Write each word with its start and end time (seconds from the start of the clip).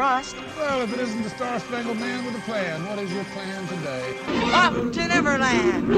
trust. 0.00 0.34
Well, 0.56 0.80
if 0.80 0.94
it 0.94 1.00
isn't 1.00 1.22
the 1.22 1.28
Star 1.28 1.60
Spangled 1.60 1.98
Man 1.98 2.24
with 2.24 2.34
a 2.34 2.38
plan, 2.46 2.86
what 2.86 2.98
is 3.00 3.12
your 3.12 3.24
plan 3.24 3.66
today? 3.68 4.16
Up 4.54 4.72
to 4.94 5.08
Neverland! 5.08 5.90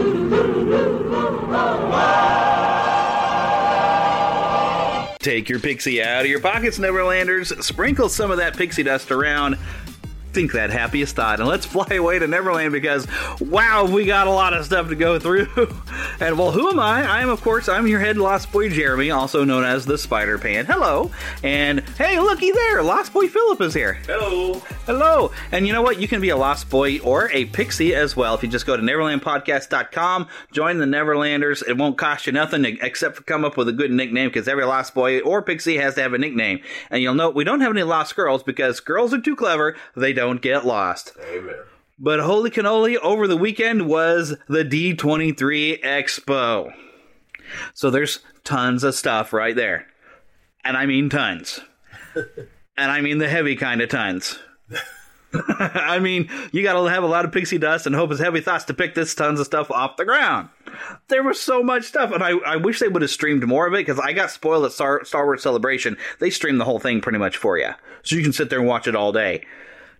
Take 5.21 5.49
your 5.49 5.61
pixie 5.61 6.03
out 6.03 6.23
of 6.23 6.27
your 6.27 6.41
pockets, 6.41 6.81
Neverlanders. 6.81 7.63
Sprinkle 7.63 8.09
some 8.09 8.33
of 8.33 8.39
that 8.39 8.57
pixie 8.57 8.83
dust 8.83 9.13
around 9.13 9.57
think 10.33 10.53
that 10.53 10.71
happiest 10.71 11.17
thought 11.17 11.41
and 11.41 11.49
let's 11.49 11.67
fly 11.73 11.87
away 11.95 12.19
to 12.19 12.27
Neverland 12.27 12.73
because 12.73 13.07
wow, 13.41 13.85
we 13.85 14.05
got 14.05 14.27
a 14.27 14.31
lot 14.31 14.55
of 14.55 14.65
stuff 14.65 14.89
to 14.89 14.95
go 14.95 15.19
through. 15.19 15.49
and 16.21 16.39
well, 16.39 16.53
who 16.53 16.69
am 16.69 16.81
I? 16.81 17.05
I 17.05 17.23
am, 17.23 17.29
of 17.29 17.43
course, 17.43 17.69
I'm 17.69 17.87
your 17.87 18.01
head 18.01 18.17
Lost 18.17 18.53
Boy 18.53 18.69
Jeremy, 18.69 19.11
also 19.11 19.45
known 19.45 19.65
as 19.65 19.87
the 19.87 19.99
Spider 19.99 20.39
Pan. 20.39 20.67
Hello. 20.67 21.11
And 21.43 21.81
hey, 21.99 22.19
looky 22.19 22.51
there, 22.51 22.83
Lost 22.83 23.13
Boy 23.13 23.29
Philip 23.29 23.61
is 23.61 23.75
here. 23.75 23.95
Hello. 24.07 24.55
Hello. 24.87 25.33
And 25.51 25.67
you 25.67 25.73
know 25.73 25.83
what? 25.83 26.01
You 26.01 26.09
can 26.09 26.21
be 26.21 26.31
a 26.31 26.37
Lost 26.37 26.71
Boy 26.71 26.99
or 27.01 27.31
a 27.33 27.47
Pixie 27.47 27.95
as 27.95 28.17
well 28.17 28.35
if 28.35 28.43
you 28.43 28.49
just 28.49 28.67
go 28.67 28.77
to 28.77 28.83
NeverlandPodcast.com, 28.83 30.29
join 30.53 30.79
the 30.79 30.87
Neverlanders. 30.87 31.67
It 31.67 31.77
won't 31.77 31.99
cost 31.99 32.27
you 32.27 32.33
nothing 32.33 32.65
except 32.81 33.17
for 33.17 33.23
come 33.23 33.45
up 33.45 33.57
with 33.57 33.69
a 33.69 33.73
good 33.73 33.91
nickname 33.91 34.29
because 34.29 34.49
every 34.49 34.65
Lost 34.65 34.95
Boy 34.95 35.21
or 35.21 35.43
Pixie 35.43 35.77
has 35.77 35.95
to 35.95 36.03
have 36.03 36.15
a 36.15 36.19
nickname. 36.19 36.61
And 36.91 37.03
you'll 37.03 37.15
note 37.15 37.35
we 37.35 37.45
don't 37.45 37.61
have 37.61 37.73
any 37.73 37.83
Lost 37.83 38.17
Girls 38.17 38.43
because 38.43 38.81
girls 38.81 39.13
are 39.13 39.21
too 39.21 39.37
clever. 39.37 39.77
They 39.97 40.13
don't 40.13 40.22
get 40.43 40.67
lost. 40.67 41.13
Amen. 41.33 41.55
But 41.99 42.21
holy 42.21 42.51
cannoli, 42.51 42.97
over 42.97 43.29
the 43.29 43.37
weekend 43.37 43.87
was 43.87 44.35
the 44.49 44.65
D23 44.65 45.83
Expo. 45.83 46.73
So 47.75 47.91
there's 47.91 48.21
tons 48.45 48.83
of 48.83 48.95
stuff 48.95 49.33
right 49.33 49.55
there. 49.55 49.87
And 50.65 50.77
I 50.77 50.87
mean 50.87 51.09
tons. 51.09 51.61
and 52.77 52.91
I 52.91 53.01
mean 53.01 53.19
the 53.19 53.29
heavy 53.29 53.57
kind 53.57 53.81
of 53.81 53.89
tons. 53.89 54.39
I 55.35 55.99
mean, 55.99 56.29
you 56.53 56.63
gotta 56.63 56.91
have 56.91 57.05
a 57.05 57.07
lot 57.07 57.25
of 57.25 57.33
pixie 57.33 57.59
dust 57.59 57.87
and 57.87 57.95
hope 57.95 58.11
it's 58.11 58.21
heavy 58.21 58.41
thoughts 58.41 58.65
to 58.65 58.75
pick 58.75 58.95
this 58.95 59.15
tons 59.15 59.41
of 59.41 59.47
stuff 59.47 59.71
off 59.71 59.97
the 59.97 60.05
ground. 60.05 60.49
There 61.09 61.23
was 61.23 61.41
so 61.41 61.63
much 61.63 61.85
stuff, 61.85 62.13
and 62.13 62.23
I, 62.23 62.33
I 62.39 62.57
wish 62.57 62.81
they 62.81 62.89
would 62.89 63.03
have 63.03 63.11
streamed 63.11 63.47
more 63.47 63.67
of 63.67 63.75
it 63.75 63.87
because 63.87 63.99
I 63.99 64.13
got 64.13 64.31
spoiled 64.31 64.65
at 64.65 64.73
Star, 64.73 65.05
Star 65.05 65.25
Wars 65.25 65.43
Celebration. 65.43 65.97
They 66.19 66.31
streamed 66.31 66.61
the 66.61 66.65
whole 66.65 66.79
thing 66.79 67.01
pretty 67.01 67.19
much 67.19 67.37
for 67.37 67.59
you, 67.59 67.71
so 68.03 68.17
you 68.17 68.23
can 68.23 68.33
sit 68.33 68.51
there 68.51 68.59
and 68.59 68.69
watch 68.69 68.87
it 68.87 68.97
all 68.97 69.13
day. 69.13 69.45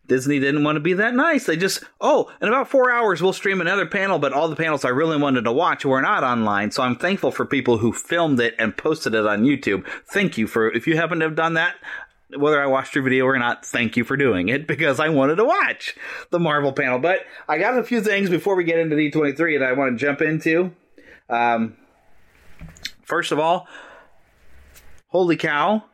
Disney 0.09 0.41
didn't 0.41 0.65
want 0.65 0.77
to 0.77 0.81
be 0.81 0.95
that 0.95 1.15
nice. 1.15 1.47
They 1.47 1.57
just, 1.57 1.85
oh, 2.01 2.31
in 2.41 2.49
about 2.49 2.69
four 2.69 2.91
hours 2.91 3.23
we'll 3.23 3.33
stream 3.33 3.61
another 3.61 3.87
panel, 3.87 4.19
but 4.19 4.33
all 4.33 4.49
the 4.49 4.57
panels 4.57 4.85
I 4.85 4.89
really 4.89 5.17
wanted 5.17 5.45
to 5.45 5.53
watch 5.53 5.85
were 5.85 6.03
not 6.03 6.25
online. 6.25 6.71
So 6.71 6.83
I'm 6.83 6.97
thankful 6.97 7.31
for 7.31 7.47
people 7.47 7.79
who 7.79 7.93
filmed 7.93 8.41
it 8.41 8.55
and 8.59 8.77
posted 8.77 9.15
it 9.15 9.27
on 9.27 9.45
YouTube. 9.45 9.87
Thank 10.07 10.37
you 10.37 10.47
for, 10.47 10.71
if 10.73 10.87
you 10.87 10.97
happen 10.97 11.21
to 11.21 11.27
have 11.27 11.37
done 11.37 11.55
that, 11.55 11.77
whether 12.37 12.63
I 12.63 12.67
watched 12.67 12.95
your 12.95 13.05
video 13.05 13.27
or 13.27 13.39
not, 13.39 13.65
thank 13.65 13.97
you 13.97 14.05
for 14.05 14.17
doing 14.17 14.49
it 14.49 14.67
because 14.67 14.99
I 14.99 15.09
wanted 15.09 15.37
to 15.37 15.45
watch 15.45 15.95
the 16.31 16.41
Marvel 16.41 16.73
panel. 16.73 16.99
But 16.99 17.21
I 17.49 17.59
got 17.59 17.79
a 17.79 17.85
few 17.85 18.01
things 18.01 18.31
before 18.31 18.57
we 18.57 18.65
get 18.65 18.79
into 18.79 18.97
D23 18.97 19.61
that 19.61 19.69
I 19.69 19.73
want 19.73 19.99
to 19.99 20.05
jump 20.05 20.23
into. 20.23 20.73
Um, 21.29 21.77
first 23.05 23.33
of 23.33 23.39
all, 23.39 23.69
holy 25.09 25.37
cow. 25.37 25.85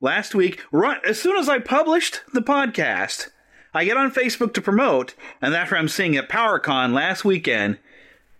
Last 0.00 0.34
week, 0.34 0.60
right 0.72 0.98
as 1.06 1.20
soon 1.20 1.36
as 1.36 1.48
I 1.48 1.60
published 1.60 2.22
the 2.32 2.42
podcast, 2.42 3.28
I 3.74 3.84
get 3.84 3.96
on 3.96 4.10
Facebook 4.10 4.52
to 4.54 4.60
promote, 4.60 5.14
and 5.40 5.54
after 5.54 5.76
I'm 5.76 5.88
seeing 5.88 6.16
at 6.16 6.28
PowerCon 6.28 6.92
last 6.92 7.24
weekend, 7.24 7.78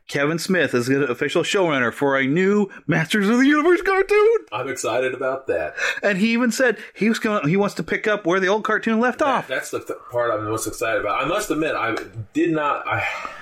Kevin 0.09 0.39
Smith 0.39 0.75
is 0.75 0.89
the 0.89 1.07
official 1.11 1.43
showrunner 1.43 1.91
for 1.93 2.19
a 2.19 2.27
new 2.27 2.69
Masters 2.87 3.31
of 3.31 3.39
the 3.39 3.47
Universe 3.47 3.81
cartoon. 3.81 4.37
I'm 4.53 4.69
excited 4.69 5.15
about 5.15 5.47
that. 5.47 5.75
And 6.03 6.19
he 6.19 6.35
even 6.35 6.53
said 6.53 6.77
he 6.95 7.09
was 7.09 7.19
going. 7.19 7.49
He 7.49 7.57
wants 7.57 7.77
to 7.77 7.83
pick 7.83 8.07
up 8.07 8.27
where 8.27 8.39
the 8.39 8.49
old 8.49 8.63
cartoon 8.63 9.01
left 9.01 9.21
that, 9.21 9.29
off. 9.29 9.49
That's 9.49 9.71
the 9.71 9.79
th- 9.79 9.99
part 10.11 10.31
I'm 10.31 10.45
most 10.45 10.67
excited 10.67 11.01
about. 11.01 11.25
I 11.25 11.27
must 11.27 11.51
admit, 11.51 11.75
I 11.75 11.97
did 12.35 12.51
not. 12.51 12.87
I 12.87 12.99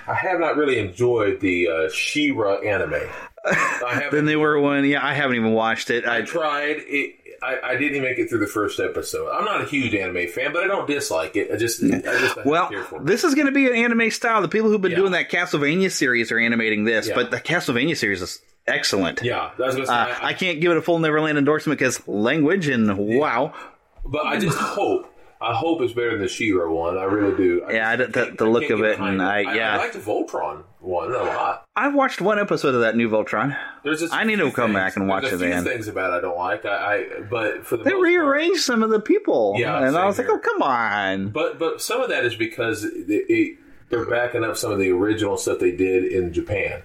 I 0.06 0.14
have 0.14 0.38
not 0.38 0.56
really 0.56 0.78
enjoyed 0.78 1.40
the 1.40 1.68
uh, 1.68 1.90
She-Ra 1.90 2.58
anime. 2.58 3.08
then 4.10 4.26
they 4.26 4.36
were 4.36 4.60
one. 4.60 4.84
Yeah, 4.84 5.04
I 5.04 5.14
haven't 5.14 5.36
even 5.36 5.52
watched 5.52 5.90
it. 5.90 6.06
I, 6.06 6.18
I 6.18 6.22
tried 6.22 6.76
it. 6.78 7.19
I, 7.42 7.58
I, 7.62 7.72
didn't 7.72 7.96
even 7.96 8.02
make 8.02 8.18
it 8.18 8.28
through 8.28 8.40
the 8.40 8.46
first 8.46 8.78
episode. 8.80 9.30
I'm 9.30 9.44
not 9.44 9.62
a 9.62 9.64
huge 9.64 9.94
anime 9.94 10.28
fan, 10.28 10.52
but 10.52 10.62
I 10.62 10.66
don't 10.66 10.86
dislike 10.86 11.36
it. 11.36 11.50
I 11.50 11.56
just, 11.56 11.82
I 11.82 11.88
just 12.00 12.38
I 12.38 12.42
well, 12.44 12.70
this 13.02 13.24
is 13.24 13.34
going 13.34 13.46
to 13.46 13.52
be 13.52 13.66
an 13.66 13.74
anime 13.74 14.10
style. 14.10 14.42
The 14.42 14.48
people 14.48 14.68
who've 14.70 14.80
been 14.80 14.90
Yeah. 14.92 14.98
doing 14.98 15.12
that 15.12 15.30
Castlevania 15.30 15.90
series 15.90 16.30
are 16.32 16.38
animating 16.38 16.84
this, 16.84 17.08
Yeah. 17.08 17.14
but 17.14 17.30
the 17.30 17.40
Castlevania 17.40 17.96
series 17.96 18.20
is 18.20 18.42
excellent. 18.66 19.22
Yeah, 19.22 19.50
I 19.58 19.62
was 19.62 19.74
say, 19.74 19.82
Uh, 19.82 20.14
I- 20.20 20.34
can't 20.34 20.60
give 20.60 20.70
it 20.72 20.76
a 20.78 20.82
full 20.82 20.98
Neverland 20.98 21.38
endorsement 21.38 21.78
because 21.78 22.06
language 22.06 22.68
and 22.68 22.96
wow. 22.98 23.54
But 24.04 24.26
I 24.26 24.38
just 24.38 24.58
hope. 24.58 25.06
I 25.42 25.54
hope 25.54 25.80
it's 25.80 25.94
better 25.94 26.10
than 26.10 26.20
the 26.20 26.28
She-Ra 26.28 26.70
one. 26.70 26.98
I 26.98 27.04
really 27.04 27.34
do. 27.34 27.62
Yeah, 27.70 27.96
just 27.96 28.12
the, 28.12 28.34
the 28.36 28.44
look 28.44 28.68
of 28.68 28.80
it, 28.80 28.98
and 28.98 29.18
behind 29.18 29.22
I 29.22 29.54
yeah, 29.54 29.74
I, 29.74 29.76
like 29.78 29.92
the 29.94 29.98
Voltron 29.98 30.64
one 30.80 31.12
a 31.12 31.18
lot. 31.18 31.66
I've 31.76 31.94
watched 31.94 32.20
one 32.20 32.38
episode 32.38 32.74
of 32.74 32.80
that 32.80 32.96
new 32.96 33.08
Voltron. 33.08 33.56
There's 33.84 34.00
just 34.00 34.12
I 34.14 34.24
need 34.24 34.36
to 34.36 34.50
come 34.50 34.68
things- 34.72 34.74
back 34.74 34.96
and 34.96 35.08
watch 35.08 35.22
there's 35.22 35.34
it 35.34 35.38
few 35.38 35.46
again. 35.48 35.64
things 35.64 35.88
about 35.88 36.12
it 36.12 36.16
I 36.16 36.20
don't 36.20 36.38
like. 36.38 36.64
I, 36.64 36.74
I 36.94 37.20
but 37.30 37.66
for 37.66 37.76
the 37.76 37.84
They 37.84 37.94
rearranged 37.94 38.60
some 38.62 38.82
of 38.82 38.90
the 38.90 39.00
people, 39.00 39.54
Yeah, 39.58 39.86
and 39.86 39.96
I 39.96 40.06
was 40.06 40.18
like, 40.18 40.28
oh 40.30 40.38
come 40.38 40.62
on. 40.62 41.28
But 41.30 41.58
but 41.58 41.80
some 41.82 42.00
of 42.00 42.08
that 42.10 42.24
is 42.24 42.34
because 42.36 42.84
it, 42.84 42.92
it, 43.08 43.58
they're 43.88 44.06
backing 44.06 44.44
up 44.44 44.56
some 44.56 44.72
of 44.72 44.78
the 44.78 44.90
original 44.90 45.36
stuff 45.36 45.58
they 45.58 45.72
did 45.72 46.04
in 46.04 46.32
Japan. 46.32 46.82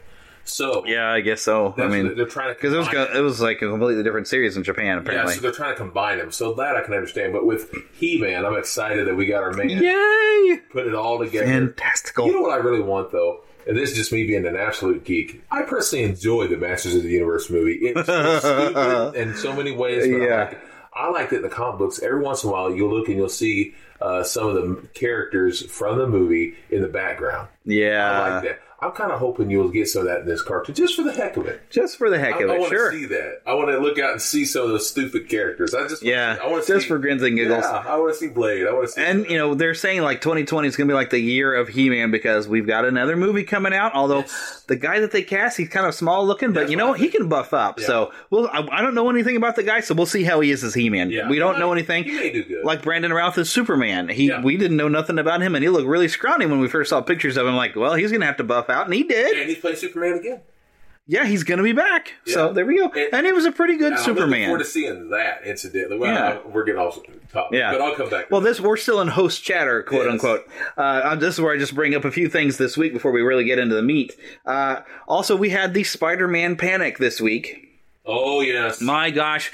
So 0.48 0.86
Yeah, 0.86 1.10
I 1.12 1.22
guess 1.22 1.42
so. 1.42 1.74
I 1.78 1.88
mean, 1.88 2.16
they're 2.16 2.26
trying 2.28 2.50
to 2.50 2.54
because 2.54 2.72
it 2.74 2.78
was 2.78 2.88
combine 2.88 3.16
it 3.18 3.22
was 3.22 3.42
like 3.42 3.58
a 3.64 3.70
completely 3.70 4.04
different 4.04 4.28
series 4.28 4.56
in 4.56 4.64
Japan 4.64 5.00
Apparently, 5.00 5.34
yeah, 5.34 5.36
so 5.38 5.42
they're 5.42 5.52
trying 5.52 5.72
to 5.74 5.78
combine 5.78 6.20
them. 6.20 6.32
So 6.32 6.54
that 6.54 6.76
I 6.76 6.82
can 6.84 6.94
understand. 6.94 7.34
But 7.34 7.46
with 7.48 7.74
He 7.94 8.20
Man, 8.20 8.46
I'm 8.46 8.56
excited 8.56 9.08
that 9.08 9.16
we 9.16 9.26
got 9.26 9.42
our 9.42 9.54
man 9.54 9.70
Yay! 9.70 10.60
put 10.70 10.86
it 10.86 10.94
all 10.94 11.18
together. 11.18 11.48
Fantastical. 11.48 12.28
You 12.28 12.34
know 12.34 12.42
what 12.42 12.52
I 12.52 12.58
really 12.58 12.82
want 12.82 13.12
though? 13.12 13.42
And 13.68 13.76
this 13.78 13.92
is 13.92 13.98
just 13.98 14.12
me 14.12 14.26
being 14.26 14.46
an 14.46 14.56
absolute 14.56 15.04
geek. 15.04 15.44
I 15.50 15.64
personally 15.64 16.06
enjoyed 16.06 16.52
the 16.52 16.58
Masters 16.58 16.96
of 16.96 17.04
the 17.04 17.10
Universe 17.10 17.50
movie. 17.50 17.74
It 17.88 17.96
was 17.96 18.06
so 18.06 18.40
stupid 18.40 19.16
in 19.16 19.36
so 19.36 19.54
many 19.56 19.72
ways. 19.72 20.04
But 20.08 20.22
Yeah. 20.22 20.36
I, 20.36 20.44
like 20.46 20.52
it. 20.54 20.60
I 20.94 21.10
liked 21.10 21.34
it 21.34 21.38
in 21.38 21.42
the 21.42 21.50
comic 21.50 21.80
books. 21.80 22.02
Every 22.02 22.22
once 22.22 22.44
in 22.44 22.50
a 22.50 22.54
while, 22.54 22.74
you'll 22.74 22.92
look 22.96 23.08
and 23.08 23.18
you'll 23.18 23.28
see 23.30 23.74
uh, 24.00 24.24
some 24.24 24.48
of 24.48 24.56
the 24.56 24.88
characters 24.94 25.66
from 25.66 25.98
the 25.98 26.08
movie 26.08 26.54
in 26.70 26.82
the 26.82 26.88
background. 26.88 27.48
Yeah, 27.66 28.12
I 28.12 28.34
like 28.36 28.44
that. 28.44 28.60
I'm 28.86 28.92
kind 28.92 29.12
of 29.12 29.20
hoping 29.20 29.50
you'll 29.50 29.70
get 29.70 29.88
some 29.88 30.02
of 30.02 30.08
that 30.08 30.22
in 30.22 30.26
this 30.28 30.44
cartoon, 30.44 30.76
just 30.76 30.96
for 30.96 31.02
the 31.02 31.12
heck 31.12 31.36
of 31.38 31.48
it. 31.48 31.62
Just 31.72 31.98
for 31.98 32.10
the 32.10 32.20
heck 32.20 32.36
I, 32.36 32.44
of 32.44 32.50
I 32.52 32.56
it, 32.56 32.60
want 32.60 32.72
sure. 32.72 32.92
to 32.92 32.98
see 32.98 33.06
that. 33.08 33.42
I 33.46 33.56
want 33.56 33.70
to 33.70 33.80
look 33.80 33.98
out 33.98 34.12
and 34.12 34.22
see 34.22 34.46
some 34.46 34.64
of 34.64 34.70
those 34.70 34.88
stupid 34.88 35.28
characters. 35.28 35.74
I 35.74 35.88
just 35.88 36.04
Yeah, 36.04 36.38
I 36.42 36.48
want 36.48 36.66
to 36.66 36.74
just 36.74 36.84
see, 36.84 36.88
for 36.88 37.00
grins 37.00 37.24
and 37.24 37.36
giggles. 37.36 37.64
Yeah, 37.64 37.84
I 37.86 37.98
want 37.98 38.14
to 38.14 38.20
see 38.20 38.28
Blade. 38.28 38.68
I 38.68 38.74
want 38.74 38.88
to 38.88 38.92
see. 38.94 39.02
And 39.04 39.26
you 39.28 39.38
know 39.38 39.56
they're 39.56 39.74
saying 39.74 40.02
like 40.02 40.22
2020 40.22 40.68
is 40.68 40.76
going 40.76 40.88
to 40.88 40.92
be 40.92 40.96
like 40.96 41.10
the 41.10 41.20
year 41.20 41.56
of 41.56 41.68
He-Man 41.68 42.12
because 42.12 42.48
we've 42.48 42.68
got 42.68 42.86
another 42.86 43.18
movie 43.18 43.44
coming 43.44 43.74
out. 43.74 43.96
Although 43.96 44.26
the 44.68 44.76
guy 44.76 45.00
that 45.00 45.12
they 45.12 45.24
cast, 45.24 45.58
he's 45.58 45.70
kind 45.70 45.88
of 45.88 45.96
small 45.96 46.26
looking, 46.26 46.54
but 46.54 46.70
you 46.70 46.78
know 46.78 46.90
what? 46.90 47.00
He 47.00 47.08
can 47.08 47.28
buff 47.28 47.54
up. 47.54 47.80
So 47.80 48.12
well, 48.30 48.48
I, 48.54 48.68
I 48.72 48.82
don't 48.82 48.94
know 48.94 49.10
anything 49.10 49.36
about 49.36 49.56
the 49.56 49.64
guy, 49.64 49.80
so 49.80 49.96
we'll 49.96 50.06
see 50.06 50.24
how 50.24 50.40
he 50.42 50.52
is 50.52 50.64
as 50.64 50.76
He-Man. 50.76 51.10
Yeah. 51.10 51.30
We 51.30 51.40
don't 51.40 51.58
know 51.58 51.72
anything. 51.72 52.04
He 52.04 52.12
may 52.14 52.32
do 52.32 52.44
good. 52.44 52.64
Like 52.64 52.84
Brandon 52.84 53.12
Routh 53.12 53.38
is 53.38 53.50
Superman. 53.50 54.10
He 54.10 54.32
we 54.44 54.58
didn't 54.58 54.78
know 54.78 54.90
nothing 54.90 55.18
about 55.18 55.42
him, 55.42 55.56
and 55.56 55.64
he 55.64 55.70
looked 55.70 55.88
really 55.88 56.08
scrawny 56.08 56.46
when 56.46 56.60
we 56.60 56.68
first 56.68 56.90
saw 56.92 57.02
pictures 57.02 57.38
of 57.38 57.48
him. 57.48 57.56
Like, 57.56 57.76
well, 57.76 57.96
he's 57.96 58.12
going 58.12 58.22
to 58.22 58.28
have 58.28 58.38
to 58.38 58.44
buff 58.44 58.70
and 58.84 58.94
he 58.94 59.04
did. 59.04 59.38
and 59.38 59.50
he's 59.50 59.60
playing 59.60 59.78
Superman 59.78 60.14
again. 60.20 60.42
Yeah, 61.08 61.26
he's 61.26 61.44
going 61.44 61.60
to 61.60 61.64
be 61.64 61.72
back. 61.72 62.14
So 62.26 62.52
there 62.52 62.66
we 62.66 62.78
go. 62.80 62.92
And, 63.14 63.28
it 63.28 63.36
was 63.36 63.46
a 63.46 63.52
pretty 63.52 63.78
good 63.78 63.92
And 63.94 63.96
I'm 63.96 64.00
looking 64.02 64.16
Superman. 64.16 64.46
forward 64.48 64.60
to 64.64 64.66
seeing 64.66 65.10
that 65.12 65.46
incidentally. 65.46 66.00
Well, 66.00 66.12
Yeah. 66.12 66.40
we're 66.52 66.64
getting 66.64 66.82
off 66.82 66.98
topic, 67.32 67.60
Yeah. 67.60 67.72
but 67.74 67.82
I'll 67.82 67.94
come 67.96 68.10
back. 68.10 68.32
Well, 68.32 68.42
this 68.42 68.60
we're 68.60 68.76
still 68.76 69.00
in 69.02 69.10
host 69.10 69.44
chatter, 69.44 69.84
quote 69.84 70.06
Yes. 70.06 70.14
unquote. 70.14 70.48
Uh, 70.76 71.16
this 71.16 71.36
is 71.36 71.42
where 71.42 71.54
I 71.54 71.58
just 71.60 71.76
bring 71.76 71.94
up 71.94 72.06
a 72.06 72.12
few 72.12 72.28
things 72.28 72.58
this 72.58 72.76
week 72.76 72.92
before 72.92 73.12
we 73.12 73.22
really 73.22 73.44
get 73.44 73.60
into 73.60 73.76
the 73.76 73.84
meat. 73.84 74.16
Uh, 74.48 74.78
also, 75.08 75.36
we 75.36 75.50
had 75.52 75.76
the 75.76 75.84
Spider-Man 75.84 76.56
panic 76.56 76.98
this 76.98 77.22
week. 77.22 77.62
Oh 78.04 78.42
yes, 78.42 78.82
my 78.82 79.12
gosh! 79.12 79.52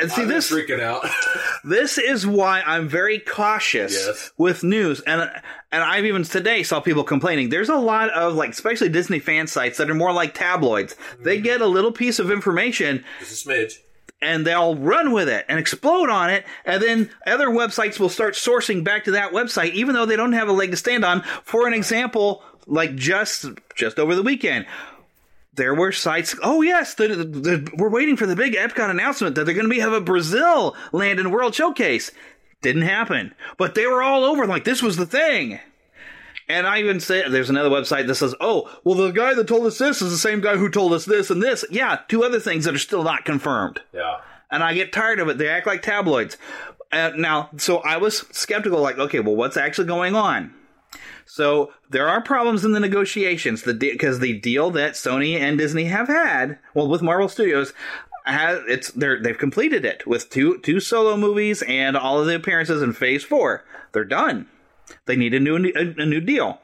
And 0.00 0.10
see 0.10 0.22
been 0.22 0.28
this 0.28 0.50
freaking 0.50 0.80
out. 0.80 1.04
this 1.64 1.98
is 1.98 2.26
why 2.26 2.62
I'm 2.64 2.88
very 2.88 3.18
cautious 3.18 3.92
Yes. 3.94 4.32
with 4.38 4.62
news, 4.62 5.00
and 5.00 5.30
and 5.72 5.82
I've 5.82 6.04
even 6.06 6.22
today 6.22 6.62
saw 6.62 6.80
people 6.80 7.04
complaining. 7.04 7.48
There's 7.48 7.68
a 7.68 7.76
lot 7.76 8.10
of 8.10 8.34
like, 8.34 8.50
especially 8.50 8.88
Disney 8.88 9.18
fan 9.18 9.46
sites 9.46 9.78
that 9.78 9.90
are 9.90 9.94
more 9.94 10.12
like 10.12 10.34
tabloids. 10.34 10.96
They 11.20 11.36
mm-hmm. 11.36 11.44
get 11.44 11.60
a 11.60 11.66
little 11.66 11.92
piece 11.92 12.18
of 12.18 12.30
information 12.30 13.04
Just 13.18 13.46
a 13.46 13.48
smidge. 13.48 13.72
and 14.22 14.46
they'll 14.46 14.76
run 14.76 15.12
with 15.12 15.28
it 15.28 15.44
and 15.48 15.58
explode 15.58 16.10
on 16.10 16.30
it, 16.30 16.44
and 16.64 16.82
then 16.82 17.10
other 17.26 17.48
websites 17.48 17.98
will 17.98 18.08
start 18.08 18.34
sourcing 18.34 18.82
back 18.84 19.04
to 19.04 19.10
that 19.12 19.32
website, 19.32 19.72
even 19.72 19.94
though 19.94 20.06
they 20.06 20.16
don't 20.16 20.32
have 20.32 20.48
a 20.48 20.52
leg 20.52 20.70
to 20.70 20.76
stand 20.76 21.04
on. 21.04 21.22
For 21.44 21.66
an 21.66 21.74
example, 21.74 22.42
like 22.66 22.94
just 22.94 23.46
just 23.74 23.98
over 23.98 24.14
the 24.14 24.22
weekend, 24.22 24.66
there 25.58 25.74
were 25.74 25.92
sites. 25.92 26.34
Oh 26.42 26.62
yes, 26.62 26.94
the, 26.94 27.08
the, 27.08 27.70
we're 27.76 27.90
waiting 27.90 28.16
for 28.16 28.24
the 28.26 28.34
big 28.34 28.54
Epcot 28.54 28.88
announcement 28.90 29.34
that 29.34 29.44
they're 29.44 29.54
going 29.54 29.66
to 29.68 29.70
be 29.74 29.80
have 29.80 29.92
a 29.92 30.00
Brazil 30.00 30.74
Land 30.92 31.18
and 31.20 31.30
World 31.30 31.54
Showcase. 31.54 32.10
Didn't 32.62 32.82
happen, 32.82 33.34
but 33.58 33.74
they 33.74 33.86
were 33.86 34.02
all 34.02 34.24
over 34.24 34.46
like 34.46 34.64
this 34.64 34.82
was 34.82 34.96
the 34.96 35.06
thing. 35.06 35.60
And 36.48 36.66
I 36.66 36.78
even 36.80 36.98
say 36.98 37.28
there's 37.28 37.50
another 37.50 37.68
website 37.68 38.06
that 38.06 38.14
says, 38.14 38.34
"Oh, 38.40 38.74
well, 38.82 38.94
the 38.96 39.10
guy 39.10 39.34
that 39.34 39.46
told 39.46 39.66
us 39.66 39.76
this 39.76 40.00
is 40.00 40.10
the 40.10 40.16
same 40.16 40.40
guy 40.40 40.56
who 40.56 40.70
told 40.70 40.94
us 40.94 41.04
this 41.04 41.30
and 41.30 41.42
this." 41.42 41.64
Yeah, 41.70 41.98
two 42.08 42.24
other 42.24 42.40
things 42.40 42.64
that 42.64 42.74
are 42.74 42.78
still 42.78 43.02
not 43.04 43.26
confirmed 43.26 43.80
Yeah. 43.92 44.16
and 44.50 44.64
I 44.64 44.72
get 44.72 44.92
tired 44.92 45.20
of 45.20 45.28
it. 45.28 45.36
They 45.36 45.48
act 45.48 45.66
like 45.66 45.82
tabloids. 45.82 46.38
Uh, 46.90 47.10
now, 47.16 47.50
so 47.58 47.78
I 47.80 47.98
was 47.98 48.24
skeptical, 48.32 48.80
like, 48.80 48.98
okay, 48.98 49.20
well, 49.20 49.36
what's 49.36 49.58
actually 49.58 49.88
going 49.88 50.14
on? 50.14 50.54
So 51.38 51.72
there 51.88 52.08
are 52.08 52.20
problems 52.20 52.64
in 52.64 52.72
the 52.72 52.80
negotiations, 52.80 53.62
the 53.62 53.72
because 53.72 54.18
the 54.18 54.40
deal 54.40 54.72
that 54.72 54.94
Sony 54.94 55.38
and 55.38 55.56
Disney 55.56 55.84
have 55.84 56.08
had, 56.08 56.58
well, 56.74 56.88
with 56.88 57.00
Marvel 57.00 57.28
Studios, 57.28 57.72
has 58.24 58.60
it's 58.66 58.90
they're 58.90 59.22
they've 59.22 59.38
completed 59.38 59.84
it 59.84 60.04
with 60.04 60.30
two 60.30 60.58
two 60.62 60.80
solo 60.80 61.16
movies 61.16 61.62
and 61.68 61.96
all 61.96 62.18
of 62.18 62.26
the 62.26 62.34
appearances 62.34 62.82
in 62.82 62.92
Phase 62.92 63.22
Four. 63.22 63.64
They're 63.92 64.04
done. 64.04 64.48
They 65.06 65.14
need 65.14 65.32
a 65.32 65.38
new 65.38 65.54
a, 65.76 66.02
a 66.02 66.06
new 66.06 66.20
deal. 66.20 66.60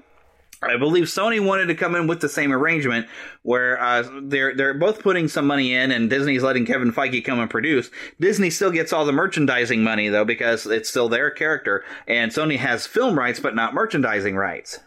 I 0.70 0.76
believe 0.76 1.04
Sony 1.04 1.44
wanted 1.44 1.66
to 1.66 1.74
come 1.74 1.94
in 1.94 2.06
with 2.06 2.20
the 2.20 2.28
same 2.28 2.52
arrangement 2.52 3.06
where 3.42 3.80
uh, 3.82 4.04
they're 4.22 4.54
they're 4.54 4.74
both 4.74 5.02
putting 5.02 5.28
some 5.28 5.46
money 5.46 5.74
in, 5.74 5.90
and 5.90 6.10
Disney's 6.10 6.42
letting 6.42 6.66
Kevin 6.66 6.92
Feige 6.92 7.24
come 7.24 7.40
and 7.40 7.50
produce. 7.50 7.90
Disney 8.20 8.50
still 8.50 8.70
gets 8.70 8.92
all 8.92 9.04
the 9.04 9.12
merchandising 9.12 9.82
money 9.82 10.08
though 10.08 10.24
because 10.24 10.66
it's 10.66 10.88
still 10.88 11.08
their 11.08 11.30
character, 11.30 11.84
and 12.06 12.32
Sony 12.32 12.58
has 12.58 12.86
film 12.86 13.18
rights 13.18 13.40
but 13.40 13.54
not 13.54 13.74
merchandising 13.74 14.36
rights. 14.36 14.80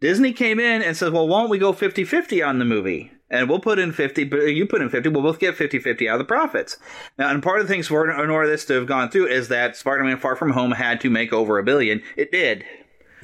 Disney 0.00 0.32
came 0.32 0.60
in 0.60 0.82
and 0.82 0.96
said, 0.96 1.12
"Well, 1.12 1.26
why 1.26 1.40
don't 1.40 1.50
we 1.50 1.58
go 1.58 1.72
50-50 1.72 2.46
on 2.46 2.58
the 2.58 2.64
movie?" 2.64 3.12
And 3.28 3.48
we'll 3.48 3.58
put 3.58 3.80
in 3.80 3.92
50, 3.92 4.24
but 4.24 4.36
you 4.42 4.66
put 4.66 4.80
in 4.80 4.88
50, 4.88 5.08
we'll 5.08 5.22
both 5.22 5.40
get 5.40 5.56
50 5.56 5.80
50 5.80 6.08
out 6.08 6.14
of 6.14 6.18
the 6.20 6.24
profits. 6.24 6.76
Now, 7.18 7.28
and 7.28 7.42
part 7.42 7.60
of 7.60 7.66
the 7.66 7.72
things 7.72 7.88
for 7.88 8.08
in 8.08 8.30
order 8.30 8.48
this 8.48 8.64
to 8.66 8.74
have 8.74 8.86
gone 8.86 9.10
through 9.10 9.26
is 9.26 9.48
that 9.48 9.76
Spider 9.76 10.04
Man 10.04 10.18
Far 10.18 10.36
From 10.36 10.52
Home 10.52 10.72
had 10.72 11.00
to 11.00 11.10
make 11.10 11.32
over 11.32 11.58
a 11.58 11.64
billion. 11.64 12.02
It 12.16 12.30
did. 12.30 12.64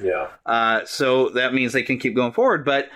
Yeah. 0.03 0.29
Uh, 0.45 0.85
so 0.85 1.31
that 1.31 1.55
means 1.55 1.73
they 1.73 1.83
can 1.83 1.99
keep 1.99 2.15
going 2.15 2.33
forward. 2.33 2.65
But 2.65 2.89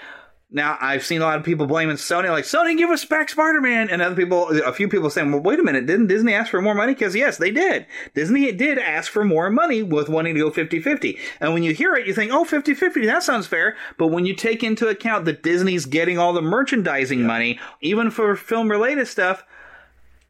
now 0.50 0.78
I've 0.80 1.04
seen 1.04 1.22
a 1.22 1.24
lot 1.24 1.38
of 1.38 1.44
people 1.44 1.66
blaming 1.66 1.96
Sony, 1.96 2.30
like 2.30 2.44
Sony, 2.44 2.76
give 2.76 2.90
us 2.90 3.04
back 3.04 3.28
Spider 3.28 3.60
Man, 3.60 3.90
and 3.90 4.00
other 4.00 4.14
people, 4.14 4.48
a 4.64 4.72
few 4.72 4.88
people 4.88 5.10
saying, 5.10 5.32
well, 5.32 5.40
wait 5.40 5.58
a 5.58 5.62
minute, 5.62 5.86
didn't 5.86 6.06
Disney 6.06 6.34
ask 6.34 6.50
for 6.50 6.62
more 6.62 6.74
money? 6.74 6.94
Because 6.94 7.16
yes, 7.16 7.38
they 7.38 7.50
did. 7.50 7.86
Disney 8.14 8.50
did 8.52 8.78
ask 8.78 9.10
for 9.10 9.24
more 9.24 9.50
money 9.50 9.82
with 9.82 10.08
wanting 10.08 10.34
to 10.34 10.40
go 10.40 10.50
50-50. 10.50 11.18
And 11.40 11.52
when 11.52 11.62
you 11.62 11.74
hear 11.74 11.94
it, 11.94 12.06
you 12.06 12.14
think, 12.14 12.32
oh, 12.32 12.44
50-50, 12.44 13.06
that 13.06 13.22
sounds 13.24 13.46
fair. 13.46 13.76
But 13.98 14.08
when 14.08 14.24
you 14.24 14.34
take 14.34 14.62
into 14.62 14.88
account 14.88 15.24
that 15.24 15.42
Disney's 15.42 15.84
getting 15.84 16.18
all 16.18 16.32
the 16.32 16.42
merchandising 16.42 17.22
money, 17.22 17.58
even 17.80 18.10
for 18.10 18.36
film 18.36 18.70
related 18.70 19.08
stuff, 19.08 19.44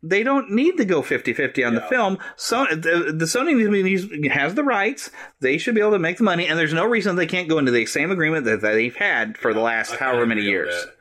they 0.09 0.23
don't 0.23 0.51
need 0.51 0.77
to 0.77 0.85
go 0.85 1.03
50-50 1.03 1.67
on 1.67 1.75
the 1.75 1.81
film. 1.83 2.19
So 2.37 2.67
the, 2.71 3.13
the 3.17 3.25
Sony 3.25 4.31
has 4.31 4.55
the 4.55 4.65
rights. 4.65 5.11
They 5.41 5.59
should 5.59 5.75
be 5.75 5.81
able 5.81 5.93
to 5.93 5.99
make 5.99 6.19
the 6.19 6.25
money, 6.25 6.47
and 6.47 6.59
there's 6.59 6.73
no 6.75 6.85
reason 6.87 7.17
they 7.17 7.27
can't 7.27 7.49
go 7.49 7.59
into 7.59 7.73
the 7.73 7.87
same 7.87 8.11
agreement 8.11 8.45
that, 8.45 8.61
that 8.61 8.73
they've 8.73 8.95
had 8.97 9.37
for 9.39 9.53
the 9.55 9.61
last 9.61 9.93
I 9.95 9.97
however 9.97 10.27
many 10.27 10.43
years. 10.43 10.75
that. 10.75 10.93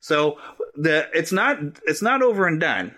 So 0.00 0.38
the 0.74 1.08
it's 1.14 1.32
not 1.32 1.58
it's 1.84 2.02
not 2.02 2.22
over 2.22 2.46
and 2.46 2.58
done. 2.60 2.94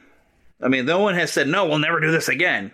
I 0.62 0.68
mean, 0.68 0.86
no 0.86 1.00
one 1.00 1.14
has 1.14 1.32
said 1.32 1.48
no. 1.48 1.66
We'll 1.66 1.78
never 1.78 2.00
do 2.00 2.10
this 2.10 2.28
again. 2.28 2.72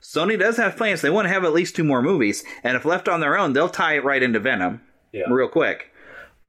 Sony 0.00 0.38
does 0.38 0.56
have 0.56 0.76
plans. 0.76 1.00
They 1.00 1.10
want 1.10 1.26
to 1.26 1.32
have 1.32 1.44
at 1.44 1.52
least 1.52 1.76
two 1.76 1.84
more 1.84 2.02
movies, 2.02 2.42
and 2.64 2.76
if 2.76 2.84
left 2.84 3.08
on 3.08 3.20
their 3.20 3.36
own, 3.38 3.52
they'll 3.52 3.68
tie 3.68 3.96
it 3.96 4.04
right 4.04 4.22
into 4.22 4.40
Venom, 4.40 4.80
Yeah. 5.12 5.24
real 5.28 5.48
quick. 5.48 5.90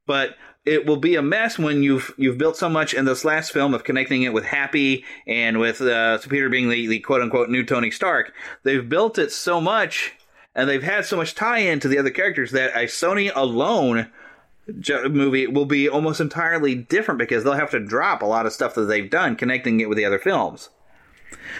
But 0.06 0.30
it 0.64 0.86
will 0.86 0.96
be 0.96 1.14
a 1.14 1.22
mess 1.22 1.58
when 1.58 1.82
you've 1.82 2.14
you've 2.16 2.38
built 2.38 2.56
so 2.56 2.68
much 2.68 2.94
in 2.94 3.04
this 3.04 3.24
last 3.24 3.52
film 3.52 3.74
of 3.74 3.84
connecting 3.84 4.22
it 4.22 4.32
with 4.32 4.44
Happy 4.44 5.04
and 5.26 5.58
with 5.58 5.80
uh, 5.80 6.18
Peter 6.18 6.48
being 6.48 6.70
the, 6.70 6.86
the 6.86 7.00
quote 7.00 7.20
unquote 7.20 7.50
new 7.50 7.64
Tony 7.64 7.90
Stark. 7.90 8.32
They've 8.62 8.88
built 8.88 9.18
it 9.18 9.30
so 9.30 9.60
much, 9.60 10.14
and 10.54 10.68
they've 10.68 10.82
had 10.82 11.04
so 11.04 11.16
much 11.16 11.34
tie 11.34 11.58
in 11.58 11.80
to 11.80 11.88
the 11.88 11.98
other 11.98 12.10
characters 12.10 12.52
that 12.52 12.74
a 12.74 12.86
Sony 12.86 13.30
alone 13.34 14.10
movie 15.10 15.46
will 15.46 15.66
be 15.66 15.88
almost 15.88 16.20
entirely 16.20 16.74
different 16.74 17.18
because 17.18 17.44
they'll 17.44 17.52
have 17.52 17.70
to 17.70 17.84
drop 17.84 18.22
a 18.22 18.26
lot 18.26 18.46
of 18.46 18.52
stuff 18.52 18.74
that 18.74 18.86
they've 18.86 19.10
done 19.10 19.36
connecting 19.36 19.80
it 19.80 19.88
with 19.88 19.98
the 19.98 20.06
other 20.06 20.18
films. 20.18 20.70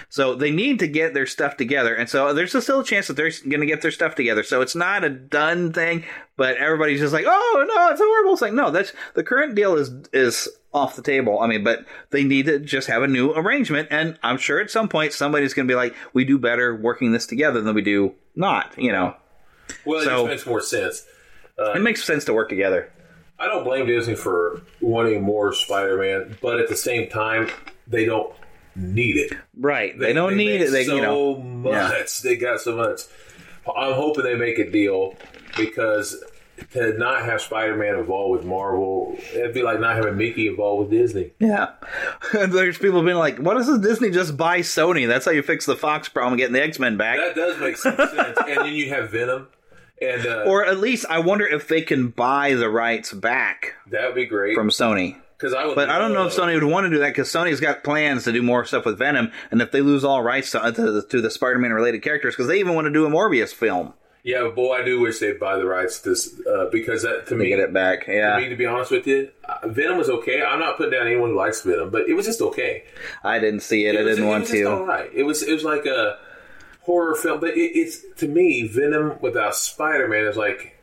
So 0.09 0.35
they 0.35 0.51
need 0.51 0.79
to 0.81 0.87
get 0.87 1.15
their 1.15 1.27
stuff 1.27 1.57
together, 1.57 1.95
and 1.95 2.09
so 2.09 2.33
there's 2.33 2.51
still 2.63 2.81
a 2.81 2.85
chance 2.85 3.07
that 3.09 3.15
they're 3.15 3.31
going 3.49 3.61
to 3.61 3.67
get 3.67 3.83
their 3.83 3.91
stuff 3.91 4.15
together. 4.15 4.43
So 4.43 4.61
it's 4.61 4.75
not 4.75 5.05
a 5.05 5.11
done 5.11 5.73
thing, 5.73 6.05
but 6.37 6.57
everybody's 6.57 7.01
just 7.01 7.13
like, 7.13 7.25
"Oh 7.27 7.65
no, 7.69 7.89
it's 7.91 8.01
a 8.01 8.05
horrible." 8.05 8.37
thing." 8.37 8.55
no, 8.55 8.71
that's 8.71 8.93
the 9.15 9.23
current 9.25 9.55
deal 9.55 9.77
is 9.77 9.91
is 10.13 10.49
off 10.73 10.97
the 10.97 11.03
table. 11.03 11.39
I 11.41 11.47
mean, 11.47 11.63
but 11.65 11.85
they 12.11 12.25
need 12.25 12.47
to 12.47 12.59
just 12.59 12.89
have 12.89 13.03
a 13.03 13.09
new 13.09 13.33
arrangement, 13.33 13.89
and 13.91 14.19
I'm 14.23 14.39
sure 14.39 14.61
at 14.61 14.71
some 14.71 14.89
point 14.89 15.13
somebody's 15.13 15.55
going 15.55 15.67
to 15.69 15.73
be 15.73 15.77
like, 15.77 15.95
"We 16.13 16.25
do 16.25 16.39
better 16.39 16.75
working 16.75 17.13
this 17.13 17.27
together 17.27 17.61
than 17.61 17.75
we 17.75 17.83
do 17.83 18.15
not." 18.35 18.75
You 18.77 18.93
know, 18.93 19.17
Well, 19.85 20.01
it 20.01 20.05
So- 20.05 20.11
just 20.19 20.27
makes 20.27 20.47
more 20.47 20.61
sense. 20.61 21.07
Uh, 21.59 21.73
it 21.73 21.81
makes 21.83 22.03
sense 22.05 22.25
to 22.25 22.33
work 22.33 22.49
together. 22.49 22.91
I 23.39 23.47
don't 23.47 23.65
blame 23.65 23.87
Disney 23.87 24.15
for 24.15 24.61
wanting 24.81 25.23
more 25.23 25.53
Spider-Man, 25.53 26.37
but 26.43 26.59
at 26.61 26.69
the 26.69 26.77
same 26.77 27.09
time, 27.09 27.49
they 27.87 28.05
don't 28.05 28.33
need 28.77 29.17
it. 29.17 29.33
Right? 29.57 29.99
They, 29.99 30.13
don't 30.13 30.37
need 30.37 30.61
make 30.61 30.69
it. 30.69 30.71
They 30.71 30.85
so 30.85 30.97
you 30.97 31.03
know, 31.03 31.37
much. 31.37 31.73
yeah. 31.73 32.03
They 32.23 32.37
got 32.37 32.61
so 32.61 32.77
much. 32.77 33.03
I'm 33.67 33.95
hoping 33.95 34.25
they 34.25 34.35
make 34.35 34.59
a 34.59 34.71
deal 34.71 35.17
because 35.57 36.23
to 36.73 36.97
not 36.99 37.25
have 37.25 37.41
Spider-Man 37.41 37.97
involved 37.97 38.39
with 38.39 38.47
Marvel, 38.47 39.17
it'd 39.33 39.55
be 39.55 39.63
like 39.63 39.81
not 39.81 39.97
having 39.97 40.17
Mickey 40.17 40.49
involved 40.49 40.91
with 40.91 40.99
Disney. 40.99 41.33
Yeah. 41.39 41.71
There's 42.33 42.79
people 42.79 43.03
being 43.03 43.17
like, 43.17 43.39
"Why 43.39 43.55
doesn't 43.55 43.81
Disney 43.81 44.11
just 44.11 44.37
buy 44.37 44.61
Sony? 44.61 45.07
That's 45.09 45.25
how 45.25 45.33
you 45.33 45.43
fix 45.43 45.67
the 45.67 45.77
Fox 45.77 46.09
problem 46.09 46.37
getting 46.37 46.53
the 46.53 46.63
X 46.63 46.79
Men 46.79 46.97
back. 46.97 47.19
That 47.19 47.35
does 47.35 47.59
make 47.59 47.77
some 47.77 47.97
sense. 47.97 48.39
And 48.47 48.59
then 48.59 48.73
you 48.75 48.91
have 48.91 49.11
Venom, 49.11 49.49
and 50.01 50.27
uh, 50.27 50.45
or 50.47 50.65
at 50.65 50.79
least 50.79 51.07
I 51.09 51.19
wonder 51.21 51.47
if 51.47 51.69
they 51.69 51.83
can 51.83 52.09
buy 52.09 52.55
the 52.55 52.69
rights 52.69 53.13
back 53.13 53.75
that 53.91 54.07
would 54.07 54.15
be 54.15 54.27
great 54.27 54.55
from 54.55 54.71
Sony. 54.71 55.17
Because 55.37 55.53
I 55.55 55.67
would, 55.67 55.75
But 55.75 55.91
I 55.91 55.99
don't 55.99 56.13
know 56.15 56.27
if 56.27 56.33
Sony 56.35 56.55
would 56.55 56.63
want 56.65 56.85
to 56.87 56.91
do 56.91 56.99
that 56.99 57.09
because 57.09 57.29
Sony's 57.29 57.61
got 57.61 57.83
plans 57.85 58.25
to 58.25 58.33
do 58.33 58.43
more 58.43 58.65
stuff 58.65 58.85
with 58.87 58.99
Venom, 58.99 59.33
and 59.51 59.61
if 59.61 59.73
they 59.73 59.81
lose 59.81 60.05
all 60.05 60.23
rights 60.23 60.53
to, 60.53 60.61
to, 60.73 61.03
to 61.09 61.21
the 61.21 61.31
Spider-Man 61.31 61.73
related 61.73 62.03
characters, 62.03 62.35
because 62.35 62.47
they 62.49 62.61
even 62.61 62.75
want 62.75 62.87
to 62.87 62.93
do 62.93 63.05
a 63.05 63.11
Morbius 63.11 63.53
film, 63.53 63.95
Yeah, 64.23 64.43
but 64.45 64.55
boy, 64.55 64.75
I 64.77 64.85
do 64.85 65.01
wish 65.01 65.19
they'd 65.19 65.41
buy 65.41 65.57
the 65.57 65.67
rights 65.67 66.01
to 66.01 66.11
this 66.11 66.41
uh, 66.47 66.67
because 66.71 67.03
that 67.03 67.25
to 67.27 67.31
to 67.31 67.35
me, 67.37 67.49
get 67.49 67.59
it 67.59 67.73
back. 67.75 68.07
Yeah, 68.07 68.37
to 68.37 68.43
me, 68.43 68.49
to 68.49 68.57
be 68.57 68.65
honest 68.65 68.91
with 68.93 69.07
you, 69.09 69.31
uh, 69.45 69.67
Venom 69.69 69.99
was 69.99 70.09
okay. 70.09 70.41
I'm 70.43 70.61
not 70.61 70.77
putting 70.77 70.93
down 70.93 71.07
anyone 71.09 71.31
who 71.31 71.37
likes 71.37 71.63
Venom, 71.63 71.91
but 71.91 72.09
it 72.09 72.15
was 72.15 72.27
just 72.27 72.41
okay. 72.41 72.85
I 73.25 73.39
didn't 73.41 73.61
see 73.61 73.87
it. 73.87 73.97
I 73.97 74.03
was- 74.03 74.17
didn't 74.17 74.25
it 74.29 74.31
want 74.31 74.47
to. 74.47 74.65
all 74.65 74.87
right. 74.87 75.11
It 75.13 75.25
was 75.25 75.43
it 75.43 75.53
was 75.53 75.65
like 75.65 75.85
a 75.85 76.17
horror 76.83 77.15
film, 77.17 77.41
but 77.41 77.51
it, 77.51 77.77
it's 77.77 78.01
to 78.19 78.29
me 78.29 78.67
Venom 78.69 79.19
without 79.21 79.57
Spider 79.57 80.07
Man 80.09 80.27
is 80.27 80.37
like 80.37 80.74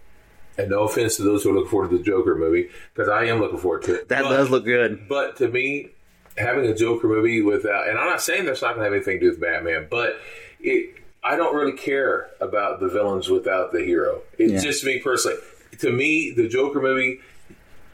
and 0.62 0.70
no 0.72 0.84
offense 0.84 1.16
to 1.18 1.24
those 1.24 1.44
who 1.44 1.50
are 1.52 1.54
looking 1.54 1.70
forward 1.72 1.90
to 1.92 1.98
the 1.98 2.04
Joker 2.04 2.36
movie, 2.36 2.70
because 2.94 3.10
I 3.10 3.26
am 3.26 3.40
looking 3.40 3.58
forward 3.60 3.84
to 3.84 3.96
it. 3.96 4.10
That 4.10 4.24
But- 4.24 4.30
does 4.30 4.50
look 4.50 4.66
good. 4.66 5.08
But 5.10 5.38
to 5.38 5.48
me, 5.48 5.90
having 6.38 6.66
a 6.66 6.76
Joker 6.76 7.08
movie 7.08 7.42
without, 7.42 7.88
and 7.90 7.98
I'm 7.98 8.08
not 8.08 8.22
saying 8.22 8.46
that's 8.46 8.62
not 8.62 8.76
going 8.76 8.80
to 8.80 8.84
have 8.86 8.94
anything 8.94 9.20
to 9.20 9.26
do 9.26 9.30
with 9.32 9.42
Batman, 9.42 9.88
but 9.90 10.18
it, 10.62 10.96
I 11.24 11.36
don't 11.36 11.54
really 11.56 11.74
care 11.78 12.28
about 12.40 12.80
the 12.80 12.88
villains 12.88 13.30
without 13.30 13.72
the 13.72 13.82
hero. 13.84 14.22
It's 14.38 14.54
Yeah. 14.54 14.60
just 14.62 14.86
me 14.86 15.00
personally. 15.00 15.38
To 15.80 15.92
me, 15.92 16.32
the 16.36 16.48
Joker 16.48 16.82
movie, 16.82 17.20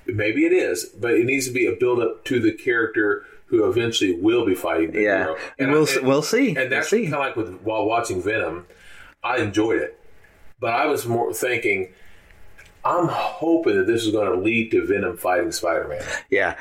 maybe 0.06 0.46
it 0.46 0.54
is, 0.54 0.86
but 0.86 1.14
it 1.14 1.26
needs 1.26 1.48
to 1.48 1.54
be 1.54 1.66
a 1.66 1.74
build 1.74 2.00
up 2.02 2.24
to 2.26 2.40
the 2.40 2.52
character 2.52 3.26
who 3.48 3.68
eventually 3.70 4.14
will 4.14 4.46
be 4.46 4.56
fighting 4.56 4.92
the 4.92 5.02
Yeah. 5.02 5.24
hero. 5.24 5.38
And 5.58 5.72
we'll 5.72 5.84
s- 5.84 6.00
we'll 6.02 6.22
see. 6.22 6.50
And 6.56 6.72
that's 6.72 6.90
kind 6.90 7.06
of 7.14 7.20
like 7.20 7.36
with 7.36 7.60
while 7.64 7.86
watching 7.86 8.22
Venom, 8.22 8.66
I 9.24 9.38
enjoyed 9.38 9.82
it, 9.82 9.98
but 10.60 10.74
I 10.74 10.86
was 10.88 11.06
more 11.06 11.34
thinking. 11.34 11.90
I'm 12.88 13.10
hoping 13.10 13.76
that 13.76 13.86
this 13.88 14.06
is 14.06 14.12
going 14.12 14.32
to 14.32 14.40
lead 14.42 14.72
to 14.72 14.86
Venom 14.86 15.18
fighting 15.18 15.52
Spider-Man. 15.52 16.02
Yeah. 16.30 16.58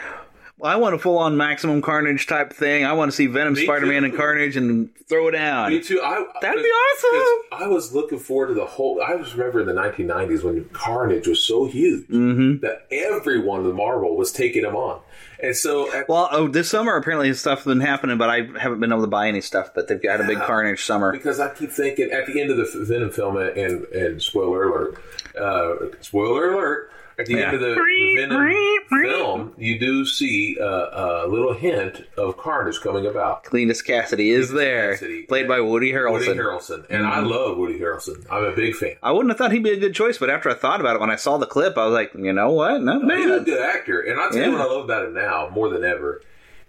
Well, 0.59 0.73
I 0.73 0.77
want 0.77 0.95
a 0.95 0.99
full 0.99 1.19
on 1.19 1.37
maximum 1.37 1.83
carnage 1.83 2.27
type 2.27 2.51
thing. 2.51 2.87
I 2.87 2.95
want 2.95 3.11
to 3.11 3.17
see 3.17 3.27
Venom, 3.27 3.57
Spider 3.57 3.85
Man, 3.85 4.05
and 4.05 4.17
Carnage 4.17 4.57
and 4.57 4.89
throw 5.07 5.29
it 5.29 5.33
down. 5.33 5.71
Me 5.71 5.83
too. 5.83 6.01
I, 6.03 6.25
That'd 6.41 6.63
be 6.63 6.69
awesome. 6.69 7.61
I 7.63 7.67
was 7.69 7.93
looking 7.93 8.19
forward 8.19 8.49
to 8.49 8.55
the 8.55 8.65
whole. 8.65 9.03
I 9.03 9.19
just 9.19 9.35
remember 9.35 9.61
in 9.61 9.67
the 9.67 9.75
1990s 9.75 10.43
when 10.43 10.65
Carnage 10.73 11.27
was 11.27 11.43
so 11.45 11.67
huge 11.67 12.07
Mm-hmm. 12.09 12.61
that 12.63 12.87
everyone 12.91 13.67
in 13.67 13.77
Marvel 13.77 14.17
was 14.17 14.33
taking 14.33 14.65
him 14.65 14.77
on, 14.77 15.01
and 15.43 15.55
so 15.55 15.93
at, 15.95 16.09
Well, 16.09 16.29
oh, 16.33 16.49
this 16.49 16.71
summer 16.71 16.97
apparently 16.97 17.33
stuff's 17.35 17.65
been 17.65 17.81
happening, 17.81 18.17
but 18.17 18.31
I 18.31 18.49
haven't 18.59 18.81
been 18.81 18.93
able 18.93 19.03
to 19.03 19.07
buy 19.09 19.29
any 19.29 19.43
stuff. 19.43 19.75
But 19.75 19.89
they've 19.89 20.03
got 20.03 20.21
a 20.21 20.25
big. 20.25 20.39
Carnage 20.39 20.85
summer. 20.85 21.13
because 21.13 21.39
I 21.39 21.53
keep 21.53 21.71
thinking 21.71 22.11
at 22.13 22.27
the 22.27 22.41
end 22.41 22.51
of 22.51 22.57
the 22.57 22.85
Venom 22.87 23.11
film, 23.11 23.37
and 23.37 23.85
and 23.87 24.23
spoiler 24.23 24.65
alert, 24.71 25.03
uh, 25.39 25.75
spoiler 26.01 26.55
alert. 26.55 26.91
At 27.19 27.25
the 27.27 27.33
Yeah. 27.35 27.47
end 27.47 27.55
of 27.55 27.61
the 27.63 27.75
Venom 28.19 28.55
film, 29.03 29.53
you 29.57 29.79
do 29.79 30.05
see 30.05 30.59
uh, 30.61 31.25
a 31.25 31.27
little 31.27 31.55
hint 31.55 32.03
of 32.19 32.37
Carnage 32.37 32.81
coming 32.83 33.07
about. 33.07 33.43
Cletus 33.45 33.83
Kasady 33.83 34.31
is 34.33 34.51
there, 34.53 34.97
Kasady. 34.97 35.27
played 35.27 35.49
by 35.49 35.61
Woody 35.61 35.93
Harrelson. 35.93 36.13
Woody 36.13 36.27
Harrelson, 36.39 36.85
and 36.91 37.07
I 37.07 37.21
Mhm. 37.23 37.31
love 37.31 37.57
Woody 37.57 37.79
Harrelson. 37.81 38.27
I'm 38.31 38.45
a 38.45 38.53
big 38.53 38.75
fan. 38.75 38.97
I 39.03 39.13
wouldn't 39.13 39.31
have 39.31 39.39
thought 39.39 39.53
he'd 39.53 39.63
be 39.63 39.71
a 39.71 39.79
good 39.79 39.95
choice, 39.95 40.19
but 40.19 40.29
after 40.29 40.51
I 40.51 40.55
thought 40.55 40.81
about 40.81 40.97
it, 40.97 41.01
when 41.01 41.09
I 41.11 41.17
saw 41.17 41.39
the 41.39 41.47
clip, 41.47 41.79
I 41.79 41.87
was 41.87 41.95
like, 41.95 42.13
you 42.15 42.35
know 42.35 42.51
what? 42.51 42.83
Not 42.83 43.01
He's 43.17 43.31
a 43.31 43.41
good 43.41 43.63
actor, 43.63 44.01
and 44.01 44.21
I'll 44.21 44.31
tell 44.31 44.45
you 44.45 44.53
what 44.53 44.61
I 44.61 44.65
love 44.65 44.85
about 44.85 45.07
him 45.07 45.15
now 45.15 45.49
more 45.55 45.71
than 45.71 45.85
ever. 45.85 46.21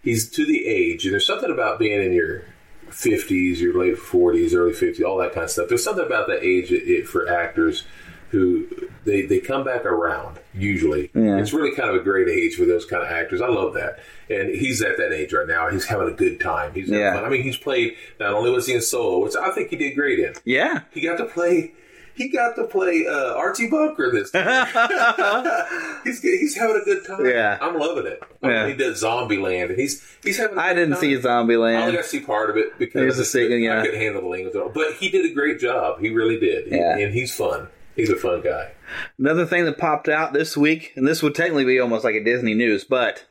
He's 0.01 0.30
to 0.32 0.46
the 0.46 0.66
age, 0.66 1.04
and 1.04 1.12
there's 1.12 1.27
something 1.27 1.51
about 1.51 1.77
being 1.77 2.01
in 2.01 2.13
your 2.13 2.44
50s, 2.89 3.60
your 3.60 3.77
late 3.77 3.98
40s, 3.98 4.56
early 4.56 4.72
50s, 4.72 5.04
all 5.06 5.18
that 5.18 5.34
kind 5.34 5.44
of 5.44 5.50
stuff. 5.50 5.68
There's 5.68 5.84
something 5.84 6.06
about 6.06 6.27
that 6.27 6.42
age 6.42 6.72
it, 6.72 6.84
it, 6.89 7.06
for 7.08 7.27
actors 7.30 7.84
who 8.31 8.67
they, 9.05 9.22
they 9.25 9.39
come 9.39 9.63
back 9.63 9.86
around. 9.86 10.39
Usually, 10.53 11.10
Yeah. 11.13 11.38
it's 11.38 11.53
really 11.53 11.72
kind 11.75 11.89
of 11.89 11.96
a 11.96 12.00
great 12.03 12.27
age 12.27 12.55
for 12.55 12.65
those 12.65 12.86
kind 12.86 13.03
of 13.03 13.10
actors. 13.10 13.41
I 13.41 13.48
love 13.48 13.74
that, 13.75 14.00
and 14.29 14.50
he's 14.50 14.81
at 14.81 14.98
that 14.98 15.13
age 15.13 15.31
right 15.34 15.48
now. 15.48 15.69
He's 15.69 15.86
having 15.86 16.07
a 16.10 16.13
good 16.13 16.39
time. 16.41 16.74
He's 16.74 16.89
Yeah. 16.89 17.13
fun. 17.13 17.24
I 17.25 17.29
mean, 17.29 17.43
he's 17.43 17.57
played 17.57 17.96
not 18.19 18.34
only 18.34 18.50
was 18.51 18.65
he 18.67 18.74
in 18.74 18.81
Solo, 18.81 19.19
which 19.19 19.36
I 19.36 19.51
think 19.51 19.69
he 19.69 19.75
did 19.75 19.96
great 19.96 20.19
in. 20.19 20.34
Yeah. 20.46 20.81
He 20.91 21.01
got 21.01 21.17
to 21.17 21.25
play. 21.25 21.74
He 22.15 22.29
got 22.29 22.55
to 22.55 22.63
play 22.63 23.05
uh, 23.07 23.36
Archie 23.36 23.69
Bunker 23.69 24.12
this 24.12 24.31
time. 24.31 24.65
he's 26.03 26.19
he's 26.19 26.55
having 26.57 26.81
a 26.81 26.84
good 26.84 27.05
time. 27.05 27.24
Yeah. 27.25 27.60
I'm 27.62 27.77
loving 27.77 28.07
it. 28.07 28.24
I 28.41 28.48
mean, 28.48 28.55
Yeah. 28.55 28.67
he 28.69 28.74
did 28.74 28.93
Zombieland, 28.93 29.69
and 29.69 29.79
he's 29.79 30.03
he's 30.24 30.38
having. 30.38 30.57
I 30.57 30.69
I 30.69 30.74
didn't 30.74 30.96
see 30.98 31.13
Zombieland. 31.15 31.75
I 31.75 31.81
only 31.81 31.93
Zombieland. 31.93 31.93
got 31.93 32.01
to 32.01 32.07
see 32.07 32.19
part 32.22 32.50
of 32.50 32.57
it 32.57 32.77
because 32.79 33.19
a 33.19 33.25
second, 33.25 33.62
yeah. 33.62 33.79
I 33.79 33.86
couldn't 33.86 34.01
handle 34.01 34.22
the 34.24 34.27
language, 34.27 34.55
at 34.55 34.62
all. 34.63 34.69
but 34.69 34.93
he 34.93 35.10
did 35.10 35.29
a 35.29 35.34
great 35.34 35.60
job. 35.60 36.00
He 36.00 36.10
really 36.10 36.39
did. 36.39 36.72
Yeah. 36.72 36.98
and 36.98 37.13
he's 37.13 37.36
fun. 37.36 37.67
He's 37.98 38.10
a 38.10 38.16
fun 38.16 38.42
guy. 38.42 38.72
Another 39.18 39.46
thing 39.46 39.66
that 39.66 39.77
popped 39.77 40.08
out 40.08 40.32
this 40.32 40.56
week, 40.56 40.94
and 40.96 41.06
this 41.06 41.22
would 41.22 41.36
technically 41.36 41.66
be 41.66 41.80
almost 41.80 42.06
like 42.06 42.16
a 42.16 42.24
Disney 42.24 42.54
news, 42.54 42.86
but 42.86 43.25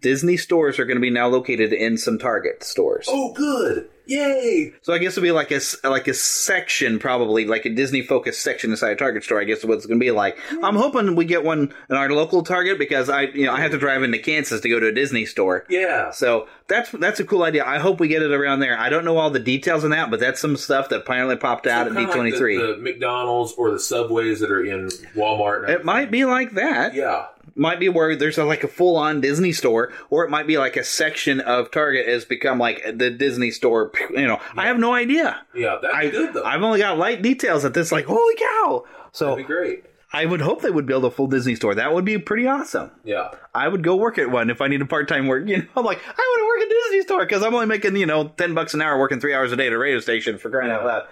Disney 0.00 0.36
stores 0.36 0.78
are 0.78 0.86
going 0.86 0.96
to 0.96 1.02
be 1.02 1.10
now 1.10 1.28
located 1.28 1.72
in 1.72 1.98
some 1.98 2.18
Target 2.18 2.64
stores. 2.64 3.06
Oh, 3.08 3.32
good! 3.34 3.90
Yay! 4.08 4.72
So 4.82 4.92
I 4.92 4.98
guess 4.98 5.12
it'll 5.16 5.22
be 5.26 5.32
like 5.32 5.50
a 5.50 5.60
like 5.84 6.08
a 6.08 6.14
section, 6.14 6.98
probably 6.98 7.46
like 7.46 7.64
a 7.66 7.70
Disney 7.70 8.02
focused 8.02 8.40
section 8.40 8.70
inside 8.70 8.90
a 8.92 8.96
Target 8.96 9.22
store. 9.24 9.40
I 9.40 9.44
guess 9.44 9.58
is 9.58 9.64
what 9.66 9.76
it's 9.76 9.86
going 9.86 10.00
to 10.00 10.04
be 10.04 10.10
like. 10.10 10.38
Hmm. 10.48 10.64
I'm 10.64 10.76
hoping 10.76 11.14
we 11.14 11.24
get 11.24 11.44
one 11.44 11.72
in 11.90 11.96
our 11.96 12.08
local 12.10 12.42
Target 12.42 12.78
because 12.78 13.08
I 13.10 13.22
you 13.22 13.46
know 13.46 13.52
I 13.52 13.60
have 13.60 13.70
to 13.72 13.78
drive 13.78 14.02
into 14.02 14.18
Kansas 14.18 14.60
to 14.62 14.68
go 14.68 14.80
to 14.80 14.86
a 14.88 14.92
Disney 14.92 15.26
store. 15.26 15.64
Yeah. 15.68 16.10
So 16.10 16.48
that's 16.68 16.90
that's 16.92 17.20
a 17.20 17.24
cool 17.24 17.42
idea. 17.42 17.64
I 17.64 17.78
hope 17.78 18.00
we 18.00 18.08
get 18.08 18.22
it 18.22 18.30
around 18.32 18.60
there. 18.60 18.78
I 18.78 18.88
don't 18.88 19.04
know 19.04 19.18
all 19.18 19.30
the 19.30 19.38
details 19.38 19.84
on 19.84 19.90
that, 19.90 20.10
but 20.10 20.20
that's 20.20 20.40
some 20.40 20.56
stuff 20.56 20.88
that 20.88 21.04
finally 21.06 21.36
popped 21.36 21.66
out 21.66 21.86
So 21.86 21.92
at 21.92 21.96
kinda 21.98 22.12
like 22.22 22.34
D23. 22.34 22.60
the, 22.60 22.74
the 22.76 22.82
McDonald's 22.82 23.52
or 23.52 23.70
the 23.70 23.78
Subways 23.78 24.40
that 24.40 24.50
are 24.50 24.64
in 24.64 24.88
Walmart. 25.14 25.64
and 25.64 25.70
It 25.72 25.84
might 25.84 26.10
be 26.10 26.24
like 26.24 26.52
that. 26.52 26.94
Yeah. 26.94 27.26
Might 27.58 27.80
be 27.80 27.88
where 27.88 28.14
there's 28.16 28.38
a, 28.38 28.44
like 28.44 28.64
a 28.64 28.68
full 28.68 28.96
on 28.96 29.20
Disney 29.20 29.52
store, 29.52 29.92
or 30.10 30.24
it 30.24 30.30
might 30.30 30.46
be 30.46 30.56
like 30.58 30.76
a 30.76 30.84
section 30.84 31.40
of 31.40 31.70
Target 31.70 32.06
has 32.06 32.24
become 32.24 32.58
like 32.58 32.82
the 32.96 33.10
Disney 33.10 33.50
store. 33.50 33.92
You 34.10 34.26
know, 34.26 34.40
I 34.56 34.66
have 34.66 34.78
no 34.78 34.94
idea. 34.94 35.44
Yeah, 35.54 35.78
that's 35.82 35.94
I, 35.94 36.08
good 36.08 36.34
though. 36.34 36.44
I've 36.44 36.62
only 36.62 36.78
got 36.78 36.98
light 36.98 37.20
details 37.20 37.64
at 37.64 37.74
this. 37.74 37.90
Like, 37.90 38.06
holy 38.06 38.36
cow! 38.36 38.84
So 39.12 39.30
That'd 39.30 39.46
be 39.46 39.52
great. 39.52 39.84
I 40.12 40.24
would 40.24 40.40
hope 40.40 40.62
they 40.62 40.70
would 40.70 40.86
build 40.86 41.04
a 41.04 41.10
full 41.10 41.26
Disney 41.26 41.54
store. 41.54 41.74
That 41.74 41.92
would 41.92 42.04
be 42.04 42.16
pretty 42.16 42.46
awesome. 42.46 42.90
Yeah. 43.04 43.30
I 43.54 43.68
would 43.68 43.82
go 43.82 43.96
work 43.96 44.16
at 44.16 44.30
one 44.30 44.48
if 44.48 44.62
I 44.62 44.68
need 44.68 44.80
a 44.80 44.86
part 44.86 45.06
time 45.06 45.26
work. 45.26 45.46
You 45.46 45.58
know, 45.58 45.64
I'm 45.76 45.84
like, 45.84 45.98
I 45.98 46.10
want 46.10 46.40
to 46.40 46.46
work 46.46 46.62
at 46.62 46.84
Disney 46.84 47.02
store 47.02 47.20
because 47.20 47.42
I'm 47.42 47.54
only 47.54 47.66
making 47.66 47.96
you 47.96 48.06
know 48.06 48.28
ten 48.28 48.54
bucks 48.54 48.74
an 48.74 48.82
hour 48.82 48.98
working 48.98 49.20
three 49.20 49.34
hours 49.34 49.52
a 49.52 49.56
day 49.56 49.66
at 49.66 49.72
a 49.72 49.78
radio 49.78 50.00
station 50.00 50.38
for 50.38 50.50
crying 50.50 50.70
out 50.70 50.84
loud. 50.84 51.06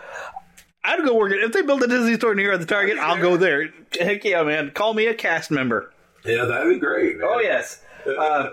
I'd 0.85 1.05
go 1.05 1.17
work 1.17 1.33
it 1.33 1.43
if 1.43 1.53
they 1.53 1.63
build 1.63 1.83
a 1.83 1.89
Disney 1.89 2.15
store 2.15 2.35
near 2.37 2.57
the 2.57 2.65
Target. 2.65 2.97
I'll 2.99 3.21
go 3.21 3.37
there. 3.37 3.71
Heck 3.99 4.25
yeah, 4.25 4.45
man! 4.45 4.71
Call 4.71 4.95
me 4.95 5.07
a 5.07 5.15
cast 5.15 5.51
member. 5.51 5.93
Yeah, 6.27 6.45
that'd 6.45 6.73
be 6.73 6.79
great. 6.79 7.19
Man. 7.19 7.29
Oh 7.31 7.41
yes. 7.41 7.83
Uh, 8.07 8.51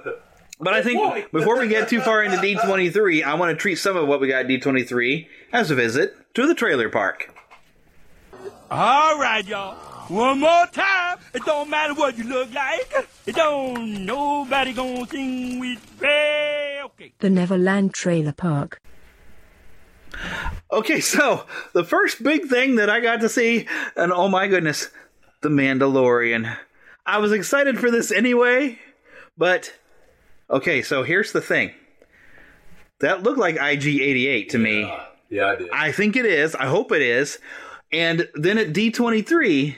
but 0.60 0.74
I 0.74 0.82
think 0.82 1.32
before 1.32 1.60
we 1.60 1.68
get 1.68 1.88
too 1.88 2.02
far 2.02 2.24
into 2.24 2.38
D23, 2.42 3.24
I 3.24 3.36
want 3.36 3.52
to 3.52 3.56
treat 3.56 3.76
some 3.76 3.96
of 3.96 4.08
what 4.08 4.20
we 4.20 4.28
got 4.28 4.46
D23 4.46 5.28
as 5.52 5.70
a 5.70 5.76
visit 5.76 6.16
to 6.34 6.48
the 6.48 6.56
trailer 6.56 6.90
park. 6.90 7.32
All 8.72 9.20
right, 9.20 9.46
y'all. 9.46 9.76
One 10.08 10.40
more 10.40 10.66
time. 10.72 11.20
It 11.34 11.46
don't 11.46 11.70
matter 11.70 11.94
what 11.94 12.18
you 12.18 12.24
look 12.24 12.52
like. 12.54 12.92
It 13.28 13.36
don't 13.36 14.06
nobody 14.06 14.74
gonna 14.74 15.06
sing 15.06 15.60
with 15.60 16.02
me. 16.02 16.80
Okay. 16.86 17.14
The 17.20 17.30
Neverland 17.30 17.94
Trailer 17.94 18.34
Park. 18.34 18.80
Okay, 20.72 21.00
so 21.16 21.46
the 21.74 21.84
first 21.84 22.24
big 22.24 22.46
thing 22.48 22.76
that 22.76 22.90
I 22.90 23.00
got 23.00 23.22
to 23.22 23.30
see, 23.30 23.68
and 23.96 24.12
oh 24.12 24.28
my 24.28 24.48
goodness, 24.48 24.90
The 25.42 25.50
Mandalorian. 25.50 26.58
I 27.06 27.18
was 27.18 27.32
excited 27.32 27.80
for 27.80 27.92
this 27.92 28.12
anyway, 28.12 28.80
but 29.38 29.74
okay, 30.50 30.82
so 30.82 31.04
here's 31.04 31.32
the 31.32 31.42
thing. 31.42 31.72
That 33.02 33.24
looked 33.24 33.40
like 33.40 33.56
IG88 33.56 34.50
to 34.50 34.58
me. 34.58 34.94
Yeah, 35.30 35.48
I 35.48 35.56
did. 35.56 35.70
I 35.72 35.92
think 35.92 36.16
it 36.16 36.26
is. 36.26 36.56
I 36.56 36.68
hope 36.68 36.92
it 36.92 37.02
is. 37.02 37.40
And 37.92 38.30
then 38.36 38.58
at 38.58 38.74
D23, 38.74 39.76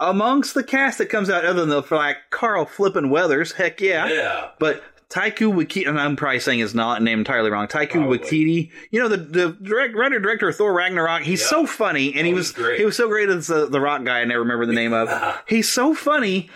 amongst 0.00 0.54
the 0.54 0.64
cast 0.64 0.98
that 0.98 1.06
comes 1.06 1.30
out, 1.30 1.44
other 1.44 1.60
than 1.60 1.68
the 1.68 1.82
like 1.94 2.16
Carl 2.30 2.64
Flippin' 2.64 3.10
Weathers, 3.10 3.52
heck 3.52 3.80
yeah. 3.80 4.08
Yeah. 4.08 4.50
But 4.58 4.82
Taiku 5.10 5.54
Wakiti, 5.54 5.88
and 5.88 5.98
I'm 5.98 6.16
probably 6.16 6.40
saying 6.40 6.58
his 6.58 6.74
not 6.74 7.02
name 7.02 7.20
entirely 7.20 7.50
wrong. 7.50 7.66
Taiku 7.66 8.06
Wakiti, 8.06 8.70
you 8.90 9.00
know 9.00 9.08
the 9.08 9.16
the 9.16 9.56
direct, 9.62 9.94
writer 9.94 10.20
director 10.20 10.48
of 10.48 10.56
Thor 10.56 10.72
Ragnarok. 10.72 11.22
He's 11.22 11.44
so 11.44 11.66
funny, 11.66 12.14
and 12.14 12.26
he 12.26 12.34
was 12.34 12.54
he 12.54 12.84
was 12.84 12.96
so 12.96 13.08
great 13.08 13.30
as 13.30 13.46
the, 13.46 13.66
the 13.66 13.80
rock 13.80 14.04
guy. 14.04 14.20
I 14.20 14.24
never 14.24 14.40
remember 14.40 14.66
the 14.66 14.74
name 14.74 14.92
of. 14.92 15.08
He's 15.48 15.70
so 15.70 15.94
funny. 15.94 16.50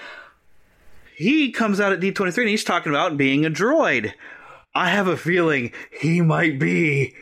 He 1.15 1.51
comes 1.53 1.79
out 1.79 1.93
at 1.93 2.01
D23 2.01 2.37
and 2.39 2.49
he's 2.49 2.65
talking 2.65 2.91
about 2.91 3.17
being 3.17 3.45
a 3.45 3.51
droid. 3.51 4.13
I 4.75 4.89
have 4.89 5.07
a 5.07 5.17
feeling 5.17 5.73
he 6.01 6.21
might 6.21 6.59
be. 6.59 7.15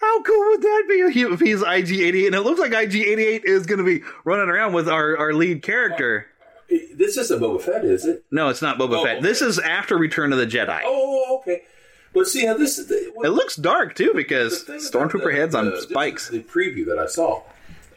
How 0.00 0.22
cool 0.22 0.50
would 0.50 0.62
that 0.62 0.84
be 0.88 0.94
if 1.22 1.40
he's 1.40 1.60
IG88? 1.60 2.26
And 2.26 2.34
it 2.36 2.42
looks 2.42 2.60
like 2.60 2.70
IG88 2.70 3.44
is 3.44 3.66
going 3.66 3.78
to 3.78 3.84
be 3.84 4.04
running 4.24 4.48
around 4.48 4.72
with 4.72 4.88
our, 4.88 5.16
our 5.16 5.32
lead 5.34 5.62
character. 5.62 6.28
This 6.68 7.16
isn't 7.16 7.40
Boba 7.40 7.60
Fett, 7.60 7.84
is 7.84 8.04
it? 8.04 8.24
No, 8.30 8.48
it's 8.48 8.60
not 8.62 8.78
Boba 8.78 8.98
Oh, 8.98 9.04
Fett. 9.04 9.22
This 9.22 9.40
is 9.40 9.58
after 9.58 9.96
Return 9.96 10.32
of 10.32 10.38
the 10.38 10.46
Jedi. 10.46 10.80
Oh, 10.84 11.38
okay. 11.40 11.62
But 12.12 12.26
see 12.26 12.44
how 12.46 12.54
this 12.56 12.78
is. 12.78 12.88
The, 12.88 13.12
It 13.24 13.30
looks 13.30 13.56
dark 13.56 13.94
too 13.94 14.12
because 14.14 14.64
stormtrooper 14.64 15.34
heads 15.34 15.54
on 15.54 15.70
the- 15.70 15.80
spikes. 15.80 16.28
The 16.28 16.42
preview 16.42 16.86
that 16.86 16.98
I 16.98 17.06
saw, 17.06 17.42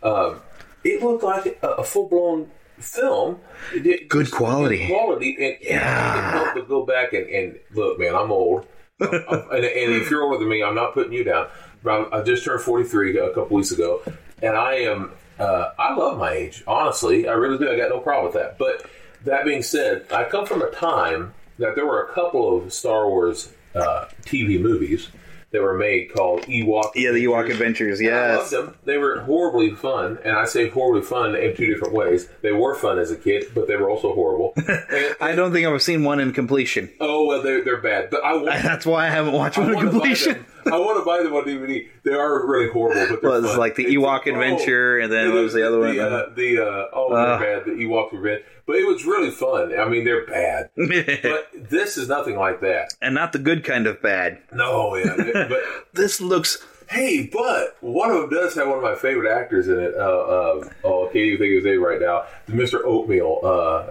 um, 0.04 0.42
it 0.84 1.02
looked 1.02 1.24
like 1.24 1.60
a, 1.64 1.68
a 1.68 1.84
full 1.84 2.08
blown 2.08 2.50
film. 2.80 3.40
It 3.74 4.10
Good 4.10 4.32
quality. 4.32 4.80
good 4.80 4.88
quality, 4.94 5.36
and, 5.40 5.68
and 5.70 5.84
I 5.84 6.52
but 6.54 6.68
go 6.68 6.86
back 6.86 7.14
and, 7.14 7.28
and 7.30 7.60
look, 7.74 8.00
man. 8.00 8.16
I'm 8.16 8.32
old, 8.32 8.66
I'm- 9.02 9.14
I'm- 9.30 9.48
and, 9.52 9.66
and 9.66 9.94
if 10.02 10.10
you're 10.10 10.24
older 10.24 10.38
than 10.40 10.50
me, 10.50 10.64
I'm 10.64 10.76
not 10.76 10.94
putting 10.94 11.14
you 11.14 11.24
down. 11.24 11.48
But 11.84 12.14
I 12.14 12.22
just 12.22 12.44
turned 12.46 12.62
43 12.62 13.18
a 13.18 13.30
couple 13.34 13.58
weeks 13.58 13.72
ago, 13.72 14.02
and 14.42 14.56
I 14.56 14.74
am. 14.76 15.12
Uh, 15.42 15.74
I 15.80 15.96
love 15.96 16.18
my 16.18 16.32
age, 16.32 16.64
honestly. 16.68 17.28
I 17.28 17.34
really 17.34 17.58
do. 17.58 17.70
I 17.72 17.78
got 17.78 17.90
no 17.90 18.00
problem 18.00 18.26
with 18.26 18.36
that. 18.36 18.58
But 18.58 18.86
that 19.26 19.46
being 19.46 19.64
said, 19.64 20.06
I 20.12 20.26
come 20.26 20.46
from 20.46 20.62
a 20.62 20.70
time 20.70 21.34
that 21.58 21.76
there 21.76 21.86
were 21.86 22.04
a 22.04 22.14
couple 22.14 22.58
of 22.58 22.72
Star 22.74 23.08
Wars 23.08 23.52
uh, 23.76 24.06
TV 24.26 24.60
movies 24.62 25.08
that 25.52 25.62
were 25.62 25.78
made 25.78 26.14
called 26.14 26.44
Ewok. 26.44 26.92
Yeah, 26.96 27.12
the 27.12 27.26
Ewok 27.26 27.50
Adventures. 27.52 28.00
And 28.00 28.10
I 28.10 28.36
loved 28.38 28.52
them. 28.52 28.78
They 28.86 28.98
were 28.98 29.20
horribly 29.22 29.72
fun, 29.72 30.18
and 30.24 30.36
I 30.36 30.46
say 30.46 30.70
horribly 30.70 31.02
fun 31.02 31.36
in 31.36 31.56
two 31.58 31.66
different 31.66 31.94
ways. 31.94 32.30
They 32.42 32.54
were 32.54 32.74
fun 32.74 33.00
as 33.00 33.12
a 33.12 33.18
kid, 33.18 33.48
but 33.54 33.68
they 33.68 33.76
were 33.76 33.90
also 33.90 34.14
horrible. 34.14 34.54
And- 34.58 35.16
I 35.20 35.36
don't 35.36 35.52
think 35.52 35.68
I've 35.68 35.82
seen 35.82 36.04
one 36.04 36.20
in 36.22 36.32
completion. 36.34 36.90
oh 37.02 37.26
well, 37.26 37.42
they're 37.42 37.64
they're 37.66 37.82
bad. 37.82 38.10
But 38.12 38.24
I 38.24 38.34
want. 38.34 38.46
That's 38.64 38.86
why 38.86 39.08
I 39.08 39.10
haven't 39.10 39.34
watched 39.34 39.58
I 39.58 39.62
one 39.62 39.70
in 39.72 39.76
want 39.76 39.88
to 39.88 39.92
buy 39.92 40.00
completion. 40.06 40.46
I 40.66 40.78
want 40.78 41.00
to 41.00 41.06
buy 41.06 41.24
them 41.24 41.34
on 41.34 41.44
DVD. 41.46 41.88
They 42.04 42.14
are 42.14 42.46
really 42.48 42.70
horrible, 42.72 43.06
but 43.10 43.22
they're 43.22 43.30
Well, 43.32 43.46
it's 43.46 43.58
like 43.58 43.76
the 43.76 43.84
It's- 43.86 43.98
Ewok 43.98 44.26
Adventure, 44.28 45.00
and 45.00 45.12
then 45.12 45.34
what 45.34 45.44
was 45.44 45.54
the 45.54 45.66
other 45.68 45.80
one? 45.80 45.96
The, 45.96 46.04
uh, 46.08 46.30
the 46.36 46.60
uh, 46.60 46.86
oh, 46.94 47.12
Uh. 47.14 47.38
they're 47.40 47.58
bad. 47.60 47.66
The 47.66 47.72
Ewoks 47.84 48.14
were 48.14 48.22
bad, 48.22 48.44
but 48.66 48.76
it 48.76 48.86
was 48.88 49.06
really 49.06 49.32
fun. 49.32 49.78
I 49.78 49.88
mean, 49.90 50.04
they're 50.06 50.26
bad, 50.26 50.70
but 50.76 51.48
this 51.70 51.98
is 51.98 52.08
nothing 52.08 52.36
like 52.36 52.62
that. 52.62 52.94
and 53.02 53.14
not 53.16 53.34
the 53.34 53.40
good 53.40 53.64
kind 53.64 53.88
of 53.88 54.02
bad. 54.02 54.40
No, 54.54 54.96
yeah, 54.96 55.48
but 55.50 55.60
This 55.94 56.22
looks 56.22 56.64
Hey, 56.92 57.30
but 57.32 57.78
one 57.82 58.12
of 58.12 58.18
them 58.22 58.30
does 58.30 58.54
have 58.56 58.68
one 58.68 58.78
of 58.78 58.84
my 58.84 58.96
favorite 58.96 59.32
actors 59.34 59.68
in 59.70 59.80
it. 59.80 59.94
Uh, 59.96 60.00
uh, 60.00 60.70
oh, 60.84 61.04
I 61.04 61.06
can't 61.08 61.16
even 61.18 61.38
think 61.40 61.52
of 61.58 61.64
his 61.64 61.66
name 61.66 61.82
right 61.84 62.02
now. 62.02 62.26
Mr. 62.50 62.84
Oatmeal. 62.84 63.40
Uh, 63.44 63.88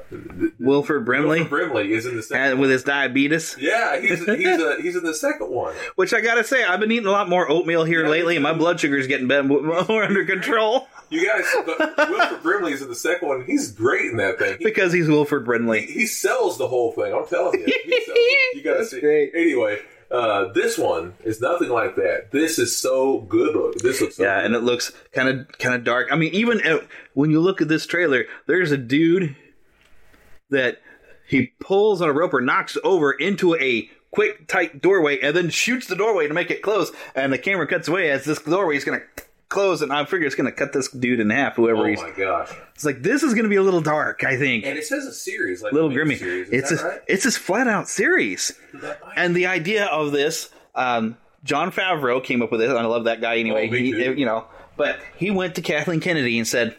Wilford 0.59 1.04
Brimley 1.07 1.40
Wilford 1.40 1.50
Brimley 1.73 1.92
is 1.92 2.04
in 2.04 2.16
the 2.16 2.23
second. 2.23 2.52
and 2.52 2.61
with 2.61 2.71
his 2.71 2.85
diabetes. 2.85 3.57
yeah, 3.59 3.99
he's 4.00 4.25
he's 4.26 4.47
uh, 4.61 4.76
he's 4.83 4.97
in 4.97 5.02
the 5.04 5.14
second 5.14 5.50
one. 5.50 5.75
Which 5.97 6.12
I 6.12 6.21
gotta 6.21 6.45
say, 6.45 6.62
I've 6.62 6.80
been 6.80 6.92
eating 6.92 7.07
a 7.07 7.11
lot 7.11 7.28
more 7.28 7.50
oatmeal 7.50 7.85
here 7.85 8.07
lately, 8.07 8.37
and 8.37 8.42
my 8.42 8.52
blood 8.52 8.78
sugar's 8.80 9.07
getting 9.07 9.28
better, 9.28 9.42
more 9.49 10.04
under 10.04 10.25
control 10.26 10.87
You 11.09 11.26
guys, 11.26 11.45
but 11.64 12.11
Wilford 12.11 12.42
Brimley 12.42 12.73
is 12.73 12.83
in 12.83 12.88
the 12.88 12.95
second 12.95 13.28
one. 13.28 13.45
He's 13.47 13.73
great 13.73 14.11
in 14.11 14.19
that 14.19 14.38
thing. 14.38 14.59
He, 14.59 14.64
because 14.64 14.92
he's 14.92 15.09
Wilford 15.09 15.45
Brimley. 15.47 15.87
he 15.87 16.04
sells 16.07 16.59
the 16.59 16.69
whole 16.69 16.92
thing. 16.92 17.14
I'm 17.14 17.26
telling 17.26 17.61
you, 17.61 17.66
he 17.66 18.50
you 18.54 18.62
got 18.62 18.73
to 18.73 18.78
That's 18.78 18.90
see. 18.90 19.00
great. 19.00 19.33
Anyway, 19.35 19.80
uh, 20.11 20.52
this 20.52 20.76
one 20.76 21.14
is 21.25 21.40
nothing 21.40 21.69
like 21.69 21.97
that. 21.97 22.31
This 22.33 22.59
is 22.59 22.76
so 22.76 23.21
good. 23.21 23.55
Look, 23.55 23.76
this 23.79 24.00
looks 24.00 24.17
so 24.17 24.25
Yeah, 24.25 24.37
good. 24.38 24.47
and 24.47 24.55
it 24.55 24.62
looks 24.62 24.93
kind 25.12 25.29
of 25.29 25.59
kind 25.59 25.75
of 25.75 25.85
dark. 25.85 26.09
I 26.11 26.17
mean, 26.17 26.33
even 26.35 26.61
uh, 26.67 26.79
when 27.14 27.31
you 27.31 27.40
look 27.40 27.61
at 27.61 27.69
this 27.69 27.87
trailer, 27.87 28.25
there's 28.47 28.73
a 28.73 28.76
dude 28.76 29.37
that 30.50 30.79
he 31.29 31.52
pulls 31.61 32.02
on 32.02 32.09
a 32.09 32.12
rope 32.12 32.35
or 32.35 32.40
knocks 32.40 32.76
over 32.83 33.12
into 33.12 33.55
a 33.57 33.88
quick 34.11 34.49
tight 34.49 34.83
doorway, 34.83 35.21
and 35.21 35.37
then 35.37 35.49
shoots 35.50 35.87
the 35.87 35.95
doorway 35.95 36.26
to 36.26 36.35
make 36.35 36.50
it 36.50 36.62
close. 36.62 36.90
And 37.14 37.33
the 37.33 37.38
camera 37.38 37.67
cuts 37.69 37.87
away 37.87 38.11
as 38.11 38.25
this 38.25 38.43
doorway 38.43 38.76
is 38.76 38.85
going 38.85 38.99
to 39.00 39.23
close, 39.50 39.83
and 39.83 39.92
I 39.92 40.07
figure 40.07 40.26
it's 40.26 40.35
going 40.35 40.50
to 40.50 40.57
cut 40.57 40.73
this 40.73 40.88
dude 40.90 41.21
in 41.21 41.28
half. 41.28 41.57
Whoever 41.57 41.83
oh 41.83 41.85
he's, 41.85 42.00
my 42.00 42.12
gosh! 42.12 42.50
it's 42.75 42.85
like 42.87 43.02
this 43.02 43.23
is 43.23 43.35
going 43.35 43.45
to 43.45 43.50
be 43.50 43.57
a 43.57 43.62
little 43.62 43.83
dark. 43.83 44.25
I 44.25 44.38
think. 44.38 44.64
And 44.64 44.78
it 44.78 44.87
says 44.87 45.04
a 45.04 45.12
series, 45.12 45.62
like 45.62 45.73
little 45.75 45.90
a 45.90 45.95
grimy. 45.95 46.16
Series. 46.16 46.49
Is 46.49 46.73
It's 46.73 46.80
a, 46.80 46.87
right? 46.87 47.00
it's 47.07 47.25
this 47.25 47.37
flat 47.37 47.69
out 47.69 47.88
series, 47.88 48.52
and 49.14 49.37
the 49.37 49.47
idea 49.47 49.85
of 49.87 50.12
this, 50.12 50.49
um, 50.75 51.19
Jon 51.45 51.71
Favreau 51.71 52.25
came 52.25 52.40
up 52.40 52.50
with 52.50 52.62
it, 52.62 52.71
and 52.71 52.78
I 52.78 52.87
love 52.87 53.04
that 53.04 53.21
guy 53.21 53.37
anyway. 53.37 53.69
Oh, 53.69 53.75
he, 53.75 53.90
you 53.90 54.25
know, 54.25 54.47
but 54.76 54.99
he 55.16 55.30
went 55.30 55.57
to 55.57 55.62
Kathleen 55.62 56.00
Kennedy 56.00 56.38
and 56.38 56.49
said, 56.49 56.75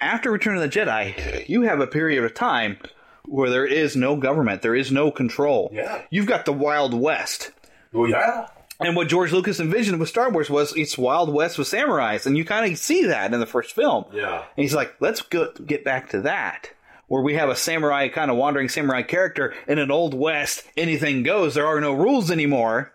after 0.00 0.30
Return 0.30 0.56
of 0.56 0.62
the 0.62 0.68
Jedi, 0.68 1.48
you 1.48 1.62
have 1.62 1.80
a 1.80 1.86
period 1.86 2.22
of 2.22 2.34
time 2.34 2.76
where 3.24 3.50
there 3.50 3.66
is 3.66 3.96
no 3.96 4.16
government, 4.16 4.62
there 4.62 4.74
is 4.74 4.90
no 4.90 5.10
control. 5.10 5.70
Yeah. 5.72 6.02
You've 6.10 6.26
got 6.26 6.44
the 6.44 6.52
Wild 6.52 6.92
West. 6.92 7.52
Well, 7.92 8.10
yeah. 8.10 8.48
And 8.86 8.96
what 8.96 9.08
George 9.08 9.32
Lucas 9.32 9.60
envisioned 9.60 9.98
with 10.00 10.08
Star 10.08 10.30
Wars 10.30 10.48
was 10.50 10.76
it's 10.76 10.96
Wild 10.98 11.32
West 11.32 11.58
with 11.58 11.68
samurais, 11.68 12.26
and 12.26 12.36
you 12.36 12.44
kind 12.44 12.70
of 12.70 12.78
see 12.78 13.04
that 13.06 13.32
in 13.32 13.40
the 13.40 13.46
first 13.46 13.72
film. 13.74 14.04
Yeah. 14.12 14.38
And 14.38 14.62
he's 14.62 14.74
like, 14.74 14.94
let's 15.00 15.22
go, 15.22 15.52
get 15.66 15.84
back 15.84 16.10
to 16.10 16.20
that, 16.22 16.70
where 17.08 17.22
we 17.22 17.34
have 17.34 17.48
a 17.48 17.56
samurai 17.56 18.08
kind 18.08 18.30
of 18.30 18.36
wandering 18.36 18.68
samurai 18.68 19.02
character 19.02 19.54
in 19.66 19.78
an 19.78 19.90
old 19.90 20.14
west. 20.14 20.64
Anything 20.76 21.22
goes. 21.22 21.54
There 21.54 21.66
are 21.66 21.80
no 21.80 21.92
rules 21.92 22.30
anymore. 22.30 22.92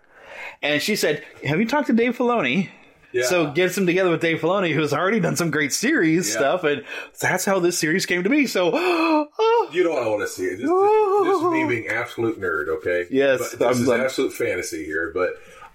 And 0.62 0.82
she 0.82 0.96
said, 0.96 1.24
"Have 1.46 1.60
you 1.60 1.68
talked 1.68 1.88
to 1.88 1.94
Dave 1.94 2.18
Filoni?" 2.18 2.70
Yeah. 3.14 3.26
So 3.26 3.52
gets 3.52 3.78
him 3.78 3.86
together 3.86 4.10
with 4.12 4.22
Dave 4.22 4.42
Filoni, 4.42 4.74
who's 4.74 4.92
already 4.94 5.20
done 5.22 5.36
some 5.38 5.50
great 5.50 5.72
series 5.72 6.28
Yeah. 6.28 6.40
stuff, 6.40 6.64
and 6.66 6.84
that's 7.20 7.46
how 7.46 7.60
this 7.60 7.80
series 7.80 8.06
came 8.06 8.24
to 8.24 8.30
be. 8.30 8.46
So, 8.48 8.72
oh, 8.74 9.70
You 9.72 9.92
I 9.94 10.08
want 10.08 10.22
to 10.22 10.28
see? 10.28 10.44
This, 10.50 10.60
this, 10.60 10.70
this 10.70 11.44
me 11.44 11.66
being 11.68 11.88
absolute 11.88 12.40
nerd, 12.40 12.68
okay? 12.68 13.06
Yes, 13.10 13.40
But 13.40 13.60
this 13.60 13.62
I'm- 13.62 13.84
is 13.84 13.90
I'm- 13.90 14.02
absolute 14.02 14.34
fantasy 14.34 14.84
here, 14.84 15.12
but 15.14 15.30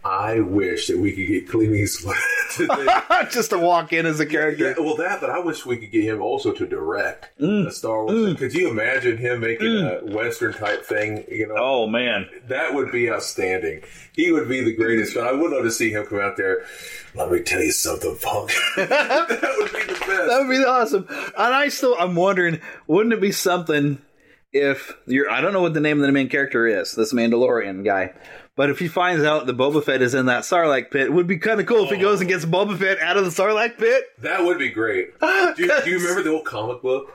I 0.05 0.41
wish 0.41 0.89
that 0.89 0.99
we 0.99 1.13
could 1.13 1.27
get 1.29 1.49
Clint 1.49 1.75
Eastwood 1.75 2.17
to 2.57 3.27
just 3.31 3.51
to 3.51 3.59
walk 3.59 3.93
in 3.93 4.05
as 4.05 4.19
a 4.19 4.27
character. 4.27 4.71
Yeah, 4.77 4.85
well, 4.85 4.97
that, 4.97 5.21
but 5.21 5.31
I 5.31 5.39
wish 5.39 5.65
we 5.65 5.77
could 5.77 5.93
get 5.93 6.03
him 6.05 6.21
also 6.21 6.53
to 6.53 6.67
direct 6.67 7.29
Mm. 7.41 7.67
a 7.69 7.71
Star 7.73 8.05
Wars. 8.05 8.25
thing. 8.27 8.37
Could 8.37 8.55
you 8.55 8.69
imagine 8.69 9.17
him 9.17 9.41
making 9.41 9.67
a 9.79 10.01
Western 10.05 10.53
type 10.55 10.85
thing? 10.85 11.25
You 11.31 11.49
know, 11.49 11.55
Oh 11.57 11.87
man, 11.87 12.29
that 12.49 12.75
would 12.75 12.91
be 12.91 13.11
outstanding. 13.11 13.83
He 14.15 14.33
would 14.33 14.49
be 14.49 14.63
the 14.63 14.75
greatest. 14.75 15.15
But 15.15 15.27
I 15.27 15.33
would 15.33 15.51
love 15.53 15.63
to 15.65 15.71
see 15.71 15.91
him 15.93 16.05
come 16.07 16.19
out 16.21 16.37
there. 16.37 16.65
Let 17.15 17.31
me 17.31 17.41
tell 17.41 17.63
you 17.63 17.71
something, 17.73 18.17
punk. 18.21 18.53
that 18.77 19.55
would 19.59 19.73
be 19.73 19.81
the 19.93 19.93
best. 19.93 20.09
That 20.09 20.39
would 20.41 20.51
be 20.51 20.65
awesome. 20.65 21.07
And 21.09 21.55
I 21.55 21.69
still, 21.69 21.95
I'm 21.99 22.15
wondering, 22.17 22.61
wouldn't 22.87 23.13
it 23.13 23.21
be 23.21 23.33
something 23.33 24.01
if 24.53 24.93
you're, 25.07 25.31
I 25.31 25.41
don't 25.41 25.53
know 25.53 25.63
what 25.63 25.75
the 25.75 25.81
name 25.81 25.99
of 26.01 26.07
the 26.07 26.13
main 26.13 26.29
character 26.29 26.67
is, 26.67 26.93
this 26.93 27.13
Mandalorian 27.15 27.85
guy, 27.85 28.13
but 28.55 28.71
if 28.71 28.79
he 28.79 28.89
finds 28.89 29.25
out 29.25 29.47
that 29.47 29.57
Boba 29.57 29.83
Fett 29.83 30.03
is 30.03 30.15
in 30.15 30.27
that 30.27 30.43
Sarlacc 30.43 30.91
pit, 30.91 31.07
it 31.07 31.13
would 31.13 31.27
be 31.27 31.39
kind 31.39 31.61
of 31.61 31.67
cool 31.67 31.85
if 31.85 31.91
he 31.91 31.97
goes 31.97 32.21
and 32.21 32.29
gets 32.29 32.45
Boba 32.45 32.79
Fett 32.79 32.99
out 33.01 33.17
of 33.17 33.25
the 33.25 33.31
Sarlacc 33.31 33.79
pit. 33.79 34.05
That 34.19 34.45
would 34.45 34.59
be 34.59 34.69
great. 34.69 35.19
Do 35.21 35.55
you, 35.59 35.83
do 35.85 35.91
you 35.91 35.99
remember 35.99 36.23
the 36.23 36.31
old 36.31 36.45
comic 36.45 36.83
book 36.83 37.13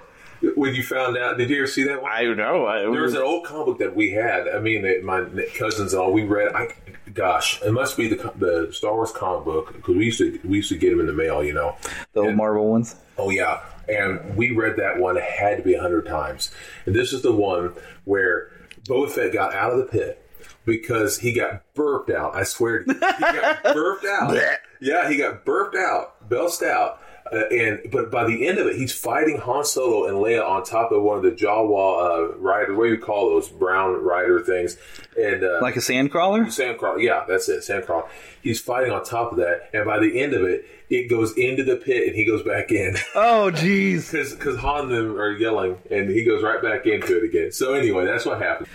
when 0.56 0.74
you 0.74 0.84
found 0.84 1.18
out? 1.18 1.38
Did 1.38 1.50
you 1.50 1.58
ever 1.58 1.68
see 1.68 1.84
that 1.86 2.02
one? 2.02 2.12
I 2.12 2.24
don't 2.24 2.38
know. 2.38 2.66
I, 2.66 2.82
There 2.82 3.02
was 3.02 3.14
an 3.14 3.22
old 3.22 3.46
comic 3.46 3.66
book 3.66 3.80
that 3.80 3.96
we 3.96 4.12
had. 4.12 4.48
I 4.48 4.60
mean, 4.60 4.84
that 4.84 5.04
my 5.04 5.26
cousins 5.56 5.94
and 5.94 6.02
all 6.02 6.12
we 6.12 6.24
read. 6.24 6.54
I, 6.54 6.74
gosh, 7.14 7.62
it 7.62 7.72
must 7.72 7.98
be 7.98 8.08
the 8.10 8.32
the 8.36 8.70
Star 8.72 8.94
Wars 8.94 9.12
comic 9.12 9.46
book 9.46 9.74
because 9.74 9.96
we 9.96 10.06
used 10.06 10.20
to 10.20 10.40
we 10.44 10.58
used 10.58 10.70
to 10.70 10.78
get 10.78 10.92
them 10.92 11.00
in 11.00 11.08
the 11.08 11.14
mail. 11.14 11.44
You 11.44 11.54
know. 11.54 11.76
the 12.14 12.22
old 12.22 12.36
Marvel 12.36 12.70
ones. 12.70 12.96
Oh 13.18 13.30
yeah, 13.30 13.64
and 13.90 14.36
we 14.36 14.52
read 14.52 14.78
that 14.78 15.00
one 15.00 15.18
It 15.18 15.24
had 15.24 15.58
to 15.58 15.64
be 15.64 15.74
a 15.74 15.82
hundred 15.82 16.06
times. 16.06 16.52
And 16.86 16.96
this 16.96 17.14
is 17.14 17.22
the 17.24 17.34
one 17.34 17.74
where 18.06 18.52
Boba 18.84 19.10
Fett 19.10 19.34
got 19.34 19.54
out 19.54 19.72
of 19.72 19.80
the 19.80 19.86
pit 19.86 20.27
because 20.68 21.18
he 21.18 21.32
got 21.32 21.64
burped 21.74 22.12
out. 22.12 22.36
I 22.36 22.44
swear 22.44 22.84
to 22.84 22.94
you, 22.94 22.94
he 22.94 23.00
got 23.00 23.64
burped 23.74 24.06
out. 24.06 24.38
Yeah, 24.82 25.10
he 25.10 25.16
got 25.18 25.46
burped 25.46 25.76
out, 25.76 26.30
belched 26.30 26.62
out. 26.62 27.02
Uh, 27.32 27.40
and 27.48 27.80
but 27.92 28.10
by 28.10 28.26
the 28.26 28.48
end 28.48 28.58
of 28.58 28.68
it, 28.68 28.76
he's 28.78 28.94
fighting 28.94 29.38
Han 29.38 29.66
Solo 29.66 30.08
and 30.08 30.16
Leia 30.18 30.48
on 30.48 30.64
top 30.64 30.92
of 30.94 31.02
one 31.04 31.18
of 31.18 31.24
the 31.24 31.32
Jawa 31.32 32.32
uh, 32.32 32.38
rider. 32.38 32.74
What 32.74 32.86
do 32.86 32.92
you 32.92 32.98
call 33.00 33.32
those 33.32 33.50
brown 33.50 34.02
rider 34.02 34.40
things? 34.42 34.78
And 35.18 35.44
uh, 35.44 35.60
Like 35.62 35.76
a 35.76 35.80
sandcrawler? 35.80 36.46
Sandcrawler, 36.46 37.02
yeah, 37.02 37.26
that's 37.28 37.50
it, 37.50 37.62
Sandcrawler. 37.64 38.08
He's 38.42 38.62
fighting 38.62 38.92
on 38.94 39.04
top 39.04 39.32
of 39.32 39.40
that, 39.40 39.70
and 39.74 39.84
by 39.86 40.00
the 40.00 40.22
end 40.22 40.34
of 40.36 40.44
it, 40.44 40.66
it 40.90 41.10
goes 41.10 41.34
into 41.38 41.66
the 41.66 41.76
pit 41.76 42.08
and 42.08 42.16
he 42.16 42.24
goes 42.24 42.44
back 42.44 42.72
in. 42.72 42.96
Oh, 43.16 43.52
jeez. 43.54 44.12
Because 44.38 44.58
Han 44.60 44.86
and 44.86 44.92
them 44.92 45.18
are 45.20 45.32
yelling, 45.32 45.78
and 45.92 46.10
he 46.10 46.24
goes 46.24 46.42
right 46.44 46.62
back 46.62 46.86
into 46.86 47.18
it 47.18 47.26
again. 47.26 47.52
So 47.52 47.74
anyway, 47.74 48.06
that's 48.06 48.26
what 48.26 48.42
happened. 48.42 48.70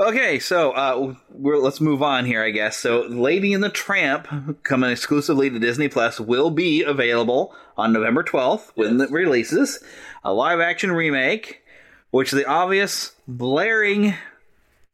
Okay, 0.00 0.38
so 0.38 0.70
uh, 0.70 1.14
we're, 1.28 1.58
let's 1.58 1.78
move 1.78 2.02
on 2.02 2.24
here, 2.24 2.42
I 2.42 2.52
guess. 2.52 2.78
So, 2.78 3.02
Lady 3.02 3.52
and 3.52 3.62
the 3.62 3.68
Tramp, 3.68 4.62
coming 4.62 4.90
exclusively 4.90 5.50
to 5.50 5.58
Disney 5.58 5.88
Plus, 5.88 6.18
will 6.18 6.48
be 6.48 6.82
available 6.82 7.54
on 7.76 7.92
November 7.92 8.24
12th 8.24 8.70
when 8.76 8.98
it 8.98 9.10
releases. 9.10 9.84
A 10.24 10.32
live 10.32 10.58
action 10.58 10.90
remake, 10.90 11.60
which 12.12 12.30
the 12.30 12.46
obvious, 12.46 13.12
blaring 13.28 14.14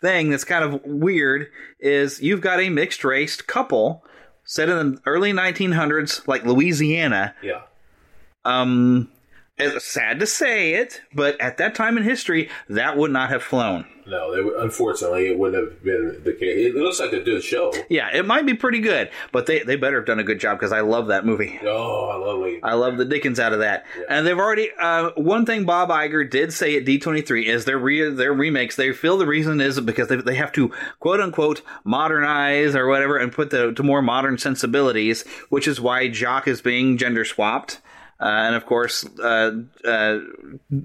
thing 0.01 0.31
that's 0.31 0.42
kind 0.42 0.64
of 0.64 0.83
weird 0.85 1.53
is 1.79 2.21
you've 2.21 2.40
got 2.40 2.59
a 2.59 2.69
mixed 2.69 3.05
race 3.05 3.40
couple 3.40 4.05
set 4.42 4.69
in 4.69 4.95
the 4.95 5.01
early 5.07 5.33
1900s, 5.33 6.27
like 6.27 6.45
Louisiana. 6.45 7.33
Yeah. 7.45 7.62
Um, 8.45 9.09
it's 9.59 9.85
sad 9.85 10.21
to 10.21 10.27
say 10.27 10.75
it, 10.75 11.03
but 11.14 11.40
at 11.40 11.57
that 11.59 11.75
time 11.75 11.97
in 11.97 12.05
history, 12.05 12.49
that 12.69 12.97
would 12.97 13.11
not 13.11 13.31
have 13.31 13.42
flown. 13.42 13.87
No, 14.07 14.33
they, 14.33 14.62
unfortunately, 14.62 15.27
it 15.27 15.38
wouldn't 15.38 15.61
have 15.61 15.83
been 15.83 16.21
the 16.23 16.33
case. 16.33 16.66
It 16.66 16.77
looks 16.77 17.01
like 17.01 17.12
a 17.12 17.21
good 17.21 17.42
show. 17.42 17.73
Yeah, 17.88 18.09
it 18.14 18.25
might 18.25 18.47
be 18.47 18.55
pretty 18.55 18.79
good, 18.79 19.11
but 19.33 19.47
they, 19.47 19.61
they 19.61 19.75
better 19.75 19.97
have 19.97 20.07
done 20.07 20.21
a 20.21 20.25
good 20.25 20.38
job 20.38 20.59
because 20.59 20.73
I 20.73 20.81
love 20.81 21.09
that 21.09 21.27
movie. 21.27 21.59
Oh, 21.64 22.09
I 22.09 22.16
love 22.16 22.47
it. 22.47 22.61
I 22.62 22.75
love 22.75 22.99
the 22.99 23.05
Dickens 23.05 23.40
out 23.40 23.53
of 23.53 23.59
that. 23.61 23.85
And 24.09 24.25
they've 24.27 24.38
already 24.38 24.71
uh, 24.79 25.11
one 25.16 25.45
thing 25.45 25.64
Bob 25.64 25.88
Iger 25.88 26.29
did 26.29 26.53
say 26.53 26.77
at 26.77 26.85
D23 26.85 27.47
is 27.47 27.64
their 27.64 27.79
re- 27.79 28.11
their 28.11 28.33
remakes. 28.33 28.77
They 28.77 28.92
feel 28.92 29.19
the 29.19 29.27
reason 29.27 29.61
is 29.61 29.81
because 29.81 30.07
they, 30.09 30.16
they 30.16 30.37
have 30.37 30.53
to 30.53 30.73
quote 31.01 31.21
unquote 31.21 31.62
modernize 31.83 32.77
or 32.77 32.87
whatever 32.87 33.16
and 33.16 33.33
put 33.33 33.51
the 33.51 33.73
to 33.73 33.83
more 33.83 34.03
modern 34.03 34.38
sensibilities, 34.38 35.27
which 35.49 35.66
is 35.66 35.81
why 35.81 36.09
Jock 36.09 36.47
is 36.47 36.61
being 36.61 36.97
gender 36.97 37.25
swapped. 37.25 37.81
Uh, 38.18 38.24
and 38.24 38.55
of 38.55 38.64
course, 38.64 39.05
uh, 39.20 39.52
uh, 39.85 40.18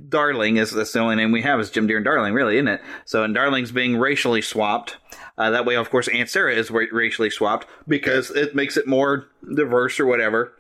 Darling 0.10 0.58
is 0.58 0.72
that's 0.72 0.92
the 0.92 1.00
only 1.00 1.16
name 1.16 1.32
we 1.32 1.42
have 1.42 1.60
is 1.60 1.70
Jim 1.70 1.88
Dear 1.88 1.98
and 1.98 2.06
Darling, 2.06 2.34
really, 2.34 2.56
isn't 2.58 2.68
it? 2.68 2.82
So, 3.06 3.24
and 3.24 3.34
Darling's 3.34 3.72
being 3.72 3.98
racially 3.98 4.42
swapped. 4.42 4.98
Uh, 5.38 5.50
that 5.50 5.66
way, 5.66 5.76
of 5.76 5.90
course, 5.90 6.08
Aunt 6.10 6.30
Sarah 6.30 6.54
is 6.54 6.70
ra- 6.70 6.86
racially 6.92 7.30
swapped 7.30 7.68
because 7.88 8.32
it 8.32 8.54
makes 8.54 8.76
it 8.76 8.86
more 8.86 9.28
diverse 9.56 10.00
or 10.00 10.06
whatever. 10.06 10.54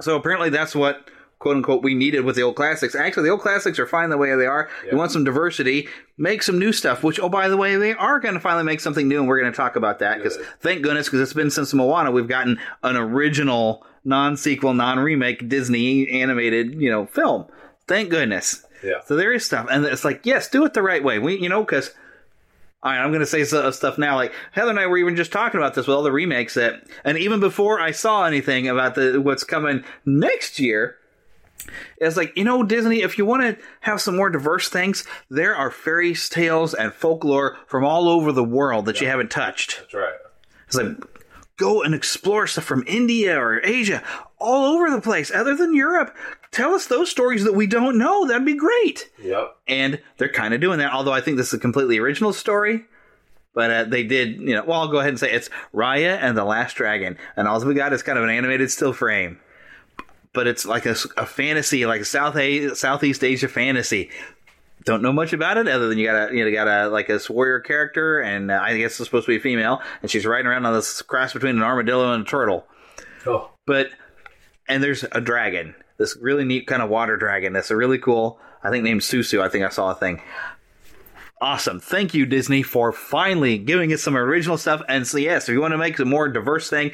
So 0.00 0.16
apparently, 0.16 0.50
that's 0.50 0.74
what 0.74 1.10
quote 1.40 1.56
unquote 1.56 1.82
we 1.82 1.94
needed 1.94 2.24
with 2.24 2.36
the 2.36 2.42
old 2.42 2.56
classics. 2.56 2.94
Actually, 2.94 3.24
the 3.24 3.30
old 3.30 3.40
classics 3.40 3.78
are 3.78 3.86
fine 3.86 4.08
the 4.08 4.16
way 4.16 4.34
they 4.34 4.46
are. 4.46 4.70
You 4.90 4.96
want 4.96 5.12
some 5.12 5.24
diversity, 5.24 5.88
make 6.16 6.42
some 6.42 6.58
new 6.58 6.72
stuff. 6.72 7.02
Which, 7.02 7.20
oh 7.20 7.28
by 7.28 7.48
the 7.48 7.56
way, 7.56 7.76
they 7.76 7.92
are 7.92 8.18
going 8.20 8.34
to 8.34 8.40
finally 8.40 8.64
make 8.64 8.80
something 8.80 9.08
new, 9.08 9.18
and 9.18 9.28
we're 9.28 9.40
going 9.40 9.52
to 9.52 9.56
talk 9.56 9.76
about 9.76 9.98
that 9.98 10.18
because 10.18 10.38
thank 10.60 10.82
goodness, 10.82 11.06
because 11.06 11.20
it's 11.20 11.34
been 11.34 11.50
since 11.50 11.74
Moana, 11.74 12.10
we've 12.12 12.28
gotten 12.28 12.58
an 12.82 12.96
original, 12.96 13.84
non-sequel, 14.04 14.74
non-remake 14.74 15.48
Disney 15.48 16.08
animated, 16.10 16.80
you 16.80 16.90
know, 16.90 17.06
film. 17.06 17.46
Thank 17.86 18.10
goodness. 18.10 18.64
Yeah. 18.82 19.00
So 19.06 19.16
there 19.16 19.32
is 19.32 19.44
stuff, 19.44 19.66
and 19.70 19.84
it's 19.84 20.04
like, 20.04 20.26
yes, 20.26 20.48
do 20.48 20.64
it 20.64 20.74
the 20.74 20.82
right 20.82 21.02
way. 21.02 21.18
We, 21.18 21.38
you 21.38 21.48
know, 21.48 21.64
because 21.64 21.92
all 22.84 22.90
right, 22.90 22.98
I'm 22.98 23.10
going 23.10 23.20
to 23.20 23.26
say 23.26 23.44
stuff 23.44 23.96
now. 23.96 24.16
Like 24.16 24.34
Heather 24.52 24.68
and 24.68 24.78
I 24.78 24.86
were 24.86 24.98
even 24.98 25.16
just 25.16 25.32
talking 25.32 25.58
about 25.58 25.74
this 25.74 25.86
with 25.86 25.96
all 25.96 26.02
the 26.02 26.12
remakes 26.12 26.52
that, 26.52 26.86
and 27.02 27.16
even 27.16 27.40
before 27.40 27.80
I 27.80 27.92
saw 27.92 28.26
anything 28.26 28.68
about 28.68 28.94
the 28.94 29.22
what's 29.22 29.42
coming 29.42 29.84
next 30.04 30.60
year, 30.60 30.98
it's 31.96 32.18
like 32.18 32.36
you 32.36 32.44
know 32.44 32.62
Disney. 32.62 33.00
If 33.00 33.16
you 33.16 33.24
want 33.24 33.42
to 33.42 33.64
have 33.80 34.02
some 34.02 34.16
more 34.16 34.28
diverse 34.28 34.68
things, 34.68 35.06
there 35.30 35.56
are 35.56 35.70
fairy 35.70 36.14
tales 36.14 36.74
and 36.74 36.92
folklore 36.92 37.56
from 37.66 37.86
all 37.86 38.06
over 38.06 38.32
the 38.32 38.44
world 38.44 38.84
that 38.84 39.00
you 39.00 39.06
haven't 39.06 39.30
touched. 39.30 39.78
That's 39.80 39.94
right. 39.94 40.14
It's 40.66 40.76
like 40.76 40.98
go 41.56 41.82
and 41.82 41.94
explore 41.94 42.46
stuff 42.46 42.64
from 42.64 42.84
India 42.86 43.38
or 43.38 43.60
Asia, 43.64 44.02
all 44.38 44.74
over 44.74 44.90
the 44.90 45.00
place, 45.00 45.30
other 45.30 45.56
than 45.56 45.74
Europe. 45.74 46.14
Tell 46.50 46.74
us 46.74 46.86
those 46.86 47.10
stories 47.10 47.44
that 47.44 47.54
we 47.54 47.66
don't 47.66 47.98
know. 47.98 48.26
That'd 48.26 48.44
be 48.44 48.56
great. 48.56 49.10
Yep. 49.22 49.56
And 49.66 50.00
they're 50.18 50.28
kind 50.28 50.54
of 50.54 50.60
doing 50.60 50.78
that, 50.78 50.92
although 50.92 51.12
I 51.12 51.20
think 51.20 51.36
this 51.36 51.48
is 51.48 51.54
a 51.54 51.58
completely 51.58 51.98
original 51.98 52.32
story. 52.32 52.84
But 53.54 53.70
uh, 53.70 53.84
they 53.84 54.02
did, 54.02 54.40
you 54.40 54.54
know, 54.54 54.64
well, 54.64 54.80
I'll 54.80 54.88
go 54.88 54.98
ahead 54.98 55.10
and 55.10 55.18
say 55.18 55.30
it's 55.30 55.48
Raya 55.72 56.18
and 56.20 56.36
the 56.36 56.44
Last 56.44 56.74
Dragon. 56.74 57.16
And 57.36 57.46
all 57.46 57.64
we 57.64 57.74
got 57.74 57.92
is 57.92 58.02
kind 58.02 58.18
of 58.18 58.24
an 58.24 58.30
animated 58.30 58.70
still 58.70 58.92
frame. 58.92 59.38
But 60.32 60.48
it's 60.48 60.66
like 60.66 60.86
a, 60.86 60.96
a 61.16 61.24
fantasy, 61.24 61.86
like 61.86 62.00
a 62.00 62.04
South 62.04 62.36
a- 62.36 62.74
Southeast 62.74 63.22
Asia 63.22 63.46
fantasy. 63.46 64.10
Don't 64.84 65.02
know 65.02 65.12
much 65.12 65.32
about 65.32 65.56
it 65.56 65.66
other 65.66 65.88
than 65.88 65.98
you 65.98 66.06
got 66.06 66.30
a 66.30 66.34
you 66.34 66.44
know 66.44 66.50
got 66.52 66.68
a 66.68 66.88
like 66.88 67.08
a 67.08 67.18
warrior 67.30 67.60
character 67.60 68.20
and 68.20 68.50
uh, 68.50 68.60
I 68.60 68.76
guess 68.76 69.00
it's 69.00 69.08
supposed 69.08 69.26
to 69.26 69.32
be 69.32 69.36
a 69.36 69.40
female 69.40 69.80
and 70.02 70.10
she's 70.10 70.26
riding 70.26 70.46
around 70.46 70.66
on 70.66 70.74
this 70.74 71.00
cross 71.02 71.32
between 71.32 71.56
an 71.56 71.62
armadillo 71.62 72.12
and 72.12 72.26
a 72.26 72.28
turtle. 72.28 72.66
Oh. 73.26 73.50
But 73.66 73.88
and 74.68 74.82
there's 74.82 75.04
a 75.12 75.20
dragon, 75.20 75.74
this 75.98 76.16
really 76.20 76.44
neat 76.44 76.66
kind 76.66 76.82
of 76.82 76.90
water 76.90 77.16
dragon. 77.16 77.52
That's 77.52 77.70
a 77.70 77.76
really 77.76 77.98
cool. 77.98 78.38
I 78.62 78.70
think 78.70 78.84
named 78.84 79.02
Susu. 79.02 79.40
I 79.40 79.48
think 79.48 79.64
I 79.64 79.68
saw 79.68 79.90
a 79.90 79.94
thing. 79.94 80.20
Awesome. 81.40 81.80
Thank 81.80 82.14
you, 82.14 82.24
Disney, 82.24 82.62
for 82.62 82.92
finally 82.92 83.58
giving 83.58 83.92
us 83.92 84.02
some 84.02 84.16
original 84.16 84.56
stuff. 84.56 84.80
And 84.88 85.06
so, 85.06 85.18
yes, 85.18 85.48
if 85.48 85.52
you 85.52 85.60
want 85.60 85.72
to 85.72 85.78
make 85.78 85.98
a 85.98 86.04
more 86.06 86.28
diverse 86.28 86.70
thing, 86.70 86.92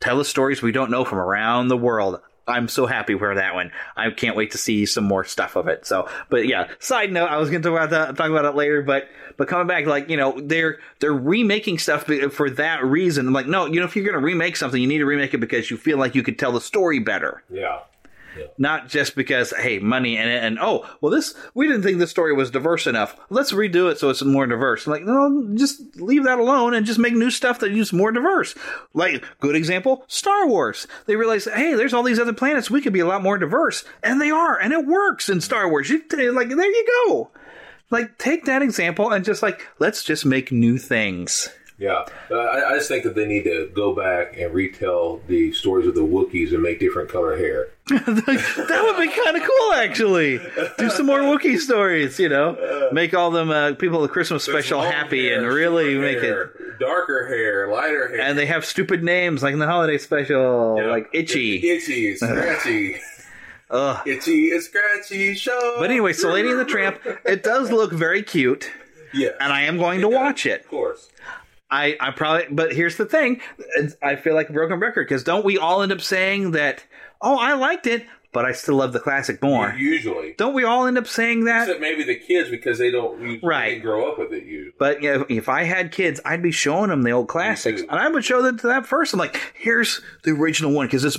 tell 0.00 0.20
us 0.20 0.28
stories 0.28 0.60
we 0.60 0.72
don't 0.72 0.90
know 0.90 1.04
from 1.04 1.18
around 1.18 1.68
the 1.68 1.76
world. 1.76 2.20
I'm 2.48 2.68
so 2.68 2.86
happy 2.86 3.16
for 3.16 3.34
that 3.34 3.54
one. 3.54 3.70
I 3.96 4.10
can't 4.10 4.36
wait 4.36 4.52
to 4.52 4.58
see 4.58 4.86
some 4.86 5.04
more 5.04 5.24
stuff 5.24 5.56
of 5.56 5.68
it. 5.68 5.86
So, 5.86 6.08
but 6.28 6.46
yeah. 6.46 6.68
Side 6.78 7.12
note, 7.12 7.28
I 7.28 7.36
was 7.36 7.50
going 7.50 7.62
to 7.62 7.68
talk 7.68 7.76
about 7.76 7.90
that, 7.90 8.16
talk 8.16 8.30
about 8.30 8.44
it 8.44 8.54
later, 8.54 8.82
but 8.82 9.08
but 9.36 9.46
coming 9.46 9.66
back, 9.66 9.86
like 9.86 10.08
you 10.10 10.16
know, 10.16 10.38
they're 10.40 10.78
they're 10.98 11.14
remaking 11.14 11.78
stuff 11.78 12.10
for 12.32 12.50
that 12.50 12.84
reason. 12.84 13.26
I'm 13.26 13.32
like, 13.32 13.46
no, 13.46 13.66
you 13.66 13.78
know, 13.80 13.86
if 13.86 13.94
you're 13.94 14.04
going 14.04 14.18
to 14.18 14.24
remake 14.24 14.56
something, 14.56 14.80
you 14.80 14.88
need 14.88 14.98
to 14.98 15.06
remake 15.06 15.32
it 15.32 15.38
because 15.38 15.70
you 15.70 15.76
feel 15.76 15.98
like 15.98 16.14
you 16.14 16.22
could 16.22 16.38
tell 16.38 16.52
the 16.52 16.60
story 16.60 16.98
better. 16.98 17.42
Yeah. 17.48 17.80
Not 18.58 18.88
just 18.88 19.14
because 19.14 19.52
hey, 19.56 19.78
money 19.78 20.16
and 20.16 20.30
and 20.30 20.58
oh, 20.60 20.88
well, 21.00 21.12
this 21.12 21.34
we 21.54 21.66
didn't 21.66 21.82
think 21.82 21.98
this 21.98 22.10
story 22.10 22.32
was 22.32 22.50
diverse 22.50 22.86
enough. 22.86 23.18
Let's 23.30 23.52
redo 23.52 23.90
it 23.90 23.98
so 23.98 24.10
it's 24.10 24.22
more 24.22 24.46
diverse. 24.46 24.86
I'm 24.86 24.92
like, 24.92 25.04
no, 25.04 25.50
just 25.54 25.96
leave 25.96 26.24
that 26.24 26.38
alone 26.38 26.74
and 26.74 26.86
just 26.86 26.98
make 26.98 27.14
new 27.14 27.30
stuff 27.30 27.60
that 27.60 27.72
is 27.72 27.92
more 27.92 28.12
diverse. 28.12 28.54
Like 28.94 29.24
good 29.40 29.56
example, 29.56 30.04
Star 30.08 30.46
Wars. 30.46 30.86
They 31.06 31.16
realized, 31.16 31.48
hey, 31.48 31.74
there's 31.74 31.94
all 31.94 32.02
these 32.02 32.20
other 32.20 32.32
planets. 32.32 32.70
We 32.70 32.80
could 32.80 32.92
be 32.92 33.00
a 33.00 33.06
lot 33.06 33.22
more 33.22 33.38
diverse, 33.38 33.84
and 34.02 34.20
they 34.20 34.30
are, 34.30 34.58
and 34.58 34.72
it 34.72 34.86
works 34.86 35.28
in 35.28 35.40
Star 35.40 35.68
Wars. 35.68 35.90
You, 35.90 36.02
like 36.32 36.48
there 36.48 36.64
you 36.64 36.86
go. 37.06 37.30
Like 37.90 38.18
take 38.18 38.44
that 38.44 38.62
example 38.62 39.10
and 39.12 39.24
just 39.24 39.42
like 39.42 39.66
let's 39.78 40.04
just 40.04 40.26
make 40.26 40.52
new 40.52 40.78
things. 40.78 41.48
Yeah, 41.78 42.04
uh, 42.28 42.34
I, 42.34 42.72
I 42.72 42.74
just 42.76 42.88
think 42.88 43.04
that 43.04 43.14
they 43.14 43.24
need 43.24 43.44
to 43.44 43.70
go 43.72 43.94
back 43.94 44.36
and 44.36 44.52
retell 44.52 45.20
the 45.28 45.52
stories 45.52 45.86
of 45.86 45.94
the 45.94 46.00
Wookiees 46.00 46.52
and 46.52 46.60
make 46.60 46.80
different 46.80 47.08
color 47.08 47.36
hair. 47.36 47.68
that 47.88 48.80
would 48.82 49.00
be 49.00 49.08
kind 49.14 49.36
of 49.36 49.42
cool, 49.48 49.72
actually. 49.74 50.38
Do 50.76 50.90
some 50.90 51.06
more 51.06 51.20
Wookiee 51.20 51.56
stories, 51.58 52.18
you 52.18 52.28
know. 52.28 52.88
Make 52.92 53.14
all 53.14 53.30
them 53.30 53.50
uh, 53.50 53.74
people 53.74 54.02
the 54.02 54.08
Christmas 54.08 54.42
special 54.42 54.82
happy 54.82 55.28
hair, 55.28 55.38
and 55.38 55.46
really 55.46 55.96
make 55.96 56.20
hair, 56.20 56.46
it. 56.58 56.78
darker 56.80 57.28
hair, 57.28 57.68
lighter 57.72 58.08
hair, 58.08 58.20
And 58.22 58.36
they 58.36 58.46
have 58.46 58.64
stupid 58.64 59.04
names 59.04 59.44
like 59.44 59.52
in 59.52 59.60
the 59.60 59.66
holiday 59.66 59.98
special, 59.98 60.84
like 60.88 61.08
Itchy. 61.12 61.58
itchy, 61.70 62.16
scratchy, 62.16 62.96
Ugh. 63.70 64.06
itchy, 64.08 64.50
and 64.50 64.62
scratchy 64.62 65.34
show. 65.36 65.76
But 65.78 65.90
anyway, 65.90 66.12
so 66.12 66.30
Lady 66.32 66.50
and 66.50 66.58
the 66.58 66.64
Tramp, 66.64 66.98
it 67.24 67.44
does 67.44 67.70
look 67.70 67.92
very 67.92 68.22
cute, 68.24 68.68
yeah, 69.14 69.30
and 69.40 69.52
I 69.52 69.62
am 69.62 69.78
going 69.78 70.00
to 70.00 70.08
watch 70.08 70.44
it. 70.44 70.62
of 70.62 70.68
course. 70.68 71.08
I, 71.70 71.96
I 72.00 72.10
probably, 72.12 72.46
but 72.50 72.72
here's 72.72 72.96
the 72.96 73.06
thing. 73.06 73.40
It's- 73.76 73.96
I 74.02 74.16
feel 74.16 74.34
like 74.34 74.48
a 74.48 74.52
broken 74.52 74.80
record 74.80 75.06
because 75.06 75.24
don't 75.24 75.44
we 75.44 75.58
all 75.58 75.82
end 75.82 75.92
up 75.92 76.00
saying 76.00 76.52
that, 76.52 76.84
oh, 77.20 77.36
I 77.38 77.54
liked 77.54 77.86
it, 77.86 78.06
but 78.32 78.44
I 78.44 78.52
still 78.52 78.76
love 78.76 78.92
the 78.92 79.00
classic 79.00 79.42
more? 79.42 79.72
Usually, 79.76 80.34
Don't 80.36 80.52
we 80.54 80.62
all 80.64 80.86
end 80.86 80.98
up 80.98 81.06
saying 81.06 81.44
that? 81.44 81.62
except 81.62 81.80
maybe 81.80 82.04
the 82.04 82.14
kids 82.14 82.50
because 82.50 82.78
they 82.78 82.90
don't 82.90 83.42
Right. 83.42 83.74
they 83.76 83.80
grow 83.80 84.10
up 84.12 84.18
with 84.18 84.32
it. 84.32 84.44
Usually, 84.44 84.72
But 84.78 85.02
you 85.02 85.12
know, 85.12 85.26
if 85.30 85.48
I 85.48 85.64
had 85.64 85.92
kids, 85.92 86.20
I'd 86.24 86.42
be 86.42 86.52
showing 86.52 86.90
them 86.90 87.02
the 87.02 87.10
old 87.10 87.28
classics, 87.28 87.80
and 87.80 87.90
I 87.90 88.08
would 88.08 88.24
show 88.24 88.42
them 88.42 88.58
to 88.58 88.66
that 88.68 88.86
first. 88.86 89.12
I'm 89.14 89.18
like, 89.18 89.40
here's 89.54 90.02
the 90.24 90.32
original 90.32 90.72
one 90.72 90.86
because 90.86 91.04
it's 91.04 91.18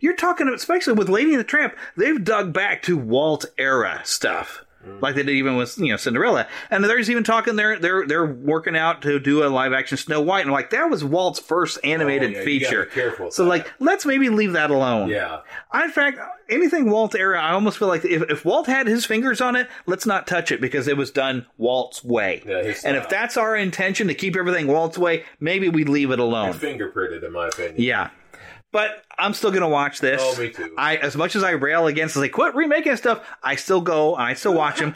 you're 0.00 0.16
talking, 0.16 0.48
especially 0.48 0.92
with 0.94 1.08
Lady 1.08 1.32
and 1.32 1.40
the 1.40 1.44
Tramp, 1.44 1.74
they've 1.96 2.22
dug 2.22 2.52
back 2.52 2.82
to 2.82 2.96
Walt 2.96 3.44
era 3.58 4.00
stuff. 4.04 4.63
Like 5.00 5.14
they 5.14 5.22
did 5.22 5.32
even 5.34 5.56
with 5.56 5.76
you 5.78 5.88
know 5.90 5.96
Cinderella, 5.96 6.46
and 6.70 6.82
there's 6.84 7.10
even 7.10 7.24
talking 7.24 7.56
they're 7.56 7.78
they're 7.78 8.06
they're 8.06 8.26
working 8.26 8.76
out 8.76 9.02
to 9.02 9.18
do 9.18 9.44
a 9.44 9.48
live 9.48 9.72
action 9.72 9.96
Snow 9.96 10.20
White, 10.20 10.42
and 10.42 10.52
like 10.52 10.70
that 10.70 10.88
was 10.90 11.04
Walt's 11.04 11.38
first 11.40 11.78
animated 11.84 12.30
Oh, 12.34 12.38
yeah, 12.38 12.44
feature. 12.44 12.84
careful 12.86 13.30
so 13.30 13.44
like 13.44 13.70
let's 13.80 14.06
maybe 14.06 14.28
leave 14.28 14.52
that 14.52 14.70
alone. 14.70 15.08
yeah, 15.08 15.40
I, 15.72 15.84
in 15.84 15.90
fact, 15.90 16.18
anything 16.48 16.90
Walt 16.90 17.14
era, 17.14 17.40
I 17.40 17.52
almost 17.52 17.78
feel 17.78 17.88
like 17.88 18.04
if, 18.04 18.22
if 18.30 18.44
Walt 18.44 18.66
had 18.66 18.86
his 18.86 19.04
fingers 19.04 19.40
on 19.40 19.56
it, 19.56 19.68
let's 19.86 20.06
not 20.06 20.26
touch 20.26 20.50
it 20.52 20.60
because 20.60 20.88
it 20.88 20.96
was 20.96 21.10
done 21.10 21.46
Walt's 21.58 22.02
way. 22.04 22.42
Yeah, 22.46 22.72
and 22.84 22.96
if 22.96 23.08
that's 23.08 23.36
our 23.36 23.56
intention 23.56 24.08
to 24.08 24.14
keep 24.14 24.36
everything 24.36 24.66
Walt's 24.66 24.96
way, 24.98 25.24
maybe 25.40 25.68
we 25.68 25.84
leave 25.84 26.10
it 26.10 26.18
alone. 26.18 26.52
fingerprinted 26.54 27.24
in 27.24 27.32
my 27.32 27.48
opinion. 27.48 27.74
Yeah. 27.78 28.10
But 28.74 29.04
I'm 29.16 29.34
still 29.34 29.52
gonna 29.52 29.68
watch 29.68 30.00
this. 30.00 30.20
Oh, 30.24 30.36
me 30.36 30.50
too. 30.50 30.74
I, 30.76 30.96
as 30.96 31.14
much 31.14 31.36
as 31.36 31.44
I 31.44 31.52
rail 31.52 31.86
against, 31.86 32.16
like, 32.16 32.32
quit 32.32 32.56
remaking 32.56 32.96
stuff. 32.96 33.24
I 33.40 33.54
still 33.54 33.80
go. 33.80 34.16
I 34.16 34.34
still 34.34 34.52
watch 34.52 34.80
them, 34.80 34.92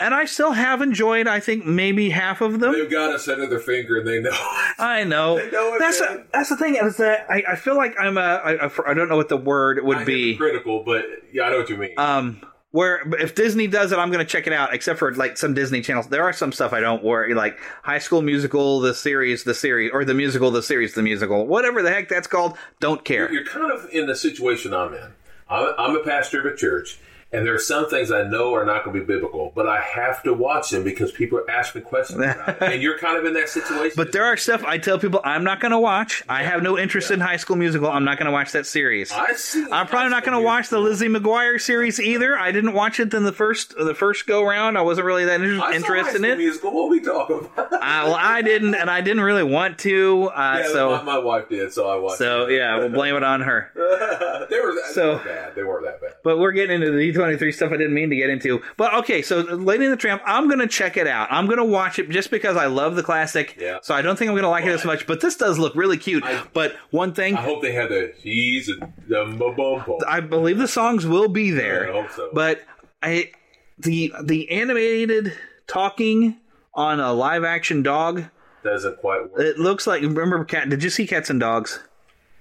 and 0.00 0.14
I 0.14 0.24
still 0.24 0.52
have 0.52 0.80
enjoyed. 0.80 1.28
I 1.28 1.38
think 1.38 1.66
maybe 1.66 2.08
half 2.08 2.40
of 2.40 2.60
them. 2.60 2.72
They've 2.72 2.90
got 2.90 3.12
us 3.12 3.28
under 3.28 3.46
their 3.46 3.58
finger 3.58 3.98
and 3.98 4.08
they 4.08 4.22
know. 4.22 4.30
I 4.78 5.04
know. 5.04 5.36
They 5.36 5.50
know 5.50 5.74
it, 5.74 5.80
that's 5.80 6.00
man. 6.00 6.20
a, 6.20 6.24
that's 6.32 6.48
the 6.48 6.56
thing 6.56 6.76
is 6.76 6.96
that 6.96 7.26
I, 7.28 7.44
I 7.46 7.56
feel 7.56 7.76
like 7.76 7.94
I'm 8.00 8.16
a 8.16 8.20
I, 8.20 8.66
I, 8.66 8.70
I 8.86 8.94
don't 8.94 9.10
know 9.10 9.18
what 9.18 9.28
the 9.28 9.36
word 9.36 9.84
would 9.84 10.06
be. 10.06 10.38
critical, 10.38 10.82
but 10.82 11.04
yeah, 11.30 11.42
I 11.42 11.50
know 11.50 11.58
what 11.58 11.68
you 11.68 11.76
mean. 11.76 11.92
um 11.98 12.40
where 12.72 13.02
if 13.14 13.34
Disney 13.34 13.66
does 13.66 13.92
it, 13.92 13.98
I'm 13.98 14.10
going 14.10 14.24
to 14.24 14.30
check 14.30 14.46
it 14.46 14.52
out. 14.52 14.72
Except 14.74 14.98
for 14.98 15.14
like 15.14 15.36
some 15.36 15.54
Disney 15.54 15.80
channels, 15.80 16.08
there 16.08 16.22
are 16.22 16.32
some 16.32 16.52
stuff 16.52 16.72
I 16.72 16.80
don't 16.80 17.02
worry 17.02 17.34
like 17.34 17.58
High 17.82 17.98
School 17.98 18.22
Musical, 18.22 18.80
the 18.80 18.94
series, 18.94 19.44
the 19.44 19.54
series, 19.54 19.90
or 19.92 20.04
the 20.04 20.14
musical, 20.14 20.50
the 20.50 20.62
series, 20.62 20.94
the 20.94 21.02
musical, 21.02 21.46
whatever 21.46 21.82
the 21.82 21.90
heck 21.90 22.08
that's 22.08 22.26
called. 22.26 22.56
Don't 22.78 23.04
care. 23.04 23.32
You're 23.32 23.44
kind 23.44 23.72
of 23.72 23.88
in 23.90 24.06
the 24.06 24.16
situation 24.16 24.72
I'm 24.72 24.94
in. 24.94 25.12
I'm, 25.48 25.96
a 25.96 26.04
pastor 26.04 26.46
of 26.46 26.46
a 26.52 26.56
church, 26.56 27.00
and 27.32 27.46
there 27.46 27.54
are 27.54 27.58
some 27.58 27.88
things 27.88 28.10
I 28.10 28.22
know 28.24 28.52
are 28.54 28.64
not 28.64 28.84
going 28.84 28.94
to 28.96 29.00
be 29.00 29.06
biblical, 29.06 29.52
but 29.54 29.66
I 29.68 29.80
have 29.80 30.22
to 30.24 30.32
watch 30.34 30.70
them 30.70 30.82
because 30.84 31.12
people 31.12 31.40
ask 31.48 31.74
me 31.74 31.80
questions 31.80 32.18
about 32.20 32.48
it. 32.48 32.56
And 32.70 32.82
you're 32.82 32.98
kind 32.98 33.16
of 33.18 33.24
in 33.24 33.34
that 33.34 33.48
situation. 33.48 33.94
But 33.96 34.12
there 34.12 34.24
are 34.24 34.36
stuff 34.36 34.64
I 34.64 34.78
tell 34.78 34.98
people 34.98 35.20
I'm 35.24 35.44
not 35.44 35.60
going 35.60 35.72
to 35.72 35.78
watch. 35.78 36.22
I 36.28 36.42
have 36.42 36.62
no 36.62 36.78
interest 36.78 37.10
in 37.10 37.20
High 37.20 37.36
School 37.36 37.56
Musical. 37.56 37.88
I'm 37.90 38.04
not 38.04 38.16
going 38.18 38.26
to 38.26 38.32
watch 38.32 38.52
that 38.52 38.66
series. 38.66 39.10
I 39.12 39.32
see. 39.34 39.64
I'm 39.70 39.86
probably 39.86 40.10
not 40.10 40.24
going 40.24 40.36
to 40.38 40.44
watch 40.44 40.68
the 40.68 40.78
Lizzie 40.78 41.08
McGuire 41.08 41.60
series 41.60 42.00
either. 42.00 42.38
I 42.38 42.52
didn't 42.52 42.72
watch 42.74 43.00
it 43.00 43.12
in 43.14 43.24
the 43.24 43.32
first 43.32 43.74
the 43.76 43.94
first 43.94 44.26
go 44.26 44.44
round. 44.44 44.76
I 44.78 44.82
wasn't 44.82 45.06
really 45.06 45.24
that 45.26 45.40
inter- 45.40 45.72
interested 45.72 46.16
in 46.16 46.22
High 46.24 46.30
School 46.30 46.32
it. 46.32 46.38
Musical. 46.38 46.72
What 46.72 46.84
are 46.86 46.88
we 46.90 47.00
talking 47.00 47.38
about? 47.38 47.72
Uh, 47.72 47.78
well, 47.80 48.14
I 48.14 48.42
didn't, 48.42 48.74
and 48.74 48.88
I 48.90 49.00
didn't 49.00 49.22
really 49.22 49.42
want 49.44 49.78
to. 49.80 50.30
Uh, 50.34 50.62
yeah, 50.64 50.72
so 50.72 50.90
my, 50.90 51.02
my 51.02 51.18
wife 51.18 51.48
did, 51.48 51.72
so 51.72 51.88
I 51.88 51.96
watched. 51.96 52.18
so 52.18 52.48
yeah, 52.48 52.78
we'll 52.78 52.88
blame 52.90 53.14
it 53.16 53.22
on 53.22 53.40
her. 53.42 53.70
they 53.74 54.60
were 54.60 54.74
that, 54.74 54.90
So- 54.94 55.00
they 55.00 55.12
weren't 55.12 55.24
bad. 55.24 55.54
They 55.54 55.62
weren't 55.64 55.84
that 55.86 56.00
bad. 56.00 56.14
But 56.22 56.38
we're 56.38 56.52
getting 56.52 56.76
into 56.76 56.90
the 56.92 56.98
D23 57.20 57.54
stuff 57.54 57.72
I 57.72 57.76
didn't 57.76 57.94
mean 57.94 58.10
to 58.10 58.16
get 58.16 58.30
into. 58.30 58.62
But 58.76 58.94
okay, 58.94 59.22
so 59.22 59.40
Lady 59.40 59.84
and 59.84 59.92
the 59.92 59.96
Tramp, 59.96 60.22
I'm 60.26 60.46
going 60.48 60.60
to 60.60 60.66
check 60.66 60.96
it 60.96 61.06
out. 61.06 61.28
I'm 61.30 61.46
going 61.46 61.58
to 61.58 61.64
watch 61.64 61.98
it 61.98 62.08
just 62.10 62.30
because 62.30 62.56
I 62.56 62.66
love 62.66 62.96
the 62.96 63.02
classic. 63.02 63.56
Yeah. 63.58 63.78
So 63.82 63.94
I 63.94 64.02
don't 64.02 64.18
think 64.18 64.28
I'm 64.28 64.34
going 64.34 64.42
to 64.44 64.48
like 64.50 64.64
it 64.64 64.70
as 64.72 64.84
much. 64.84 65.06
But 65.06 65.20
this 65.20 65.36
does 65.36 65.58
look 65.58 65.74
really 65.74 65.96
cute. 65.98 66.24
I- 66.24 66.44
but 66.52 66.76
one 66.90 67.12
thing, 67.14 67.36
I 67.36 67.42
hope 67.42 67.62
they 67.62 67.72
had 67.72 67.88
the 67.90 68.12
he's 68.18 68.68
a 68.68 68.74
the 69.08 69.54
bum. 69.56 69.98
I 70.08 70.20
believe 70.20 70.58
the 70.58 70.68
songs 70.68 71.06
will 71.06 71.28
be 71.28 71.50
there. 71.50 71.88
I 71.88 71.92
hope 72.02 72.10
so. 72.10 72.30
But 72.32 72.62
I 73.02 73.30
the 73.78 74.12
the 74.22 74.50
animated 74.50 75.32
talking 75.66 76.36
on 76.74 77.00
a 77.00 77.12
live 77.12 77.44
action 77.44 77.82
dog, 77.82 78.24
Doesn't 78.62 78.98
quite 79.00 79.30
work. 79.30 79.40
it 79.40 79.58
looks 79.58 79.86
like 79.86 80.02
remember 80.02 80.44
cat 80.44 80.68
did 80.68 80.82
you 80.82 80.90
see 80.90 81.06
Cats 81.06 81.30
and 81.30 81.40
Dogs? 81.40 81.80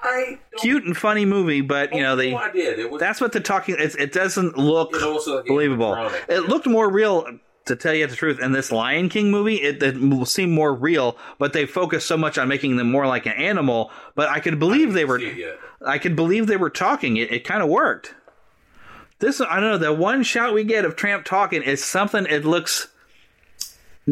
I 0.02 0.40
cute 0.58 0.86
and 0.86 0.96
funny 0.96 1.26
movie, 1.26 1.62
but 1.62 1.94
you 1.94 2.02
know 2.02 2.14
oh, 2.14 2.16
they. 2.16 2.34
Oh, 2.34 2.38
I 2.38 2.52
did. 2.52 2.80
It 2.80 2.90
was. 2.90 3.00
That's 3.00 3.20
what 3.20 3.34
the 3.34 3.40
talking. 3.40 3.76
It, 3.78 3.96
it 3.96 4.14
doesn't 4.14 4.58
look 4.58 4.92
It 4.94 5.46
believable. 5.48 6.10
It 6.28 6.42
looked 6.50 6.68
more 6.68 6.90
real. 6.90 7.40
To 7.66 7.76
tell 7.76 7.94
you 7.94 8.08
the 8.08 8.16
truth, 8.16 8.40
in 8.40 8.52
this 8.52 8.72
Lion 8.72 9.10
King 9.10 9.30
movie, 9.30 9.58
it, 9.58 9.84
it 9.84 10.00
will 10.02 10.26
seem 10.26 10.50
more 10.50 10.74
real, 10.74 11.18
but 11.38 11.54
they 11.54 11.68
focus 11.68 12.04
so 12.04 12.18
much 12.18 12.40
on 12.40 12.48
making 12.48 12.78
them 12.78 12.90
more 12.90 13.06
like 13.06 13.28
an 13.28 13.34
animal. 13.34 13.92
But 14.16 14.28
I 14.30 14.40
could 14.40 14.58
believe 14.58 14.94
they 14.94 15.06
were. 15.06 15.20
see 15.20 15.28
it 15.28 15.38
yet. 15.38 15.60
I 15.86 16.00
could 16.00 16.16
believe 16.16 16.48
they 16.48 16.58
were 16.58 16.72
talking. 16.72 17.18
It, 17.18 17.32
it 17.32 17.44
kind 17.44 17.62
of 17.62 17.70
worked. 17.70 18.16
This 19.20 19.40
I 19.40 19.60
don't 19.60 19.72
know. 19.72 19.78
The 19.78 19.94
one 19.94 20.24
shot 20.24 20.54
we 20.54 20.64
get 20.64 20.84
of 20.84 20.96
Tramp 20.96 21.26
talking 21.26 21.62
is 21.62 21.84
something. 21.84 22.26
It 22.26 22.44
looks 22.44 22.88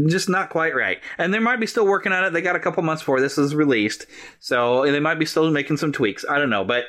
just 0.08 0.30
not 0.30 0.50
quite 0.50 0.76
right. 0.76 1.00
And 1.18 1.34
they 1.34 1.40
might 1.40 1.60
be 1.60 1.68
still 1.68 1.86
working 1.86 2.12
on 2.12 2.24
it. 2.24 2.32
They 2.32 2.42
got 2.42 2.56
a 2.56 2.60
couple 2.60 2.84
months 2.84 3.02
before 3.02 3.20
this 3.22 3.38
is 3.38 3.56
released, 3.56 4.06
so 4.40 4.84
they 4.84 5.00
might 5.00 5.20
be 5.20 5.26
still 5.26 5.50
making 5.52 5.78
some 5.78 5.92
tweaks. 5.92 6.24
I 6.30 6.38
don't 6.40 6.50
know, 6.50 6.64
but 6.64 6.86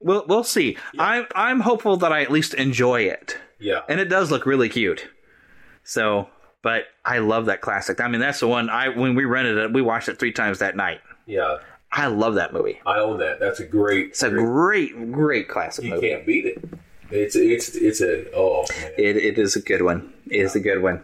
we'll 0.00 0.24
we'll 0.28 0.44
see. 0.44 0.76
I'm 0.98 1.26
I'm 1.34 1.60
hopeful 1.60 1.96
that 1.98 2.12
I 2.12 2.22
at 2.22 2.30
least 2.30 2.54
enjoy 2.54 3.02
it, 3.02 3.36
Yeah. 3.58 3.80
and 3.88 4.00
it 4.00 4.06
does 4.06 4.30
look 4.30 4.46
really 4.46 4.68
cute. 4.68 5.08
So, 5.84 6.28
but 6.62 6.84
I 7.04 7.18
love 7.18 7.46
that 7.46 7.60
classic. 7.60 8.00
I 8.00 8.08
mean, 8.08 8.20
that's 8.20 8.40
the 8.40 8.48
one 8.48 8.68
I 8.70 8.88
when 8.90 9.14
we 9.14 9.24
rented 9.24 9.56
it, 9.58 9.72
we 9.72 9.82
watched 9.82 10.08
it 10.08 10.18
three 10.18 10.32
times 10.32 10.58
that 10.58 10.76
night. 10.76 11.00
Yeah. 11.26 11.58
I 11.90 12.08
love 12.08 12.34
that 12.34 12.52
movie. 12.52 12.78
I 12.84 12.98
own 12.98 13.18
that. 13.20 13.40
That's 13.40 13.60
a 13.60 13.64
great. 13.66 14.08
It's 14.08 14.22
a 14.22 14.28
great, 14.28 15.10
great 15.10 15.48
classic 15.48 15.84
movie. 15.86 15.94
You 15.94 15.94
movie. 16.02 16.08
can't 16.10 16.26
beat 16.26 16.44
it. 16.44 16.64
It's 17.10 17.34
it's 17.34 17.74
it's 17.74 18.02
a 18.02 18.30
oh 18.36 18.66
man. 18.82 18.92
It, 18.98 19.16
it 19.16 19.38
is 19.38 19.56
a 19.56 19.62
good 19.62 19.80
one. 19.80 20.12
It 20.26 20.40
is 20.40 20.54
a 20.54 20.60
good 20.60 20.82
one. 20.82 21.02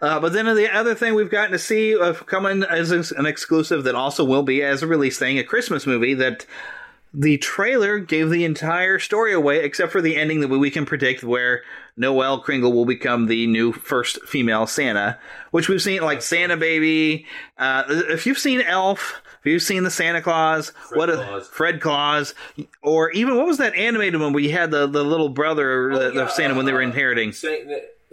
Uh, 0.00 0.20
but 0.20 0.32
then 0.32 0.46
the 0.54 0.72
other 0.72 0.94
thing 0.94 1.14
we've 1.14 1.30
gotten 1.30 1.52
to 1.52 1.58
see 1.58 1.94
of 1.94 2.26
coming 2.26 2.62
as 2.62 2.90
an 2.90 3.26
exclusive 3.26 3.84
that 3.84 3.94
also 3.94 4.24
will 4.24 4.42
be 4.42 4.62
as 4.62 4.82
a 4.82 4.86
release 4.86 5.18
thing, 5.18 5.38
a 5.38 5.44
Christmas 5.44 5.86
movie 5.86 6.14
that 6.14 6.46
the 7.14 7.38
trailer 7.38 7.98
gave 7.98 8.30
the 8.30 8.44
entire 8.44 8.98
story 8.98 9.32
away 9.32 9.64
except 9.64 9.92
for 9.92 10.02
the 10.02 10.16
ending 10.16 10.40
that 10.40 10.48
we 10.48 10.70
can 10.70 10.84
predict 10.84 11.24
where 11.24 11.62
Noelle 11.96 12.40
Kringle 12.40 12.72
will 12.72 12.84
become 12.84 13.26
the 13.26 13.46
new 13.46 13.72
first 13.72 14.22
female 14.26 14.66
Santa, 14.66 15.18
which 15.50 15.68
we've 15.68 15.82
seen 15.82 16.02
like 16.02 16.22
Santa 16.22 16.56
Baby. 16.56 17.26
Uh, 17.56 17.84
if 17.88 18.26
you've 18.26 18.38
seen 18.38 18.60
Elf, 18.60 19.22
if 19.40 19.46
you've 19.46 19.62
seen 19.62 19.84
the 19.84 19.90
Santa 19.90 20.20
Claus, 20.20 20.68
what 20.92 21.08
a, 21.08 21.16
Claus. 21.16 21.48
Fred 21.48 21.80
Claus, 21.80 22.34
or 22.82 23.10
even 23.12 23.36
what 23.36 23.46
was 23.46 23.58
that 23.58 23.74
animated 23.74 24.20
one 24.20 24.32
where 24.32 24.42
you 24.42 24.52
had 24.52 24.70
the, 24.70 24.86
the 24.86 25.02
little 25.02 25.30
brother 25.30 25.90
Oh, 25.90 25.98
the, 25.98 26.10
the 26.10 26.20
yeah, 26.20 26.28
Santa 26.28 26.54
when 26.54 26.66
they 26.66 26.72
were 26.72 26.82
uh, 26.82 26.86
inheriting? 26.86 27.32
Saint, 27.32 27.68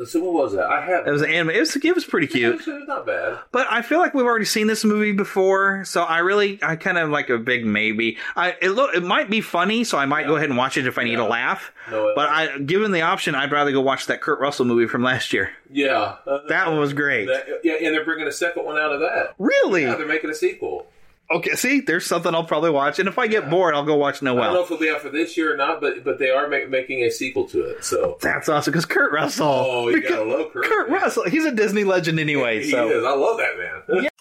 so 0.05 0.21
what 0.23 0.33
was 0.33 0.53
that? 0.53 0.65
I 0.65 0.85
have. 0.85 1.07
It 1.07 1.11
was 1.11 1.21
an 1.21 1.29
anime. 1.31 1.51
It 1.51 1.59
was, 1.59 1.75
it 1.75 1.95
was 1.95 2.03
pretty 2.03 2.27
cute. 2.27 2.55
It's 2.55 2.67
not 2.87 3.05
bad. 3.05 3.39
But 3.51 3.67
I 3.71 3.81
feel 3.81 3.99
like 3.99 4.13
we've 4.13 4.25
already 4.25 4.45
seen 4.45 4.67
this 4.67 4.83
movie 4.83 5.13
before, 5.13 5.83
so 5.85 6.03
I 6.03 6.19
really, 6.19 6.59
I 6.61 6.75
kind 6.75 6.97
of 6.97 7.09
like 7.09 7.29
a 7.29 7.37
big 7.37 7.65
maybe. 7.65 8.17
I 8.35 8.55
it 8.61 8.71
look, 8.71 8.93
it 8.93 9.03
might 9.03 9.29
be 9.29 9.39
funny, 9.41 9.83
so 9.83 9.97
I 9.97 10.05
might 10.05 10.27
go 10.27 10.35
ahead 10.35 10.49
and 10.49 10.57
watch 10.57 10.75
it 10.77 10.85
if 10.87 10.97
I 10.97 11.03
need 11.05 11.19
a 11.19 11.25
laugh. 11.25 11.71
No, 11.89 12.11
but 12.15 12.29
I, 12.29 12.57
given 12.59 12.91
the 12.91 13.01
option, 13.03 13.35
I'd 13.35 13.51
rather 13.51 13.71
go 13.71 13.81
watch 13.81 14.07
that 14.07 14.21
Kurt 14.21 14.39
Russell 14.39 14.65
movie 14.65 14.87
from 14.87 15.03
last 15.03 15.31
year. 15.33 15.51
Yeah. 15.71 16.15
Uh, 16.27 16.39
That 16.49 16.67
one 16.67 16.79
was 16.79 16.93
great. 16.93 17.27
that- 17.27 17.61
yeah, 17.63 17.73
and 17.81 17.93
they're 17.93 18.03
bringing 18.05 18.27
a 18.27 18.31
second 18.31 18.65
one 18.65 18.77
out 18.77 18.91
of 18.91 18.99
that. 18.99 19.35
Really? 19.39 19.83
Yeah, 19.83 19.95
they're 19.95 20.07
making 20.07 20.29
a 20.29 20.35
sequel. 20.35 20.87
Okay, 21.31 21.51
see, 21.55 21.79
there's 21.81 22.05
something 22.05 22.35
I'll 22.35 22.43
probably 22.43 22.69
watch, 22.69 22.99
and 22.99 23.09
if 23.09 23.17
I 23.17 23.25
get 23.25 23.49
bored, 23.49 23.73
I'll 23.73 23.83
go 23.83 23.95
watch 23.95 24.21
Noelle. 24.21 24.43
I 24.43 24.45
don't 24.45 24.53
know 24.53 24.63
if 24.63 24.65
it'll 24.71 24.77
be 24.77 24.89
out 24.91 25.01
for 25.01 25.09
this 25.09 25.35
year 25.35 25.53
or 25.53 25.57
not, 25.57 25.81
but 25.81 26.03
but 26.03 26.19
they 26.19 26.29
are 26.29 26.47
ma- 26.47 26.67
making 26.69 27.03
a 27.03 27.09
sequel 27.09 27.47
to 27.47 27.63
it. 27.63 27.83
So. 27.83 28.17
That's 28.21 28.47
awesome 28.47 28.71
because 28.71 28.85
Kurt 28.85 29.11
Russell. 29.11 29.47
Oh, 29.47 29.89
you 29.89 30.07
gotta 30.07 30.23
love 30.23 30.53
Kurt. 30.53 30.65
Kurt 30.65 30.89
Russell, 30.89 31.23
he's 31.23 31.45
a 31.45 31.51
Disney 31.51 31.83
legend 31.83 32.19
anyway. 32.19 32.63
He 32.63 32.71
so 32.71 32.89
is. 32.89 33.03
I 33.03 33.15
love 33.15 33.37
that 33.37 33.57
man. 33.57 34.07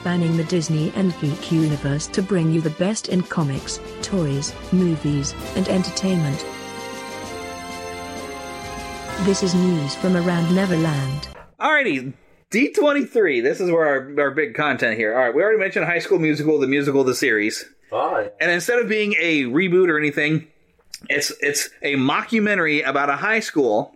Spanning 0.00 0.34
the 0.38 0.44
Disney 0.44 0.90
and 0.96 1.14
geek 1.20 1.52
universe 1.52 2.06
to 2.06 2.22
bring 2.22 2.50
you 2.50 2.62
the 2.62 2.70
best 2.70 3.08
in 3.08 3.20
comics, 3.22 3.80
toys, 4.00 4.54
movies, 4.72 5.34
and 5.56 5.68
entertainment. 5.68 6.38
This 9.26 9.42
is 9.42 9.54
news 9.54 9.94
from 9.94 10.16
around 10.16 10.54
Neverland. 10.54 11.28
Alrighty, 11.60 12.14
D23. 12.50 13.42
This 13.42 13.60
is 13.60 13.70
where 13.70 13.86
our, 13.86 14.20
our 14.22 14.30
big 14.30 14.54
content 14.54 14.96
here. 14.96 15.12
All 15.12 15.20
right, 15.26 15.34
we 15.34 15.42
already 15.42 15.58
mentioned 15.58 15.84
High 15.84 15.98
School 15.98 16.18
Musical, 16.18 16.58
the 16.58 16.66
musical, 16.66 17.04
the 17.04 17.14
series. 17.14 17.66
Fine. 17.90 18.30
And 18.40 18.50
instead 18.50 18.78
of 18.78 18.88
being 18.88 19.14
a 19.20 19.42
reboot 19.44 19.88
or 19.90 19.98
anything, 19.98 20.46
it's 21.10 21.30
it's 21.40 21.68
a 21.82 21.96
mockumentary 21.96 22.88
about 22.88 23.10
a 23.10 23.16
high 23.16 23.40
school 23.40 23.94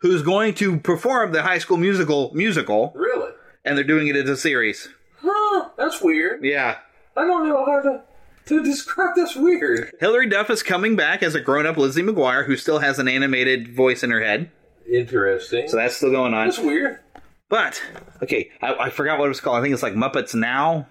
who's 0.00 0.20
going 0.20 0.52
to 0.54 0.78
perform 0.78 1.32
the 1.32 1.42
High 1.42 1.58
School 1.60 1.78
Musical 1.78 2.30
musical, 2.34 2.92
Really? 2.94 3.30
and 3.64 3.78
they're 3.78 3.84
doing 3.84 4.08
it 4.08 4.16
as 4.16 4.28
a 4.28 4.36
series. 4.36 4.90
Huh? 5.22 5.68
That's 5.76 6.00
weird. 6.02 6.44
Yeah. 6.44 6.78
I 7.16 7.24
don't 7.26 7.48
know 7.48 7.64
how 7.64 7.80
to 7.82 8.02
to 8.46 8.62
describe 8.64 9.14
this 9.14 9.36
weird. 9.36 9.92
Hilary 10.00 10.28
Duff 10.28 10.48
is 10.48 10.62
coming 10.62 10.96
back 10.96 11.22
as 11.22 11.34
a 11.34 11.40
grown-up 11.40 11.76
Lizzie 11.76 12.02
McGuire 12.02 12.46
who 12.46 12.56
still 12.56 12.78
has 12.78 12.98
an 12.98 13.06
animated 13.06 13.74
voice 13.74 14.02
in 14.02 14.10
her 14.10 14.22
head. 14.22 14.50
Interesting. 14.90 15.68
So 15.68 15.76
that's 15.76 15.96
still 15.96 16.10
going 16.10 16.32
on. 16.32 16.46
That's 16.46 16.58
weird. 16.58 17.00
But 17.50 17.82
okay, 18.22 18.50
I, 18.62 18.74
I 18.74 18.90
forgot 18.90 19.18
what 19.18 19.26
it 19.26 19.28
was 19.28 19.40
called. 19.40 19.58
I 19.58 19.62
think 19.62 19.74
it's 19.74 19.82
like 19.82 19.94
Muppets 19.94 20.34
Now. 20.34 20.86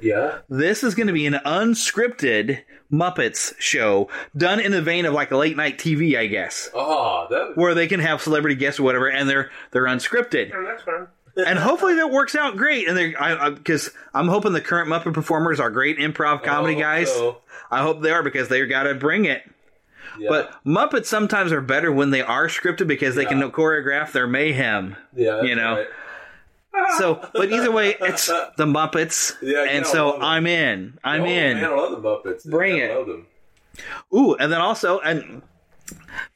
Yeah. 0.00 0.38
This 0.48 0.84
is 0.84 0.94
going 0.94 1.06
to 1.08 1.12
be 1.12 1.26
an 1.26 1.34
unscripted 1.44 2.62
Muppets 2.92 3.54
show 3.58 4.08
done 4.36 4.60
in 4.60 4.70
the 4.72 4.82
vein 4.82 5.04
of 5.04 5.14
like 5.14 5.30
a 5.32 5.36
late 5.36 5.56
night 5.56 5.78
TV, 5.78 6.16
I 6.16 6.26
guess, 6.26 6.68
Oh, 6.74 7.26
that. 7.30 7.56
where 7.56 7.74
they 7.74 7.86
can 7.88 8.00
have 8.00 8.20
celebrity 8.22 8.54
guests 8.56 8.78
or 8.78 8.84
whatever, 8.84 9.08
and 9.08 9.28
they're 9.28 9.50
they're 9.72 9.84
unscripted. 9.86 10.52
Oh, 10.54 10.64
that's 10.64 10.82
fine. 10.82 11.06
And 11.36 11.58
hopefully 11.58 11.94
that 11.96 12.10
works 12.10 12.34
out 12.34 12.56
great. 12.56 12.88
And 12.88 12.96
they're 12.96 13.50
because 13.50 13.90
I'm 14.12 14.28
hoping 14.28 14.52
the 14.52 14.60
current 14.60 14.88
Muppet 14.88 15.14
performers 15.14 15.60
are 15.60 15.70
great 15.70 15.98
improv 15.98 16.42
comedy 16.42 16.76
Oh, 16.76 16.80
guys. 16.80 17.12
so. 17.12 17.38
I 17.70 17.82
hope 17.82 18.02
they 18.02 18.10
are 18.10 18.22
because 18.22 18.48
they 18.48 18.64
got 18.66 18.84
to 18.84 18.94
bring 18.94 19.24
it. 19.24 19.42
Yeah. 20.18 20.28
But 20.28 20.64
Muppets 20.64 21.06
sometimes 21.06 21.50
are 21.50 21.60
better 21.60 21.90
when 21.90 22.10
they 22.10 22.20
are 22.22 22.46
scripted 22.46 22.86
because 22.86 23.14
they 23.16 23.24
can 23.24 23.40
choreograph 23.50 24.12
their 24.12 24.26
mayhem. 24.28 24.96
Yeah. 25.14 25.42
you 25.42 25.54
know. 25.56 25.84
right. 26.72 26.98
So, 26.98 27.28
but 27.32 27.50
either 27.52 27.72
way, 27.72 27.96
it's 28.00 28.26
the 28.56 28.66
Muppets, 28.66 29.34
Yeah, 29.42 29.64
and 29.68 29.86
so. 29.86 30.20
I'm 30.20 30.46
in. 30.46 30.98
I'm 31.02 31.22
oh, 31.22 31.26
in. 31.26 31.56
Man, 31.56 31.64
I 31.64 31.68
love 31.74 31.90
the 31.90 32.08
Muppets. 32.08 32.48
Bring 32.48 32.74
I 32.80 32.84
it. 32.84 32.96
love 32.96 33.06
them. 33.06 33.26
Ooh, 34.14 34.34
and 34.34 34.52
then 34.52 34.60
also, 34.60 35.00
and 35.00 35.42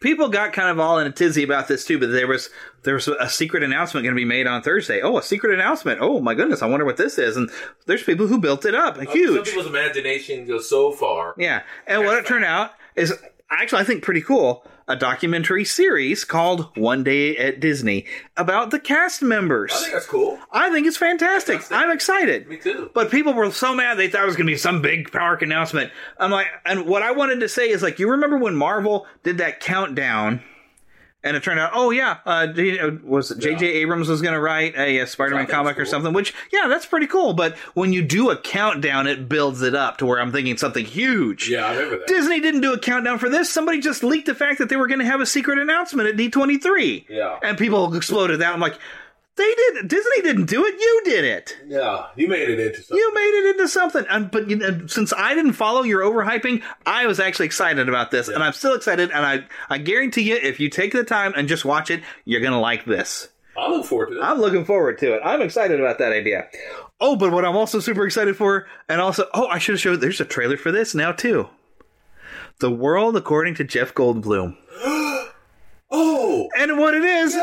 people 0.00 0.28
got 0.28 0.52
kind 0.52 0.68
of 0.68 0.78
all 0.80 0.98
in 0.98 1.06
a 1.06 1.12
tizzy 1.12 1.42
about 1.42 1.68
this 1.68 1.84
too. 1.84 1.98
But 1.98 2.11
there 2.11 2.26
was 2.26 2.50
there 2.82 2.94
was 2.94 3.08
a 3.08 3.28
secret 3.28 3.62
announcement 3.62 4.04
going 4.04 4.14
to 4.14 4.20
be 4.20 4.24
made 4.24 4.46
on 4.46 4.62
Thursday. 4.62 5.00
Oh, 5.02 5.18
a 5.18 5.22
secret 5.22 5.54
announcement! 5.54 6.00
Oh 6.00 6.20
my 6.20 6.34
goodness, 6.34 6.62
I 6.62 6.66
wonder 6.66 6.84
what 6.87 6.96
this 6.96 7.18
is. 7.18 7.37
And 7.37 7.50
there's 7.87 8.02
people 8.02 8.26
who 8.26 8.38
built 8.38 8.64
it 8.64 8.74
up, 8.74 8.96
Some 8.96 9.06
huge. 9.06 9.46
people's 9.46 9.66
imagination 9.66 10.46
goes 10.46 10.68
so 10.68 10.92
far. 10.92 11.34
Yeah, 11.38 11.62
and 11.87 12.04
what 12.04 12.18
it 12.18 12.26
turned 12.26 12.44
out 12.44 12.72
is 12.96 13.12
actually 13.50 13.82
I 13.82 13.84
think 13.84 14.02
pretty 14.02 14.22
cool. 14.22 14.64
A 14.90 14.96
documentary 14.96 15.66
series 15.66 16.24
called 16.24 16.74
One 16.74 17.05
Day 17.05 17.37
at 17.37 17.61
Disney 17.61 18.07
about 18.38 18.70
the 18.70 18.81
cast 18.81 19.20
members. 19.20 19.70
I 19.70 19.81
think 19.81 19.92
that's 19.92 20.07
cool. 20.07 20.38
I 20.51 20.70
think 20.70 20.87
it's 20.87 20.96
fantastic. 20.96 21.61
I'm 21.70 21.90
excited. 21.90 22.48
Me 22.48 22.57
too. 22.57 22.90
But 22.94 23.11
people 23.11 23.35
were 23.35 23.51
so 23.51 23.74
mad 23.74 23.98
they 23.98 24.09
thought 24.09 24.22
it 24.22 24.27
was 24.27 24.37
going 24.37 24.46
to 24.46 24.53
be 24.53 24.57
some 24.57 24.81
big 24.81 25.12
park 25.12 25.42
announcement. 25.42 25.92
I'm 26.18 26.31
like, 26.31 26.46
and 26.64 26.87
what 26.87 27.03
I 27.03 27.12
wanted 27.12 27.40
to 27.40 27.51
say 27.51 27.68
is 27.68 27.83
like, 27.83 27.98
you 27.98 28.11
remember 28.11 28.38
when 28.38 28.57
Marvel 28.57 29.07
did 29.24 29.37
that 29.38 29.61
countdown, 29.61 30.42
and 31.24 31.37
it 31.37 31.42
turned 31.42 31.59
out, 31.59 31.72
oh 31.74 31.90
yeah, 31.90 32.18
uh, 32.24 32.46
uh, 32.57 32.90
was 33.02 33.31
J.J. 33.31 33.66
Abrams 33.66 34.09
was 34.09 34.22
going 34.22 34.35
to 34.35 34.40
write 34.40 34.76
a, 34.76 35.00
a 35.00 35.07
Spider-Man 35.07 35.46
comic 35.46 35.78
or 35.78 35.85
something? 35.85 36.12
Which 36.12 36.33
yeah, 36.52 36.68
that's 36.68 36.87
pretty 36.87 37.09
cool. 37.09 37.35
But 37.35 37.57
when 37.74 37.92
you 37.92 38.02
do 38.02 38.31
a 38.31 38.37
countdown, 38.37 39.07
it 39.07 39.28
builds 39.28 39.62
it 39.62 39.74
up 39.74 39.98
to 39.98 40.07
where 40.07 40.20
I'm 40.20 40.31
thinking 40.31 40.57
something 40.57 40.85
huge. 40.85 41.48
Yeah, 41.48 41.66
I 41.66 41.74
remember 41.74 41.98
that. 41.98 42.07
Disney 42.07 42.40
didn't 42.40 42.61
do 42.61 42.72
a 42.72 42.78
countdown 42.78 43.18
for 43.18 43.28
this. 43.28 43.50
Somebody 43.50 43.81
just 43.81 44.04
leaked 44.04 44.26
the 44.26 44.35
fact 44.35 44.59
that 44.59 44.68
they 44.68 44.76
were 44.76 44.87
going 44.87 45.00
to 45.00 45.07
have 45.07 45.20
a 45.20 45.26
secret 45.26 45.59
announcement 45.59 46.09
at 46.09 46.16
D23. 46.16 47.07
Yeah. 47.09 47.38
And 47.42 47.59
people 47.59 47.94
exploded 47.96 48.40
that. 48.40 48.52
I'm 48.52 48.61
like, 48.61 48.78
they 49.38 49.55
did. 49.55 49.88
Disney 49.88 50.22
didn't 50.22 50.46
do 50.46 50.64
it. 50.66 50.74
You 50.79 51.03
did 51.05 51.24
it. 51.24 51.57
Yeah, 51.66 52.09
you 52.16 52.29
made 52.29 52.48
it 52.51 52.61
into 52.61 52.83
something. 52.83 52.98
You 52.98 53.14
made 53.14 53.20
it 53.20 53.51
into 53.51 53.68
something. 53.68 54.05
And, 54.11 54.31
but 54.31 54.51
you 54.51 54.57
know, 54.57 54.87
since 54.87 55.12
I 55.14 55.35
didn't 55.35 55.55
follow 55.55 55.83
your 55.83 56.03
overhyping, 56.03 56.62
I 56.85 57.07
was 57.07 57.18
actually 57.18 57.46
excited 57.46 57.88
about 57.88 58.11
this, 58.11 58.29
and 58.29 58.42
I'm 58.42 58.53
still 58.53 58.74
excited. 58.74 59.11
And 59.11 59.24
I, 59.24 59.44
I 59.70 59.79
guarantee 59.79 60.22
you, 60.22 60.37
if 60.37 60.61
you 60.61 60.68
take 60.68 60.92
the 60.92 61.05
time 61.05 61.33
and 61.37 61.48
just 61.48 61.64
watch 61.64 61.90
it, 61.90 62.03
you're 62.27 62.42
gonna 62.42 62.61
like 62.61 62.85
this. 62.85 63.29
I 63.57 63.70
look 63.70 63.87
forward 63.87 64.11
to 64.11 64.18
it. 64.18 64.22
I'm 64.22 64.38
looking 64.38 64.64
forward 64.64 64.98
to 64.98 65.14
it. 65.14 65.22
I'm 65.24 65.40
excited 65.40 65.81
about 65.81 65.98
that 65.98 66.12
idea. 66.12 66.48
Oh, 67.01 67.16
but 67.16 67.33
what 67.33 67.44
I'm 67.44 67.57
also 67.57 67.81
super 67.81 68.05
excited 68.05 68.37
for, 68.37 68.66
and 68.88 69.01
also, 69.01 69.27
oh, 69.33 69.46
I 69.46 69.59
should 69.59 69.74
have 69.74 69.81
showed. 69.81 70.01
There's 70.01 70.20
a 70.20 70.24
trailer 70.24 70.57
for 70.57 70.70
this 70.70 70.94
now 70.94 71.12
too. 71.12 71.48
The 72.61 72.70
world 72.70 73.16
according 73.16 73.55
to 73.57 73.64
Jeff 73.64 73.94
Goldblum. 73.94 74.57
Oh, 75.90 76.48
and 76.59 76.77
what 76.79 76.94
it 76.94 77.03
is, 77.03 77.35
Yay! 77.35 77.40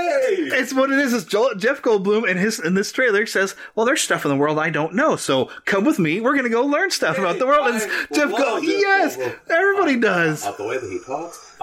it's 0.60 0.71
what 0.73 0.91
it 0.91 0.99
is. 0.99 1.13
Is 1.13 1.25
Joel, 1.25 1.55
Jeff 1.55 1.81
Goldblum 1.81 2.29
in 2.29 2.38
his 2.38 2.60
in 2.60 2.75
this 2.75 2.91
trailer 2.91 3.25
says, 3.25 3.55
"Well, 3.73 3.88
there's 3.88 4.01
stuff 4.01 4.23
in 4.23 4.29
the 4.29 4.38
world 4.38 4.60
I 4.60 4.69
don't 4.69 4.93
know, 4.93 5.15
so 5.15 5.49
come 5.65 5.84
with 5.84 5.97
me. 5.97 6.21
We're 6.21 6.36
gonna 6.36 6.49
go 6.49 6.63
learn 6.63 6.91
stuff 6.91 7.17
about 7.17 7.39
the 7.39 7.47
world." 7.47 7.65
And 7.67 7.77
I 7.77 7.79
Jeff 7.79 8.31
Jeff 8.31 8.63
yes, 8.63 9.17
Goldblum. 9.17 9.36
everybody 9.49 9.99
does. 9.99 10.45
Uh, 10.45 10.51
the 10.51 10.63
way 10.67 10.77
that 10.77 10.89
he 10.89 10.99
talks, 10.99 11.55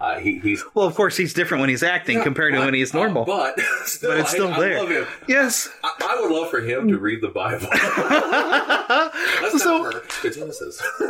uh, 0.00 0.18
he, 0.18 0.38
he's 0.38 0.64
Well, 0.74 0.86
of 0.86 0.94
course, 0.94 1.16
he's 1.16 1.34
different 1.34 1.60
when 1.60 1.68
he's 1.70 1.82
acting 1.82 2.22
compared 2.22 2.54
to 2.54 2.60
when 2.60 2.74
he's 2.74 2.94
normal. 2.94 3.24
but 3.24 3.58
still, 3.84 4.10
But 4.10 4.20
it's 4.20 4.30
still 4.30 4.48
I, 4.48 4.58
there. 4.60 4.76
I 4.78 4.80
love 4.80 4.90
him. 4.90 5.06
Yes. 5.28 5.68
I, 5.84 5.92
I 6.02 6.20
would 6.20 6.30
love 6.32 6.50
for 6.50 6.60
him 6.60 6.88
to 6.88 6.98
read 6.98 7.20
the 7.20 7.28
Bible. 7.28 7.68
That's 7.70 9.62
So- 9.62 9.82
not 9.82 9.94
her. 9.94 10.00
Genesis. 10.30 10.82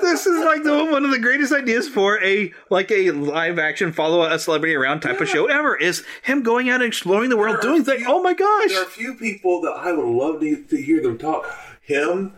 this 0.00 0.26
is 0.26 0.44
like 0.44 0.62
the 0.62 0.84
one 0.90 1.04
of 1.04 1.10
the 1.10 1.18
greatest 1.18 1.52
ideas 1.52 1.88
for 1.88 2.22
a 2.22 2.52
like 2.70 2.90
a 2.90 3.10
live 3.10 3.58
action 3.58 3.92
follow 3.92 4.22
a 4.22 4.38
celebrity 4.38 4.74
around 4.74 5.00
type 5.00 5.20
of 5.20 5.28
show 5.28 5.46
ever 5.46 5.76
is 5.76 6.04
him 6.22 6.42
going 6.42 6.68
out 6.68 6.76
and 6.76 6.84
exploring 6.84 7.30
the 7.30 7.36
world, 7.36 7.56
There 7.56 7.70
doing 7.70 7.84
things. 7.84 8.04
Oh 8.06 8.22
my 8.22 8.32
gosh! 8.34 8.68
There 8.70 8.80
are 8.80 8.84
a 8.84 8.88
few 8.88 9.14
people 9.14 9.60
that 9.62 9.72
I 9.72 9.92
would 9.92 10.06
love 10.06 10.40
to, 10.40 10.56
to 10.64 10.76
hear 10.80 11.02
them 11.02 11.18
talk. 11.18 11.44
Him, 11.82 12.32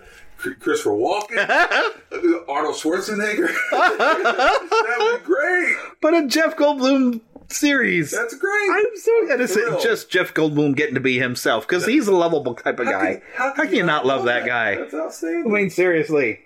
Christopher 0.54 0.90
Walken, 0.90 1.48
Arnold 2.48 2.74
Schwarzenegger. 2.76 3.48
that 3.70 4.96
would 4.98 5.20
be 5.20 5.24
great. 5.26 5.76
But 6.00 6.14
a 6.14 6.26
Jeff 6.26 6.56
Goldblum 6.56 7.20
series. 7.48 8.10
That's 8.10 8.36
great. 8.36 8.70
I'm 8.70 8.84
so 8.96 9.32
and 9.32 9.40
it's 9.40 9.54
For 9.54 9.60
real. 9.60 9.80
just 9.80 10.10
Jeff 10.10 10.34
Goldblum 10.34 10.76
getting 10.76 10.94
to 10.94 11.00
be 11.00 11.18
himself 11.18 11.66
because 11.66 11.86
he's 11.86 12.08
a 12.08 12.14
lovable 12.14 12.54
type 12.54 12.78
of 12.80 12.86
guy. 12.86 13.22
How 13.34 13.52
can, 13.52 13.74
you 13.74 13.84
not 13.84 14.06
love 14.06 14.24
that 14.24 14.46
guy? 14.46 14.76
That's 14.90 15.22
I 15.22 15.42
mean, 15.42 15.70
seriously. 15.70 16.40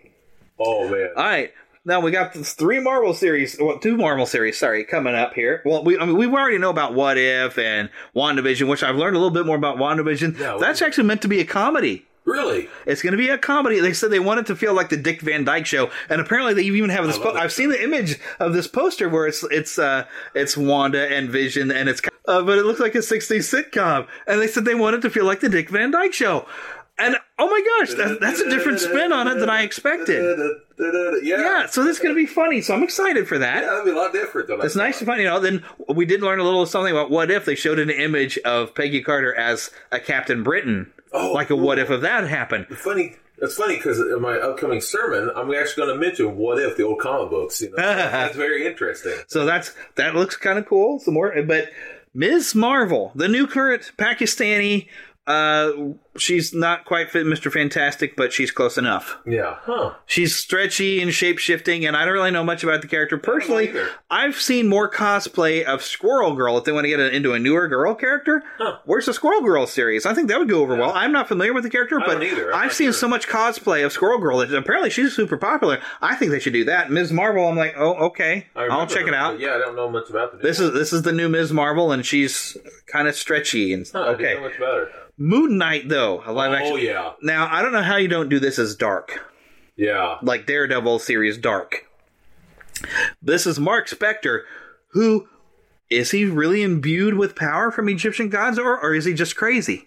Oh 0.58 0.88
man. 0.88 1.10
All 1.16 1.24
right. 1.24 1.52
Now 1.82 2.00
we 2.00 2.10
got 2.10 2.34
this 2.34 2.52
three 2.52 2.78
Marvel 2.78 3.14
series, 3.14 3.56
well, 3.58 3.78
two 3.78 3.96
Marvel 3.96 4.26
series, 4.26 4.58
sorry, 4.58 4.84
coming 4.84 5.14
up 5.14 5.32
here. 5.32 5.62
Well, 5.64 5.82
we 5.82 5.98
I 5.98 6.04
mean, 6.04 6.16
we 6.16 6.26
already 6.26 6.58
know 6.58 6.68
about 6.68 6.92
What 6.92 7.16
If 7.16 7.56
and 7.58 7.88
WandaVision, 8.14 8.68
which 8.68 8.82
I've 8.82 8.96
learned 8.96 9.16
a 9.16 9.18
little 9.18 9.32
bit 9.32 9.46
more 9.46 9.56
about 9.56 9.78
WandaVision. 9.78 10.38
Yeah, 10.38 10.58
That's 10.60 10.82
actually 10.82 11.04
meant 11.04 11.22
to 11.22 11.28
be 11.28 11.40
a 11.40 11.44
comedy. 11.46 12.06
Really? 12.30 12.68
It's 12.86 13.02
going 13.02 13.12
to 13.12 13.18
be 13.18 13.28
a 13.28 13.38
comedy. 13.38 13.80
They 13.80 13.92
said 13.92 14.10
they 14.10 14.20
want 14.20 14.40
it 14.40 14.46
to 14.46 14.56
feel 14.56 14.72
like 14.72 14.88
the 14.88 14.96
Dick 14.96 15.20
Van 15.20 15.44
Dyke 15.44 15.66
Show, 15.66 15.90
and 16.08 16.20
apparently 16.20 16.54
they 16.54 16.62
even 16.62 16.90
have 16.90 17.06
this. 17.06 17.18
Po- 17.18 17.34
I've 17.34 17.52
seen 17.52 17.70
the 17.70 17.82
image 17.82 18.18
of 18.38 18.52
this 18.52 18.66
poster 18.66 19.08
where 19.08 19.26
it's 19.26 19.42
it's 19.50 19.78
uh 19.78 20.06
it's 20.34 20.56
Wanda 20.56 21.12
and 21.12 21.28
Vision, 21.28 21.70
and 21.70 21.88
it's 21.88 22.00
uh, 22.26 22.42
but 22.42 22.58
it 22.58 22.64
looks 22.64 22.80
like 22.80 22.94
a 22.94 22.98
'60s 22.98 23.52
sitcom, 23.52 24.06
and 24.26 24.40
they 24.40 24.46
said 24.46 24.64
they 24.64 24.74
want 24.74 24.96
it 24.96 25.02
to 25.02 25.10
feel 25.10 25.24
like 25.24 25.40
the 25.40 25.48
Dick 25.48 25.70
Van 25.70 25.90
Dyke 25.90 26.12
Show, 26.12 26.46
and 27.00 27.16
oh 27.38 27.48
my 27.48 27.62
gosh, 27.78 27.94
that, 27.96 28.20
that's 28.20 28.40
a 28.40 28.50
different 28.50 28.78
spin 28.78 29.12
on 29.12 29.26
it 29.26 29.36
than 29.36 29.48
I 29.48 29.62
expected. 29.62 30.52
Yeah. 31.22 31.40
Yeah, 31.40 31.66
so 31.66 31.82
this 31.82 31.96
is 31.96 32.02
going 32.02 32.14
to 32.14 32.18
be 32.18 32.26
funny. 32.26 32.60
So 32.60 32.74
I'm 32.74 32.82
excited 32.82 33.26
for 33.26 33.38
that. 33.38 33.62
Yeah, 33.62 33.70
that'd 33.70 33.84
be 33.84 33.90
a 33.90 33.94
lot 33.94 34.12
different. 34.12 34.48
Than 34.48 34.60
I 34.60 34.64
It's 34.64 34.76
nice 34.76 34.98
to 34.98 35.04
find, 35.04 35.20
you 35.20 35.26
know. 35.26 35.40
Then 35.40 35.64
we 35.88 36.04
did 36.06 36.22
learn 36.22 36.38
a 36.40 36.44
little 36.44 36.66
something 36.66 36.92
about 36.92 37.10
what 37.10 37.30
if 37.30 37.44
they 37.44 37.54
showed 37.54 37.78
an 37.78 37.90
image 37.90 38.38
of 38.38 38.74
Peggy 38.74 39.02
Carter 39.02 39.34
as 39.34 39.70
a 39.90 39.98
Captain 39.98 40.42
Britain, 40.42 40.92
Oh, 41.12 41.33
like 41.33 41.51
a 41.51 41.57
what 41.57 41.79
if 41.79 41.90
of 41.90 42.03
that 42.03 42.29
happened. 42.29 42.66
Funny. 42.68 43.16
It's 43.42 43.55
funny 43.55 43.77
because 43.77 43.99
in 43.99 44.20
my 44.20 44.37
upcoming 44.37 44.83
sermon, 44.83 45.31
I'm 45.35 45.53
actually 45.55 45.87
going 45.87 45.99
to 45.99 46.07
mention 46.07 46.37
what 46.37 46.59
if 46.59 46.77
the 46.77 46.85
old 46.85 46.99
comic 47.01 47.31
books. 47.31 47.61
You 47.62 47.70
know, 47.70 47.77
that's 47.77 48.37
very 48.37 48.66
interesting. 48.66 49.14
So 49.29 49.46
that's 49.46 49.75
that 49.96 50.14
looks 50.14 50.37
kind 50.37 50.59
of 50.59 50.66
cool. 50.66 50.99
Some 50.99 51.14
more, 51.14 51.35
but 51.42 51.70
Ms. 52.12 52.55
Marvel, 52.55 53.12
the 53.14 53.29
new 53.29 53.46
current 53.46 53.92
Pakistani. 53.96 54.88
Uh, 55.27 55.73
she's 56.20 56.52
not 56.54 56.85
quite 56.85 57.11
fit 57.11 57.26
Mr. 57.26 57.50
Fantastic, 57.52 58.16
but 58.16 58.33
she's 58.33 58.50
close 58.50 58.76
enough. 58.78 59.18
Yeah. 59.26 59.56
Huh. 59.62 59.94
She's 60.06 60.37
stretchy 60.37 61.00
and 61.00 61.12
shape 61.12 61.38
shifting, 61.38 61.85
and 61.87 61.96
I 61.96 62.04
don't 62.04 62.14
really 62.14 62.30
know 62.30 62.44
much 62.44 62.62
about 62.62 62.83
the 62.83 62.88
character 62.88 63.18
personally. 63.18 63.72
I've 64.11 64.37
seen 64.37 64.68
more 64.68 64.90
cosplay 64.90 65.64
of 65.64 65.83
Squirrel 65.83 66.35
Girl 66.35 66.56
if 66.59 66.64
they 66.64 66.72
want 66.72 66.85
to 66.85 66.88
get 66.90 67.00
into 67.00 67.33
a 67.33 67.38
newer 67.38 67.68
girl 67.68 67.94
character. 67.94 68.42
Where's 68.85 69.06
the 69.06 69.14
Squirrel 69.14 69.40
Girl 69.42 69.66
series? 69.66 70.06
I 70.06 70.14
think 70.14 70.28
that 70.28 70.38
would 70.38 70.48
go 70.48 70.61
over 70.62 70.76
well. 70.76 70.92
I'm 70.92 71.12
not 71.12 71.28
familiar 71.28 71.52
with 71.54 71.64
the 71.64 71.70
character, 71.70 72.00
I 72.00 72.06
but 72.06 72.22
either. 72.22 72.52
I'm 72.54 72.66
I've 72.66 72.72
seen 72.72 72.87
sure. 72.87 72.92
so 72.92 73.09
much 73.09 73.26
cosplay 73.28 73.85
of 73.85 73.92
Squirrel 73.92 74.18
Girl 74.18 74.38
that 74.38 74.52
apparently 74.52 74.90
she's 74.90 75.14
super 75.14 75.37
popular. 75.37 75.80
I 76.00 76.16
think 76.16 76.30
they 76.30 76.40
should 76.40 76.52
do 76.52 76.64
that. 76.64 76.90
Ms. 76.90 77.12
Marvel, 77.12 77.46
I'm 77.48 77.56
like, 77.56 77.74
oh, 77.76 77.94
okay, 78.06 78.46
I 78.54 78.61
I'll 78.61 78.66
remember 78.66 78.94
check 78.94 79.06
it 79.06 79.14
out. 79.14 79.40
Yeah, 79.40 79.54
I 79.54 79.59
don't 79.59 79.76
know 79.76 79.90
much 79.90 80.11
about 80.11 80.33
the. 80.33 80.38
new 80.38 80.42
This 80.42 80.61
is 80.61 80.72
this 80.72 80.92
is 80.92 81.02
the 81.02 81.12
new 81.12 81.28
Ms. 81.28 81.52
Marvel, 81.52 81.92
and 81.92 82.04
she's 82.04 82.56
kind 82.87 83.09
of 83.09 83.14
stretchy 83.14 83.72
and 83.72 83.88
Huh, 83.92 84.02
I 84.02 84.14
didn't 84.16 84.22
know 84.22 84.28
okay. 84.28 84.40
much 84.40 84.56
about 84.56 84.74
her. 84.78 84.88
Moon 85.22 85.59
Knight, 85.59 85.88
though, 85.88 86.10
a 86.18 86.33
live 86.33 86.61
Oh 86.64 86.77
yeah, 86.77 87.12
Now 87.23 87.49
I 87.51 87.62
don't 87.62 87.73
know 87.73 87.83
how 87.83 87.96
you 87.96 88.09
don't 88.09 88.29
do 88.29 88.38
this 88.38 88.59
as 88.59 88.75
dark, 88.75 89.20
yeah. 89.77 90.18
like 90.23 90.46
Daredevil 90.46 90.99
series 90.99 91.38
Dark. 91.38 91.87
This 93.23 93.46
is 93.46 93.61
Marc 93.61 93.88
Spector, 93.88 94.42
who 94.88 95.29
is 95.88 96.11
he 96.11 96.25
really 96.25 96.62
imbued 96.62 97.14
with 97.14 97.37
power 97.37 97.70
from 97.70 97.88
Egyptian 97.88 98.29
gods, 98.29 98.59
or 98.59 98.81
or 98.81 98.94
is 98.94 99.05
he 99.05 99.14
just 99.14 99.37
crazy? 99.37 99.87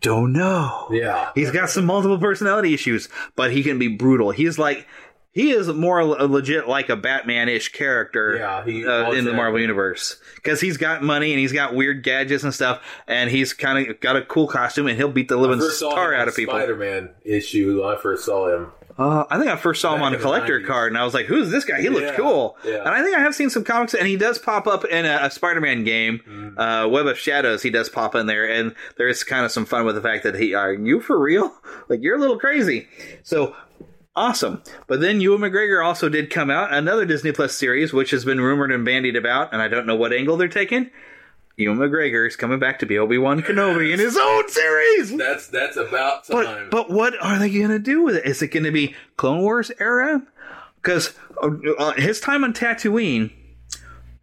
Don't 0.00 0.32
know. 0.32 0.88
Yeah. 0.92 1.30
He's 1.34 1.50
got 1.50 1.70
some 1.70 1.84
multiple 1.84 2.18
personality 2.18 2.72
issues, 2.72 3.08
but 3.34 3.52
he 3.52 3.64
can 3.64 3.78
be 3.78 3.88
brutal. 3.88 4.30
He's 4.30 4.58
like 4.58 4.86
he 5.38 5.50
is 5.50 5.68
more 5.68 6.02
legit 6.04 6.66
like 6.68 6.88
a 6.88 6.96
Batman-ish 6.96 7.70
character 7.72 8.36
Yeah, 8.36 8.56
uh, 9.04 9.12
in 9.12 9.24
the. 9.24 9.32
Marvel 9.32 9.60
universe 9.60 10.16
because 10.34 10.60
he's 10.60 10.76
got 10.76 11.02
money 11.02 11.30
and 11.32 11.38
he's 11.38 11.52
got 11.52 11.74
weird 11.74 12.02
gadgets 12.02 12.42
and 12.42 12.52
stuff, 12.52 12.82
and 13.06 13.30
he's 13.30 13.52
kind 13.52 13.88
of 13.88 14.00
got 14.00 14.16
a 14.16 14.22
cool 14.22 14.48
costume, 14.48 14.88
and 14.88 14.96
he'll 14.96 15.12
beat 15.12 15.28
the 15.28 15.36
living 15.36 15.60
star 15.70 16.12
out 16.12 16.26
of 16.26 16.34
people. 16.34 16.54
Spider-Man 16.54 17.10
issue. 17.24 17.80
When 17.82 17.94
I 17.94 17.96
first 18.00 18.24
saw 18.24 18.52
him. 18.52 18.72
Uh, 18.98 19.24
I 19.30 19.38
think 19.38 19.48
I 19.48 19.54
first 19.54 19.80
saw 19.80 19.94
him 19.94 20.02
on 20.02 20.12
a 20.12 20.18
collector 20.18 20.58
90s. 20.60 20.66
card, 20.66 20.90
and 20.90 20.98
I 20.98 21.04
was 21.04 21.14
like, 21.14 21.26
"Who's 21.26 21.50
this 21.52 21.64
guy? 21.64 21.80
He 21.80 21.88
looks 21.88 22.02
Yeah, 22.06 22.16
cool." 22.16 22.56
yeah. 22.64 22.78
And 22.78 22.88
I 22.88 23.00
think 23.00 23.16
I 23.16 23.20
have 23.20 23.32
seen 23.32 23.48
some 23.48 23.62
comics, 23.62 23.94
and 23.94 24.08
he 24.08 24.16
does 24.16 24.40
pop 24.40 24.66
up 24.66 24.84
in 24.86 25.04
a, 25.06 25.20
a 25.22 25.30
Spider-Man 25.30 25.84
game, 25.84 26.20
Mm. 26.28 26.58
uh, 26.58 26.88
Web 26.88 27.06
of 27.06 27.16
Shadows. 27.16 27.62
He 27.62 27.70
does 27.70 27.88
pop 27.88 28.16
in 28.16 28.26
there, 28.26 28.44
and 28.50 28.74
there 28.96 29.06
is 29.06 29.22
kind 29.22 29.44
of 29.44 29.52
some 29.52 29.66
fun 29.66 29.84
with 29.86 29.94
the 29.94 30.00
fact 30.02 30.24
that 30.24 30.34
he, 30.34 30.52
are 30.52 30.72
you 30.72 31.00
for 31.00 31.16
real? 31.16 31.54
Like 31.88 32.02
you're 32.02 32.16
a 32.16 32.20
little 32.20 32.38
crazy. 32.38 32.86
So 33.22 33.54
awesome. 34.18 34.62
But 34.86 35.00
then 35.00 35.20
Ewan 35.20 35.40
McGregor 35.40 35.84
also 35.84 36.08
did 36.08 36.30
come 36.30 36.50
out 36.50 36.72
another 36.72 37.04
Disney 37.04 37.32
Plus 37.32 37.54
series, 37.54 37.92
which 37.92 38.10
has 38.10 38.24
been 38.24 38.40
rumored 38.40 38.72
and 38.72 38.84
bandied 38.84 39.16
about, 39.16 39.52
and 39.52 39.62
I 39.62 39.68
don't 39.68 39.86
know 39.86 39.96
what 39.96 40.12
angle 40.12 40.36
they're 40.36 40.48
taking. 40.48 40.90
Ewan 41.56 41.78
McGregor 41.78 42.26
is 42.26 42.36
coming 42.36 42.60
back 42.60 42.78
to 42.78 42.86
be 42.86 42.98
Obi 42.98 43.18
Wan 43.18 43.42
Kenobi 43.42 43.92
in 43.92 43.98
his 43.98 44.16
own 44.16 44.48
series. 44.48 45.16
That's 45.16 45.48
that's 45.48 45.76
about 45.76 46.24
time. 46.24 46.68
But 46.70 46.70
but 46.70 46.90
what 46.90 47.14
are 47.20 47.38
they 47.38 47.50
going 47.50 47.70
to 47.70 47.80
do 47.80 48.02
with 48.02 48.16
it? 48.16 48.24
Is 48.24 48.42
it 48.42 48.48
going 48.48 48.64
to 48.64 48.70
be 48.70 48.94
Clone 49.16 49.40
Wars 49.40 49.72
era? 49.80 50.22
Because 50.76 51.14
uh, 51.42 51.50
uh, 51.78 51.92
his 51.94 52.20
time 52.20 52.44
on 52.44 52.52
Tatooine, 52.52 53.32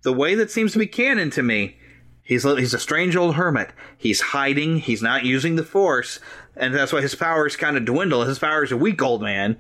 the 0.04 0.14
way 0.14 0.36
that 0.36 0.50
seems 0.50 0.72
to 0.74 0.80
be 0.80 0.88
canon 0.88 1.30
to 1.32 1.44
me, 1.44 1.78
he's 2.24 2.44
he's 2.44 2.74
a 2.74 2.80
strange 2.80 3.18
old 3.18 3.36
hermit. 3.36 3.72
He's 3.98 4.22
hiding. 4.22 4.80
He's 4.80 5.02
not 5.02 5.26
using 5.26 5.58
the 5.58 5.64
Force, 5.64 6.22
and 6.56 6.74
that's 6.74 6.94
why 6.94 7.02
his 7.02 7.16
powers 7.16 7.56
kind 7.56 7.78
of 7.78 7.86
dwindle. 7.86 8.24
His 8.24 8.40
powers 8.40 8.72
a 8.72 8.78
weak 8.78 9.02
old 9.02 9.22
man 9.22 9.58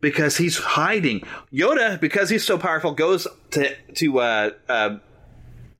because 0.00 0.36
he's 0.36 0.58
hiding. 0.58 1.22
Yoda, 1.52 1.98
because 2.00 2.28
he's 2.28 2.44
so 2.44 2.58
powerful, 2.58 2.92
goes 2.92 3.26
to 3.52 3.74
to 3.94 4.20
uh, 4.20 4.50
uh, 4.68 4.96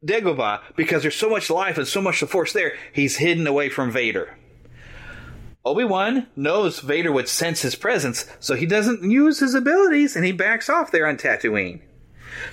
Dagobah 0.04 0.60
because 0.76 1.02
there's 1.02 1.16
so 1.16 1.28
much 1.28 1.50
life 1.50 1.76
and 1.76 1.86
so 1.86 2.00
much 2.00 2.20
the 2.20 2.26
Force 2.26 2.52
there. 2.52 2.74
He's 2.92 3.16
hidden 3.16 3.46
away 3.46 3.68
from 3.68 3.90
Vader. 3.90 4.38
Obi 5.64 5.84
Wan 5.84 6.26
knows 6.34 6.80
Vader 6.80 7.12
would 7.12 7.28
sense 7.28 7.62
his 7.62 7.76
presence, 7.76 8.26
so 8.40 8.56
he 8.56 8.66
doesn't 8.66 9.08
use 9.08 9.38
his 9.38 9.54
abilities 9.54 10.16
and 10.16 10.24
he 10.24 10.32
backs 10.32 10.68
off 10.68 10.90
there 10.90 11.06
on 11.06 11.16
Tatooine. 11.16 11.80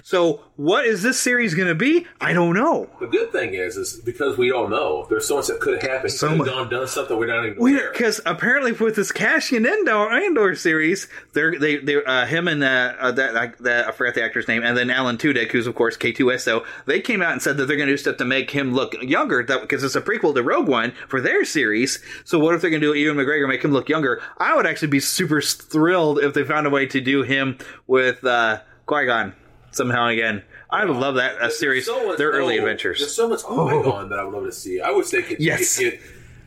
So, 0.04 0.42
what 0.56 0.86
is 0.86 1.04
this 1.04 1.20
series 1.20 1.56
going 1.56 1.68
to 1.68 1.76
be? 1.76 2.06
I 2.20 2.34
don't 2.34 2.54
know. 2.54 2.89
The 3.00 3.08
good 3.08 3.32
thing 3.32 3.54
is, 3.54 3.78
is 3.78 3.98
because 3.98 4.38
we 4.38 4.50
don't 4.50 4.70
know. 4.70 5.06
There's 5.10 5.28
so 5.28 5.38
much 5.38 5.48
that 5.48 5.60
could 5.60 5.82
have 5.82 5.89
happened. 5.89 6.12
So 6.12 6.36
much- 6.36 6.48
gone 6.48 6.70
done 6.70 6.88
something 6.88 7.18
we're 7.18 7.28
not 7.28 7.46
even 7.46 7.58
aware. 7.58 7.92
Because 7.92 8.22
apparently, 8.26 8.72
with 8.72 8.96
this 8.96 9.12
Cassian 9.12 9.65
Andor, 9.65 10.10
Andor 10.10 10.56
series, 10.56 11.08
they're 11.34 11.58
they 11.58 11.78
they 11.78 12.04
uh, 12.04 12.26
him 12.26 12.48
and 12.48 12.63
uh, 12.63 12.94
uh, 13.00 13.12
that, 13.12 13.36
uh, 13.36 13.48
that 13.62 13.88
I 13.88 13.92
forgot 13.92 14.15
the 14.15 14.24
actor's 14.24 14.48
name, 14.48 14.63
and 14.63 14.78
then 14.78 14.89
Alan 14.89 15.18
Tudyk, 15.18 15.52
who's 15.52 15.68
of 15.68 15.76
course 15.76 15.98
K2SO. 15.98 16.65
They 16.86 17.02
came 17.02 17.22
out 17.22 17.32
and 17.32 17.42
said 17.42 17.58
that 17.58 17.65
they're 17.65 17.78
going 17.78 17.88
to 17.88 17.94
do 17.94 17.98
stuff 17.98 18.18
to 18.18 18.26
make 18.26 18.52
him 18.52 18.74
look 18.74 18.96
younger, 19.02 19.44
that 19.44 19.62
because 19.62 19.84
it's 19.84 19.96
a 19.96 20.02
prequel 20.02 20.34
to 20.36 20.44
Rogue 20.44 20.68
One 20.68 20.94
for 21.08 21.22
their 21.22 21.46
series. 21.46 22.04
So 22.26 22.39
what 22.39 22.56
if 22.56 22.62
they're 22.62 22.70
going 22.70 22.82
to 22.82 22.94
do 22.94 22.98
Ewan 22.98 23.18
McGregor 23.18 23.48
make 23.48 23.63
him 23.63 23.72
look 23.72 23.89
younger? 23.89 24.22
I 24.38 24.56
would 24.56 24.65
actually 24.65 24.89
be 24.89 25.00
super 25.00 25.42
thrilled 25.42 26.20
if 26.20 26.34
they 26.34 26.44
found 26.44 26.68
a 26.68 26.70
way 26.70 26.86
to 26.88 27.02
do 27.02 27.24
him 27.24 27.58
with 27.88 28.24
uh, 28.24 28.62
Qui 28.86 29.06
Gon 29.06 29.36
somehow 29.72 30.08
again. 30.08 30.44
I 30.70 30.86
would 30.86 30.98
love 30.98 31.16
that 31.16 31.42
a 31.42 31.50
series. 31.50 31.86
So 31.86 32.16
their 32.16 32.30
early 32.32 32.56
oh, 32.58 32.60
adventures. 32.60 33.00
There's 33.00 33.14
so 33.16 33.28
much 33.28 33.44
going 33.44 33.86
on 33.86 34.10
that 34.10 34.20
I 34.20 34.24
would 34.24 34.34
love 34.34 34.46
to 34.46 34.52
see. 34.52 34.80
I 34.82 34.92
wish 34.92 35.10
they 35.10 35.22
could 35.24 35.40
Yes. 35.40 35.82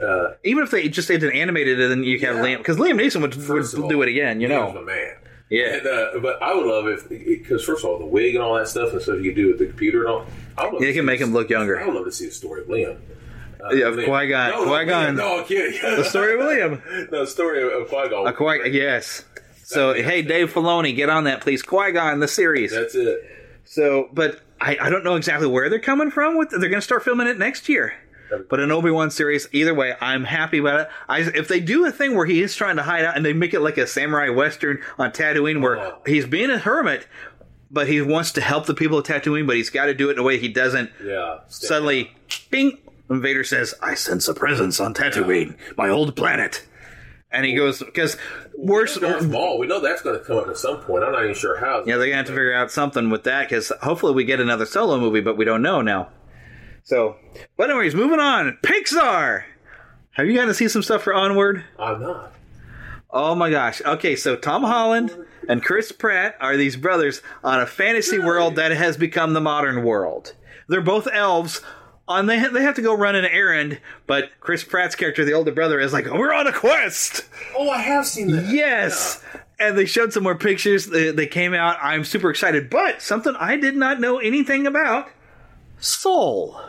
uh, 0.00 0.34
Even 0.44 0.62
if 0.64 0.70
they 0.70 0.88
just 0.88 1.08
did 1.08 1.22
an 1.24 1.32
animated, 1.32 1.80
and 1.80 1.90
then 1.90 2.04
you 2.04 2.18
have 2.20 2.36
Yeah. 2.36 2.42
Liam 2.42 2.58
because 2.58 2.76
Liam 2.76 3.00
Neeson 3.00 3.20
would, 3.22 3.34
would 3.48 3.82
all, 3.82 3.88
do 3.88 4.02
it 4.02 4.08
again. 4.08 4.40
You 4.40 4.48
know, 4.48 4.72
man. 4.82 5.16
Yeah. 5.50 5.74
And, 5.76 5.86
uh, 5.86 6.10
but 6.22 6.42
I 6.42 6.54
would 6.54 6.64
love 6.66 6.86
if 6.88 7.08
because 7.08 7.64
first 7.64 7.84
of 7.84 7.90
all, 7.90 7.98
the 7.98 8.06
wig 8.06 8.34
and 8.34 8.42
all 8.42 8.54
that 8.56 8.68
stuff 8.68 8.92
and 8.92 9.02
stuff 9.02 9.20
you 9.20 9.34
do 9.34 9.48
with 9.48 9.58
the 9.58 9.66
computer 9.66 10.00
and 10.04 10.08
all. 10.08 10.26
I 10.56 10.64
would 10.64 10.74
love 10.74 10.82
Yeah, 10.82 10.88
you 10.88 10.94
can 10.94 11.04
make 11.04 11.20
him 11.20 11.32
look 11.32 11.50
younger. 11.50 11.80
I 11.80 11.84
would 11.86 11.94
love 11.94 12.04
to 12.06 12.12
see 12.12 12.26
the 12.26 12.32
story 12.32 12.62
of 12.62 12.68
Liam. 12.68 12.98
Uh, 13.62 13.70
Yeah, 13.74 13.88
of 13.88 13.96
Liam. 13.96 14.06
Qui-Gon. 14.06 14.50
No, 14.50 14.64
no, 14.64 14.70
Qui-Gon. 14.78 15.16
No, 15.16 15.38
I'm 15.40 15.44
kidding. 15.44 15.80
the 15.96 16.04
story 16.04 16.32
of 16.34 16.38
William. 16.38 16.82
no, 17.12 17.20
the 17.20 17.26
story 17.26 17.62
of 17.62 17.88
Qui 17.88 18.08
Gon. 18.08 18.26
A 18.26 18.32
Qui- 18.32 18.70
yes. 18.70 19.24
So 19.64 19.94
hey, 19.94 20.22
Dave 20.22 20.52
Filoni, 20.52 20.94
get 20.94 21.08
on 21.08 21.24
that, 21.24 21.40
please. 21.40 21.62
Qui 21.62 21.92
Gon, 21.92 22.20
the 22.20 22.28
series. 22.28 22.72
That's 22.72 22.94
it. 22.94 23.24
So, 23.64 24.08
but 24.12 24.40
I, 24.60 24.76
I 24.80 24.90
don't 24.90 25.04
know 25.04 25.14
exactly 25.16 25.46
where 25.46 25.68
they're 25.70 25.78
coming 25.78 26.10
from. 26.10 26.36
With 26.36 26.50
they're 26.50 26.60
going 26.60 26.72
to 26.74 26.80
start 26.80 27.04
filming 27.04 27.26
it 27.28 27.38
next 27.38 27.68
year. 27.68 27.94
But 28.48 28.60
an 28.60 28.72
Obi 28.72 28.90
Wan 28.90 29.10
series, 29.10 29.46
either 29.52 29.74
way, 29.74 29.94
I'm 30.00 30.24
happy 30.24 30.56
about 30.56 30.80
it. 30.80 30.88
I, 31.06 31.18
if 31.20 31.48
they 31.48 31.60
do 31.60 31.84
a 31.84 31.92
thing 31.92 32.14
where 32.16 32.24
he 32.24 32.40
is 32.42 32.56
trying 32.56 32.76
to 32.76 32.82
hide 32.82 33.04
out 33.04 33.14
and 33.14 33.24
they 33.26 33.34
make 33.34 33.52
it 33.52 33.60
like 33.60 33.76
a 33.76 33.86
samurai 33.86 34.30
western 34.30 34.78
on 34.98 35.10
Tatooine, 35.12 35.60
where 35.60 35.78
Oh. 35.78 35.98
he's 36.06 36.24
being 36.24 36.50
a 36.50 36.56
hermit, 36.56 37.06
but 37.70 37.88
he 37.88 38.00
wants 38.00 38.32
to 38.32 38.40
help 38.40 38.64
the 38.64 38.72
people 38.72 38.96
of 38.96 39.04
Tatooine, 39.06 39.46
but 39.46 39.56
he's 39.56 39.68
got 39.68 39.84
to 39.86 39.94
do 39.94 40.08
it 40.08 40.12
in 40.14 40.18
a 40.18 40.22
way 40.22 40.38
he 40.38 40.48
doesn't 40.48 40.90
Yeah. 41.04 41.40
suddenly, 41.48 42.12
bing, 42.50 42.78
and 43.10 43.20
Vader 43.20 43.44
says, 43.44 43.74
"I 43.82 43.92
sense 43.94 44.26
a 44.28 44.32
presence 44.34 44.80
on 44.80 44.94
Tatooine, 44.94 45.54
my 45.76 45.90
old 45.90 46.16
planet," 46.16 46.64
and 47.32 47.44
he 47.44 47.54
goes 47.54 47.80
because 47.80 48.16
worse. 48.56 48.98
Darth 48.98 49.28
Maul, 49.28 49.58
we 49.58 49.66
know 49.66 49.80
that's 49.80 50.02
going 50.02 50.18
to 50.18 50.24
come 50.24 50.38
up 50.38 50.48
at 50.48 50.56
some 50.56 50.80
point. 50.80 51.04
I'm 51.04 51.12
not 51.12 51.22
even 51.22 51.34
sure 51.34 51.58
how. 51.58 51.82
Yeah, 51.84 51.96
they're 51.96 52.06
gonna 52.06 52.16
have 52.16 52.26
to 52.26 52.32
figure 52.32 52.54
out 52.54 52.70
something 52.70 53.10
with 53.10 53.24
that 53.24 53.48
because 53.48 53.72
hopefully 53.82 54.14
we 54.14 54.24
get 54.24 54.40
another 54.40 54.66
solo 54.66 54.98
movie, 54.98 55.20
but 55.20 55.36
we 55.36 55.44
don't 55.44 55.62
know 55.62 55.82
now. 55.82 56.08
So, 56.84 57.16
but 57.56 57.70
anyways, 57.70 57.94
moving 57.94 58.20
on. 58.20 58.58
Pixar. 58.62 59.44
Have 60.12 60.26
you 60.26 60.34
gotten 60.34 60.48
to 60.48 60.54
see 60.54 60.68
some 60.68 60.82
stuff 60.82 61.02
for 61.02 61.14
Onward? 61.14 61.64
I'm 61.78 62.02
not. 62.02 62.34
Oh 63.10 63.34
my 63.34 63.50
gosh. 63.50 63.80
Okay, 63.82 64.16
so 64.16 64.36
Tom 64.36 64.62
Holland 64.62 65.16
and 65.48 65.62
Chris 65.62 65.92
Pratt 65.92 66.36
are 66.40 66.56
these 66.56 66.76
brothers 66.76 67.22
on 67.44 67.60
a 67.60 67.66
fantasy 67.66 68.18
world 68.18 68.56
that 68.56 68.72
has 68.72 68.96
become 68.96 69.32
the 69.32 69.40
modern 69.40 69.84
world. 69.84 70.34
They're 70.68 70.80
both 70.80 71.08
elves. 71.12 71.60
Uh, 72.12 72.18
on 72.18 72.26
they 72.26 72.46
they 72.48 72.62
have 72.62 72.74
to 72.76 72.82
go 72.82 72.94
run 72.94 73.14
an 73.14 73.24
errand, 73.24 73.80
but 74.06 74.30
Chris 74.40 74.64
Pratt's 74.64 74.94
character, 74.94 75.24
the 75.24 75.32
older 75.32 75.52
brother, 75.52 75.80
is 75.80 75.92
like, 75.92 76.06
"We're 76.06 76.32
on 76.32 76.46
a 76.46 76.52
quest." 76.52 77.24
Oh, 77.56 77.70
I 77.70 77.78
have 77.78 78.06
seen 78.06 78.30
that. 78.32 78.52
Yes. 78.52 79.22
And 79.58 79.78
they 79.78 79.84
showed 79.84 80.12
some 80.12 80.24
more 80.24 80.34
pictures. 80.34 80.86
They, 80.86 81.12
they 81.12 81.26
came 81.26 81.54
out. 81.54 81.76
I'm 81.80 82.04
super 82.04 82.30
excited. 82.30 82.68
But 82.68 83.00
something 83.00 83.34
I 83.38 83.56
did 83.56 83.76
not 83.76 84.00
know 84.00 84.18
anything 84.18 84.66
about 84.66 85.08
Soul. 85.78 86.60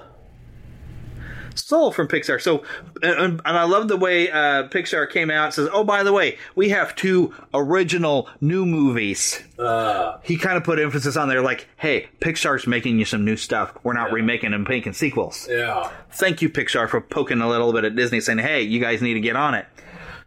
Soul 1.56 1.92
from 1.92 2.08
Pixar. 2.08 2.42
So, 2.42 2.64
and, 3.02 3.42
and 3.46 3.58
I 3.58 3.64
love 3.64 3.88
the 3.88 3.98
way 3.98 4.30
uh, 4.32 4.68
Pixar 4.70 5.10
came 5.10 5.30
out 5.30 5.46
and 5.46 5.54
says, 5.54 5.70
oh, 5.72 5.84
by 5.84 6.04
the 6.04 6.14
way, 6.14 6.38
we 6.56 6.70
have 6.70 6.96
two 6.96 7.34
original 7.54 8.30
new 8.42 8.66
movies. 8.66 9.42
Uh, 9.58 10.18
He 10.24 10.38
kind 10.38 10.58
of 10.58 10.64
put 10.64 10.80
emphasis 10.80 11.16
on 11.16 11.30
there 11.30 11.42
like, 11.42 11.68
hey, 11.78 12.08
Pixar's 12.20 12.68
making 12.68 13.00
you 13.00 13.06
some 13.06 13.24
new 13.24 13.38
stuff. 13.38 13.78
We're 13.84 13.94
not 13.94 14.12
remaking 14.12 14.54
and 14.54 14.68
making 14.68 14.94
sequels 14.94 15.48
yeah. 15.50 15.92
thank 16.12 16.42
you 16.42 16.50
pixar 16.50 16.90
for 16.90 17.02
poking 17.02 17.42
a 17.42 17.48
little 17.48 17.72
bit 17.74 17.84
at 17.84 17.96
disney 17.96 18.20
saying 18.20 18.40
hey 18.40 18.62
you 18.62 18.80
guys 18.80 19.02
need 19.02 19.14
to 19.14 19.20
get 19.20 19.36
on 19.36 19.54
it 19.54 19.66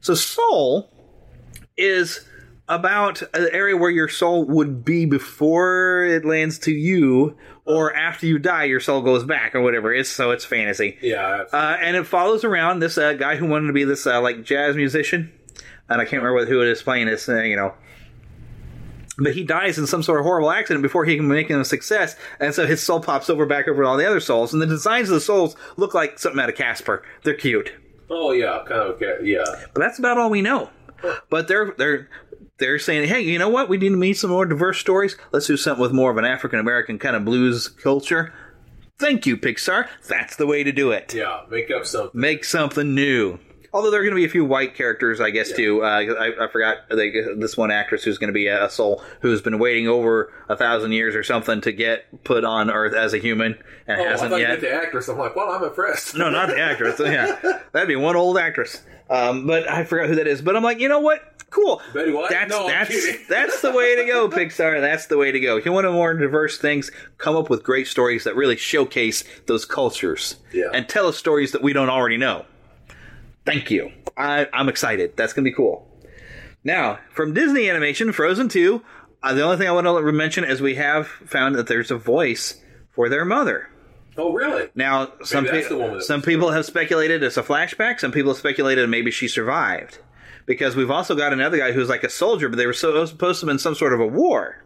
so 0.00 0.14
soul 0.14 0.90
is 1.76 2.26
about 2.68 3.22
an 3.34 3.48
area 3.52 3.76
where 3.76 3.90
your 3.90 4.08
soul 4.08 4.44
would 4.44 4.84
be 4.84 5.04
before 5.04 6.04
it 6.04 6.24
lands 6.24 6.58
to 6.58 6.72
you 6.72 7.36
or 7.66 7.94
after 7.94 8.26
you 8.26 8.38
die 8.38 8.64
your 8.64 8.80
soul 8.80 9.02
goes 9.02 9.24
back 9.24 9.54
or 9.54 9.60
whatever 9.60 9.92
it's 9.92 10.08
so 10.08 10.30
it's 10.30 10.44
fantasy 10.44 10.96
Yeah. 11.02 11.44
uh, 11.52 11.76
and 11.80 11.96
it 11.96 12.06
follows 12.06 12.44
around 12.44 12.78
this 12.80 12.96
uh, 12.96 13.12
guy 13.14 13.36
who 13.36 13.46
wanted 13.46 13.66
to 13.68 13.72
be 13.72 13.84
this 13.84 14.06
uh, 14.06 14.20
like 14.20 14.42
jazz 14.44 14.76
musician 14.76 15.32
and 15.88 16.00
i 16.00 16.04
can't 16.04 16.22
remember 16.22 16.46
who 16.46 16.62
it 16.62 16.68
is 16.68 16.82
playing 16.82 17.06
this 17.06 17.28
uh, 17.28 17.42
you 17.42 17.56
know 17.56 17.74
but 19.18 19.34
he 19.34 19.44
dies 19.44 19.78
in 19.78 19.86
some 19.86 20.02
sort 20.02 20.20
of 20.20 20.26
horrible 20.26 20.50
accident 20.50 20.82
before 20.82 21.04
he 21.06 21.16
can 21.16 21.26
make 21.26 21.48
him 21.48 21.58
a 21.58 21.64
success, 21.64 22.16
and 22.38 22.54
so 22.54 22.66
his 22.66 22.82
soul 22.82 23.00
pops 23.00 23.30
over 23.30 23.46
back 23.46 23.66
over 23.66 23.82
all 23.82 23.96
the 23.96 24.04
other 24.06 24.20
souls, 24.20 24.52
and 24.52 24.60
the 24.60 24.66
designs 24.66 25.08
of 25.08 25.14
the 25.14 25.22
souls 25.22 25.56
look 25.78 25.94
like 25.94 26.18
something 26.18 26.38
out 26.38 26.50
of 26.50 26.54
Casper. 26.54 27.02
They're 27.22 27.32
cute, 27.32 27.72
Oh, 28.10 28.32
yeah. 28.32 28.62
Kind 28.68 28.72
of. 29.02 29.02
Yeah. 29.26 29.42
but 29.72 29.80
that's 29.80 29.98
about 29.98 30.18
all 30.18 30.28
we 30.28 30.42
know. 30.42 30.68
But 31.30 31.48
they're 31.48 31.72
they're 31.78 32.10
they're 32.58 32.78
saying, 32.78 33.08
hey, 33.08 33.20
you 33.20 33.38
know 33.38 33.48
what? 33.48 33.68
We 33.68 33.76
need 33.78 33.90
to 33.90 33.96
meet 33.96 34.14
some 34.18 34.30
more 34.30 34.46
diverse 34.46 34.78
stories. 34.78 35.16
Let's 35.32 35.46
do 35.46 35.56
something 35.56 35.82
with 35.82 35.92
more 35.92 36.10
of 36.10 36.16
an 36.16 36.24
African 36.24 36.58
American 36.58 36.98
kind 36.98 37.16
of 37.16 37.24
blues 37.24 37.68
culture. 37.68 38.32
Thank 38.98 39.26
you, 39.26 39.36
Pixar. 39.36 39.88
That's 40.08 40.36
the 40.36 40.46
way 40.46 40.64
to 40.64 40.72
do 40.72 40.90
it. 40.90 41.12
Yeah. 41.12 41.42
Make 41.50 41.70
up 41.70 41.84
something. 41.86 42.18
Make 42.18 42.44
something 42.44 42.94
new. 42.94 43.38
Although 43.72 43.90
there 43.90 44.00
are 44.00 44.04
going 44.04 44.14
to 44.14 44.20
be 44.20 44.24
a 44.24 44.28
few 44.30 44.46
white 44.46 44.74
characters, 44.74 45.20
I 45.20 45.28
guess, 45.28 45.52
too. 45.52 45.82
Uh, 45.84 45.86
I, 45.86 46.46
I 46.46 46.50
forgot 46.50 46.78
like, 46.88 47.12
this 47.38 47.58
one 47.58 47.70
actress 47.70 48.04
who's 48.04 48.16
going 48.16 48.28
to 48.28 48.32
be 48.34 48.46
a, 48.46 48.64
a 48.66 48.70
soul 48.70 49.02
who's 49.20 49.42
been 49.42 49.58
waiting 49.58 49.86
over 49.86 50.32
a 50.48 50.56
thousand 50.56 50.92
years 50.92 51.14
or 51.14 51.22
something 51.22 51.60
to 51.60 51.72
get 51.72 52.24
put 52.24 52.42
on 52.42 52.70
Earth 52.70 52.94
as 52.94 53.12
a 53.12 53.18
human 53.18 53.58
and 53.86 54.00
Oh, 54.00 54.04
hasn't 54.08 54.30
thought 54.30 54.40
yet. 54.40 54.48
meant 54.48 54.60
the 54.62 54.72
actress. 54.72 55.08
I'm 55.08 55.18
like, 55.18 55.36
well, 55.36 55.50
I'm 55.50 55.62
impressed. 55.62 56.16
No, 56.16 56.30
not 56.30 56.48
the 56.48 56.58
actress. 56.58 56.98
yeah, 57.04 57.38
that'd 57.72 57.86
be 57.88 57.96
one 57.96 58.16
old 58.16 58.38
actress. 58.38 58.82
Um, 59.08 59.46
but 59.46 59.68
I 59.68 59.84
forgot 59.84 60.08
who 60.08 60.16
that 60.16 60.26
is. 60.26 60.42
But 60.42 60.56
I'm 60.56 60.62
like, 60.62 60.80
you 60.80 60.88
know 60.88 61.00
what? 61.00 61.20
Cool. 61.50 61.80
Betty 61.94 62.10
White? 62.12 62.30
That's 62.30 62.50
No, 62.50 62.66
that's 62.66 63.26
that's 63.28 63.60
the 63.62 63.70
way 63.72 63.94
to 63.96 64.04
go, 64.04 64.28
Pixar. 64.28 64.80
That's 64.80 65.06
the 65.06 65.16
way 65.16 65.30
to 65.32 65.38
go. 65.40 65.56
If 65.56 65.64
you 65.64 65.72
want 65.72 65.84
to 65.86 65.92
more 65.92 66.12
diverse 66.14 66.58
things, 66.58 66.90
come 67.18 67.36
up 67.36 67.48
with 67.48 67.62
great 67.62 67.86
stories 67.86 68.24
that 68.24 68.34
really 68.34 68.56
showcase 68.56 69.22
those 69.46 69.64
cultures 69.64 70.36
Yeah. 70.52 70.70
and 70.74 70.88
tell 70.88 71.06
us 71.06 71.16
stories 71.16 71.52
that 71.52 71.62
we 71.62 71.72
don't 71.72 71.88
already 71.88 72.16
know. 72.16 72.44
Thank 73.44 73.70
you. 73.70 73.92
I, 74.16 74.48
I'm 74.52 74.68
excited. 74.68 75.16
That's 75.16 75.32
gonna 75.32 75.44
be 75.44 75.52
cool. 75.52 75.88
Now, 76.64 76.98
from 77.12 77.32
Disney 77.32 77.70
Animation, 77.70 78.12
Frozen 78.12 78.48
2, 78.48 78.82
uh, 79.22 79.34
the 79.34 79.42
only 79.42 79.56
thing 79.56 79.68
I 79.68 79.72
want 79.72 79.86
to 79.86 80.12
mention 80.12 80.42
is 80.42 80.60
we 80.60 80.74
have 80.74 81.06
found 81.06 81.54
that 81.54 81.68
there's 81.68 81.92
a 81.92 81.96
voice 81.96 82.60
for 82.90 83.08
their 83.08 83.24
mother. 83.24 83.68
Oh, 84.18 84.32
really? 84.32 84.68
Now, 84.74 85.12
some 85.22 85.44
Maybe 85.44 85.56
that's 85.58 85.68
pe- 85.68 85.74
the 85.74 85.78
woman 85.78 85.98
that 85.98 86.04
some 86.04 86.22
people 86.22 86.50
have 86.50 86.64
speculated 86.64 87.22
it's 87.22 87.36
a 87.36 87.42
flashback. 87.42 88.00
Some 88.00 88.12
people 88.12 88.30
have 88.30 88.38
speculated 88.38 88.88
maybe 88.88 89.10
she 89.10 89.28
survived, 89.28 89.98
because 90.46 90.74
we've 90.74 90.90
also 90.90 91.14
got 91.14 91.32
another 91.32 91.58
guy 91.58 91.72
who's 91.72 91.88
like 91.88 92.04
a 92.04 92.10
soldier, 92.10 92.48
but 92.48 92.56
they 92.56 92.66
were 92.66 92.72
so, 92.72 93.04
supposed 93.04 93.40
to 93.40 93.46
have 93.46 93.52
been 93.52 93.58
some 93.58 93.74
sort 93.74 93.92
of 93.92 94.00
a 94.00 94.06
war. 94.06 94.62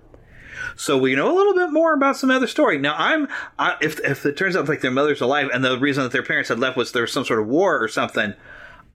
So 0.77 0.97
we 0.97 1.15
know 1.15 1.35
a 1.35 1.37
little 1.37 1.55
bit 1.55 1.73
more 1.73 1.95
about 1.95 2.17
some 2.17 2.31
other 2.31 2.47
story. 2.47 2.79
Now, 2.79 2.95
I'm 2.97 3.29
I, 3.59 3.77
if 3.81 3.99
if 4.01 4.25
it 4.25 4.37
turns 4.37 4.57
out 4.57 4.69
like 4.69 4.81
their 4.81 4.91
mother's 4.91 5.21
alive 5.21 5.49
and 5.53 5.65
the 5.65 5.79
reason 5.79 6.05
that 6.05 6.13
their 6.13 6.23
parents 6.23 6.49
had 6.49 6.59
left 6.59 6.77
was 6.77 6.93
there 6.93 7.03
was 7.03 7.13
some 7.13 7.25
sort 7.25 7.41
of 7.41 7.49
war 7.49 7.83
or 7.83 7.89
something, 7.89 8.35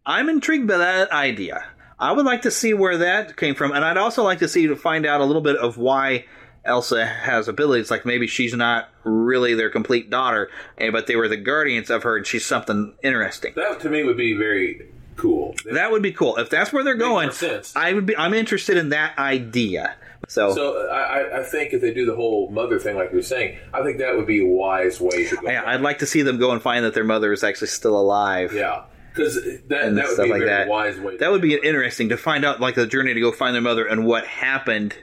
I'm 0.05 0.29
intrigued 0.29 0.67
by 0.67 0.77
that 0.77 1.11
idea. 1.11 1.65
I 1.99 2.11
would 2.11 2.25
like 2.25 2.41
to 2.43 2.51
see 2.51 2.73
where 2.73 2.97
that 2.97 3.37
came 3.37 3.55
from, 3.55 3.71
and 3.71 3.83
I'd 3.83 3.97
also 3.97 4.23
like 4.23 4.39
to 4.39 4.47
see 4.47 4.67
to 4.67 4.75
find 4.75 5.05
out 5.05 5.21
a 5.21 5.25
little 5.25 5.41
bit 5.41 5.55
of 5.57 5.77
why 5.77 6.25
Elsa 6.65 7.05
has 7.05 7.47
abilities. 7.47 7.89
Like 7.91 8.05
maybe 8.05 8.27
she's 8.27 8.53
not 8.53 8.89
really 9.03 9.53
their 9.53 9.69
complete 9.69 10.09
daughter, 10.09 10.49
eh, 10.77 10.89
but 10.91 11.07
they 11.07 11.15
were 11.15 11.27
the 11.27 11.37
guardians 11.37 11.89
of 11.89 12.03
her, 12.03 12.17
and 12.17 12.25
she's 12.25 12.45
something 12.45 12.93
interesting. 13.03 13.53
That 13.55 13.79
to 13.81 13.89
me 13.89 14.03
would 14.03 14.17
be 14.17 14.33
very 14.33 14.89
cool. 15.15 15.55
That 15.71 15.91
would 15.91 16.01
be 16.01 16.11
cool 16.11 16.37
if 16.37 16.49
that's 16.49 16.73
where 16.73 16.83
they're 16.83 16.95
going. 16.95 17.29
I 17.75 17.93
would 17.93 18.05
be. 18.05 18.17
I'm 18.17 18.33
interested 18.33 18.77
in 18.77 18.89
that 18.89 19.17
idea. 19.17 19.95
So, 20.27 20.55
So 20.55 20.87
I, 20.89 21.39
I- 21.41 21.43
think 21.43 21.71
if 21.73 21.81
they 21.81 21.93
do 21.93 22.07
the 22.07 22.15
whole 22.15 22.49
mother 22.49 22.79
thing, 22.79 22.95
like 22.95 23.11
you're 23.13 23.21
saying, 23.21 23.59
I 23.71 23.83
think 23.83 23.99
that 23.99 24.15
would 24.17 24.25
be 24.25 24.41
a 24.41 24.47
wise 24.47 24.99
way 24.99 25.25
to 25.27 25.35
go. 25.35 25.41
yeah, 25.47 25.61
I'd 25.63 25.81
like 25.81 25.99
to 25.99 26.07
see 26.07 26.23
them 26.23 26.39
go 26.39 26.49
and 26.51 26.59
find 26.61 26.83
that 26.83 26.95
their 26.95 27.03
mother 27.03 27.31
is 27.31 27.43
actually 27.43 27.67
still 27.67 27.95
alive. 27.95 28.51
Yeah, 28.51 28.85
because 29.13 29.35
that, 29.67 29.93
that 29.93 29.93
would 29.93 30.17
be 30.17 30.29
a 30.29 30.33
like 30.33 30.39
very 30.41 30.45
that. 30.45 30.67
wise 30.67 30.99
way. 30.99 31.17
That 31.17 31.29
would 31.31 31.43
be 31.43 31.53
interesting 31.53 32.09
to 32.09 32.17
find 32.17 32.43
out, 32.43 32.59
like 32.59 32.73
the 32.73 32.87
journey 32.87 33.13
to 33.13 33.19
go 33.21 33.31
find 33.31 33.53
their 33.53 33.61
mother 33.61 33.85
and 33.85 34.03
what 34.07 34.25
happened, 34.25 34.95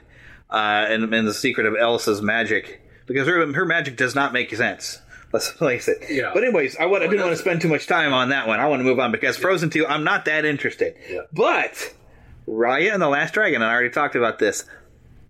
uh, 0.53 0.85
and, 0.87 1.13
and 1.13 1.27
the 1.27 1.33
secret 1.33 1.65
of 1.65 1.75
Elsa's 1.75 2.21
magic, 2.21 2.81
because 3.07 3.27
her 3.27 3.51
her 3.53 3.65
magic 3.65 3.97
does 3.97 4.15
not 4.15 4.31
make 4.31 4.55
sense. 4.55 5.01
Let's 5.33 5.51
place 5.51 5.87
it. 5.87 5.97
Yeah. 6.11 6.29
But 6.31 6.43
anyways, 6.43 6.77
I, 6.77 6.85
want, 6.85 7.01
I 7.01 7.07
didn't 7.07 7.25
want 7.25 7.31
to 7.31 7.41
spend 7.41 7.59
too 7.59 7.67
much 7.67 7.87
time 7.87 8.13
on 8.13 8.29
that 8.29 8.47
one. 8.47 8.59
I 8.59 8.67
want 8.67 8.81
to 8.81 8.83
move 8.83 8.99
on 8.99 9.11
because 9.11 9.35
Frozen 9.35 9.71
Two, 9.71 9.87
I'm 9.87 10.03
not 10.03 10.25
that 10.25 10.45
interested. 10.45 10.95
Yeah. 11.09 11.21
But 11.33 11.95
Raya 12.47 12.93
and 12.93 13.01
the 13.01 13.09
Last 13.09 13.33
Dragon, 13.33 13.63
I 13.63 13.73
already 13.73 13.89
talked 13.89 14.15
about 14.15 14.37
this. 14.37 14.63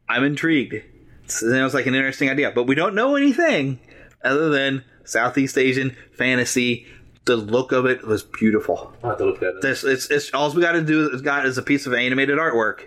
I'm 0.09 0.25
intrigued. 0.25 0.73
It 0.73 1.31
sounds 1.31 1.73
like 1.73 1.85
an 1.85 1.95
interesting 1.95 2.29
idea, 2.29 2.51
but 2.51 2.65
we 2.65 2.75
don't 2.75 2.95
know 2.95 3.15
anything 3.15 3.79
other 4.25 4.49
than 4.49 4.83
Southeast 5.05 5.57
Asian 5.57 5.95
fantasy. 6.17 6.85
The 7.23 7.37
look 7.37 7.71
of 7.71 7.85
it 7.85 8.05
was 8.05 8.23
beautiful. 8.23 8.93
I'll 9.01 9.11
have 9.11 9.19
to 9.19 9.25
look 9.25 9.39
that 9.39 9.55
up. 9.55 9.61
This 9.61 9.85
it's, 9.85 10.11
it's 10.11 10.33
all 10.33 10.51
we 10.51 10.61
got 10.61 10.73
to 10.73 10.83
do 10.83 11.09
is 11.11 11.21
got 11.21 11.45
is 11.45 11.57
a 11.57 11.63
piece 11.63 11.85
of 11.85 11.93
animated 11.93 12.37
artwork. 12.37 12.81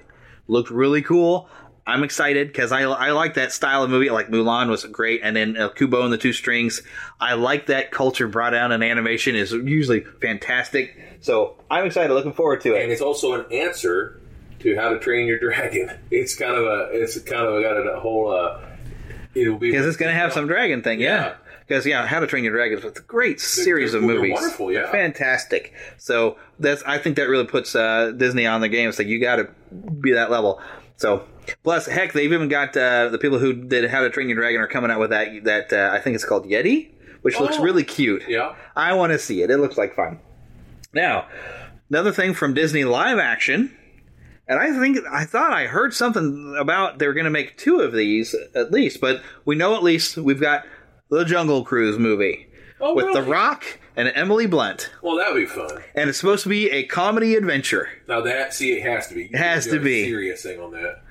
Looked 0.48 0.68
really 0.68 1.00
cool. 1.00 1.48
I'm 1.86 2.02
excited 2.02 2.48
because 2.48 2.72
I 2.72 2.82
I 2.82 3.10
like 3.12 3.34
that 3.34 3.52
style 3.52 3.84
of 3.84 3.90
movie. 3.90 4.10
Like 4.10 4.28
Mulan 4.28 4.68
was 4.68 4.84
great, 4.84 5.20
and 5.22 5.36
then 5.36 5.56
uh, 5.56 5.68
Kubo 5.68 6.02
and 6.02 6.12
the 6.12 6.18
Two 6.18 6.32
Strings. 6.32 6.82
I 7.20 7.34
like 7.34 7.66
that 7.66 7.90
culture 7.92 8.26
brought 8.26 8.50
down 8.50 8.72
in 8.72 8.82
animation 8.82 9.36
is 9.36 9.52
usually 9.52 10.00
fantastic. 10.20 10.96
So 11.20 11.56
I'm 11.70 11.86
excited, 11.86 12.12
looking 12.12 12.32
forward 12.32 12.60
to 12.62 12.74
it. 12.74 12.82
and 12.82 12.90
it's 12.92 13.00
also 13.00 13.34
an 13.34 13.52
answer 13.52 14.20
to 14.60 14.74
How 14.76 14.90
to 14.90 14.98
Train 14.98 15.26
Your 15.26 15.38
Dragon. 15.40 15.90
It's 16.10 16.34
kind 16.34 16.54
of 16.56 16.64
a 16.64 16.88
it's 16.92 17.18
kind 17.20 17.46
of 17.46 17.54
a, 17.54 17.62
got 17.62 17.76
a 17.76 18.00
whole. 18.00 18.32
Uh, 18.32 18.60
it'll 19.34 19.56
be 19.58 19.70
Because 19.70 19.86
it's 19.86 19.96
going 19.96 20.12
to 20.12 20.18
have 20.18 20.32
some 20.32 20.46
dragon 20.48 20.82
thing, 20.82 21.00
yeah. 21.00 21.34
Because 21.68 21.84
yeah, 21.86 22.06
How 22.06 22.20
to 22.20 22.26
Train 22.26 22.42
Your 22.44 22.52
Dragon 22.54 22.78
is 22.78 22.84
a 22.84 22.90
great 23.02 23.40
series 23.40 23.92
they're- 23.92 24.00
of 24.00 24.06
they're 24.08 24.16
movies. 24.16 24.34
wonderful, 24.34 24.72
yeah. 24.72 24.90
fantastic. 24.90 25.72
So 25.98 26.36
that's 26.58 26.82
I 26.84 26.98
think 26.98 27.14
that 27.16 27.28
really 27.28 27.46
puts 27.46 27.74
uh, 27.76 28.12
Disney 28.16 28.46
on 28.46 28.60
the 28.60 28.68
game. 28.68 28.88
It's 28.88 28.98
like 28.98 29.08
you 29.08 29.20
got 29.20 29.36
to 29.36 29.48
be 30.00 30.12
that 30.14 30.30
level. 30.32 30.60
So 30.96 31.24
plus, 31.62 31.86
heck, 31.86 32.12
they've 32.12 32.32
even 32.32 32.48
got 32.48 32.76
uh, 32.76 33.08
the 33.08 33.18
people 33.18 33.38
who 33.38 33.52
did 33.52 33.90
How 33.90 34.00
to 34.02 34.10
Train 34.10 34.28
Your 34.28 34.38
Dragon 34.38 34.60
are 34.60 34.66
coming 34.66 34.90
out 34.90 35.00
with 35.00 35.10
that 35.10 35.44
that 35.44 35.72
uh, 35.72 35.90
I 35.94 36.00
think 36.00 36.14
it's 36.14 36.24
called 36.24 36.46
Yeti, 36.46 36.90
which 37.22 37.38
looks 37.40 37.56
Oh. 37.58 37.62
really 37.62 37.84
cute. 37.84 38.22
Yeah. 38.28 38.54
I 38.74 38.94
want 38.94 39.12
to 39.12 39.18
see 39.18 39.42
it. 39.42 39.50
It 39.50 39.58
looks 39.58 39.76
like 39.78 39.94
fun. 39.94 40.18
Now, 40.92 41.26
another 41.90 42.12
thing 42.12 42.32
from 42.34 42.54
Disney 42.54 42.84
live 42.84 43.18
action, 43.18 43.76
and 44.48 44.58
I 44.58 44.78
think 44.78 44.98
I 45.10 45.24
thought 45.24 45.52
I 45.52 45.66
heard 45.66 45.92
something 45.92 46.56
about 46.58 46.98
they're 46.98 47.12
going 47.12 47.24
to 47.24 47.30
make 47.30 47.56
two 47.58 47.80
of 47.80 47.92
these 47.92 48.34
at 48.54 48.72
least, 48.72 49.00
but 49.00 49.20
we 49.44 49.54
know 49.56 49.74
at 49.74 49.82
least 49.82 50.16
we've 50.16 50.40
got 50.40 50.64
the 51.10 51.24
Jungle 51.24 51.64
Cruise 51.64 51.98
movie 51.98 52.46
Oh, 52.80 52.94
with 52.94 53.12
The? 53.12 53.22
Rock 53.22 53.64
and 53.96 54.12
Emily 54.14 54.46
Blunt, 54.46 54.90
Well, 55.02 55.16
that 55.16 55.32
would 55.32 55.40
be 55.40 55.46
fun. 55.46 55.82
and 55.94 56.08
it's 56.08 56.18
supposed 56.18 56.42
to 56.44 56.48
be 56.48 56.70
a 56.70 56.84
comedy 56.84 57.34
adventure. 57.34 57.88
Now 58.08 58.20
that 58.22 58.54
see, 58.54 58.72
it 58.72 58.82
has 58.82 59.08
to 59.08 59.14
be. 59.14 59.24
You 59.32 59.38
Has 59.38 59.66
to 59.66 59.80
be. 59.80 60.04
serious 60.04 60.42
thing 60.42 60.60
on 60.60 60.72
that. 60.72 61.02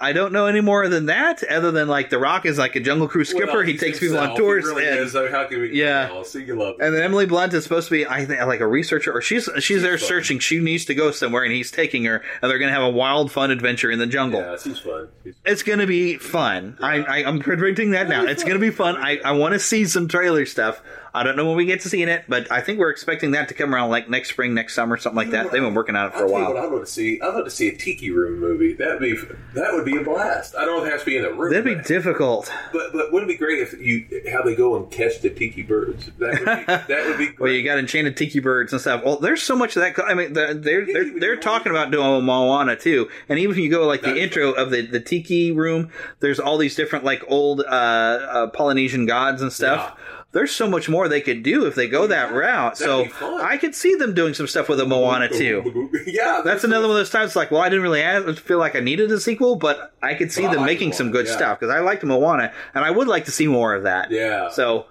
I 0.00 0.12
don't 0.12 0.32
know 0.32 0.46
any 0.46 0.60
more 0.60 0.88
than 0.88 1.06
that, 1.06 1.44
other 1.44 1.70
than 1.70 1.86
like 1.86 2.10
The 2.10 2.18
Rock 2.18 2.44
is 2.44 2.58
like 2.58 2.74
a 2.74 2.80
Jungle 2.80 3.06
Cruise 3.06 3.28
skipper. 3.28 3.58
Well, 3.58 3.60
he 3.62 3.78
takes 3.78 4.00
people 4.00 4.18
on 4.18 4.36
tours. 4.36 4.64
He 4.64 4.70
really 4.74 4.88
and, 4.88 4.98
is. 4.98 5.12
So 5.12 5.30
how 5.30 5.44
can 5.46 5.60
we? 5.60 5.72
Yeah. 5.80 6.20
See, 6.24 6.42
you 6.44 6.56
love. 6.56 6.76
And 6.80 6.92
then 6.92 7.00
Emily 7.00 7.26
Blunt 7.26 7.54
is 7.54 7.62
supposed 7.62 7.86
to 7.86 7.92
be, 7.92 8.04
I 8.04 8.24
think, 8.26 8.40
like 8.42 8.58
a 8.58 8.66
researcher, 8.66 9.12
or 9.16 9.22
she's 9.22 9.48
she's, 9.60 9.80
there 9.82 9.96
fun. 9.96 10.08
searching. 10.08 10.40
She 10.40 10.58
needs 10.58 10.84
to 10.86 10.94
go 10.96 11.12
somewhere, 11.12 11.44
and 11.44 11.52
he's 11.52 11.70
taking 11.70 12.04
her, 12.06 12.16
and 12.42 12.50
they're 12.50 12.58
going 12.58 12.70
to 12.70 12.74
have 12.74 12.82
a 12.82 12.90
wild, 12.90 13.30
fun 13.30 13.52
adventure 13.52 13.88
in 13.88 14.00
the 14.00 14.06
jungle. 14.08 14.40
Yeah, 14.40 14.56
she's 14.60 14.80
fun. 14.80 15.08
It's 15.46 15.62
going 15.62 15.78
to 15.78 15.86
be 15.86 16.16
fun. 16.18 16.76
I, 16.82 16.96
I, 17.02 17.16
I'm 17.24 17.38
predicting 17.38 17.92
that 17.92 18.08
now. 18.08 18.24
It's 18.24 18.42
going 18.42 18.56
to 18.56 18.60
be 18.60 18.70
fun. 18.70 18.96
I, 18.96 19.18
I 19.24 19.30
want 19.32 19.52
to 19.54 19.60
see 19.60 19.84
some 19.84 20.08
trailer 20.08 20.44
stuff. 20.44 20.82
I 21.14 21.22
don't 21.22 21.36
know 21.36 21.46
when 21.46 21.56
we 21.56 21.64
get 21.64 21.80
to 21.82 21.88
seeing 21.88 22.08
it, 22.08 22.24
but 22.28 22.50
I 22.50 22.60
think 22.60 22.78
we're 22.78 22.90
expecting 22.90 23.32
that 23.32 23.48
to 23.48 23.54
come 23.54 23.74
around 23.74 23.90
like 23.90 24.08
next 24.08 24.30
spring, 24.30 24.54
next 24.54 24.74
summer, 24.74 24.96
something 24.96 25.16
like 25.16 25.30
that. 25.30 25.50
They've 25.50 25.62
been 25.62 25.74
working 25.74 25.96
on 25.96 26.08
it 26.08 26.12
for 26.12 26.18
I'll 26.18 26.24
a 26.24 26.26
you 26.26 26.32
what 26.32 26.54
while. 26.54 26.64
I'd 26.64 26.72
love 26.72 26.80
to 26.80 26.86
see. 26.86 27.20
I'd 27.20 27.34
love 27.34 27.44
to 27.44 27.50
see 27.50 27.68
a 27.68 27.76
Tiki 27.76 28.10
Room 28.10 28.38
movie. 28.38 28.74
That'd 28.74 29.00
be 29.00 29.16
that 29.54 29.72
would 29.72 29.84
be 29.84 29.96
a 29.96 30.02
blast. 30.02 30.54
I 30.54 30.64
don't 30.64 30.78
know 30.78 30.82
if 30.82 30.88
it 30.88 30.92
has 30.92 31.00
to 31.00 31.06
be 31.06 31.16
in 31.16 31.22
the 31.22 31.32
room. 31.32 31.50
That'd 31.50 31.64
be 31.64 31.74
but, 31.74 31.86
difficult. 31.86 32.52
but 32.72 32.92
but 32.92 33.12
wouldn't 33.12 33.30
it 33.30 33.34
be 33.34 33.38
great 33.38 33.60
if 33.60 33.72
you 33.80 34.06
how 34.30 34.42
they 34.42 34.54
go 34.54 34.76
and 34.76 34.90
catch 34.90 35.20
the 35.20 35.30
tiki 35.30 35.62
birds? 35.62 36.10
That 36.18 36.30
would 36.30 36.38
be 36.38 36.64
that 36.94 37.06
would 37.06 37.18
be 37.18 37.26
great. 37.26 37.40
Well, 37.40 37.52
you 37.52 37.64
got 37.64 37.78
enchanted 37.78 38.16
tiki 38.16 38.40
birds 38.40 38.72
and 38.72 38.80
stuff. 38.80 39.04
Well, 39.04 39.18
there's 39.18 39.42
so 39.42 39.56
much 39.56 39.76
of 39.76 39.82
that. 39.82 39.98
I 40.04 40.14
mean, 40.14 40.32
they're 40.32 40.54
they're 40.54 40.86
they're, 40.86 41.20
they're 41.20 41.36
talking 41.36 41.70
about 41.70 41.90
doing 41.90 42.24
Moana 42.24 42.76
too. 42.76 43.08
And 43.28 43.38
even 43.38 43.52
if 43.52 43.58
you 43.58 43.70
go 43.70 43.86
like 43.86 44.02
the 44.02 44.20
intro 44.20 44.52
of 44.52 44.70
the 44.70 44.82
the 44.82 45.00
tiki 45.00 45.52
room, 45.52 45.90
there's 46.20 46.38
all 46.40 46.58
these 46.58 46.74
different 46.76 47.04
like 47.04 47.24
old 47.28 47.60
uh, 47.60 47.64
uh, 47.64 48.46
Polynesian 48.48 49.06
gods 49.06 49.42
and 49.42 49.52
stuff. 49.52 49.98
There's 50.32 50.50
so 50.50 50.68
much 50.68 50.90
more 50.90 51.08
they 51.08 51.22
could 51.22 51.42
do 51.42 51.64
if 51.64 51.74
they 51.74 51.88
go 51.88 52.06
that 52.06 52.32
route. 52.34 52.76
so 52.76 53.04
be. 53.04 53.10
I 53.22 53.56
could 53.56 53.74
see 53.74 53.94
them 53.94 54.12
doing 54.12 54.34
some 54.34 54.46
stuff 54.46 54.68
with 54.68 54.78
a 54.78 54.84
Moana 54.84 55.28
too. 55.32 55.90
yeah, 56.06 56.42
That's 56.44 56.64
another 56.64 56.86
one 56.86 56.96
of 56.96 57.00
those 57.00 57.10
times 57.10 57.34
like, 57.34 57.50
well, 57.50 57.62
I 57.62 57.70
didn't 57.70 57.82
really 57.82 58.02
ask, 58.02 58.38
feel 58.42 58.58
like 58.58 58.76
I 58.76 58.80
needed 58.80 59.10
a 59.10 59.20
sequel, 59.20 59.56
but 59.56 59.94
I 60.02 60.14
could 60.14 60.30
see 60.30 60.42
them 60.42 60.56
like 60.56 60.66
making 60.66 60.92
some 60.92 61.10
good 61.10 61.26
yeah. 61.26 61.36
stuff 61.36 61.60
because 61.60 61.74
I 61.74 61.80
liked 61.80 62.04
Moana, 62.04 62.52
and 62.74 62.84
I 62.84 62.90
would 62.90 63.08
like 63.08 63.24
to 63.24 63.30
see 63.30 63.46
more 63.46 63.74
of 63.74 63.84
that. 63.84 64.10
Yeah. 64.10 64.50
So 64.50 64.84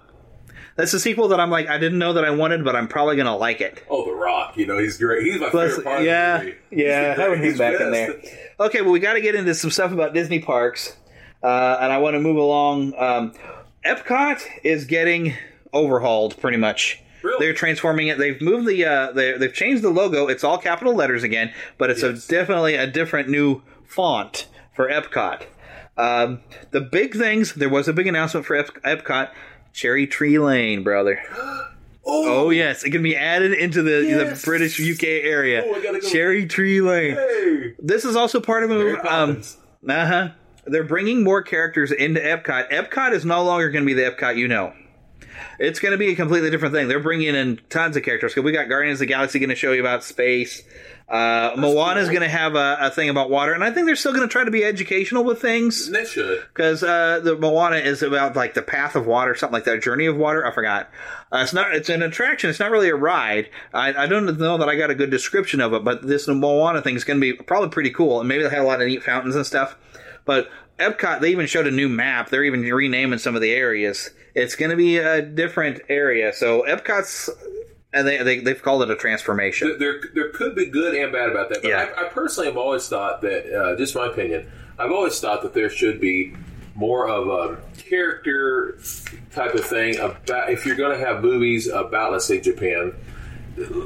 that's 0.74 0.92
a 0.92 1.00
sequel 1.00 1.28
that 1.28 1.38
I'm 1.38 1.50
like, 1.50 1.68
I 1.68 1.78
didn't 1.78 1.98
know 1.98 2.14
that 2.14 2.24
I 2.24 2.30
wanted, 2.30 2.64
but 2.64 2.74
I'm 2.74 2.88
probably 2.88 3.16
gonna 3.16 3.36
like 3.36 3.60
it. 3.60 3.84
Oh, 3.88 4.04
The 4.04 4.12
Rock. 4.14 4.56
You 4.56 4.66
know, 4.66 4.78
he's 4.78 4.96
great. 4.96 5.24
He's 5.24 5.40
my 5.40 5.50
Plus, 5.50 5.70
favorite 5.70 5.84
part 5.84 6.02
yeah, 6.02 6.34
of 6.36 6.40
the 6.40 6.46
movie. 6.46 6.58
He's 6.70 6.78
yeah, 6.80 7.14
having 7.14 7.34
him 7.34 7.38
greatest 7.56 7.58
back 7.58 7.80
in 7.80 7.90
there. 7.92 8.20
Okay, 8.58 8.82
well, 8.82 8.90
we 8.90 8.98
got 8.98 9.12
to 9.14 9.20
get 9.20 9.36
into 9.36 9.54
some 9.54 9.70
stuff 9.70 9.92
about 9.92 10.14
Disney 10.14 10.40
parks, 10.40 10.96
uh, 11.44 11.78
and 11.80 11.92
I 11.92 11.98
want 11.98 12.14
to 12.14 12.20
move 12.20 12.36
along. 12.36 12.94
Um, 12.98 13.34
Epcot 13.84 14.42
is 14.64 14.84
getting 14.84 15.34
overhauled, 15.72 16.38
pretty 16.40 16.56
much. 16.56 17.00
Really? 17.22 17.46
They're 17.46 17.54
transforming 17.54 18.08
it. 18.08 18.18
They've 18.18 18.40
moved 18.40 18.68
the. 18.68 18.84
Uh, 18.84 19.12
they, 19.12 19.36
they've 19.36 19.52
changed 19.52 19.82
the 19.82 19.90
logo. 19.90 20.28
It's 20.28 20.44
all 20.44 20.58
capital 20.58 20.94
letters 20.94 21.22
again, 21.24 21.52
but 21.76 21.90
it's 21.90 22.02
Yes. 22.02 22.26
a 22.26 22.28
definitely 22.28 22.74
a 22.76 22.86
different 22.86 23.28
new 23.28 23.62
font 23.86 24.46
for 24.74 24.88
Epcot. 24.88 25.42
Um, 25.96 26.40
the 26.70 26.80
big 26.80 27.14
things. 27.16 27.54
There 27.54 27.68
was 27.68 27.88
a 27.88 27.92
big 27.92 28.06
announcement 28.06 28.46
for 28.46 28.54
Ep- 28.56 28.82
Epcot. 28.84 29.30
Cherry 29.72 30.06
Tree 30.06 30.38
Lane, 30.38 30.82
brother. 30.82 31.20
Oh, 32.10 32.48
yes, 32.48 32.84
it 32.84 32.90
can 32.90 33.02
be 33.02 33.14
added 33.14 33.52
into 33.52 33.82
the, 33.82 34.02
Yes. 34.02 34.40
the 34.40 34.46
British 34.46 34.80
UK 34.80 35.04
area. 35.04 35.62
Oh, 35.66 35.74
I 35.74 35.82
gotta 35.82 36.00
go. 36.00 36.08
Cherry 36.08 36.46
Tree 36.46 36.80
Lane. 36.80 37.16
Hey. 37.16 37.74
This 37.78 38.06
is 38.06 38.16
also 38.16 38.40
part 38.40 38.64
of 38.64 38.70
a 38.70 39.12
Um, 39.14 39.42
uh 39.86 40.06
huh. 40.06 40.28
They're 40.70 40.84
bringing 40.84 41.22
more 41.24 41.42
characters 41.42 41.90
into 41.92 42.20
Epcot. 42.20 42.70
Epcot 42.70 43.12
is 43.12 43.24
no 43.24 43.42
longer 43.44 43.70
going 43.70 43.84
to 43.84 43.86
be 43.86 43.94
the 43.94 44.10
Epcot 44.10 44.36
you 44.36 44.48
know. 44.48 44.72
It's 45.58 45.80
going 45.80 45.92
to 45.92 45.98
be 45.98 46.08
a 46.10 46.16
completely 46.16 46.50
different 46.50 46.74
thing. 46.74 46.88
They're 46.88 47.00
bringing 47.00 47.34
in 47.34 47.60
tons 47.68 47.96
of 47.96 48.02
characters. 48.02 48.34
'Cause 48.34 48.44
we 48.44 48.52
got 48.52 48.68
Guardians 48.68 48.96
of 48.96 49.00
the 49.00 49.06
Galaxy 49.06 49.38
going 49.38 49.50
to 49.50 49.56
show 49.56 49.72
you 49.72 49.80
about 49.80 50.04
space. 50.04 50.62
Uh, 51.08 51.52
is 51.56 51.60
cool. 51.62 51.74
going 51.74 52.20
to 52.20 52.28
have 52.28 52.54
a, 52.54 52.76
a 52.82 52.90
thing 52.90 53.08
about 53.08 53.30
water, 53.30 53.54
and 53.54 53.64
I 53.64 53.70
think 53.70 53.86
they're 53.86 53.96
still 53.96 54.12
going 54.12 54.28
to 54.28 54.30
try 54.30 54.44
to 54.44 54.50
be 54.50 54.62
educational 54.62 55.24
with 55.24 55.40
things 55.40 55.90
they 55.90 56.04
should. 56.04 56.40
because 56.52 56.82
uh, 56.82 57.20
the 57.20 57.34
Moana 57.34 57.76
is 57.76 58.02
about 58.02 58.36
like 58.36 58.52
the 58.52 58.60
path 58.60 58.94
of 58.94 59.06
water, 59.06 59.34
something 59.34 59.54
like 59.54 59.64
that, 59.64 59.80
journey 59.82 60.04
of 60.04 60.18
water. 60.18 60.46
I 60.46 60.52
forgot. 60.52 60.90
Uh, 61.32 61.38
it's 61.38 61.54
not. 61.54 61.74
It's 61.74 61.88
an 61.88 62.02
attraction. 62.02 62.50
It's 62.50 62.60
not 62.60 62.70
really 62.70 62.90
a 62.90 62.94
ride. 62.94 63.48
I, 63.72 63.94
I 64.04 64.06
don't 64.06 64.38
know 64.38 64.58
that 64.58 64.68
I 64.68 64.76
got 64.76 64.90
a 64.90 64.94
good 64.94 65.10
description 65.10 65.62
of 65.62 65.72
it, 65.72 65.82
but 65.82 66.06
this 66.06 66.28
Moana 66.28 66.82
thing 66.82 66.94
is 66.94 67.04
going 67.04 67.18
to 67.18 67.22
be 67.22 67.32
probably 67.32 67.70
pretty 67.70 67.90
cool, 67.90 68.20
and 68.20 68.28
maybe 68.28 68.42
they'll 68.42 68.50
have 68.50 68.64
a 68.64 68.66
lot 68.66 68.82
of 68.82 68.86
neat 68.86 69.02
fountains 69.02 69.34
and 69.34 69.46
stuff. 69.46 69.78
But 70.28 70.50
Epcot, 70.78 71.22
they 71.22 71.30
even 71.30 71.46
showed 71.46 71.66
a 71.66 71.70
new 71.70 71.88
map. 71.88 72.28
They're 72.28 72.44
even 72.44 72.60
renaming 72.60 73.18
some 73.18 73.34
of 73.34 73.40
the 73.40 73.50
areas. 73.50 74.10
It's 74.34 74.56
going 74.56 74.70
to 74.70 74.76
be 74.76 74.98
a 74.98 75.22
different 75.22 75.80
area. 75.88 76.34
So 76.34 76.66
Epcot's, 76.68 77.30
and 77.94 78.06
they, 78.06 78.22
they 78.22 78.40
they've 78.40 78.62
called 78.62 78.82
it 78.82 78.90
a 78.90 78.94
transformation. 78.94 79.76
There, 79.78 80.02
there 80.14 80.28
could 80.28 80.54
be 80.54 80.66
good 80.66 80.94
and 80.94 81.10
bad 81.10 81.30
about 81.30 81.48
that. 81.48 81.62
But 81.62 81.70
Yeah. 81.70 81.90
I, 81.96 82.04
I 82.04 82.08
personally 82.10 82.46
have 82.46 82.58
always 82.58 82.86
thought 82.86 83.22
that, 83.22 83.50
uh, 83.50 83.76
just 83.78 83.94
my 83.94 84.06
opinion, 84.08 84.52
I've 84.78 84.92
always 84.92 85.18
thought 85.18 85.40
that 85.44 85.54
there 85.54 85.70
should 85.70 85.98
be 85.98 86.36
more 86.74 87.08
of 87.08 87.28
a 87.28 87.62
character 87.78 88.78
type 89.32 89.54
of 89.54 89.64
thing 89.64 89.96
about 89.98 90.50
if 90.50 90.66
you're 90.66 90.76
going 90.76 90.96
to 90.96 91.02
have 91.04 91.22
movies 91.22 91.68
about, 91.68 92.12
let's 92.12 92.26
say, 92.26 92.38
Japan. 92.38 92.94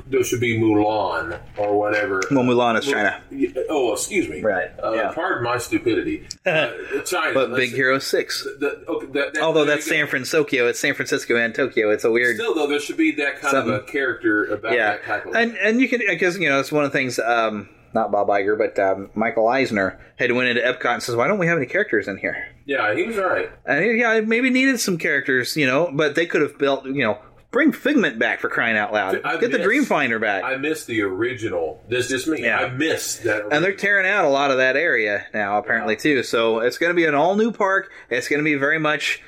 There 0.06 0.22
should 0.24 0.40
be 0.40 0.58
Mulan 0.58 1.40
or 1.56 1.78
whatever. 1.78 2.22
Well, 2.30 2.44
Mulan 2.44 2.78
is 2.78 2.86
China. 2.86 3.20
Oh, 3.68 3.92
excuse 3.92 4.28
me. 4.28 4.40
Right, 4.42 4.70
Uh, 4.82 4.92
yeah. 4.92 5.12
Pardon 5.12 5.42
my 5.44 5.58
stupidity. 5.58 6.26
Uh, 6.44 6.72
China. 7.04 7.32
But 7.34 7.54
Big 7.54 7.70
Hero 7.70 7.98
Six. 8.00 8.42
the- 8.58 8.84
okay, 8.88 9.06
that- 9.12 9.34
that- 9.34 9.42
Although 9.42 9.64
that's. 9.64 9.86
San 9.86 10.06
Francisco, 10.06 10.66
it's 10.68 10.78
San 10.80 10.94
Francisco 10.94 11.36
and 11.36 11.54
Tokyo. 11.54 11.90
It's 11.90 12.04
a 12.04 12.10
weird. 12.10 12.36
Still, 12.36 12.54
though, 12.54 12.66
there 12.66 12.80
should 12.80 12.96
be 12.96 13.12
that 13.12 13.40
kind 13.40 13.56
of 13.56 13.68
a 13.68 13.80
character 13.80 14.44
about 14.46 14.72
yeah, 14.72 14.92
that 14.92 15.04
type 15.04 15.26
of. 15.26 15.34
and 15.34 15.56
and 15.58 15.80
you 15.80 15.88
can 15.88 16.00
because 16.06 16.38
you 16.38 16.48
know 16.48 16.58
it's 16.60 16.72
one 16.72 16.84
of 16.84 16.90
the 16.92 16.98
things. 16.98 17.18
Um, 17.18 17.68
not 17.94 18.10
Bob 18.10 18.28
Iger, 18.28 18.56
but 18.56 18.78
um, 18.78 19.10
Michael 19.14 19.46
Eisner 19.48 20.00
had 20.16 20.32
went 20.32 20.48
into 20.48 20.62
Epcot 20.62 20.94
and 20.94 21.02
says, 21.02 21.14
"Why 21.14 21.28
don't 21.28 21.38
we 21.38 21.46
have 21.46 21.58
any 21.58 21.66
characters 21.66 22.08
in 22.08 22.16
here?" 22.18 22.48
yeah, 22.64 22.94
he 22.94 23.02
was 23.04 23.16
right. 23.16 23.50
And 23.66 23.84
he- 23.84 23.98
yeah, 24.00 24.20
maybe 24.20 24.50
needed 24.50 24.80
some 24.80 24.96
characters, 24.98 25.56
you 25.56 25.66
know, 25.66 25.90
but 25.92 26.14
they 26.14 26.26
could 26.26 26.40
have 26.42 26.58
built, 26.58 26.86
you 26.86 27.02
know, 27.04 27.18
bring 27.52 27.70
Figment 27.70 28.18
back 28.18 28.40
for 28.40 28.48
crying 28.48 28.76
out 28.76 28.92
loud. 28.92 29.20
I 29.24 29.36
Get 29.36 29.52
the 29.52 29.58
miss- 29.58 29.66
Dreamfinder 29.66 30.20
back. 30.20 30.42
I 30.42 30.56
miss 30.56 30.84
the 30.86 31.02
original. 31.02 31.80
This 31.88 32.08
just 32.08 32.26
me. 32.26 32.42
Yeah. 32.42 32.58
I 32.58 32.70
missed 32.70 33.22
that. 33.24 33.46
and 33.52 33.64
they're 33.64 33.74
tearing 33.74 34.06
out 34.06 34.24
a 34.24 34.28
lot 34.28 34.50
of 34.50 34.56
that 34.56 34.74
area 34.76 35.26
now, 35.32 35.58
apparently 35.58 35.94
too. 35.96 36.22
So 36.22 36.60
it's 36.60 36.78
going 36.78 36.90
to 36.90 36.94
be 36.94 37.04
an 37.04 37.14
all 37.14 37.36
new 37.36 37.52
park. 37.52 37.92
It's 38.10 38.26
going 38.28 38.40
to 38.40 38.44
be 38.44 38.54
very 38.56 38.78
much 38.78 39.22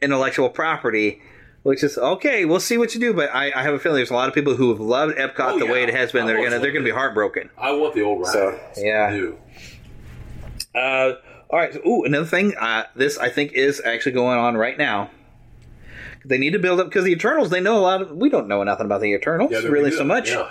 intellectual 0.00 0.50
property, 0.50 1.22
which 1.62 1.82
is 1.82 1.96
okay. 1.96 2.44
We'll 2.44 2.60
see 2.60 2.76
what 2.78 2.94
you 2.94 3.00
do, 3.00 3.14
but 3.14 3.30
I, 3.34 3.52
I 3.54 3.62
have 3.62 3.72
a 3.74 3.78
feeling 3.78 3.96
there's 3.96 4.10
a 4.10 4.14
lot 4.14 4.28
of 4.28 4.34
people 4.34 4.54
who 4.54 4.68
have 4.70 4.80
loved 4.80 5.16
Epcot 5.16 5.52
Oh, 5.54 5.58
the 5.58 5.66
way 5.66 5.82
it 5.82 5.90
has 5.94 6.12
been. 6.12 6.24
I 6.24 6.26
They're 6.26 6.42
gonna 6.44 6.58
they're 6.58 6.72
gonna 6.72 6.84
be 6.84 6.90
heartbroken. 6.90 7.50
I 7.56 7.72
want 7.72 7.94
the 7.94 8.02
old 8.02 8.20
ride. 8.22 8.32
So, 8.32 8.60
yeah. 8.76 9.10
New. 9.10 9.38
Uh, 10.74 11.12
all 11.50 11.58
right. 11.58 11.74
Ooh, 11.86 12.04
another 12.04 12.26
thing. 12.26 12.54
Uh, 12.58 12.84
this 12.96 13.18
I 13.18 13.28
think 13.28 13.52
is 13.52 13.80
actually 13.84 14.12
going 14.12 14.38
on 14.38 14.56
right 14.56 14.76
now. 14.76 15.10
They 16.24 16.38
need 16.38 16.52
to 16.52 16.58
build 16.58 16.80
up 16.80 16.86
because 16.86 17.04
the 17.04 17.12
Eternals. 17.12 17.50
They 17.50 17.60
know 17.60 17.78
a 17.78 17.80
lot 17.80 18.02
of. 18.02 18.10
We 18.12 18.28
don't 18.30 18.48
know 18.48 18.62
nothing 18.62 18.86
about 18.86 19.00
the 19.00 19.12
Eternals 19.12 19.50
Yeah, 19.52 19.60
really 19.60 19.90
so 19.90 20.04
much. 20.04 20.30
Yeah. 20.30 20.50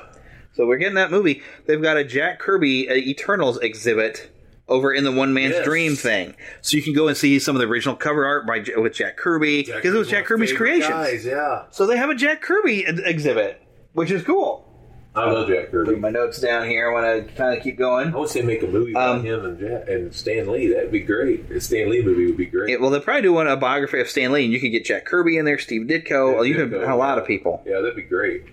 So 0.53 0.67
we're 0.67 0.77
getting 0.77 0.95
that 0.95 1.11
movie. 1.11 1.41
They've 1.65 1.81
got 1.81 1.97
a 1.97 2.03
Jack 2.03 2.39
Kirby 2.39 2.89
uh, 2.89 2.93
Eternals 2.93 3.57
exhibit 3.59 4.31
over 4.67 4.93
in 4.93 5.03
the 5.03 5.11
One 5.11 5.33
Man's 5.33 5.55
Yes. 5.55 5.65
Dream 5.65 5.95
thing, 5.95 6.35
so 6.61 6.77
you 6.77 6.83
can 6.83 6.93
go 6.93 7.07
and 7.07 7.17
see 7.17 7.39
some 7.39 7.55
of 7.55 7.61
the 7.61 7.67
original 7.67 7.95
cover 7.95 8.25
art 8.25 8.47
by 8.47 8.63
with 8.77 8.93
Jack 8.93 9.17
Kirby 9.17 9.63
because 9.63 9.93
it 9.93 9.97
was 9.97 10.09
Jack 10.09 10.25
Kirby's 10.25 10.53
creation. 10.53 10.91
Yeah. 11.25 11.63
So 11.71 11.85
they 11.85 11.97
have 11.97 12.09
a 12.09 12.15
Jack 12.15 12.41
Kirby 12.41 12.85
exhibit, 12.87 13.61
which 13.93 14.11
is 14.11 14.23
cool. 14.23 14.67
I 15.13 15.29
love 15.29 15.49
Jack 15.49 15.71
Kirby. 15.71 15.91
Put 15.91 15.99
my 15.99 16.09
notes 16.09 16.39
down 16.39 16.69
here. 16.69 16.89
I 16.89 16.93
want 16.93 17.27
to 17.27 17.33
kind 17.35 17.57
of 17.57 17.61
keep 17.61 17.77
going. 17.77 18.13
I 18.13 18.17
would 18.17 18.29
say 18.29 18.41
make 18.41 18.63
a 18.63 18.67
movie 18.67 18.95
Um, 18.95 19.19
about 19.19 19.25
him 19.25 19.43
and 19.45 19.59
Jack, 19.59 19.89
and 19.89 20.15
Stan 20.15 20.49
Lee. 20.49 20.73
That'd 20.73 20.91
be 20.91 21.01
great. 21.01 21.51
A 21.51 21.59
Stan 21.59 21.89
Lee 21.89 22.01
movie 22.01 22.27
would 22.27 22.37
be 22.37 22.45
great. 22.45 22.69
Yeah, 22.69 22.77
well, 22.77 22.89
they'll 22.89 23.01
probably 23.01 23.23
do 23.23 23.33
one 23.33 23.47
a 23.47 23.57
biography 23.57 23.99
of 23.99 24.09
Stan 24.09 24.31
Lee, 24.31 24.45
and 24.45 24.53
you 24.53 24.61
could 24.61 24.71
get 24.71 24.85
Jack 24.85 25.03
Kirby 25.05 25.37
in 25.37 25.43
there, 25.43 25.59
Steve 25.59 25.87
Ditko. 25.87 26.35
Yeah, 26.35 26.41
you 26.43 26.55
can 26.55 26.73
a 26.73 26.95
lot 26.95 27.15
yeah. 27.15 27.21
of 27.21 27.27
people. 27.27 27.61
Yeah, 27.65 27.81
that'd 27.81 27.95
be 27.97 28.03
great. 28.03 28.45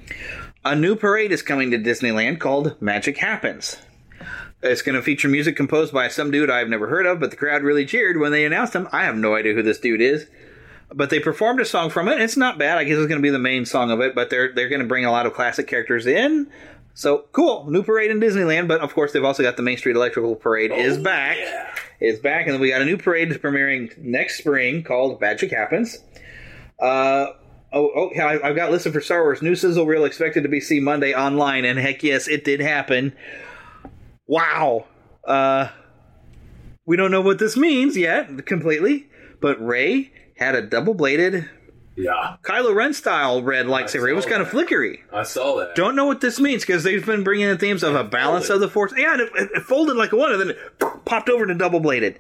A 0.65 0.75
new 0.75 0.97
parade 0.97 1.31
is 1.31 1.43
coming 1.43 1.71
to 1.71 1.79
Disneyland 1.79 2.41
called 2.41 2.75
Magic 2.83 3.19
Happens. 3.19 3.77
It's 4.61 4.83
going 4.83 4.97
to 4.97 5.03
feature 5.03 5.29
music 5.29 5.55
composed 5.55 5.93
by 5.93 6.09
some 6.09 6.33
dude 6.33 6.51
I've 6.51 6.69
never 6.69 6.89
heard 6.89 7.07
of, 7.07 7.21
but 7.21 7.31
the 7.31 7.37
crowd 7.37 7.63
really 7.63 7.87
cheered 7.87 8.19
when 8.19 8.33
they 8.33 8.45
announced 8.45 8.75
him. 8.75 8.89
I 8.91 9.05
have 9.05 9.17
no 9.17 9.37
idea 9.37 9.55
who 9.55 9.63
this 9.63 9.79
dude 9.79 10.01
is, 10.01 10.27
but 10.95 11.11
they 11.11 11.21
performed 11.21 11.61
a 11.61 11.65
song 11.65 11.91
from 11.91 12.09
it. 12.09 12.21
It's 12.21 12.37
not 12.37 12.59
bad. 12.59 12.79
I 12.79 12.85
guess 12.85 12.97
it's 12.97 13.09
going 13.09 13.21
to 13.21 13.23
be 13.23 13.31
the 13.31 13.39
main 13.39 13.65
song 13.67 13.91
of 13.91 14.01
it, 14.01 14.15
but 14.15 14.31
they're 14.31 14.53
they're 14.53 14.69
going 14.69 14.81
to 14.83 14.87
bring 14.87 15.05
a 15.05 15.11
lot 15.13 15.27
of 15.27 15.35
classic 15.35 15.67
characters 15.67 16.07
in. 16.07 16.51
So 16.95 17.27
cool, 17.33 17.71
new 17.71 17.83
parade 17.83 18.11
in 18.11 18.21
Disneyland. 18.21 18.69
But 18.69 18.81
of 18.81 18.95
course, 18.95 19.13
they've 19.13 19.25
also 19.25 19.43
got 19.43 19.57
the 19.57 19.63
Main 19.63 19.77
Street 19.77 19.97
Electrical 19.97 20.35
Parade 20.35 20.73
is 20.73 20.99
back. 20.99 21.37
Is 22.01 22.19
back, 22.21 22.47
and 22.47 22.55
then 22.55 22.61
we 22.61 22.71
got 22.71 22.81
a 22.81 22.85
new 22.85 22.97
parade 22.97 23.29
premiering 23.31 23.97
next 23.99 24.39
spring 24.39 24.85
called 24.85 25.21
Magic 25.21 25.51
Happens. 25.51 25.99
Uh, 26.81 27.27
oh, 27.73 27.91
oh, 27.95 28.11
I- 28.21 28.49
I've 28.49 28.55
got 28.57 28.71
listed 28.71 28.93
for 28.93 29.01
Star 29.01 29.23
Wars. 29.23 29.43
New 29.43 29.57
sizzle 29.57 29.85
reel 29.85 30.05
expected 30.05 30.45
to 30.45 30.49
be 30.49 30.61
seen 30.61 30.85
Monday 30.85 31.13
online, 31.13 31.65
and 31.65 31.77
heck 31.79 32.05
yes, 32.05 32.29
it 32.29 32.45
did 32.45 32.61
happen. 32.61 33.15
Wow. 34.29 34.87
Uh, 35.27 35.69
we 36.87 36.97
don't 36.97 37.11
know 37.11 37.21
what 37.21 37.39
this 37.39 37.57
means 37.57 37.97
yet 37.97 38.47
completely, 38.47 39.09
but 39.41 39.61
Rey 39.61 40.13
had 40.39 40.55
a 40.55 40.63
double 40.63 40.95
bladed 40.95 41.49
Yeah. 41.97 42.37
Kylo 42.43 42.75
Ren 42.75 42.95
style 42.95 43.43
red 43.43 43.67
lightsaber. 43.67 44.09
It 44.09 44.15
was 44.15 44.25
kind 44.25 44.41
of 44.41 44.49
flickery. 44.49 45.03
I 45.13 45.25
saw 45.25 45.57
that. 45.59 45.75
Don't 45.75 45.97
know 45.97 46.07
what 46.07 46.21
this 46.21 46.39
means 46.39 46.65
because 46.65 46.85
they've 46.85 47.05
been 47.05 47.25
bringing 47.25 47.49
in 47.49 47.59
themes 47.59 47.83
of 47.83 47.95
a 47.97 48.05
balance 48.05 48.49
of 48.51 48.61
the 48.61 48.69
force. 48.69 48.93
Yeah, 48.97 49.15
and 49.15 49.23
it, 49.23 49.33
it, 49.35 49.51
it 49.57 49.63
folded 49.65 49.97
like 49.97 50.13
a 50.13 50.17
one, 50.17 50.31
and 50.33 50.41
then 50.41 50.51
it 50.51 50.59
popped 51.05 51.29
over 51.29 51.45
to 51.45 51.55
double 51.55 51.81
bladed. 51.81 52.19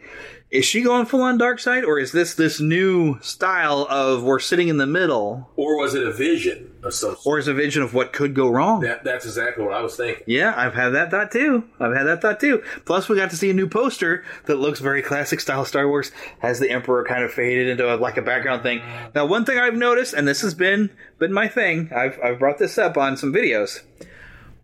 Is 0.50 0.64
she 0.64 0.82
going 0.82 1.04
full 1.06 1.22
on 1.22 1.36
dark 1.38 1.60
side, 1.60 1.84
or 1.84 1.98
is 1.98 2.10
this 2.10 2.34
this 2.34 2.58
new 2.58 3.20
style 3.20 3.86
of 3.88 4.22
we're 4.24 4.38
sitting 4.40 4.68
in 4.68 4.78
the 4.78 4.86
middle, 4.86 5.48
Or 5.56 5.76
was 5.78 5.94
it 5.94 6.02
a 6.06 6.10
vision 6.12 6.72
some 6.90 7.16
or 7.24 7.38
is 7.38 7.48
a 7.48 7.54
vision 7.54 7.82
of 7.82 7.94
what 7.94 8.12
could 8.12 8.34
go 8.34 8.48
wrong? 8.48 8.80
That, 8.80 9.04
that's 9.04 9.24
exactly 9.24 9.64
what 9.64 9.74
I 9.74 9.80
was 9.80 9.96
thinking. 9.96 10.24
Yeah, 10.26 10.54
I've 10.56 10.74
had 10.74 10.90
that 10.90 11.10
thought 11.10 11.30
too. 11.30 11.64
I've 11.80 11.94
had 11.94 12.04
that 12.04 12.22
thought 12.22 12.40
too. 12.40 12.62
Plus, 12.84 13.08
we 13.08 13.16
got 13.16 13.30
to 13.30 13.36
see 13.36 13.50
a 13.50 13.54
new 13.54 13.68
poster 13.68 14.24
that 14.46 14.56
looks 14.56 14.80
very 14.80 15.02
classic 15.02 15.40
style 15.40 15.64
Star 15.64 15.88
Wars. 15.88 16.12
Has 16.40 16.58
the 16.60 16.70
Emperor 16.70 17.04
kind 17.04 17.24
of 17.24 17.32
faded 17.32 17.68
into 17.68 17.92
a, 17.92 17.96
like 17.96 18.16
a 18.16 18.22
background 18.22 18.62
thing. 18.62 18.82
Now, 19.14 19.26
one 19.26 19.44
thing 19.44 19.58
I've 19.58 19.74
noticed, 19.74 20.14
and 20.14 20.26
this 20.26 20.40
has 20.42 20.54
been 20.54 20.90
been 21.18 21.32
my 21.32 21.48
thing. 21.48 21.90
I've 21.94 22.18
I've 22.22 22.38
brought 22.38 22.58
this 22.58 22.78
up 22.78 22.96
on 22.96 23.16
some 23.16 23.32
videos. 23.32 23.82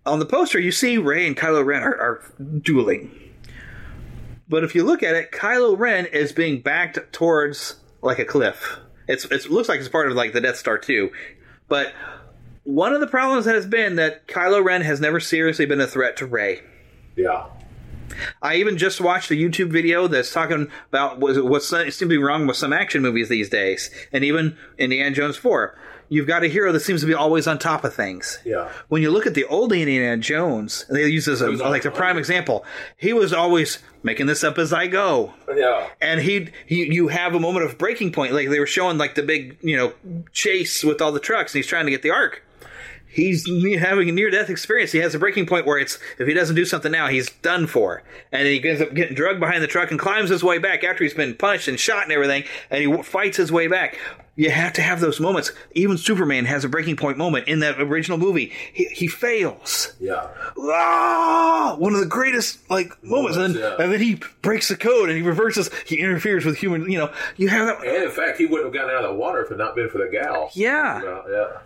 On 0.06 0.18
the 0.18 0.26
poster, 0.26 0.60
you 0.60 0.70
see 0.70 0.98
Rey 0.98 1.26
and 1.26 1.36
Kylo 1.36 1.64
Ren 1.64 1.82
are, 1.82 1.96
are 1.96 2.22
dueling. 2.60 3.10
But 4.48 4.62
if 4.62 4.74
you 4.74 4.84
look 4.84 5.02
at 5.02 5.14
it, 5.14 5.32
Kylo 5.32 5.78
Ren 5.78 6.06
is 6.06 6.32
being 6.32 6.60
backed 6.60 6.98
towards 7.12 7.76
like 8.02 8.18
a 8.18 8.24
cliff. 8.24 8.78
It's, 9.08 9.24
it's 9.26 9.46
it 9.46 9.50
looks 9.50 9.68
like 9.68 9.80
it's 9.80 9.88
part 9.88 10.08
of 10.08 10.14
like 10.14 10.32
the 10.32 10.40
Death 10.40 10.56
Star 10.56 10.78
too. 10.78 11.10
But 11.68 11.92
one 12.64 12.92
of 12.92 13.00
the 13.00 13.06
problems 13.06 13.44
that 13.44 13.54
has 13.54 13.66
been 13.66 13.96
that 13.96 14.26
Kylo 14.26 14.64
Ren 14.64 14.82
has 14.82 15.00
never 15.00 15.20
seriously 15.20 15.66
been 15.66 15.80
a 15.80 15.86
threat 15.86 16.16
to 16.18 16.26
Rey. 16.26 16.60
Yeah. 17.16 17.46
I 18.42 18.56
even 18.56 18.76
just 18.76 19.00
watched 19.00 19.30
a 19.30 19.34
YouTube 19.34 19.70
video 19.70 20.06
that's 20.06 20.32
talking 20.32 20.70
about 20.88 21.20
what 21.20 21.42
what 21.44 21.62
seems 21.62 21.96
to 21.98 22.06
be 22.06 22.18
wrong 22.18 22.46
with 22.46 22.56
some 22.56 22.72
action 22.72 23.02
movies 23.02 23.28
these 23.28 23.48
days, 23.48 23.90
and 24.12 24.24
even 24.24 24.56
Indiana 24.78 25.14
Jones 25.14 25.36
Four. 25.36 25.78
You've 26.10 26.26
got 26.26 26.44
a 26.44 26.48
hero 26.48 26.70
that 26.72 26.80
seems 26.80 27.00
to 27.00 27.06
be 27.06 27.14
always 27.14 27.46
on 27.46 27.58
top 27.58 27.82
of 27.82 27.94
things. 27.94 28.38
Yeah. 28.44 28.70
When 28.88 29.00
you 29.00 29.10
look 29.10 29.26
at 29.26 29.32
the 29.32 29.46
old 29.46 29.72
Indiana 29.72 30.18
Jones, 30.18 30.84
and 30.86 30.96
they 30.98 31.06
use 31.08 31.24
this 31.24 31.40
as 31.40 31.60
a, 31.60 31.64
like 31.64 31.82
the 31.82 31.90
prime 31.90 32.18
example. 32.18 32.64
He 32.98 33.14
was 33.14 33.32
always 33.32 33.78
making 34.02 34.26
this 34.26 34.44
up 34.44 34.58
as 34.58 34.70
I 34.72 34.86
go. 34.86 35.32
Yeah. 35.52 35.88
And 36.02 36.20
he, 36.20 36.50
he, 36.66 36.92
you 36.92 37.08
have 37.08 37.34
a 37.34 37.40
moment 37.40 37.64
of 37.64 37.78
breaking 37.78 38.12
point, 38.12 38.34
like 38.34 38.50
they 38.50 38.60
were 38.60 38.66
showing 38.66 38.98
like 38.98 39.14
the 39.14 39.22
big, 39.22 39.56
you 39.62 39.78
know, 39.78 39.94
chase 40.30 40.84
with 40.84 41.00
all 41.00 41.10
the 41.10 41.20
trucks, 41.20 41.54
and 41.54 41.60
he's 41.60 41.66
trying 41.66 41.86
to 41.86 41.90
get 41.90 42.02
the 42.02 42.10
ark. 42.10 42.42
He's 43.14 43.46
having 43.78 44.08
a 44.08 44.12
near 44.12 44.28
death 44.28 44.50
experience. 44.50 44.90
He 44.90 44.98
has 44.98 45.14
a 45.14 45.20
breaking 45.20 45.46
point 45.46 45.66
where 45.66 45.78
it's 45.78 46.00
if 46.18 46.26
he 46.26 46.34
doesn't 46.34 46.56
do 46.56 46.64
something 46.64 46.90
now, 46.90 47.06
he's 47.06 47.30
done 47.30 47.68
for. 47.68 48.02
And 48.32 48.48
he 48.48 48.68
ends 48.68 48.80
up 48.82 48.92
getting 48.92 49.14
drugged 49.14 49.38
behind 49.38 49.62
the 49.62 49.68
truck 49.68 49.92
and 49.92 50.00
climbs 50.00 50.30
his 50.30 50.42
way 50.42 50.58
back 50.58 50.82
after 50.82 51.04
he's 51.04 51.14
been 51.14 51.34
punched 51.36 51.68
and 51.68 51.78
shot 51.78 52.02
and 52.02 52.12
everything, 52.12 52.42
and 52.70 52.82
he 52.82 53.02
fights 53.04 53.36
his 53.36 53.52
way 53.52 53.68
back. 53.68 53.98
You 54.36 54.50
have 54.50 54.72
to 54.72 54.82
have 54.82 55.00
those 55.00 55.20
moments. 55.20 55.52
Even 55.74 55.96
Superman 55.96 56.44
has 56.46 56.64
a 56.64 56.68
breaking 56.68 56.96
point 56.96 57.16
moment 57.16 57.46
in 57.46 57.60
that 57.60 57.80
original 57.80 58.18
movie. 58.18 58.52
He, 58.72 58.86
he 58.86 59.06
fails. 59.06 59.94
Yeah. 60.00 60.26
Ah, 60.58 61.76
one 61.78 61.94
of 61.94 62.00
the 62.00 62.06
greatest 62.06 62.68
like 62.68 63.00
moments, 63.04 63.36
and, 63.36 63.54
then, 63.54 63.62
yeah. 63.62 63.76
and 63.78 63.92
then 63.92 64.00
he 64.00 64.20
breaks 64.42 64.66
the 64.66 64.76
code 64.76 65.08
and 65.08 65.16
he 65.16 65.22
reverses. 65.22 65.70
He 65.86 66.00
interferes 66.00 66.44
with 66.44 66.56
human. 66.56 66.90
You 66.90 66.98
know, 66.98 67.12
you 67.36 67.46
have 67.46 67.66
that. 67.66 67.86
And 67.86 68.04
in 68.04 68.10
fact, 68.10 68.38
he 68.38 68.46
wouldn't 68.46 68.64
have 68.64 68.74
gotten 68.74 68.90
out 68.90 69.04
of 69.04 69.12
the 69.12 69.16
water 69.16 69.40
if 69.42 69.46
it 69.46 69.50
had 69.50 69.58
not 69.58 69.76
been 69.76 69.88
for 69.88 69.98
the 69.98 70.08
gal. 70.10 70.50
Yeah. 70.54 71.00
Yeah. 71.30 71.58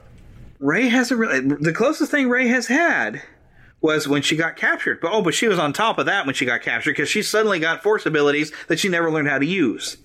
Rey 0.58 0.88
hasn't 0.88 1.20
really. 1.20 1.40
The 1.40 1.72
closest 1.72 2.10
thing 2.10 2.28
Rey 2.28 2.48
has 2.48 2.66
had 2.66 3.22
was 3.80 4.08
when 4.08 4.22
she 4.22 4.36
got 4.36 4.56
captured. 4.56 5.00
But 5.00 5.12
oh, 5.12 5.22
but 5.22 5.34
she 5.34 5.46
was 5.48 5.58
on 5.58 5.72
top 5.72 5.98
of 5.98 6.06
that 6.06 6.26
when 6.26 6.34
she 6.34 6.44
got 6.44 6.62
captured 6.62 6.90
because 6.92 7.08
she 7.08 7.22
suddenly 7.22 7.60
got 7.60 7.82
force 7.82 8.06
abilities 8.06 8.52
that 8.66 8.78
she 8.80 8.88
never 8.88 9.10
learned 9.10 9.28
how 9.28 9.38
to 9.38 9.46
use. 9.46 9.96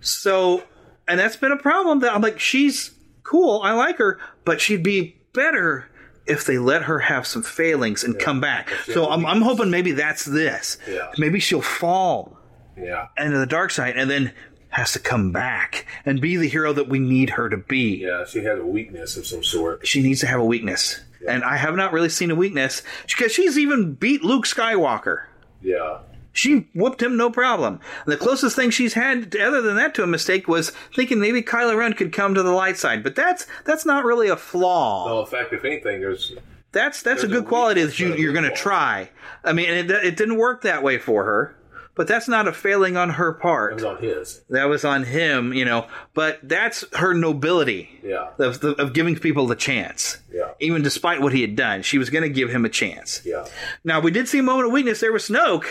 So, 0.00 0.64
and 1.06 1.18
that's 1.18 1.36
been 1.36 1.52
a 1.52 1.56
problem. 1.56 2.00
That 2.00 2.14
I'm 2.14 2.20
like, 2.20 2.38
she's 2.40 2.90
cool. 3.22 3.60
I 3.62 3.72
like 3.72 3.98
her, 3.98 4.18
but 4.44 4.60
she'd 4.60 4.82
be 4.82 5.16
better 5.32 5.88
if 6.26 6.44
they 6.44 6.58
let 6.58 6.82
her 6.82 6.98
have 6.98 7.26
some 7.26 7.42
failings 7.42 8.04
and 8.04 8.18
come 8.18 8.40
back. 8.40 8.68
So 8.86 9.08
I'm, 9.08 9.24
I'm 9.24 9.40
hoping 9.40 9.70
maybe 9.70 9.92
that's 9.92 10.24
this. 10.24 10.76
Yeah. 10.88 11.10
Maybe 11.16 11.40
she'll 11.40 11.62
fall 11.62 12.38
Yeah. 12.76 13.06
into 13.16 13.38
the 13.38 13.46
dark 13.46 13.70
side 13.70 13.96
and 13.96 14.10
then 14.10 14.32
has 14.78 14.92
to 14.92 14.98
come 14.98 15.32
back 15.32 15.86
and 16.06 16.20
be 16.20 16.36
the 16.36 16.48
hero 16.48 16.72
that 16.72 16.88
we 16.88 16.98
need 16.98 17.30
her 17.30 17.48
to 17.48 17.56
be. 17.56 17.98
Yeah. 17.98 18.24
She 18.24 18.44
has 18.44 18.58
a 18.58 18.66
weakness 18.66 19.16
of 19.16 19.26
some 19.26 19.44
sort. 19.44 19.86
She 19.86 20.02
needs 20.02 20.20
to 20.20 20.26
have 20.26 20.40
a 20.40 20.44
weakness. 20.44 21.00
And 21.26 21.42
I 21.42 21.56
have 21.56 21.74
not 21.74 21.92
really 21.92 22.08
seen 22.08 22.30
a 22.30 22.34
weakness 22.34 22.82
because 23.06 23.32
she's 23.32 23.58
even 23.58 23.94
beat 23.94 24.22
Luke 24.22 24.46
Skywalker. 24.46 25.24
Yeah. 25.60 25.98
She 26.32 26.68
whooped 26.74 27.02
him 27.02 27.16
no 27.16 27.30
problem. 27.30 27.80
The 28.06 28.16
closest 28.16 28.54
thing 28.54 28.70
she's 28.70 28.94
had, 28.94 29.34
other 29.36 29.60
than 29.60 29.74
that, 29.74 29.94
to 29.96 30.04
a 30.04 30.06
mistake 30.06 30.46
was 30.46 30.70
thinking 30.94 31.18
maybe 31.18 31.42
Kylo 31.42 31.76
Ren 31.76 31.94
could 31.94 32.12
come 32.12 32.34
to 32.34 32.42
the 32.44 32.52
light 32.52 32.76
side. 32.76 33.02
But 33.02 33.16
that's 33.16 33.46
that's 33.64 33.84
not 33.84 34.04
really 34.04 34.28
a 34.28 34.36
flaw. 34.36 35.06
Well, 35.06 35.20
in 35.20 35.26
fact, 35.26 35.52
if 35.52 35.64
anything, 35.64 36.00
there's 36.00 36.32
That's 36.70 37.02
that's 37.02 37.24
a 37.24 37.26
There's 37.26 37.38
a 37.38 37.40
good 37.40 37.48
quality 37.48 37.82
that 37.82 37.98
you 37.98 38.14
you're 38.14 38.32
going 38.32 38.48
to 38.48 38.54
try. 38.54 39.10
I 39.42 39.52
mean, 39.52 39.68
it, 39.68 39.90
it 39.90 40.16
didn't 40.16 40.36
work 40.36 40.62
that 40.62 40.84
way 40.84 40.98
for 40.98 41.24
her, 41.24 41.56
but 41.98 42.06
that's 42.06 42.28
not 42.28 42.48
a 42.48 42.52
failing 42.52 42.96
on 42.96 43.10
her 43.10 43.32
part. 43.34 43.74
was 43.74 43.84
on 43.84 43.98
his. 43.98 44.42
That 44.48 44.64
was 44.70 44.84
on 44.84 45.02
him, 45.04 45.52
you 45.52 45.64
know. 45.66 45.86
But 46.14 46.38
that's 46.42 46.84
her 46.96 47.12
nobility 47.12 47.90
Yeah. 48.02 48.28
of, 48.38 48.62
of 48.64 48.92
giving 48.94 49.16
people 49.16 49.46
the 49.46 49.56
chance. 49.56 50.18
Yeah. 50.32 50.52
Even 50.60 50.82
despite 50.82 51.20
what 51.20 51.32
he 51.34 51.42
had 51.42 51.56
done, 51.56 51.82
she 51.82 51.98
was 51.98 52.08
going 52.08 52.22
to 52.22 52.28
give 52.30 52.48
him 52.50 52.64
a 52.64 52.68
chance. 52.68 53.20
Yeah. 53.24 53.46
Now, 53.84 54.00
we 54.00 54.10
did 54.10 54.28
see 54.28 54.38
a 54.38 54.42
moment 54.42 54.68
of 54.68 54.72
weakness 54.72 55.00
there 55.00 55.12
with 55.12 55.22
Snoke, 55.22 55.66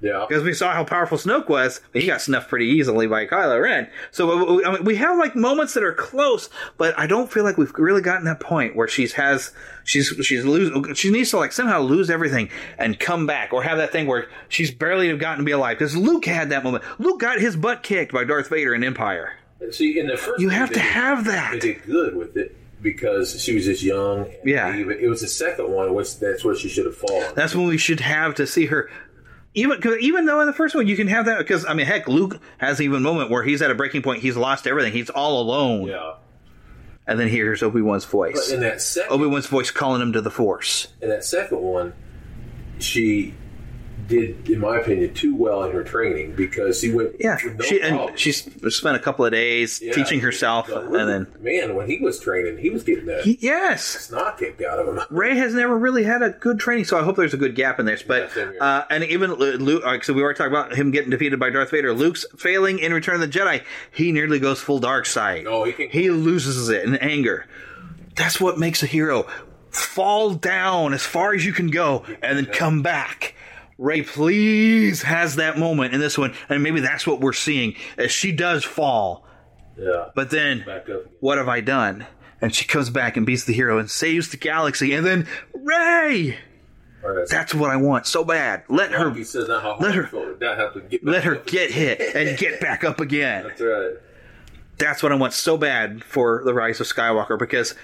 Yeah. 0.00 0.26
because 0.28 0.44
we 0.44 0.52
saw 0.54 0.72
how 0.72 0.84
powerful 0.84 1.18
Snoke 1.18 1.48
was. 1.48 1.80
but 1.92 2.00
He 2.02 2.06
got 2.06 2.20
snuffed 2.20 2.48
pretty 2.48 2.66
easily 2.66 3.08
by 3.08 3.26
Kylo 3.26 3.60
Ren. 3.60 3.90
So 4.12 4.30
uh, 4.30 4.54
we- 4.54 4.64
I 4.64 4.72
mean, 4.74 4.84
we 4.84 4.94
have 4.96 5.18
like 5.18 5.34
moments 5.34 5.74
that 5.74 5.82
are 5.82 5.92
close, 5.92 6.48
but 6.76 6.96
I 6.96 7.08
don't 7.08 7.32
feel 7.32 7.42
like 7.42 7.58
we've 7.58 7.72
really 7.74 8.00
gotten 8.00 8.24
that 8.26 8.38
point 8.38 8.76
where 8.76 8.86
she's 8.86 9.14
has 9.14 9.50
she's 9.84 10.08
she's 10.22 10.44
lose 10.44 10.96
she 10.96 11.10
needs 11.10 11.30
to 11.30 11.38
like 11.38 11.50
somehow 11.52 11.80
lose 11.80 12.10
everything 12.10 12.48
and 12.78 13.00
come 13.00 13.26
back, 13.26 13.52
or 13.52 13.62
have 13.64 13.78
that 13.78 13.90
thing 13.90 14.06
where 14.06 14.28
she's 14.48 14.70
barely 14.70 15.16
gotten 15.16 15.38
to 15.38 15.44
be 15.44 15.50
alive. 15.52 15.78
Because 15.78 15.96
Luke 15.96 16.24
had 16.26 16.50
that 16.50 16.62
moment. 16.62 16.84
Luke 16.98 17.18
got 17.18 17.40
his 17.40 17.56
butt 17.56 17.82
kicked 17.82 18.12
by 18.12 18.22
Darth 18.22 18.48
Vader 18.50 18.74
in 18.74 18.84
Empire. 18.84 19.32
See, 19.72 19.98
in 19.98 20.06
the 20.06 20.16
first, 20.16 20.40
You 20.40 20.50
have 20.50 20.68
to 20.68 20.74
did- 20.74 20.82
have 20.84 21.24
that. 21.24 21.54
They 21.54 21.58
did 21.74 21.82
good 21.84 22.14
with 22.16 22.36
it 22.36 22.54
because 22.80 23.42
she 23.42 23.52
was 23.56 23.64
just 23.64 23.82
young. 23.82 24.30
Yeah. 24.44 24.72
It 24.72 25.08
was 25.08 25.22
the 25.22 25.26
second 25.26 25.68
one, 25.72 25.92
which 25.94 26.20
that's 26.20 26.44
where 26.44 26.54
she 26.54 26.68
should 26.68 26.86
have 26.86 26.96
fallen. 26.96 27.32
That's 27.34 27.56
when 27.56 27.66
we 27.66 27.76
should 27.78 27.98
have 27.98 28.36
to 28.36 28.46
see 28.46 28.66
her. 28.66 28.88
Even 29.54 29.80
cause 29.80 29.96
even 30.00 30.26
though 30.26 30.40
in 30.40 30.46
the 30.46 30.52
first 30.52 30.74
one 30.74 30.86
you 30.86 30.96
can 30.96 31.08
have 31.08 31.26
that 31.26 31.38
because 31.38 31.64
I 31.64 31.74
mean 31.74 31.86
heck 31.86 32.06
Luke 32.06 32.40
has 32.58 32.80
even 32.80 32.98
a 32.98 33.00
moment 33.00 33.30
where 33.30 33.42
he's 33.42 33.62
at 33.62 33.70
a 33.70 33.74
breaking 33.74 34.02
point 34.02 34.20
he's 34.22 34.36
lost 34.36 34.66
everything 34.66 34.92
he's 34.92 35.10
all 35.10 35.40
alone. 35.40 35.88
Yeah. 35.88 36.14
and 37.06 37.18
then 37.18 37.28
hears 37.28 37.62
Obi 37.62 37.80
Wan's 37.80 38.04
But 38.04 38.12
voice 38.12 38.50
in 38.50 38.60
that 38.60 38.80
second, 38.82 39.10
Obi 39.12 39.26
Wan's 39.26 39.46
voice 39.46 39.70
calling 39.70 40.02
him 40.02 40.12
to 40.12 40.20
the 40.20 40.30
Force. 40.30 40.88
In 41.00 41.08
that 41.08 41.24
second 41.24 41.60
one, 41.60 41.94
she 42.78 43.34
did, 44.08 44.48
in 44.50 44.58
my 44.58 44.78
opinion, 44.78 45.14
too 45.14 45.36
well 45.36 45.62
in 45.64 45.72
her 45.72 45.84
training 45.84 46.32
because 46.34 46.80
she 46.80 46.92
went. 46.92 47.12
yeah 47.20 47.36
no 47.44 47.62
she 47.64 47.78
problem. 47.78 48.08
and 48.08 48.18
she 48.18 48.32
spent 48.32 48.96
a 48.96 48.98
couple 48.98 49.24
of 49.24 49.30
days 49.32 49.80
Yeah. 49.80 49.92
teaching 49.92 50.20
herself 50.20 50.68
and 50.68 50.94
then 51.08 51.26
man, 51.40 51.74
when 51.74 51.86
he 51.88 51.98
was 51.98 52.18
training, 52.18 52.58
he 52.58 52.70
was 52.70 52.82
getting 52.82 53.06
that 53.06 53.22
he, 53.24 53.38
yes 53.40 53.84
snot 53.84 54.38
kicked 54.38 54.62
out 54.62 54.78
of 54.78 54.88
him. 54.88 55.00
Rey 55.16 55.36
has 55.36 55.54
never 55.54 55.76
really 55.78 56.02
had 56.04 56.22
a 56.22 56.30
good 56.30 56.58
training, 56.58 56.86
so 56.86 56.98
I 56.98 57.02
hope 57.04 57.16
there's 57.16 57.34
a 57.34 57.38
good 57.38 57.54
gap 57.54 57.78
in 57.78 57.86
this. 57.86 58.02
But 58.02 58.30
Yeah, 58.36 58.50
uh, 58.60 58.84
and 58.90 59.04
even 59.04 59.32
Lu- 59.34 59.52
Luke, 59.58 59.84
like, 59.84 60.02
so 60.04 60.12
we 60.12 60.22
already 60.22 60.38
talked 60.38 60.50
about 60.50 60.74
him 60.74 60.90
getting 60.90 61.10
defeated 61.10 61.38
by 61.38 61.50
Darth 61.50 61.70
Vader. 61.70 61.92
Luke's 61.92 62.24
failing 62.36 62.78
in 62.78 62.92
Return 62.92 63.16
of 63.16 63.20
the 63.20 63.28
Jedi. 63.28 63.62
He 63.92 64.10
nearly 64.12 64.38
goes 64.38 64.60
full 64.60 64.78
dark 64.78 65.06
side. 65.06 65.46
Oh, 65.46 65.64
he 65.64 65.72
can- 65.72 65.90
He 65.90 66.10
loses 66.10 66.68
it 66.68 66.84
in 66.84 66.96
anger. 66.96 67.46
That's 68.16 68.40
what 68.40 68.58
makes 68.58 68.82
a 68.82 68.86
hero 68.86 69.26
fall 69.70 70.30
down 70.34 70.92
as 70.94 71.02
far 71.04 71.34
as 71.34 71.44
you 71.44 71.52
can 71.52 71.68
go 71.68 72.04
and 72.22 72.38
then 72.38 72.46
come 72.46 72.82
back. 72.82 73.34
Rey, 73.78 74.02
please, 74.02 75.02
has 75.02 75.36
that 75.36 75.56
moment 75.56 75.94
in 75.94 76.00
this 76.00 76.18
one, 76.18 76.34
and 76.48 76.62
maybe 76.62 76.80
that's 76.80 77.06
what 77.06 77.20
we're 77.20 77.32
seeing 77.32 77.76
as 77.96 78.10
she 78.10 78.32
does 78.32 78.64
fall. 78.64 79.24
Yeah. 79.78 80.06
But 80.16 80.30
then, 80.30 80.64
what 81.20 81.38
have 81.38 81.48
I 81.48 81.60
done? 81.60 82.06
And 82.40 82.52
she 82.54 82.64
comes 82.64 82.90
back 82.90 83.16
and 83.16 83.24
beats 83.24 83.44
the 83.44 83.52
hero 83.52 83.78
and 83.78 83.88
saves 83.88 84.30
the 84.30 84.36
galaxy. 84.36 84.92
And 84.94 85.06
then 85.06 85.26
Rey, 85.54 86.38
Or 87.04 87.12
that's- 87.14 87.30
that's 87.30 87.54
what 87.54 87.70
I 87.70 87.76
want 87.76 88.06
so 88.06 88.24
bad. 88.24 88.64
Let 88.68 88.90
her, 88.90 89.10
He 89.12 89.22
says 89.22 89.46
how 89.46 89.60
hard 89.60 89.80
let 89.80 89.94
her- 89.94 90.08
you 90.12 90.36
have 90.46 90.74
to 90.74 90.80
get 90.80 91.04
let 91.04 91.22
her 91.24 91.36
get 91.36 91.70
hit 91.70 92.00
and 92.16 92.36
get 92.36 92.60
back 92.60 92.82
up 92.82 92.98
again. 93.00 93.44
That's 93.46 93.60
right. 93.60 93.92
That's 94.78 95.02
what 95.02 95.12
I 95.12 95.14
want 95.14 95.32
so 95.32 95.56
bad 95.56 96.02
for 96.02 96.42
the 96.44 96.52
Rise 96.54 96.80
of 96.80 96.86
Skywalker 96.88 97.38
because 97.38 97.74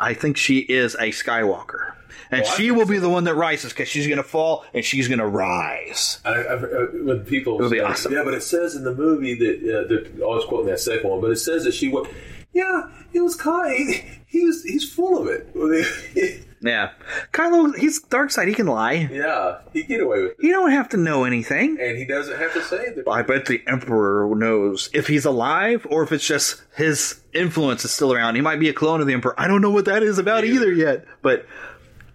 I 0.00 0.14
think 0.14 0.36
she 0.36 0.58
is 0.58 0.94
a 0.96 1.08
Skywalker. 1.10 1.92
And 2.32 2.42
Oh, 2.42 2.46
I 2.48 2.56
she 2.56 2.70
will 2.70 2.86
be 2.86 2.98
the 2.98 3.08
one 3.08 3.24
that 3.24 3.34
rises 3.34 3.72
because 3.72 3.88
she's 3.88 4.06
going 4.06 4.16
to 4.18 4.22
fall 4.22 4.64
and 4.72 4.84
she's 4.84 5.08
going 5.08 5.18
to 5.18 5.26
rise. 5.26 6.18
I, 6.24 6.30
I, 6.32 6.54
I, 6.54 6.58
when 7.04 7.20
people 7.24 7.58
It 7.58 7.62
would 7.62 7.70
be 7.70 7.78
say, 7.78 7.84
awesome. 7.84 8.12
yeah, 8.12 8.22
but 8.24 8.34
it 8.34 8.42
says 8.42 8.74
in 8.76 8.84
the 8.84 8.94
movie 8.94 9.34
that 9.34 9.56
uh, 9.58 9.88
they're 9.88 10.24
always 10.24 10.44
quoting 10.46 10.66
that 10.68 10.80
second 10.80 11.08
one, 11.10 11.20
but 11.20 11.30
it 11.30 11.36
says 11.38 11.64
that 11.64 11.74
she 11.74 11.88
was, 11.88 12.06
yeah, 12.52 12.82
it 13.12 13.20
was 13.20 13.34
kind. 13.36 13.76
He, 13.76 14.02
he 14.26 14.44
was, 14.46 14.62
he's 14.62 14.90
full 14.92 15.18
of 15.20 15.26
it. 15.28 16.44
Yeah, 16.62 16.90
Kylo, 17.32 17.74
he's 17.74 18.00
dark 18.02 18.30
side. 18.30 18.46
He 18.48 18.52
can 18.54 18.66
lie. 18.66 19.08
Yeah, 19.10 19.60
he 19.72 19.82
get 19.82 20.00
away 20.02 20.22
with 20.22 20.30
it, 20.32 20.36
He 20.40 20.50
don't 20.50 20.70
have 20.72 20.90
to 20.90 20.98
know 20.98 21.24
anything. 21.24 21.78
and 21.80 21.96
he 21.96 22.04
doesn't 22.04 22.38
have 22.38 22.52
to 22.52 22.62
say 22.62 22.92
that. 22.96 23.08
I 23.08 23.22
bet 23.22 23.46
the 23.46 23.62
Emperor 23.66 24.28
knows 24.36 24.90
if 24.92 25.06
he's 25.06 25.24
alive 25.24 25.86
or 25.88 26.02
if 26.02 26.12
it's 26.12 26.26
just 26.26 26.62
his 26.76 27.20
influence 27.32 27.84
is 27.86 27.92
still 27.92 28.12
around. 28.12 28.34
He 28.34 28.42
might 28.42 28.60
be 28.60 28.68
a 28.68 28.74
clone 28.74 29.00
of 29.00 29.06
the 29.06 29.14
Emperor. 29.14 29.34
I 29.40 29.48
don't 29.48 29.62
know 29.62 29.70
what 29.70 29.86
that 29.86 30.02
is 30.02 30.18
about 30.18 30.44
either 30.44 30.70
yet, 30.70 31.06
but 31.22 31.46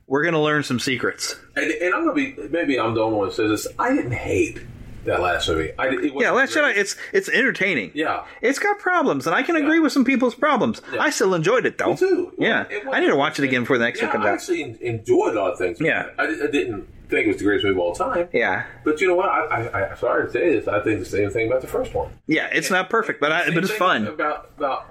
we're 0.07 0.23
gonna 0.23 0.41
learn 0.41 0.61
some 0.61 0.79
secrets. 0.79 1.35
And, 1.55 1.71
and 1.71 1.95
I'm 1.95 2.03
gonna 2.03 2.13
be 2.13 2.35
maybe 2.51 2.79
I'm 2.79 2.93
the 2.93 3.01
only 3.01 3.17
one 3.17 3.27
that 3.29 3.33
says 3.35 3.49
this. 3.63 3.73
I 3.79 3.95
didn't 3.95 4.11
hate 4.11 4.61
that 5.05 5.21
last 5.21 5.47
movie. 5.47 5.71
I, 5.77 5.87
it 5.87 6.13
Yeah, 6.15 6.31
Last 6.31 6.53
great. 6.53 6.75
Jedi. 6.75 6.77
It's 6.79 6.95
it's 7.13 7.29
entertaining. 7.29 7.91
Yeah. 7.93 8.25
It's 8.41 8.59
got 8.59 8.79
problems, 8.79 9.25
and 9.27 9.35
I 9.35 9.43
can 9.43 9.55
agree 9.55 9.79
with 9.79 9.91
some 9.91 10.03
people's 10.05 10.35
problems. 10.35 10.81
I 10.99 11.09
still 11.09 11.33
enjoyed 11.33 11.65
it 11.65 11.77
though. 11.77 11.91
Me 11.91 11.97
too. 11.97 12.33
Yeah, 12.37 12.65
I 12.91 12.99
need 12.99 13.07
to 13.07 13.15
watch 13.15 13.39
it 13.39 13.45
again 13.45 13.61
before 13.61 13.77
the 13.77 13.85
next 13.85 13.99
Yeah, 14.01 14.07
one 14.07 14.11
comes 14.13 14.25
out. 14.25 14.29
I 14.31 14.33
actually 14.33 14.63
en- 14.63 14.77
enjoyed 14.81 15.35
a 15.35 15.41
lot 15.41 15.51
of 15.53 15.57
things. 15.57 15.79
Yeah. 15.79 16.09
I, 16.19 16.23
I 16.23 16.47
didn't 16.47 16.87
think 17.09 17.25
it 17.25 17.27
was 17.27 17.37
the 17.37 17.43
greatest 17.43 17.65
movie 17.65 17.75
of 17.75 17.79
all 17.79 17.93
time. 17.93 18.27
Yeah, 18.33 18.65
But 18.83 18.99
you 18.99 19.07
know 19.07 19.15
what? 19.15 19.29
I, 19.29 19.67
I, 19.67 19.91
I 19.91 19.95
sorry 19.95 20.25
to 20.25 20.31
say 20.31 20.55
this. 20.55 20.67
I 20.67 20.81
think 20.81 20.99
the 20.99 21.05
same 21.05 21.29
thing 21.29 21.47
about 21.47 21.61
the 21.61 21.67
first 21.67 21.93
one. 21.93 22.11
yeah. 22.27 22.47
It's 22.51 22.71
not 22.71 22.89
perfect, 22.89 23.21
but 23.21 23.31
I, 23.31 23.45
but 23.53 23.63
it's 23.63 23.71
fun. 23.71 24.07
about 24.07 24.49
about 24.57 24.87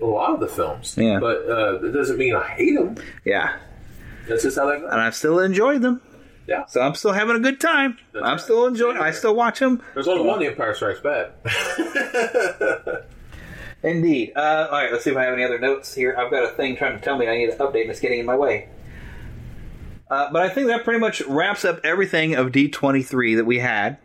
a 0.00 0.04
lot 0.04 0.34
of 0.34 0.40
the 0.40 0.48
films. 0.48 0.94
Yeah. 0.98 1.20
But 1.20 1.48
uh, 1.48 1.78
that 1.78 1.92
doesn't 1.94 2.18
mean 2.18 2.34
I 2.34 2.46
hate 2.48 2.74
them. 2.76 2.96
Yeah, 3.24 3.56
That's 4.28 4.42
just 4.42 4.58
how 4.58 4.66
that 4.66 4.80
goes. 4.80 4.90
and 4.92 5.00
I 5.00 5.08
still 5.10 5.38
enjoyed 5.38 5.80
them. 5.82 6.02
Yeah. 6.46 6.66
So 6.66 6.80
I'm 6.80 6.94
still 6.94 7.12
having 7.12 7.36
a 7.36 7.40
good 7.40 7.60
time. 7.60 7.98
I'm 8.22 8.38
still 8.38 8.66
enjoying. 8.66 8.98
I 8.98 9.10
still 9.12 9.34
watch 9.34 9.60
them. 9.60 9.82
There's 9.94 10.08
only 10.08 10.24
one 10.24 10.38
The 10.38 10.46
Empire 10.46 10.74
Strikes 10.74 11.00
Back. 11.00 11.30
Indeed. 13.82 14.32
Uh, 14.34 14.68
all 14.70 14.78
right, 14.78 14.92
let's 14.92 15.04
see 15.04 15.10
if 15.10 15.16
I 15.16 15.24
have 15.24 15.34
any 15.34 15.44
other 15.44 15.58
notes 15.58 15.94
here. 15.94 16.16
I've 16.18 16.30
got 16.30 16.44
a 16.44 16.48
thing 16.48 16.76
trying 16.76 16.98
to 16.98 17.04
tell 17.04 17.18
me 17.18 17.28
I 17.28 17.36
need 17.36 17.50
to 17.50 17.56
update, 17.56 17.82
and 17.82 17.90
it's 17.90 18.00
getting 18.00 18.20
in 18.20 18.26
my 18.26 18.36
way. 18.36 18.68
Uh, 20.10 20.30
but 20.32 20.42
I 20.42 20.48
think 20.48 20.68
that 20.68 20.84
pretty 20.84 21.00
much 21.00 21.22
wraps 21.22 21.64
up 21.64 21.80
everything 21.84 22.34
of 22.34 22.52
D23 22.52 23.36
that 23.36 23.44
we 23.44 23.58
had. 23.58 23.98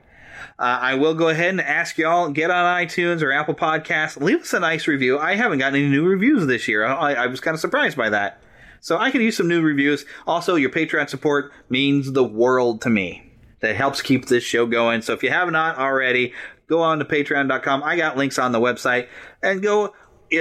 Uh, 0.58 0.78
I 0.82 0.96
will 0.96 1.14
go 1.14 1.30
ahead 1.30 1.50
and 1.50 1.62
ask 1.62 1.98
y'all 1.98 2.30
get 2.30 2.52
on 2.52 2.86
iTunes 2.86 3.22
or 3.22 3.32
Apple 3.32 3.56
Podcasts, 3.56 4.22
leave 4.22 4.42
us 4.42 4.54
a 4.54 4.60
nice 4.60 4.88
review. 4.88 5.18
I 5.18 5.36
haven't 5.36 5.60
gotten 5.60 5.80
any 5.80 5.90
new 5.90 6.06
reviews 6.06 6.48
this 6.48 6.68
year. 6.68 6.86
I, 6.86 7.14
I 7.14 7.28
was 7.28 7.40
kind 7.40 7.56
of 7.56 7.62
surprised 7.62 7.96
by 7.96 8.10
that. 8.10 8.42
So 8.82 8.98
I 8.98 9.12
could 9.12 9.22
use 9.22 9.38
some 9.38 9.48
new 9.48 9.62
reviews. 9.62 10.06
Also, 10.28 10.56
your 10.56 10.70
Patreon 10.70 11.10
support 11.10 11.52
means 11.70 12.12
the 12.12 12.24
world 12.24 12.82
to 12.82 12.90
me. 12.90 13.32
That 13.62 13.76
helps 13.76 14.02
keep 14.02 14.26
this 14.26 14.44
show 14.44 14.66
going. 14.66 15.02
So 15.02 15.14
if 15.14 15.22
you 15.22 15.30
have 15.32 15.52
not 15.52 15.78
already, 15.78 16.34
go 16.68 16.82
on 16.82 17.00
to 17.00 17.06
patreon.com. 17.06 17.84
I 17.84 17.98
got 17.98 18.16
links 18.16 18.40
on 18.40 18.54
the 18.54 18.60
website 18.60 19.08
and 19.44 19.62
go 19.62 19.94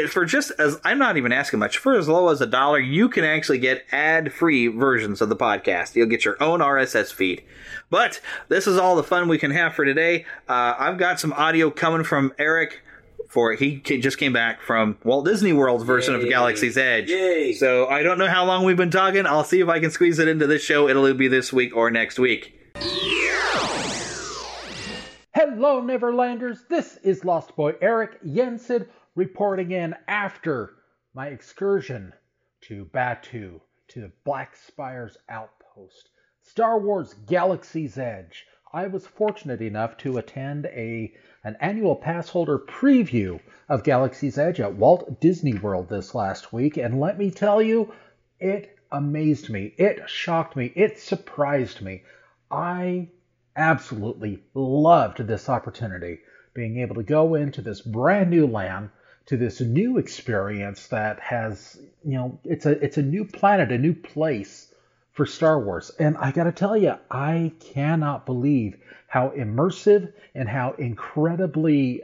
for 0.09 0.25
just 0.25 0.53
as 0.59 0.79
I'm 0.85 0.99
not 0.99 1.17
even 1.17 1.33
asking 1.33 1.61
much 1.61 1.79
for 1.79 1.95
as 1.95 2.09
low 2.09 2.29
as 2.29 2.41
a 2.41 2.47
dollar, 2.47 2.79
you 2.79 3.09
can 3.09 3.25
actually 3.25 3.59
get 3.59 3.85
ad-free 3.91 4.69
versions 4.69 5.21
of 5.21 5.29
the 5.29 5.37
podcast. 5.37 5.97
You'll 5.97 6.09
get 6.09 6.25
your 6.25 6.41
own 6.43 6.61
RSS 6.61 7.13
feed. 7.13 7.43
But 7.89 8.21
this 8.49 8.67
is 8.67 8.77
all 8.77 8.97
the 8.97 9.03
fun 9.03 9.29
we 9.29 9.39
can 9.39 9.51
have 9.51 9.75
for 9.75 9.85
today. 9.85 10.27
Uh, 10.49 10.75
I've 10.79 10.99
got 10.99 11.21
some 11.21 11.33
audio 11.33 11.71
coming 11.71 12.05
from 12.05 12.33
Eric. 12.39 12.83
For 13.29 13.53
he 13.53 13.77
just 13.81 14.17
came 14.17 14.33
back 14.33 14.63
from 14.63 14.97
Walt 15.05 15.27
Disney 15.27 15.53
World's 15.53 15.85
version 15.85 16.15
of 16.15 16.27
Galaxy's 16.27 16.79
Edge. 16.79 17.11
Yay. 17.11 17.53
So 17.53 17.87
I 17.87 18.03
don't 18.03 18.19
know 18.19 18.27
how 18.27 18.47
long 18.47 18.65
we've 18.65 18.77
been 18.77 18.91
talking. 18.91 19.27
I'll 19.27 19.45
see 19.45 19.61
if 19.61 19.69
I 19.69 19.81
can 19.81 19.91
squeeze 19.91 20.19
it 20.19 20.29
into 20.29 20.47
this 20.47 20.63
show. 20.63 20.89
It'll 20.89 21.13
be 21.13 21.29
this 21.29 21.53
week 21.53 21.77
or 21.77 21.91
next 21.91 22.19
week. 22.19 22.55
Hello, 25.35 25.83
Neverlanders. 25.83 26.67
This 26.69 26.97
is 27.05 27.25
Lost 27.25 27.55
Boy 27.55 27.75
Eric 27.83 28.19
Jensen 28.25 28.87
reporting 29.15 29.73
in 29.73 29.95
after 30.09 30.73
my 31.15 31.27
excursion 31.29 32.15
to 32.63 32.87
Batuu, 32.87 33.61
to 33.89 34.01
the 34.01 34.13
Black 34.25 34.57
Spire's 34.57 35.19
outpost, 35.29 36.09
Star 36.41 36.81
Wars 36.81 37.15
Galaxy's 37.27 37.99
Edge. 37.99 38.47
I 38.75 38.87
was 38.87 39.07
fortunate 39.07 39.63
enough 39.63 39.97
to 39.99 40.19
attend 40.19 40.67
a 40.67 41.15
an 41.43 41.57
annual 41.59 41.97
pass 41.97 42.29
holder 42.29 42.59
preview 42.59 43.41
of 43.67 43.83
Galaxy's 43.83 44.37
Edge 44.37 44.61
at 44.61 44.75
Walt 44.75 45.21
Disney 45.21 45.55
World 45.55 45.89
this 45.89 46.15
last 46.15 46.53
week, 46.53 46.77
and 46.77 47.01
let 47.01 47.17
me 47.17 47.31
tell 47.31 47.63
you, 47.63 47.95
it 48.39 48.77
amazed 48.93 49.49
me. 49.49 49.75
It 49.79 50.07
shocked 50.11 50.55
me. 50.55 50.71
It 50.77 50.99
surprised 50.99 51.81
me. 51.81 52.03
I 52.51 53.09
absolutely 53.57 54.43
loved 54.53 55.27
this 55.27 55.49
opportunity, 55.49 56.21
being 56.53 56.79
able 56.81 56.97
to 56.97 57.03
go 57.03 57.37
into 57.37 57.63
this 57.63 57.81
brand 57.81 58.29
new 58.29 58.47
land, 58.47 58.91
to 59.25 59.39
this 59.39 59.63
new 59.63 59.97
experience 59.97 60.89
that 60.89 61.21
has, 61.21 61.81
you 62.05 62.19
know, 62.19 62.39
it's 62.45 62.67
a 62.67 62.73
it's 62.85 62.99
a 62.99 63.03
new 63.03 63.25
planet, 63.25 63.73
a 63.73 63.79
new 63.79 63.95
place 63.95 64.68
for 65.19 65.27
Star 65.27 65.59
Wars. 65.59 65.91
And 65.99 66.17
I 66.17 66.31
got 66.31 66.45
to 66.45 66.53
tell 66.53 66.77
you, 66.77 66.95
I 67.11 67.51
cannot 67.59 68.25
believe 68.25 68.77
how 69.09 69.31
immersive 69.31 70.13
and 70.33 70.49
how 70.49 70.77
incredibly 70.79 72.03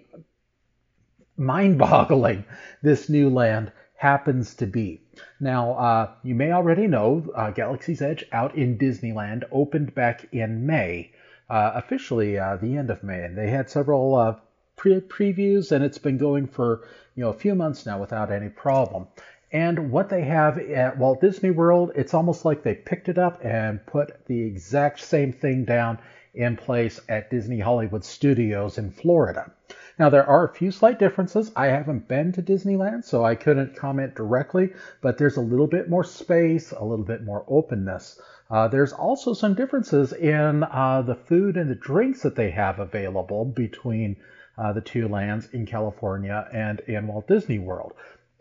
mind-boggling 1.37 2.45
this 2.83 3.09
new 3.09 3.31
land 3.31 3.71
happens 3.95 4.57
to 4.57 4.67
be. 4.67 5.01
Now, 5.39 5.75
uh, 5.75 6.11
you 6.25 6.35
may 6.35 6.51
already 6.51 6.89
know 6.89 7.31
uh, 7.37 7.53
Galaxy's 7.53 8.03
Edge 8.03 8.25
out 8.33 8.57
in 8.57 8.79
Disneyland 8.79 9.45
opened 9.53 9.95
back 9.95 10.27
in 10.33 10.67
May, 10.67 11.13
uh, 11.49 11.71
officially 11.77 12.37
uh, 12.37 12.57
the 12.57 12.77
end 12.77 12.91
of 12.91 13.05
May, 13.05 13.23
and 13.23 13.39
they 13.39 13.49
had 13.49 13.71
several 13.71 14.17
uh, 14.17 14.35
pre- 14.75 15.01
previews, 15.01 15.71
and 15.71 15.85
it's 15.85 15.99
been 15.99 16.19
going 16.19 16.49
for 16.49 16.89
you 17.15 17.23
know 17.23 17.31
a 17.31 17.35
few 17.35 17.55
months 17.55 17.87
now 17.87 18.01
without 18.01 18.33
any 18.33 18.49
problem. 18.49 19.07
And 19.55 19.93
what 19.93 20.09
they 20.09 20.23
have 20.23 20.59
at 20.59 20.99
Walt 20.99 21.21
Disney 21.21 21.53
World, 21.53 21.93
it's 21.95 22.13
almost 22.13 22.45
like 22.45 22.65
they 22.65 22.75
picked 22.75 23.09
it 23.09 23.19
up 23.19 23.39
and 23.45 23.87
put 23.87 24.27
the 24.27 24.43
exact 24.43 24.99
same 24.99 25.33
thing 25.33 25.65
down 25.65 26.01
in 26.35 26.57
place 26.57 27.01
at 27.09 27.31
Disney 27.31 27.61
Hollywood 27.61 28.05
Studios 28.05 28.79
in 28.79 28.91
Florida. 28.91 29.53
Now, 29.97 30.11
there 30.11 30.29
are 30.29 30.45
a 30.45 30.53
few 30.53 30.73
slight 30.73 30.99
differences. 30.99 31.53
I 31.55 31.67
haven't 31.67 32.09
been 32.09 32.33
to 32.33 32.43
Disneyland, 32.43 33.05
so 33.05 33.25
I 33.25 33.37
couldn't 33.37 33.77
comment 33.77 34.17
directly, 34.17 34.73
but 35.01 35.19
there's 35.19 35.37
a 35.37 35.41
little 35.41 35.69
bit 35.69 35.89
more 35.89 36.03
space, 36.03 36.73
a 36.73 36.85
little 36.85 37.05
bit 37.05 37.23
more 37.23 37.45
openness. 37.47 38.21
Uh, 38.51 38.67
there's 38.67 38.93
also 38.93 39.35
some 39.35 39.55
differences 39.55 40.13
in 40.13 40.65
uh, 40.65 41.03
the 41.03 41.15
food 41.15 41.57
and 41.57 41.71
the 41.71 41.77
drinks 41.77 42.23
that 42.23 42.35
they 42.35 42.51
have 42.51 42.81
available 42.81 43.45
between 43.45 44.17
uh, 44.59 44.73
the 44.73 44.81
two 44.81 45.09
lands 45.09 45.49
in 45.53 45.67
California 45.67 46.49
and 46.53 46.81
in 46.81 47.07
Walt 47.07 47.27
Disney 47.29 47.59
World. 47.59 47.93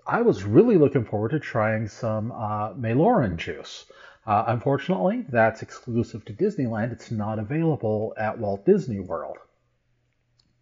I 0.06 0.22
was 0.22 0.43
really 0.43 0.78
looking 0.78 1.06
forward 1.06 1.32
to 1.32 1.39
trying 1.39 1.88
some 1.88 2.32
uh, 2.32 2.74
Meiloorun 2.74 3.38
juice. 3.38 3.86
Uh, 4.26 4.45
unfortunately, 4.47 5.26
that's 5.30 5.62
exclusive 5.62 6.26
to 6.26 6.34
Disneyland. 6.34 6.91
It's 6.91 7.12
not 7.12 7.39
available 7.39 8.14
at 8.18 8.38
Walt 8.38 8.66
Disney 8.66 8.99
World. 8.99 9.38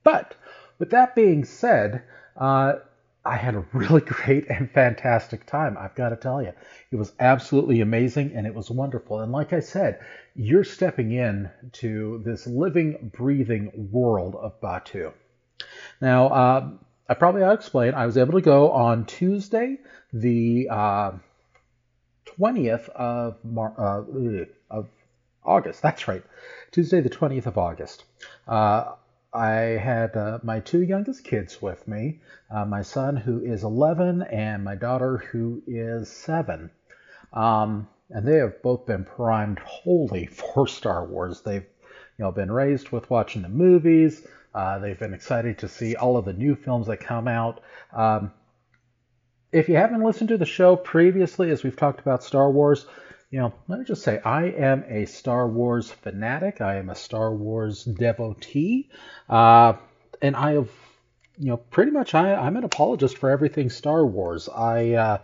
But 0.03 0.35
with 0.79 0.91
that 0.91 1.15
being 1.15 1.43
said, 1.45 2.03
uh, 2.37 2.73
I 3.23 3.35
had 3.35 3.55
a 3.55 3.65
really 3.73 4.01
great 4.01 4.47
and 4.49 4.69
fantastic 4.69 5.45
time. 5.45 5.77
I've 5.77 5.95
got 5.95 6.09
to 6.09 6.15
tell 6.15 6.41
you, 6.41 6.53
it 6.91 6.95
was 6.95 7.13
absolutely 7.19 7.81
amazing 7.81 8.33
and 8.35 8.47
it 8.47 8.53
was 8.53 8.69
wonderful. 8.71 9.19
And 9.19 9.31
like 9.31 9.53
I 9.53 9.59
said, 9.59 9.99
you're 10.35 10.63
stepping 10.63 11.11
in 11.11 11.49
to 11.73 12.21
this 12.25 12.47
living, 12.47 13.11
breathing 13.13 13.89
world 13.91 14.35
of 14.35 14.59
Batuu. 14.61 15.13
Now, 15.99 16.27
uh, 16.27 16.69
I 17.11 17.13
probably 17.13 17.43
ought 17.43 17.49
to 17.49 17.55
explain. 17.55 17.93
I 17.93 18.05
was 18.05 18.17
able 18.17 18.35
to 18.35 18.41
go 18.41 18.71
on 18.71 19.03
Tuesday, 19.03 19.79
the 20.13 20.69
uh, 20.71 21.11
20th 22.39 22.87
of 22.87 23.35
Mar- 23.43 23.75
uh, 23.77 24.45
of 24.69 24.87
August. 25.43 25.81
That's 25.81 26.07
right, 26.07 26.23
Tuesday, 26.71 27.01
the 27.01 27.09
20th 27.09 27.47
of 27.47 27.57
August. 27.57 28.05
Uh, 28.47 28.93
I 29.33 29.51
had 29.51 30.15
uh, 30.15 30.39
my 30.43 30.61
two 30.61 30.81
youngest 30.83 31.25
kids 31.25 31.61
with 31.61 31.85
me, 31.85 32.21
uh, 32.49 32.63
my 32.63 32.81
son 32.81 33.17
who 33.17 33.41
is 33.41 33.65
11 33.65 34.21
and 34.21 34.63
my 34.63 34.75
daughter 34.75 35.17
who 35.17 35.61
is 35.67 36.09
7. 36.09 36.71
Um, 37.33 37.89
and 38.09 38.25
they 38.25 38.37
have 38.37 38.61
both 38.61 38.85
been 38.85 39.03
primed 39.03 39.59
wholly 39.59 40.25
for 40.31 40.65
Star 40.65 41.05
Wars. 41.05 41.41
They've 41.41 41.67
you 42.17 42.23
know 42.23 42.31
been 42.31 42.53
raised 42.53 42.91
with 42.91 43.09
watching 43.09 43.41
the 43.41 43.49
movies. 43.49 44.25
Uh, 44.53 44.79
they've 44.79 44.99
been 44.99 45.13
excited 45.13 45.59
to 45.59 45.67
see 45.67 45.95
all 45.95 46.17
of 46.17 46.25
the 46.25 46.33
new 46.33 46.55
films 46.55 46.87
that 46.87 46.97
come 46.97 47.27
out. 47.27 47.61
Um, 47.93 48.31
if 49.51 49.69
you 49.69 49.75
haven't 49.75 50.03
listened 50.03 50.29
to 50.29 50.37
the 50.37 50.45
show 50.45 50.75
previously, 50.75 51.51
as 51.51 51.63
we've 51.63 51.75
talked 51.75 51.99
about 51.99 52.23
Star 52.23 52.49
Wars, 52.49 52.85
you 53.29 53.39
know, 53.39 53.53
let 53.67 53.79
me 53.79 53.85
just 53.85 54.03
say, 54.03 54.19
I 54.19 54.45
am 54.45 54.83
a 54.87 55.05
Star 55.05 55.47
Wars 55.47 55.89
fanatic. 55.89 56.59
I 56.59 56.75
am 56.75 56.89
a 56.89 56.95
Star 56.95 57.33
Wars 57.33 57.83
devotee, 57.83 58.89
uh, 59.29 59.73
and 60.21 60.35
I 60.35 60.53
have, 60.53 60.69
you 61.37 61.47
know, 61.47 61.57
pretty 61.57 61.91
much 61.91 62.13
I, 62.13 62.35
I'm 62.35 62.57
an 62.57 62.65
apologist 62.65 63.17
for 63.17 63.29
everything 63.29 63.69
Star 63.69 64.05
Wars. 64.05 64.49
I, 64.49 64.91
uh, 64.91 65.17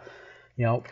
you 0.56 0.66
know, 0.66 0.84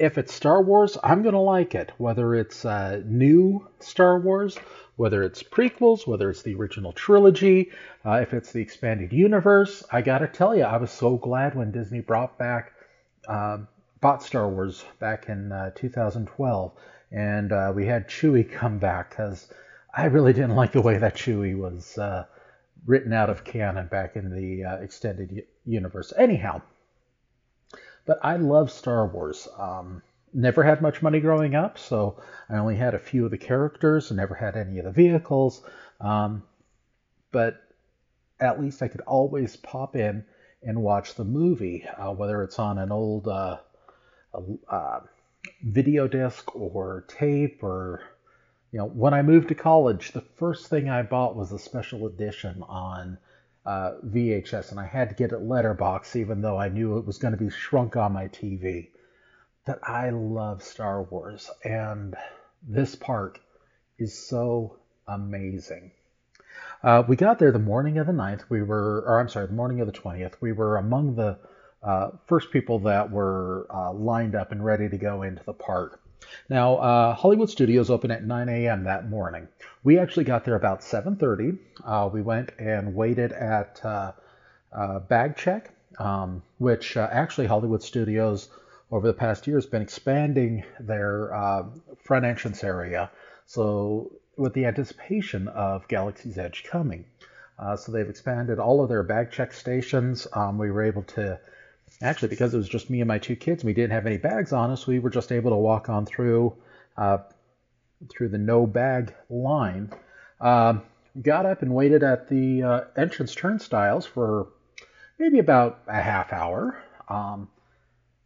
if 0.00 0.16
it's 0.16 0.32
Star 0.32 0.62
Wars, 0.62 0.96
I'm 1.04 1.22
gonna 1.22 1.42
like 1.42 1.74
it, 1.74 1.92
whether 1.98 2.34
it's 2.34 2.64
uh, 2.64 3.02
new 3.04 3.68
Star 3.80 4.18
Wars, 4.18 4.58
whether 4.96 5.22
it's 5.22 5.42
prequels, 5.42 6.06
whether 6.06 6.30
it's 6.30 6.42
the 6.42 6.54
original 6.54 6.92
trilogy, 6.92 7.70
uh, 8.04 8.14
if 8.22 8.32
it's 8.32 8.50
the 8.50 8.62
expanded 8.62 9.12
universe. 9.12 9.84
I 9.92 10.00
gotta 10.00 10.26
tell 10.26 10.56
you, 10.56 10.64
I 10.64 10.78
was 10.78 10.90
so 10.90 11.18
glad 11.18 11.54
when 11.54 11.70
Disney 11.70 12.00
brought 12.00 12.38
back. 12.38 12.72
Um, 13.28 13.68
bought 14.00 14.22
Star 14.22 14.48
Wars 14.48 14.82
back 14.98 15.28
in 15.28 15.52
uh, 15.52 15.72
2012, 15.74 16.72
and 17.12 17.52
uh, 17.52 17.72
we 17.76 17.84
had 17.84 18.08
Chewie 18.08 18.50
come 18.50 18.78
back 18.78 19.10
because 19.10 19.52
I 19.94 20.06
really 20.06 20.32
didn't 20.32 20.56
like 20.56 20.72
the 20.72 20.80
way 20.80 20.96
that 20.96 21.14
Chewie 21.14 21.58
was 21.58 21.98
uh, 21.98 22.24
written 22.86 23.12
out 23.12 23.28
of 23.28 23.44
canon 23.44 23.88
back 23.88 24.16
in 24.16 24.30
the 24.30 24.64
uh, 24.64 24.76
extended 24.76 25.44
universe. 25.66 26.14
Anyhow, 26.16 26.62
but 28.06 28.18
I 28.22 28.36
love 28.36 28.70
Star 28.70 29.06
Wars. 29.06 29.48
Um, 29.58 30.02
never 30.32 30.62
had 30.62 30.82
much 30.82 31.02
money 31.02 31.20
growing 31.20 31.54
up, 31.54 31.78
so 31.78 32.20
I 32.48 32.56
only 32.56 32.76
had 32.76 32.94
a 32.94 32.98
few 32.98 33.24
of 33.24 33.30
the 33.30 33.38
characters, 33.38 34.10
never 34.10 34.34
had 34.34 34.56
any 34.56 34.78
of 34.78 34.84
the 34.84 34.90
vehicles. 34.92 35.62
Um, 36.00 36.42
but 37.32 37.62
at 38.40 38.60
least 38.60 38.82
I 38.82 38.88
could 38.88 39.02
always 39.02 39.56
pop 39.56 39.96
in 39.96 40.24
and 40.62 40.82
watch 40.82 41.14
the 41.14 41.24
movie, 41.24 41.86
uh, 41.96 42.12
whether 42.12 42.42
it's 42.42 42.58
on 42.58 42.78
an 42.78 42.92
old 42.92 43.28
uh, 43.28 43.58
uh, 44.68 45.00
video 45.62 46.06
disc 46.06 46.54
or 46.54 47.04
tape 47.08 47.62
or 47.62 48.02
you 48.72 48.78
know 48.78 48.86
when 48.86 49.14
i 49.14 49.22
moved 49.22 49.48
to 49.48 49.54
college 49.54 50.12
the 50.12 50.20
first 50.20 50.68
thing 50.68 50.88
i 50.88 51.02
bought 51.02 51.36
was 51.36 51.52
a 51.52 51.58
special 51.58 52.06
edition 52.06 52.62
on 52.68 53.18
uh, 53.66 53.92
vhs 54.06 54.70
and 54.70 54.80
i 54.80 54.86
had 54.86 55.08
to 55.08 55.14
get 55.14 55.32
it 55.32 55.42
letterbox 55.42 56.16
even 56.16 56.40
though 56.40 56.58
i 56.58 56.68
knew 56.68 56.98
it 56.98 57.06
was 57.06 57.18
going 57.18 57.32
to 57.32 57.38
be 57.38 57.50
shrunk 57.50 57.96
on 57.96 58.12
my 58.12 58.26
tv 58.28 58.88
but 59.66 59.78
i 59.82 60.10
love 60.10 60.62
star 60.62 61.02
wars 61.02 61.50
and 61.64 62.14
this 62.62 62.94
park 62.94 63.40
is 63.98 64.26
so 64.28 64.76
amazing. 65.08 65.90
Uh, 66.82 67.02
we 67.06 67.16
got 67.16 67.38
there 67.38 67.52
the 67.52 67.58
morning 67.58 67.98
of 67.98 68.06
the 68.06 68.12
9th 68.12 68.44
we 68.48 68.62
were 68.62 69.02
or 69.06 69.20
i'm 69.20 69.28
sorry 69.28 69.46
the 69.46 69.52
morning 69.52 69.80
of 69.80 69.86
the 69.86 69.92
20th 69.92 70.34
we 70.40 70.52
were 70.52 70.76
among 70.76 71.14
the 71.14 71.38
uh, 71.82 72.10
first 72.26 72.50
people 72.50 72.78
that 72.80 73.10
were 73.10 73.66
uh, 73.70 73.92
lined 73.92 74.34
up 74.34 74.52
and 74.52 74.64
ready 74.64 74.88
to 74.88 74.98
go 74.98 75.22
into 75.22 75.42
the 75.44 75.52
park. 75.52 75.99
Now, 76.48 76.76
uh, 76.76 77.14
Hollywood 77.14 77.48
Studios 77.48 77.90
opened 77.90 78.12
at 78.12 78.24
9 78.24 78.48
a.m. 78.48 78.84
that 78.84 79.08
morning. 79.08 79.48
We 79.84 79.98
actually 79.98 80.24
got 80.24 80.44
there 80.44 80.56
about 80.56 80.82
7:30. 80.82 81.58
Uh, 81.84 82.10
we 82.12 82.22
went 82.22 82.52
and 82.58 82.94
waited 82.94 83.32
at 83.32 83.80
uh, 83.84 84.12
uh, 84.72 84.98
bag 84.98 85.36
check, 85.36 85.70
um, 85.98 86.42
which 86.58 86.96
actually 86.96 87.46
Hollywood 87.46 87.82
Studios 87.82 88.48
over 88.90 89.06
the 89.06 89.14
past 89.14 89.46
year 89.46 89.56
has 89.56 89.66
been 89.66 89.82
expanding 89.82 90.64
their 90.80 91.30
front 92.02 92.24
entrance 92.24 92.64
area. 92.64 93.10
So, 93.46 94.12
with 94.36 94.52
the 94.54 94.66
anticipation 94.66 95.48
of 95.48 95.86
Galaxy's 95.88 96.38
Edge 96.38 96.64
coming. 96.64 97.04
so 97.76 97.92
they've 97.92 98.08
expanded 98.08 98.58
all 98.58 98.82
of 98.82 98.88
their 98.88 99.02
bag 99.02 99.30
check 99.30 99.52
stations. 99.52 100.26
Um, 100.32 100.58
we 100.58 100.70
were 100.70 100.82
able 100.82 101.02
to 101.14 101.38
actually, 102.02 102.28
because 102.28 102.54
it 102.54 102.58
was 102.58 102.68
just 102.68 102.90
me 102.90 103.00
and 103.00 103.08
my 103.08 103.18
two 103.18 103.36
kids, 103.36 103.64
we 103.64 103.74
didn't 103.74 103.92
have 103.92 104.06
any 104.06 104.16
bags 104.16 104.52
on 104.52 104.70
us. 104.70 104.86
We 104.86 104.98
were 104.98 105.10
just 105.10 105.32
able 105.32 105.50
to 105.50 105.56
walk 105.56 105.88
on 105.88 106.06
through 106.06 106.54
uh, 106.96 107.18
through 108.08 108.28
the 108.28 108.38
no 108.38 108.66
bag 108.66 109.14
line. 109.28 109.90
Um, 110.40 110.82
got 111.20 111.46
up 111.46 111.62
and 111.62 111.74
waited 111.74 112.02
at 112.02 112.28
the 112.28 112.62
uh, 112.62 112.80
entrance 112.96 113.34
turnstiles 113.34 114.06
for 114.06 114.48
maybe 115.18 115.38
about 115.38 115.80
a 115.86 116.00
half 116.00 116.32
hour. 116.32 116.82
Um, 117.08 117.48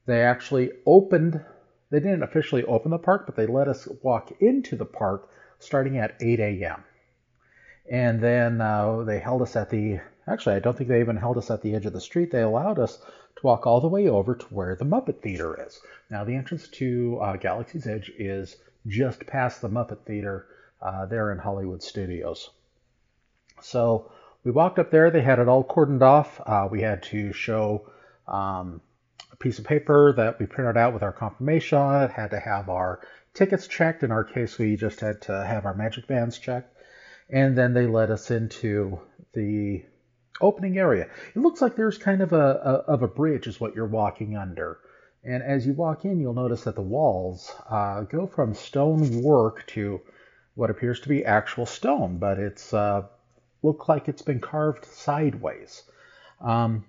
they 0.07 0.22
actually 0.22 0.70
opened. 0.87 1.45
They 1.91 2.01
didn't 2.01 2.22
officially 2.22 2.64
open 2.64 2.91
the 2.91 2.99
park, 2.99 3.27
but 3.27 3.37
they 3.37 3.47
let 3.47 3.68
us 3.68 3.89
walk 4.03 4.33
into 4.41 4.77
the 4.77 4.85
park 4.85 5.31
starting 5.59 5.99
at 5.99 6.16
8 6.20 6.41
a.m. 6.41 6.85
And 7.91 8.20
then 8.20 8.61
uh, 8.61 9.03
they 9.05 9.18
held 9.18 9.43
us 9.43 9.57
at 9.57 9.70
the. 9.70 10.01
Actually, 10.27 10.57
I 10.57 10.61
don't 10.61 10.77
think 10.77 10.89
they 10.89 11.01
even 11.01 11.16
held 11.16 11.37
us 11.37 11.51
at 11.51 11.61
the 11.62 11.75
edge 11.75 11.87
of 11.87 11.93
the 11.93 12.01
street. 12.01 12.31
They 12.31 12.41
allowed 12.43 12.79
us 12.79 12.99
to 13.37 13.47
walk 13.47 13.66
all 13.66 13.80
the 13.80 13.89
way 13.89 14.09
over 14.09 14.35
to 14.35 14.47
where 14.47 14.76
the 14.76 14.85
Muppet 14.85 15.20
Theater 15.20 15.66
is. 15.66 15.80
Now, 16.11 16.24
the 16.24 16.37
entrance 16.37 16.68
to 16.68 17.18
uh, 17.20 17.37
Galaxy's 17.37 17.87
Edge 17.87 18.11
is 18.18 18.57
just 18.87 19.26
past 19.26 19.61
the 19.61 19.68
Muppet 19.68 20.05
Theater 20.05 20.47
uh, 20.80 21.07
there 21.07 21.32
in 21.32 21.39
Hollywood 21.39 21.82
Studios. 21.82 22.51
So 23.62 24.11
we 24.45 24.51
walked 24.51 24.78
up 24.78 24.91
there. 24.91 25.11
They 25.11 25.22
had 25.22 25.39
it 25.39 25.49
all 25.49 25.64
cordoned 25.64 26.03
off. 26.03 26.41
Uh, 26.45 26.68
we 26.70 26.82
had 26.82 27.03
to 27.05 27.32
show 27.32 27.91
um, 28.28 28.80
a 29.32 29.37
piece 29.37 29.59
of 29.59 29.64
paper 29.64 30.12
that 30.16 30.39
we 30.39 30.47
printed 30.47 30.76
out 30.76 30.93
with 30.93 31.03
our 31.03 31.12
confirmation 31.12 31.78
on 31.78 32.05
it. 32.05 32.11
Had 32.11 32.30
to 32.32 32.41
have 32.41 32.68
our 32.68 33.01
tickets 33.32 33.66
checked. 33.66 34.03
In 34.03 34.11
our 34.11 34.24
case, 34.24 34.59
we 34.59 34.76
just 34.76 35.01
had 35.01 35.22
to 35.22 35.45
have 35.45 35.64
our 35.64 35.74
magic 35.74 36.07
bands 36.07 36.39
checked. 36.39 36.70
And 37.30 37.57
then 37.57 37.72
they 37.72 37.87
led 37.87 38.11
us 38.11 38.30
into 38.30 39.01
the 39.32 39.82
opening 40.41 40.78
area. 40.78 41.09
It 41.35 41.39
looks 41.39 41.61
like 41.62 41.76
there's 41.76 41.99
kind 41.99 42.20
of 42.20 42.32
a, 42.32 42.37
a, 42.37 42.93
of 42.93 43.03
a 43.03 43.09
bridge 43.09 43.47
is 43.47 43.61
what 43.61 43.74
you're 43.74 43.87
walking 43.87 44.37
under. 44.37 44.78
And 45.22 45.43
as 45.43 45.66
you 45.66 45.72
walk 45.72 46.05
in, 46.05 46.20
you'll 46.20 46.35
notice 46.35 46.64
that 46.64 46.74
the 46.74 46.82
walls 46.82 47.55
uh, 47.70 48.03
go 48.03 48.26
from 48.26 48.55
stone 48.55 49.22
work 49.22 49.66
to 49.68 50.01
what 50.55 50.70
appears 50.70 51.01
to 51.01 51.09
be 51.09 51.24
actual 51.24 51.66
stone, 51.66 52.18
but 52.18 52.39
it's 52.39 52.74
uh, 52.74 53.03
look 53.62 53.89
like 53.89 54.09
it's 54.09 54.22
been 54.22 54.41
carved 54.41 54.85
sideways. 54.85 55.82
Um, 56.41 56.85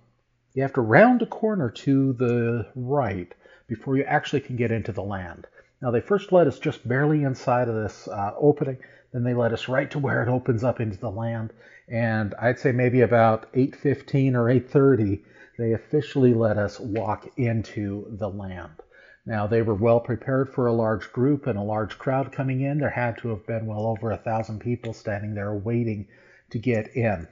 you 0.53 0.61
have 0.63 0.73
to 0.73 0.81
round 0.81 1.21
a 1.21 1.25
corner 1.25 1.69
to 1.69 2.13
the 2.13 2.67
right 2.75 3.33
before 3.67 3.97
you 3.97 4.03
actually 4.03 4.41
can 4.41 4.55
get 4.55 4.71
into 4.71 4.91
the 4.91 5.03
land. 5.03 5.47
Now 5.81 5.91
they 5.91 6.01
first 6.01 6.31
let 6.31 6.47
us 6.47 6.59
just 6.59 6.87
barely 6.87 7.23
inside 7.23 7.67
of 7.67 7.75
this 7.75 8.07
uh, 8.07 8.33
opening, 8.37 8.77
then 9.13 9.23
they 9.23 9.33
led 9.33 9.53
us 9.53 9.69
right 9.69 9.89
to 9.91 9.99
where 9.99 10.23
it 10.23 10.29
opens 10.29 10.63
up 10.63 10.79
into 10.79 10.97
the 10.97 11.09
land. 11.11 11.53
And 11.87 12.33
I'd 12.39 12.59
say 12.59 12.71
maybe 12.71 13.01
about 13.01 13.51
8:15 13.53 14.35
or 14.35 14.49
8:30, 14.49 15.23
they 15.57 15.73
officially 15.73 16.33
let 16.33 16.57
us 16.57 16.79
walk 16.79 17.27
into 17.37 18.07
the 18.09 18.29
land. 18.29 18.81
Now 19.25 19.47
they 19.47 19.61
were 19.61 19.75
well 19.75 19.99
prepared 19.99 20.49
for 20.49 20.67
a 20.67 20.73
large 20.73 21.11
group 21.11 21.47
and 21.47 21.57
a 21.57 21.63
large 21.63 21.97
crowd 21.97 22.31
coming 22.31 22.61
in. 22.61 22.79
There 22.79 22.89
had 22.89 23.17
to 23.19 23.29
have 23.29 23.45
been 23.45 23.65
well 23.65 23.85
over 23.87 24.11
a 24.11 24.17
thousand 24.17 24.59
people 24.59 24.93
standing 24.93 25.33
there 25.33 25.53
waiting 25.53 26.07
to 26.51 26.59
get 26.59 26.95
in. 26.95 27.27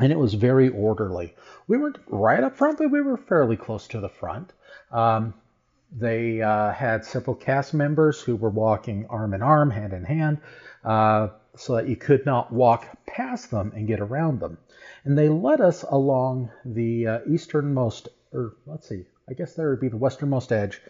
And 0.00 0.12
it 0.12 0.18
was 0.18 0.34
very 0.34 0.68
orderly. 0.68 1.34
We 1.66 1.78
weren't 1.78 1.98
right 2.08 2.42
up 2.42 2.56
front, 2.56 2.78
but 2.78 2.90
we 2.90 3.00
were 3.00 3.16
fairly 3.16 3.56
close 3.56 3.88
to 3.88 4.00
the 4.00 4.08
front. 4.08 4.52
Um, 4.90 5.34
they 5.90 6.42
uh, 6.42 6.72
had 6.72 7.04
several 7.04 7.36
cast 7.36 7.72
members 7.72 8.20
who 8.20 8.36
were 8.36 8.50
walking 8.50 9.06
arm 9.06 9.32
in 9.34 9.42
arm, 9.42 9.70
hand 9.70 9.92
in 9.92 10.04
hand, 10.04 10.38
uh, 10.84 11.28
so 11.56 11.76
that 11.76 11.88
you 11.88 11.96
could 11.96 12.24
not 12.26 12.52
walk 12.52 12.86
past 13.06 13.50
them 13.50 13.72
and 13.74 13.86
get 13.86 14.00
around 14.00 14.40
them. 14.40 14.58
And 15.04 15.16
they 15.16 15.28
led 15.28 15.60
us 15.60 15.82
along 15.82 16.50
the 16.64 17.06
uh, 17.06 17.18
easternmost, 17.28 18.08
or 18.32 18.54
let's 18.66 18.88
see, 18.88 19.06
I 19.28 19.34
guess 19.34 19.54
there 19.54 19.70
would 19.70 19.80
be 19.80 19.88
the 19.88 19.96
westernmost 19.96 20.52
edge 20.52 20.80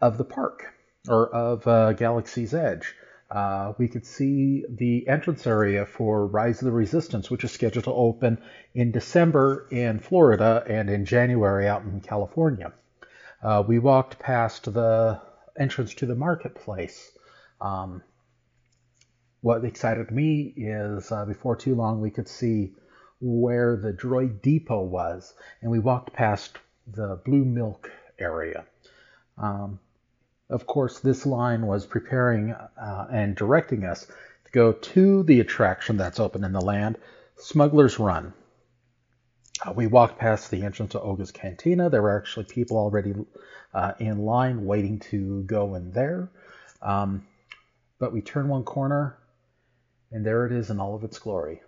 of 0.00 0.18
the 0.18 0.24
park, 0.24 0.64
or 1.08 1.28
of 1.28 1.66
uh, 1.66 1.92
Galaxy's 1.92 2.54
Edge. 2.54 2.94
Uh, 3.30 3.74
we 3.78 3.86
could 3.86 4.04
see 4.04 4.64
the 4.68 5.06
entrance 5.06 5.46
area 5.46 5.86
for 5.86 6.26
Rise 6.26 6.60
of 6.60 6.66
the 6.66 6.72
Resistance, 6.72 7.30
which 7.30 7.44
is 7.44 7.52
scheduled 7.52 7.84
to 7.84 7.92
open 7.92 8.42
in 8.74 8.90
December 8.90 9.68
in 9.70 10.00
Florida 10.00 10.64
and 10.66 10.90
in 10.90 11.04
January 11.04 11.68
out 11.68 11.82
in 11.82 12.00
California. 12.00 12.72
Uh, 13.42 13.62
we 13.66 13.78
walked 13.78 14.18
past 14.18 14.72
the 14.72 15.20
entrance 15.56 15.94
to 15.94 16.06
the 16.06 16.14
marketplace, 16.16 17.12
um, 17.60 18.02
what 19.40 19.64
excited 19.64 20.10
me 20.10 20.52
is 20.56 21.10
uh, 21.10 21.24
before 21.24 21.56
too 21.56 21.74
long 21.74 22.00
we 22.00 22.10
could 22.10 22.28
see 22.28 22.72
where 23.20 23.76
the 23.76 23.92
droid 23.92 24.42
depot 24.42 24.82
was, 24.82 25.34
and 25.60 25.70
we 25.70 25.78
walked 25.78 26.12
past 26.12 26.58
the 26.86 27.20
blue 27.24 27.44
milk 27.44 27.90
area. 28.18 28.64
Um, 29.38 29.78
of 30.48 30.66
course, 30.66 31.00
this 31.00 31.26
line 31.26 31.66
was 31.66 31.86
preparing 31.86 32.52
uh, 32.52 33.06
and 33.10 33.36
directing 33.36 33.84
us 33.84 34.06
to 34.06 34.52
go 34.52 34.72
to 34.72 35.22
the 35.22 35.40
attraction 35.40 35.96
that's 35.96 36.20
open 36.20 36.44
in 36.44 36.52
the 36.52 36.60
land, 36.60 36.98
Smuggler's 37.36 37.98
Run. 37.98 38.32
Uh, 39.64 39.72
we 39.72 39.86
walked 39.86 40.18
past 40.18 40.50
the 40.50 40.64
entrance 40.64 40.92
to 40.92 41.00
Oga's 41.00 41.30
Cantina. 41.30 41.90
There 41.90 42.02
were 42.02 42.18
actually 42.18 42.46
people 42.46 42.78
already 42.78 43.14
uh, 43.74 43.92
in 43.98 44.24
line 44.24 44.64
waiting 44.64 44.98
to 45.10 45.42
go 45.44 45.74
in 45.74 45.92
there. 45.92 46.30
Um, 46.82 47.26
but 47.98 48.12
we 48.12 48.22
turn 48.22 48.48
one 48.48 48.64
corner, 48.64 49.18
and 50.12 50.24
there 50.24 50.46
it 50.46 50.52
is 50.52 50.70
in 50.70 50.80
all 50.80 50.94
of 50.94 51.04
its 51.04 51.18
glory 51.18 51.60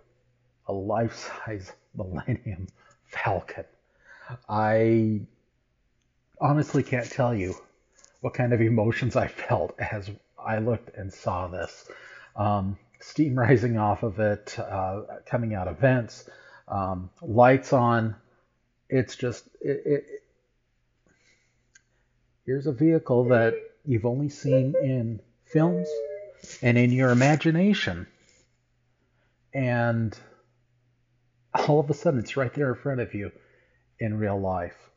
a 0.67 0.73
life 0.73 1.31
size 1.45 1.71
Millennium 1.95 2.67
Falcon. 3.05 3.65
I 4.49 5.21
honestly 6.39 6.83
can't 6.83 7.09
tell 7.09 7.35
you 7.35 7.55
what 8.21 8.33
kind 8.33 8.53
of 8.53 8.61
emotions 8.61 9.15
I 9.15 9.27
felt 9.27 9.75
as 9.79 10.09
I 10.43 10.59
looked 10.59 10.95
and 10.95 11.13
saw 11.13 11.47
this. 11.47 11.89
Um, 12.35 12.77
steam 12.99 13.37
rising 13.37 13.77
off 13.77 14.03
of 14.03 14.19
it, 14.19 14.57
uh, 14.57 15.01
coming 15.25 15.53
out 15.53 15.67
of 15.67 15.79
vents, 15.79 16.27
um, 16.67 17.09
lights 17.21 17.73
on. 17.73 18.15
It's 18.89 19.15
just, 19.15 19.45
it, 19.61 19.81
it, 19.85 20.05
here's 22.45 22.67
a 22.67 22.71
vehicle 22.71 23.25
that 23.25 23.55
you've 23.85 24.05
only 24.05 24.29
seen 24.29 24.73
in 24.81 25.19
films 25.45 25.87
and 26.61 26.77
in 26.77 26.91
your 26.91 27.11
imagination. 27.11 28.07
And 29.53 30.17
all 31.53 31.79
of 31.79 31.89
a 31.89 31.93
sudden, 31.93 32.19
it's 32.19 32.37
right 32.37 32.53
there 32.53 32.69
in 32.69 32.75
front 32.75 32.99
of 33.01 33.13
you 33.13 33.31
in 33.99 34.17
real 34.17 34.39
life. 34.39 34.89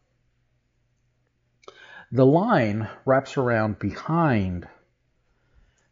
The 2.13 2.25
line 2.25 2.89
wraps 3.05 3.37
around 3.37 3.79
behind 3.79 4.69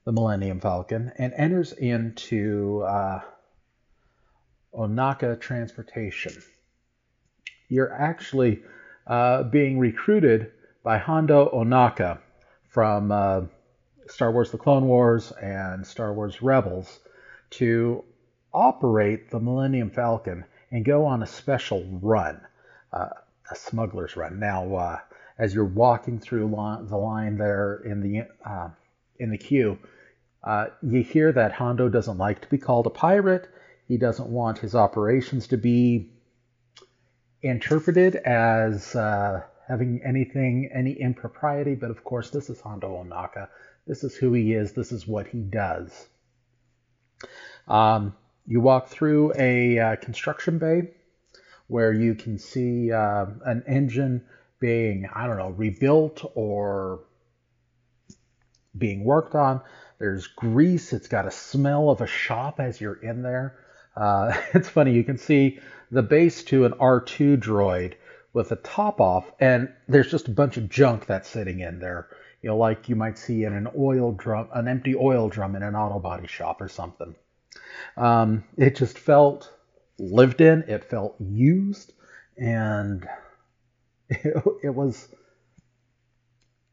the 0.05 0.13
Millennium 0.13 0.61
Falcon 0.61 1.13
and 1.19 1.33
enters 1.35 1.73
into 1.73 2.83
uh, 2.83 3.21
Ohnaka 4.73 5.41
Transportation. 5.41 6.33
You're 7.69 7.93
actually 7.93 8.63
uh, 9.07 9.45
being 9.45 9.79
recruited 9.79 10.53
by 10.83 10.99
Hondo 10.99 11.51
Ohnaka 11.53 12.19
from 12.69 13.11
uh, 13.11 13.43
Star 14.07 14.31
Wars 14.31 14.51
The 14.51 14.59
Clone 14.59 14.87
Wars 14.87 15.33
and 15.33 15.87
Star 15.87 16.13
Wars 16.13 16.43
Rebels 16.43 17.01
to 17.51 18.05
operate 18.55 19.31
the 19.31 19.41
Millennium 19.41 19.91
Falcon 19.91 20.45
and 20.71 20.85
go 20.85 21.05
on 21.05 21.23
a 21.23 21.27
special 21.27 21.85
run, 22.01 22.41
uh, 22.93 23.09
a 23.51 23.55
smuggler's 23.55 24.17
run. 24.17 24.39
Now, 24.39 24.75
uh, 24.75 24.99
as 25.37 25.55
you're 25.55 25.65
walking 25.65 26.21
through 26.21 26.49
the 26.89 26.97
line 26.97 27.37
there 27.37 27.83
in 27.85 28.01
the 28.01 28.29
uh, 28.49 28.69
in 29.19 29.31
the 29.31 29.39
queue, 29.39 29.79
uh, 30.43 30.67
you 30.83 31.03
hear 31.03 31.33
that 31.33 31.53
Hondo 31.53 31.89
doesn't 31.89 32.19
like 32.19 32.43
to 32.43 32.49
be 32.49 32.59
called 32.59 32.87
a 32.87 32.91
pirate. 32.91 33.49
He 33.89 33.99
doesn't 33.99 34.29
want 34.29 34.59
his 34.59 34.75
operations 34.75 35.49
to 35.49 35.57
be 35.57 36.11
interpreted 37.43 38.17
as 38.17 38.95
uh, 38.95 39.43
having 39.69 40.01
anything, 40.05 40.71
any 40.73 40.93
impropriety. 40.93 41.75
But 41.75 41.91
of 41.91 42.05
course, 42.05 42.31
this 42.31 42.49
is 42.49 42.61
Hondo 42.61 43.05
Ohnaka. 43.05 43.49
This 43.87 44.05
is 44.05 44.15
who 44.15 44.33
he 44.33 44.55
is. 44.55 44.73
This 44.73 44.93
is 44.93 45.07
what 45.07 45.27
he 45.27 45.41
does. 45.41 46.09
Um, 47.69 48.15
you 48.47 48.61
walk 48.61 48.89
through 48.89 49.33
a 49.39 49.79
uh, 49.79 49.97
construction 49.97 50.59
bay 50.59 50.91
where 51.67 51.93
you 51.93 52.15
can 52.15 52.39
see 52.39 52.93
uh, 52.93 53.27
an 53.45 53.65
engine 53.67 54.25
being, 54.61 55.09
I 55.15 55.27
don't 55.27 55.39
know, 55.39 55.51
rebuilt 55.51 56.31
or 56.35 57.01
being 58.77 59.05
worked 59.05 59.35
on. 59.35 59.61
There's 59.99 60.27
grease. 60.27 60.93
It's 60.93 61.09
got 61.09 61.27
a 61.27 61.31
smell 61.31 61.91
of 61.91 62.01
a 62.01 62.07
shop 62.07 62.61
as 62.61 62.81
you're 62.81 63.03
in 63.03 63.23
there. 63.23 63.59
Uh, 63.97 64.37
it's 64.55 64.69
funny. 64.69 64.93
You 64.93 65.05
can 65.05 65.19
see 65.19 65.61
the 65.91 66.03
base 66.03 66.45
to 66.45 66.65
an 66.65 66.73
R2 66.73 67.39
droid 67.39 67.95
with 68.33 68.49
the 68.49 68.57
top 68.57 69.01
off, 69.01 69.31
and 69.39 69.73
there's 69.89 70.11
just 70.11 70.29
a 70.29 70.33
bunch 70.33 70.57
of 70.57 70.69
junk 70.69 71.07
that's 71.07 71.29
sitting 71.29 71.61
in 71.61 71.79
there. 71.79 72.09
You 72.43 72.51
know, 72.51 72.59
like 72.59 72.89
you 72.89 72.97
might 72.97 73.17
see 73.17 73.45
in 73.45 73.55
an 73.55 73.69
oil 73.79 74.13
drum, 74.13 74.49
an 74.53 74.69
empty 74.69 74.95
oil 74.95 75.29
drum 75.29 75.57
in 75.57 75.63
an 75.63 75.75
auto 75.75 75.99
body 75.99 76.27
shop 76.27 76.61
or 76.61 76.69
something. 76.69 77.15
Um, 77.97 78.45
it 78.57 78.77
just 78.77 78.99
felt 78.99 79.53
lived 79.99 80.41
in. 80.41 80.63
It 80.69 80.85
felt 80.85 81.17
used, 81.21 81.93
and 82.37 83.07
it, 84.09 84.43
it 84.63 84.75
was 84.75 85.09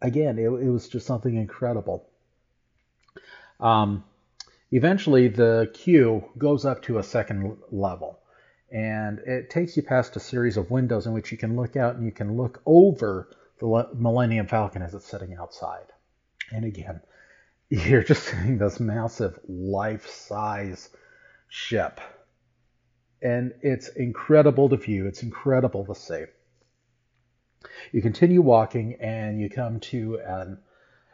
again, 0.02 0.38
it, 0.40 0.46
it, 0.46 0.70
was 0.70 0.88
just 0.90 1.06
something 1.06 1.36
incredible. 1.36 2.08
Um, 3.60 4.04
eventually, 4.72 5.28
the 5.28 5.70
queue 5.74 6.26
goes 6.38 6.66
up 6.66 6.82
to 6.84 6.98
a 6.98 7.04
second 7.04 7.58
level, 7.72 8.20
and 8.72 9.20
it 9.20 9.50
takes 9.50 9.78
you 9.78 9.84
past 9.84 10.16
a 10.16 10.20
series 10.20 10.58
of 10.58 10.72
windows 10.72 11.06
in 11.06 11.14
which 11.14 11.32
you 11.32 11.38
can 11.38 11.56
look 11.56 11.76
out 11.76 11.96
and 11.96 12.06
you 12.06 12.12
can 12.12 12.36
look 12.36 12.62
over 12.66 13.30
the 13.60 13.88
Millennium 13.94 14.48
Falcon 14.48 14.82
as 14.82 14.94
it's 14.96 15.06
sitting 15.06 15.36
outside. 15.36 15.86
And 16.52 16.66
again, 16.66 17.02
you're 17.72 18.04
just 18.04 18.24
seeing 18.24 18.58
this 18.58 18.82
massive 18.82 19.40
life-size 19.48 20.90
ship. 21.48 22.02
And 23.22 23.54
it's 23.62 23.88
incredible 23.88 24.68
to 24.70 24.76
view, 24.76 25.08
it's 25.08 25.24
incredible 25.24 25.86
to 25.86 25.96
see. 25.96 26.26
You 27.94 28.02
continue 28.02 28.42
walking 28.42 28.98
and 29.00 29.40
you 29.40 29.50
come 29.50 29.80
to 29.92 30.20
an 30.20 30.58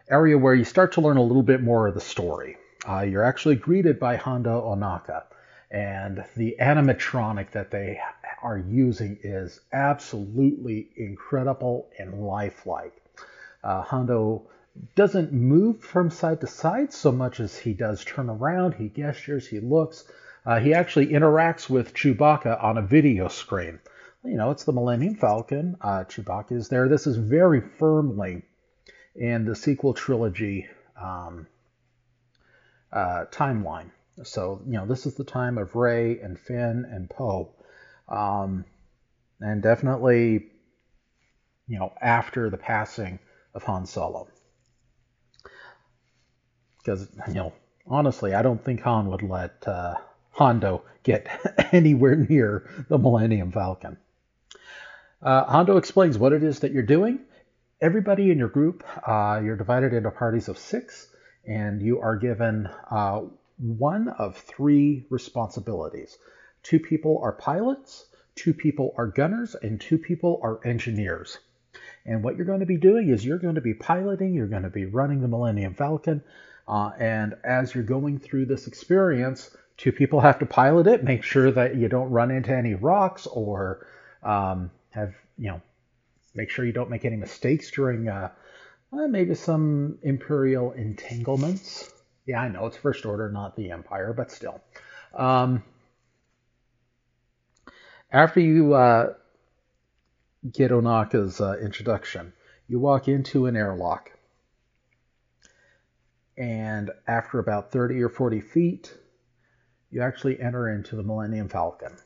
area 0.09 0.37
where 0.37 0.55
you 0.55 0.63
start 0.63 0.93
to 0.93 1.01
learn 1.01 1.17
a 1.17 1.23
little 1.23 1.43
bit 1.43 1.61
more 1.61 1.87
of 1.87 1.93
the 1.93 2.01
story. 2.01 2.57
Uh, 2.89 3.01
you're 3.01 3.23
actually 3.23 3.55
greeted 3.55 3.99
by 3.99 4.15
Hondo 4.15 4.61
Ohnaka, 4.61 5.25
and 5.69 6.23
the 6.35 6.55
animatronic 6.59 7.51
that 7.51 7.69
they 7.69 7.99
are 8.41 8.57
using 8.57 9.19
is 9.21 9.59
absolutely 9.73 10.89
incredible 10.95 11.89
and 11.99 12.23
lifelike. 12.25 12.99
Uh, 13.63 13.81
Hondo 13.83 14.47
doesn't 14.95 15.31
move 15.31 15.81
from 15.81 16.09
side 16.09 16.41
to 16.41 16.47
side 16.47 16.93
so 16.93 17.11
much 17.11 17.39
as 17.39 17.57
he 17.57 17.73
does 17.73 18.03
turn 18.03 18.29
around, 18.29 18.73
he 18.75 18.89
gestures, 18.89 19.47
he 19.47 19.59
looks. 19.59 20.05
Uh, 20.45 20.59
he 20.59 20.73
actually 20.73 21.07
interacts 21.07 21.69
with 21.69 21.93
Chewbacca 21.93 22.63
on 22.63 22.77
a 22.77 22.81
video 22.81 23.27
screen. 23.27 23.79
You 24.23 24.37
know, 24.37 24.51
it's 24.51 24.63
the 24.63 24.73
Millennium 24.73 25.15
Falcon. 25.15 25.75
Uh, 25.81 26.03
Chewbacca 26.05 26.53
is 26.53 26.69
there. 26.69 26.87
This 26.87 27.07
is 27.07 27.17
very 27.17 27.61
firmly 27.61 28.43
in 29.15 29.45
the 29.45 29.55
sequel 29.55 29.93
trilogy 29.93 30.67
um, 31.01 31.47
uh, 32.91 33.25
timeline. 33.31 33.91
So, 34.23 34.61
you 34.65 34.73
know, 34.73 34.85
this 34.85 35.05
is 35.05 35.15
the 35.15 35.23
time 35.23 35.57
of 35.57 35.75
Rey 35.75 36.19
and 36.19 36.39
Finn 36.39 36.85
and 36.89 37.09
Poe. 37.09 37.53
Um, 38.07 38.65
and 39.39 39.61
definitely, 39.61 40.47
you 41.67 41.79
know, 41.79 41.93
after 42.01 42.49
the 42.49 42.57
passing 42.57 43.19
of 43.53 43.63
Han 43.63 43.85
Solo. 43.85 44.27
Because, 46.87 47.09
you 47.27 47.33
know, 47.33 47.51
honestly, 47.85 48.33
I 48.33 48.41
don't 48.41 48.63
think 48.63 48.79
Han 48.79 49.09
would 49.09 49.21
let 49.21 49.67
uh, 49.67 49.95
Hondo 50.31 50.83
get 51.03 51.27
anywhere 51.73 52.15
near 52.15 52.85
the 52.87 52.97
Millennium 52.97 53.51
Falcon. 53.51 53.97
Uh, 55.21 55.43
Hondo 55.43 55.75
explains 55.75 56.17
what 56.17 56.31
it 56.31 56.43
is 56.43 56.61
that 56.61 56.71
you're 56.71 56.83
doing. 56.83 57.19
Everybody 57.81 58.31
in 58.31 58.37
your 58.37 58.47
group, 58.47 58.85
uh, 59.05 59.41
you're 59.43 59.57
divided 59.57 59.93
into 59.93 60.09
parties 60.11 60.47
of 60.47 60.57
six, 60.57 61.09
and 61.45 61.81
you 61.81 61.99
are 61.99 62.15
given 62.15 62.69
uh, 62.89 63.23
one 63.57 64.07
of 64.07 64.37
three 64.37 65.05
responsibilities. 65.09 66.17
Two 66.63 66.79
people 66.79 67.19
are 67.21 67.33
pilots, 67.33 68.05
two 68.35 68.53
people 68.53 68.93
are 68.95 69.07
gunners, 69.07 69.57
and 69.61 69.81
two 69.81 69.97
people 69.97 70.39
are 70.41 70.65
engineers. 70.65 71.37
And 72.05 72.23
what 72.23 72.37
you're 72.37 72.45
going 72.45 72.61
to 72.61 72.65
be 72.65 72.77
doing 72.77 73.09
is 73.09 73.25
you're 73.25 73.39
going 73.39 73.55
to 73.55 73.61
be 73.61 73.73
piloting, 73.73 74.33
you're 74.33 74.47
going 74.47 74.63
to 74.63 74.69
be 74.69 74.85
running 74.85 75.19
the 75.19 75.27
Millennium 75.27 75.73
Falcon, 75.73 76.23
uh, 76.67 76.91
and 76.99 77.35
as 77.43 77.73
you're 77.73 77.83
going 77.83 78.19
through 78.19 78.45
this 78.45 78.67
experience, 78.67 79.55
two 79.77 79.91
people 79.91 80.19
have 80.19 80.39
to 80.39 80.45
pilot 80.45 80.87
it, 80.87 81.03
make 81.03 81.23
sure 81.23 81.51
that 81.51 81.75
you 81.75 81.87
don't 81.87 82.09
run 82.09 82.31
into 82.31 82.55
any 82.55 82.73
rocks 82.73 83.25
or 83.27 83.87
um, 84.23 84.69
have, 84.89 85.13
you 85.37 85.49
know, 85.49 85.61
make 86.35 86.49
sure 86.49 86.65
you 86.65 86.73
don't 86.73 86.89
make 86.89 87.05
any 87.05 87.15
mistakes 87.15 87.71
during 87.71 88.07
uh, 88.07 88.29
uh, 88.91 89.07
maybe 89.07 89.33
some 89.35 89.97
Imperial 90.03 90.71
entanglements. 90.71 91.91
Yeah, 92.25 92.41
I 92.41 92.49
know 92.49 92.65
it's 92.65 92.77
First 92.77 93.05
Order, 93.05 93.31
not 93.31 93.55
the 93.55 93.71
Empire, 93.71 94.13
but 94.13 94.31
still. 94.31 94.61
Um, 95.15 95.63
after 98.11 98.39
you 98.39 98.73
uh, 98.73 99.13
get 100.51 100.71
Ohnaka's 100.71 101.39
uh, 101.39 101.57
introduction, 101.61 102.33
you 102.67 102.79
walk 102.79 103.07
into 103.07 103.45
an 103.45 103.55
airlock. 103.55 104.11
And 106.37 106.91
after 107.07 107.39
about 107.39 107.71
30 107.71 108.01
or 108.03 108.09
40 108.09 108.41
feet, 108.41 108.93
you 109.89 110.01
actually 110.01 110.39
enter 110.39 110.69
into 110.69 110.95
the 110.95 111.03
Millennium 111.03 111.49
Falcon. 111.49 111.97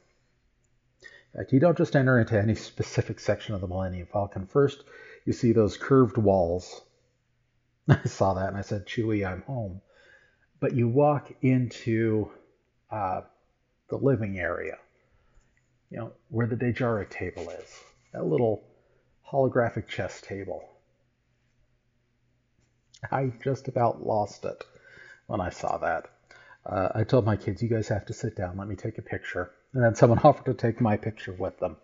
In 1.34 1.40
fact, 1.40 1.54
you 1.54 1.60
don't 1.60 1.78
just 1.78 1.96
enter 1.96 2.20
into 2.20 2.40
any 2.40 2.56
specific 2.70 3.20
section 3.20 3.56
of 3.56 3.62
the 3.62 3.68
Millennium 3.68 4.08
Falcon. 4.12 4.48
First, 4.48 4.84
you 5.26 5.34
see 5.34 5.52
those 5.52 5.78
curved 5.78 6.18
walls. 6.18 6.82
I 7.88 8.04
saw 8.06 8.34
that 8.36 8.50
and 8.50 8.58
I 8.58 8.62
said, 8.62 8.86
Chewie, 8.86 9.28
I'm 9.28 9.42
home. 9.42 9.82
But 10.60 10.76
you 10.76 10.88
walk 10.88 11.32
into 11.42 12.30
uh, 12.90 13.22
the 13.90 13.98
living 13.98 14.40
area, 14.40 14.78
you 15.90 15.98
know, 15.98 16.14
where 16.30 16.48
the 16.48 16.56
Dejarik 16.56 17.10
table 17.10 17.50
is, 17.50 17.80
that 18.14 18.26
little 18.26 18.64
holographic 19.30 19.88
chess 19.88 20.22
table. 20.22 20.70
I 23.12 23.32
just 23.43 23.68
about 23.68 24.06
lost 24.06 24.45
it 24.45 24.64
when 25.28 25.41
I 25.41 25.49
saw 25.49 25.78
that. 25.78 26.08
Uh, 26.66 26.89
I 26.93 27.04
told 27.04 27.26
my 27.26 27.36
kids, 27.36 27.64
you 27.64 27.70
guys 27.70 27.88
have 27.88 28.06
to 28.06 28.14
sit 28.14 28.36
down, 28.36 28.58
let 28.58 28.68
me 28.68 28.76
take 28.76 28.97
a 28.97 29.02
picture. 29.02 29.52
And 29.74 29.84
then 29.84 29.95
someone 29.95 30.20
offered 30.24 30.45
to 30.45 30.54
take 30.54 30.82
my 30.82 30.97
picture 30.97 31.34
with 31.34 31.58
them. 31.60 31.78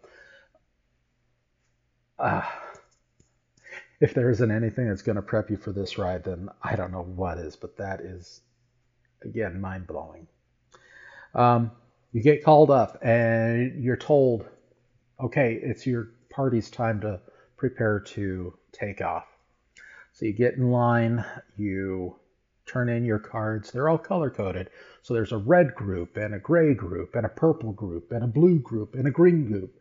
Uh, 2.19 2.43
if 3.99 4.13
there 4.13 4.29
isn't 4.29 4.51
anything 4.51 4.87
that's 4.87 5.01
going 5.01 5.15
to 5.15 5.21
prep 5.21 5.49
you 5.49 5.57
for 5.57 5.71
this 5.71 5.97
ride, 5.97 6.23
then 6.23 6.49
I 6.61 6.75
don't 6.75 6.91
know 6.91 7.03
what 7.03 7.39
is, 7.39 7.55
but 7.55 7.77
that 7.77 8.01
is, 8.01 8.41
again, 9.23 9.59
mind 9.59 9.87
blowing. 9.87 10.27
Um, 11.33 11.71
you 12.11 12.21
get 12.21 12.43
called 12.43 12.71
up 12.71 12.99
and 13.01 13.83
you're 13.83 13.97
told, 13.97 14.45
okay, 15.19 15.59
it's 15.61 15.85
your 15.85 16.09
party's 16.29 16.69
time 16.69 17.01
to 17.01 17.19
prepare 17.57 17.99
to 17.99 18.53
take 18.71 19.01
off. 19.01 19.25
So 20.17 20.25
you 20.25 20.33
get 20.33 20.55
in 20.55 20.71
line, 20.71 21.23
you 21.57 22.15
turn 22.65 22.89
in 22.89 23.05
your 23.05 23.19
cards. 23.19 23.69
They're 23.69 23.87
all 23.87 23.99
color 23.99 24.31
coded. 24.31 24.71
So 25.03 25.13
there's 25.13 25.31
a 25.31 25.37
red 25.37 25.75
group 25.75 26.17
and 26.17 26.33
a 26.33 26.39
gray 26.39 26.73
group 26.73 27.13
and 27.13 27.23
a 27.23 27.29
purple 27.29 27.71
group 27.71 28.11
and 28.11 28.23
a 28.23 28.27
blue 28.27 28.57
group 28.57 28.95
and 28.95 29.07
a 29.07 29.11
green 29.11 29.45
group. 29.45 29.79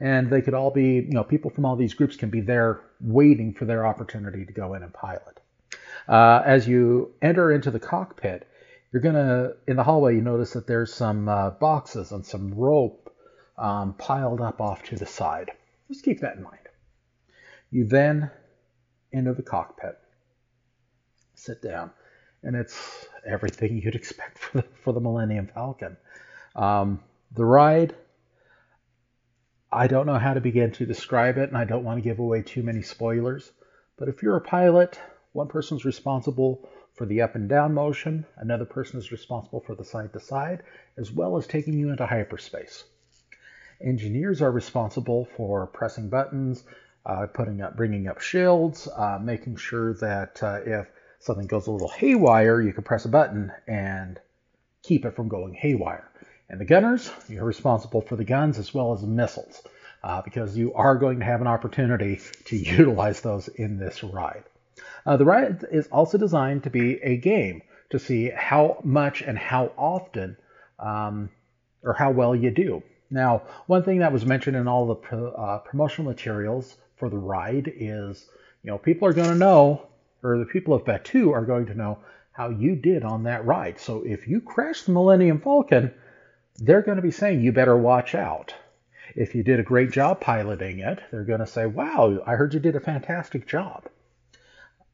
And 0.00 0.30
they 0.30 0.40
could 0.40 0.54
all 0.54 0.70
be, 0.70 0.94
you 0.94 1.10
know, 1.10 1.22
people 1.22 1.50
from 1.50 1.66
all 1.66 1.76
these 1.76 1.92
groups 1.92 2.16
can 2.16 2.30
be 2.30 2.40
there 2.40 2.80
waiting 2.98 3.52
for 3.52 3.66
their 3.66 3.86
opportunity 3.86 4.46
to 4.46 4.52
go 4.54 4.72
in 4.72 4.82
and 4.82 4.94
pilot. 4.94 5.38
Uh, 6.08 6.40
as 6.46 6.66
you 6.66 7.12
enter 7.20 7.52
into 7.52 7.70
the 7.70 7.78
cockpit, 7.78 8.48
you're 8.90 9.02
going 9.02 9.14
to, 9.14 9.54
in 9.68 9.76
the 9.76 9.84
hallway, 9.84 10.14
you 10.14 10.22
notice 10.22 10.54
that 10.54 10.66
there's 10.66 10.94
some 10.94 11.28
uh, 11.28 11.50
boxes 11.50 12.10
and 12.10 12.24
some 12.24 12.54
rope 12.54 13.14
um, 13.58 13.92
piled 13.98 14.40
up 14.40 14.62
off 14.62 14.82
to 14.84 14.96
the 14.96 15.04
side. 15.04 15.50
Just 15.88 16.06
keep 16.06 16.20
that 16.20 16.36
in 16.36 16.42
mind. 16.42 16.56
You 17.70 17.84
then 17.84 18.30
enter 19.14 19.32
the 19.32 19.42
cockpit, 19.42 19.98
sit 21.34 21.62
down, 21.62 21.90
and 22.42 22.56
it's 22.56 23.06
everything 23.26 23.78
you'd 23.78 23.94
expect 23.94 24.38
for 24.38 24.58
the, 24.58 24.64
for 24.82 24.92
the 24.92 25.00
Millennium 25.00 25.48
Falcon. 25.54 25.96
Um, 26.54 27.00
the 27.32 27.44
ride, 27.44 27.94
I 29.72 29.86
don't 29.86 30.06
know 30.06 30.18
how 30.18 30.34
to 30.34 30.40
begin 30.40 30.72
to 30.72 30.86
describe 30.86 31.38
it, 31.38 31.48
and 31.48 31.56
I 31.56 31.64
don't 31.64 31.84
want 31.84 31.98
to 31.98 32.08
give 32.08 32.18
away 32.18 32.42
too 32.42 32.62
many 32.62 32.82
spoilers. 32.82 33.50
But 33.96 34.08
if 34.08 34.22
you're 34.22 34.36
a 34.36 34.40
pilot, 34.40 35.00
one 35.32 35.48
person's 35.48 35.84
responsible 35.84 36.68
for 36.94 37.06
the 37.06 37.22
up 37.22 37.34
and 37.34 37.48
down 37.48 37.74
motion, 37.74 38.24
another 38.36 38.64
person 38.64 38.98
is 38.98 39.10
responsible 39.10 39.60
for 39.60 39.74
the 39.74 39.84
side 39.84 40.12
to 40.12 40.20
side, 40.20 40.62
as 40.96 41.10
well 41.10 41.36
as 41.36 41.46
taking 41.46 41.74
you 41.74 41.90
into 41.90 42.06
hyperspace. 42.06 42.84
Engineers 43.80 44.40
are 44.40 44.52
responsible 44.52 45.26
for 45.36 45.66
pressing 45.66 46.08
buttons, 46.08 46.62
uh, 47.06 47.26
putting 47.26 47.60
up, 47.60 47.76
bringing 47.76 48.08
up 48.08 48.20
shields, 48.20 48.88
uh, 48.88 49.18
making 49.20 49.56
sure 49.56 49.94
that 49.94 50.42
uh, 50.42 50.60
if 50.64 50.86
something 51.20 51.46
goes 51.46 51.66
a 51.66 51.70
little 51.70 51.88
haywire, 51.88 52.60
you 52.60 52.72
can 52.72 52.84
press 52.84 53.04
a 53.04 53.08
button 53.08 53.52
and 53.66 54.18
keep 54.82 55.04
it 55.04 55.16
from 55.16 55.28
going 55.28 55.54
haywire. 55.54 56.08
And 56.48 56.60
the 56.60 56.64
gunners, 56.64 57.10
you're 57.28 57.44
responsible 57.44 58.02
for 58.02 58.16
the 58.16 58.24
guns 58.24 58.58
as 58.58 58.72
well 58.72 58.92
as 58.92 59.00
the 59.00 59.06
missiles, 59.06 59.62
uh, 60.02 60.22
because 60.22 60.56
you 60.56 60.74
are 60.74 60.96
going 60.96 61.20
to 61.20 61.24
have 61.24 61.40
an 61.40 61.46
opportunity 61.46 62.20
to 62.46 62.56
utilize 62.56 63.20
those 63.20 63.48
in 63.48 63.78
this 63.78 64.02
ride. 64.02 64.44
Uh, 65.06 65.16
the 65.16 65.24
ride 65.24 65.64
is 65.70 65.86
also 65.88 66.18
designed 66.18 66.64
to 66.64 66.70
be 66.70 66.98
a 67.02 67.16
game 67.16 67.62
to 67.90 67.98
see 67.98 68.30
how 68.30 68.78
much 68.82 69.22
and 69.22 69.38
how 69.38 69.72
often 69.76 70.36
um, 70.78 71.30
or 71.82 71.92
how 71.92 72.10
well 72.10 72.34
you 72.34 72.50
do. 72.50 72.82
Now, 73.10 73.42
one 73.66 73.84
thing 73.84 73.98
that 73.98 74.12
was 74.12 74.24
mentioned 74.24 74.56
in 74.56 74.66
all 74.66 74.86
the 74.86 74.94
pro, 74.94 75.30
uh, 75.30 75.58
promotional 75.58 76.10
materials 76.10 76.76
for 77.04 77.10
the 77.10 77.18
ride 77.18 77.70
is, 77.76 78.30
you 78.62 78.70
know, 78.70 78.78
people 78.78 79.06
are 79.06 79.12
going 79.12 79.28
to 79.28 79.34
know, 79.34 79.88
or 80.22 80.38
the 80.38 80.46
people 80.46 80.72
of 80.72 80.86
Batuu 80.86 81.34
are 81.34 81.44
going 81.44 81.66
to 81.66 81.74
know 81.74 81.98
how 82.32 82.48
you 82.48 82.76
did 82.76 83.04
on 83.04 83.24
that 83.24 83.44
ride. 83.44 83.78
So 83.78 84.02
if 84.06 84.26
you 84.26 84.40
crash 84.40 84.84
the 84.84 84.92
Millennium 84.92 85.38
Falcon, 85.38 85.92
they're 86.56 86.80
going 86.80 86.96
to 86.96 87.02
be 87.02 87.10
saying 87.10 87.42
you 87.42 87.52
better 87.52 87.76
watch 87.76 88.14
out. 88.14 88.54
If 89.14 89.34
you 89.34 89.42
did 89.42 89.60
a 89.60 89.62
great 89.62 89.92
job 89.92 90.22
piloting 90.22 90.78
it, 90.78 90.98
they're 91.10 91.24
going 91.24 91.40
to 91.40 91.46
say, 91.46 91.66
wow, 91.66 92.22
I 92.26 92.36
heard 92.36 92.54
you 92.54 92.60
did 92.60 92.74
a 92.74 92.80
fantastic 92.80 93.46
job. 93.46 93.84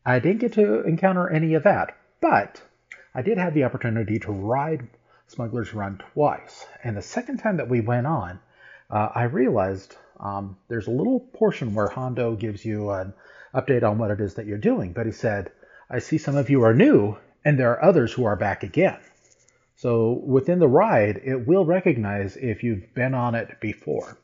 I 0.05 0.19
didn't 0.19 0.41
get 0.41 0.55
to 0.55 0.83
encounter 0.83 1.31
any 1.31 1.55
of 1.55 1.63
that, 1.63 1.97
but 2.21 2.61
I 3.15 3.23
did 3.23 3.39
have 3.39 3.55
the 3.55 3.63
opportunity 3.63 4.19
to 4.19 4.33
ride 4.33 4.89
Smuggler's 5.29 5.73
Run 5.73 6.03
twice. 6.13 6.67
And 6.83 6.97
the 6.97 7.03
second 7.03 7.37
time 7.39 7.59
that 7.59 7.69
we 7.69 7.81
went 7.81 8.09
on, 8.09 8.41
uh, 8.91 9.11
I 9.15 9.25
realized 9.25 9.95
um, 10.21 10.57
there's 10.69 10.87
a 10.87 10.93
little 10.93 11.21
portion 11.21 11.75
where 11.75 11.89
Hondo 11.89 12.37
gives 12.37 12.65
you 12.65 12.91
an 12.91 13.15
update 13.55 13.83
on 13.83 13.99
what 13.99 14.11
it 14.11 14.21
is 14.21 14.35
that 14.35 14.47
you're 14.47 14.59
doing. 14.59 14.93
But 14.93 15.07
he 15.07 15.13
said, 15.13 15.51
I 15.89 15.99
see 15.99 16.19
some 16.19 16.37
of 16.37 16.51
you 16.51 16.63
are 16.63 16.75
new, 16.75 17.17
and 17.45 17.59
there 17.59 17.73
are 17.73 17.85
others 17.85 18.13
who 18.13 18.25
are 18.25 18.37
back 18.37 18.63
again. 18.63 18.99
So 19.77 20.13
within 20.13 20.59
the 20.59 20.69
ride, 20.69 21.23
it 21.25 21.47
will 21.47 21.65
recognize 21.65 22.37
if 22.37 22.63
you've 22.63 22.95
been 22.95 23.15
on 23.15 23.35
it 23.35 23.61
before. 23.61 24.19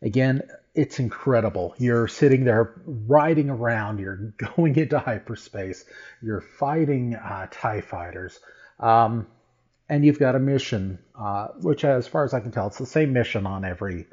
Again, 0.00 0.42
it's 0.74 0.98
incredible. 0.98 1.74
You're 1.78 2.08
sitting 2.08 2.44
there 2.44 2.74
riding 2.86 3.50
around, 3.50 3.98
you're 3.98 4.16
going 4.56 4.76
into 4.76 4.98
hyperspace, 4.98 5.84
you're 6.22 6.40
fighting 6.40 7.14
uh, 7.14 7.48
TIE 7.50 7.80
fighters, 7.80 8.38
um, 8.80 9.26
and 9.88 10.04
you've 10.04 10.18
got 10.18 10.34
a 10.34 10.40
mission, 10.40 10.98
uh, 11.18 11.48
which, 11.60 11.84
as 11.84 12.06
far 12.06 12.24
as 12.24 12.34
I 12.34 12.40
can 12.40 12.50
tell, 12.50 12.66
it's 12.66 12.78
the 12.78 12.86
same 12.86 13.12
mission 13.12 13.46
on 13.46 13.64
every 13.64 14.06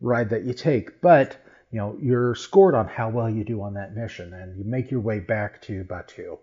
ride 0.00 0.30
that 0.30 0.44
you 0.44 0.54
take, 0.54 1.00
but 1.00 1.36
you 1.70 1.78
know 1.78 1.96
you're 2.00 2.34
scored 2.34 2.74
on 2.74 2.86
how 2.86 3.08
well 3.10 3.30
you 3.30 3.44
do 3.44 3.62
on 3.62 3.74
that 3.74 3.94
mission, 3.94 4.32
and 4.32 4.56
you 4.56 4.64
make 4.64 4.90
your 4.90 5.00
way 5.00 5.20
back 5.20 5.62
to 5.62 5.84
Batuu. 5.84 6.38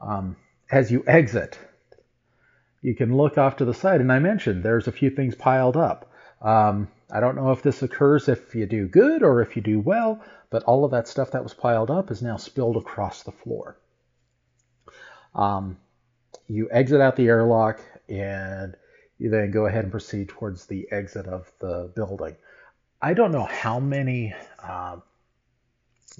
Um, 0.00 0.36
as 0.70 0.90
you 0.90 1.04
exit, 1.06 1.58
you 2.82 2.94
can 2.94 3.16
look 3.16 3.38
off 3.38 3.56
to 3.56 3.64
the 3.64 3.74
side, 3.74 4.00
and 4.00 4.12
I 4.12 4.18
mentioned 4.18 4.62
there's 4.62 4.88
a 4.88 4.92
few 4.92 5.10
things 5.10 5.34
piled 5.34 5.76
up. 5.76 6.10
Um, 6.40 6.88
I 7.10 7.20
don't 7.20 7.36
know 7.36 7.52
if 7.52 7.62
this 7.62 7.82
occurs 7.82 8.28
if 8.28 8.54
you 8.54 8.66
do 8.66 8.86
good 8.88 9.22
or 9.22 9.40
if 9.40 9.56
you 9.56 9.62
do 9.62 9.80
well, 9.80 10.20
but 10.50 10.64
all 10.64 10.84
of 10.84 10.90
that 10.90 11.08
stuff 11.08 11.30
that 11.32 11.42
was 11.42 11.54
piled 11.54 11.90
up 11.90 12.10
is 12.10 12.22
now 12.22 12.36
spilled 12.36 12.76
across 12.76 13.22
the 13.22 13.32
floor. 13.32 13.78
Um, 15.34 15.78
you 16.48 16.68
exit 16.70 17.00
out 17.00 17.16
the 17.16 17.26
airlock 17.26 17.80
and 18.08 18.76
you 19.18 19.30
then 19.30 19.50
go 19.50 19.66
ahead 19.66 19.84
and 19.84 19.90
proceed 19.90 20.28
towards 20.28 20.66
the 20.66 20.86
exit 20.90 21.26
of 21.26 21.50
the 21.60 21.90
building. 21.94 22.36
I 23.00 23.14
don't 23.14 23.32
know 23.32 23.44
how 23.44 23.80
many 23.80 24.34
uh, 24.62 24.96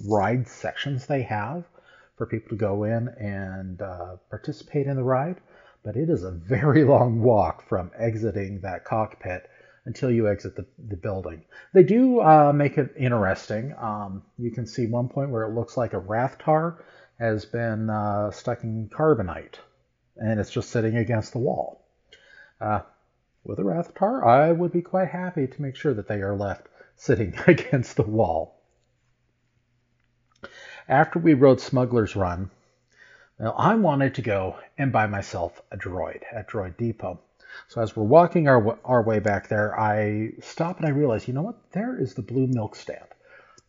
ride 0.07 0.47
sections 0.47 1.05
they 1.05 1.23
have 1.23 1.65
for 2.17 2.25
people 2.25 2.49
to 2.49 2.55
go 2.55 2.83
in 2.83 3.09
and 3.19 3.81
uh, 3.81 4.15
participate 4.29 4.87
in 4.87 4.95
the 4.95 5.03
ride, 5.03 5.41
but 5.83 5.95
it 5.95 6.09
is 6.09 6.23
a 6.23 6.31
very 6.31 6.83
long 6.95 7.21
walk 7.21 7.67
from 7.67 7.91
exiting 7.97 8.61
that 8.61 8.85
cockpit 8.85 9.49
until 9.85 10.09
you 10.09 10.27
exit 10.27 10.55
the, 10.55 10.65
the 10.87 10.97
building. 10.97 11.43
They 11.73 11.83
do 11.83 12.19
uh, 12.21 12.51
make 12.53 12.77
it 12.77 12.93
interesting. 12.97 13.73
Um, 13.79 14.23
you 14.37 14.51
can 14.51 14.65
see 14.65 14.87
one 14.87 15.09
point 15.09 15.29
where 15.29 15.43
it 15.43 15.53
looks 15.53 15.77
like 15.77 15.93
a 15.93 16.01
Rathtar 16.01 16.77
has 17.19 17.45
been 17.45 17.89
uh, 17.89 18.31
stuck 18.31 18.63
in 18.63 18.89
carbonite, 18.89 19.55
and 20.17 20.39
it's 20.39 20.51
just 20.51 20.69
sitting 20.69 20.97
against 20.97 21.31
the 21.31 21.39
wall. 21.39 21.81
Uh, 22.59 22.81
with 23.43 23.59
a 23.59 23.63
Rathtar, 23.63 24.25
I 24.25 24.51
would 24.51 24.71
be 24.71 24.81
quite 24.81 25.09
happy 25.09 25.47
to 25.47 25.61
make 25.61 25.75
sure 25.75 25.93
that 25.93 26.07
they 26.07 26.21
are 26.21 26.35
left 26.35 26.67
sitting 26.95 27.35
against 27.47 27.95
the 27.95 28.03
wall. 28.03 28.59
After 30.87 31.19
we 31.19 31.33
rode 31.33 31.59
Smuggler's 31.59 32.15
Run, 32.15 32.51
now 33.39 33.51
I 33.51 33.75
wanted 33.75 34.15
to 34.15 34.21
go 34.21 34.57
and 34.77 34.91
buy 34.91 35.07
myself 35.07 35.61
a 35.71 35.77
droid 35.77 36.21
at 36.31 36.47
Droid 36.47 36.77
Depot. 36.77 37.19
So 37.67 37.81
as 37.81 37.95
we're 37.95 38.03
walking 38.03 38.47
our, 38.47 38.77
our 38.85 39.01
way 39.01 39.19
back 39.19 39.47
there, 39.47 39.77
I 39.79 40.33
stop 40.41 40.77
and 40.77 40.85
I 40.85 40.91
realize, 40.91 41.27
you 41.27 41.33
know 41.33 41.41
what? 41.41 41.71
There 41.71 41.99
is 41.99 42.13
the 42.13 42.21
blue 42.21 42.47
milk 42.47 42.75
stand. 42.75 43.07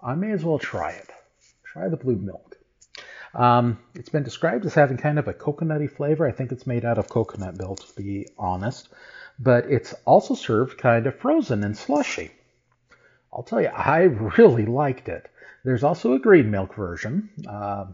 I 0.01 0.15
may 0.15 0.31
as 0.33 0.45
well 0.45 0.59
try 0.59 0.93
it. 0.93 1.11
Try 1.65 1.89
the 1.89 1.97
blue 1.97 2.17
milk. 2.17 2.46
Um, 3.37 3.79
it's 3.95 4.09
been 4.09 4.23
described 4.23 4.65
as 4.65 4.75
having 4.75 4.97
kind 4.97 5.19
of 5.19 5.29
a 5.29 5.35
coconutty 5.35 5.91
flavor. 5.91 6.27
I 6.27 6.33
think 6.33 6.53
it's 6.53 6.67
made 6.67 6.87
out 6.87 6.97
of 6.97 7.09
coconut 7.09 7.59
milk, 7.59 7.87
to 7.87 7.95
be 7.95 8.27
honest. 8.39 8.89
But 9.39 9.67
it's 9.67 9.95
also 10.07 10.35
served 10.35 10.79
kind 10.79 11.07
of 11.07 11.17
frozen 11.17 11.63
and 11.63 11.77
slushy. 11.77 12.31
I'll 13.31 13.43
tell 13.43 13.61
you, 13.61 13.69
I 13.69 13.99
really 14.39 14.65
liked 14.65 15.09
it. 15.09 15.29
There's 15.65 15.85
also 15.85 16.15
a 16.15 16.19
green 16.19 16.51
milk 16.51 16.75
version. 16.75 17.29
Uh, 17.47 17.87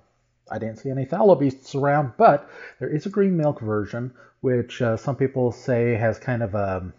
I 0.51 0.59
didn't 0.59 0.79
see 0.79 0.91
any 0.91 1.07
fallow 1.07 1.35
beasts 1.35 1.75
around, 1.75 2.13
but 2.17 2.49
there 2.79 2.95
is 2.95 3.07
a 3.07 3.11
green 3.11 3.37
milk 3.37 3.61
version, 3.61 4.13
which 4.43 4.81
uh, 4.81 4.97
some 4.97 5.17
people 5.17 5.51
say 5.51 5.95
has 5.97 6.19
kind 6.19 6.43
of 6.43 6.55
a, 6.55 6.93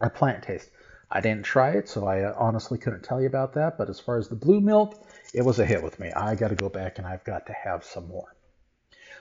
a 0.00 0.08
plant 0.08 0.44
taste. 0.44 0.70
I 1.10 1.20
didn't 1.20 1.44
try 1.44 1.72
it, 1.72 1.88
so 1.88 2.06
I 2.06 2.22
uh, 2.22 2.34
honestly 2.38 2.78
couldn't 2.78 3.02
tell 3.02 3.20
you 3.20 3.26
about 3.26 3.54
that. 3.54 3.76
But 3.76 3.90
as 3.90 4.00
far 4.00 4.18
as 4.18 4.28
the 4.28 4.36
blue 4.36 4.60
milk, 4.60 4.94
it 5.34 5.42
was 5.42 5.58
a 5.58 5.66
hit 5.66 5.82
with 5.82 5.98
me. 5.98 6.12
I 6.12 6.34
got 6.34 6.48
to 6.48 6.54
go 6.54 6.68
back 6.68 6.98
and 6.98 7.06
I've 7.06 7.24
got 7.24 7.46
to 7.46 7.52
have 7.52 7.84
some 7.84 8.08
more. 8.08 8.34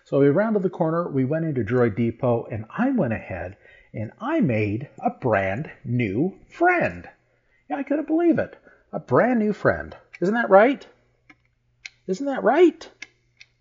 So 0.05 0.19
we 0.19 0.27
rounded 0.27 0.61
the 0.63 0.69
corner, 0.69 1.09
we 1.09 1.25
went 1.25 1.45
into 1.45 1.63
Droid 1.63 1.95
Depot, 1.95 2.47
and 2.51 2.65
I 2.69 2.91
went 2.91 3.13
ahead 3.13 3.57
and 3.93 4.11
I 4.19 4.39
made 4.41 4.89
a 5.03 5.09
brand 5.09 5.71
new 5.83 6.37
friend. 6.49 7.09
Yeah, 7.69 7.77
I 7.77 7.83
couldn't 7.83 8.07
believe 8.07 8.37
it. 8.37 8.55
A 8.93 8.99
brand 8.99 9.39
new 9.39 9.53
friend. 9.53 9.95
Isn't 10.21 10.35
that 10.35 10.49
right? 10.49 10.85
Isn't 12.07 12.27
that 12.27 12.43
right? 12.43 12.87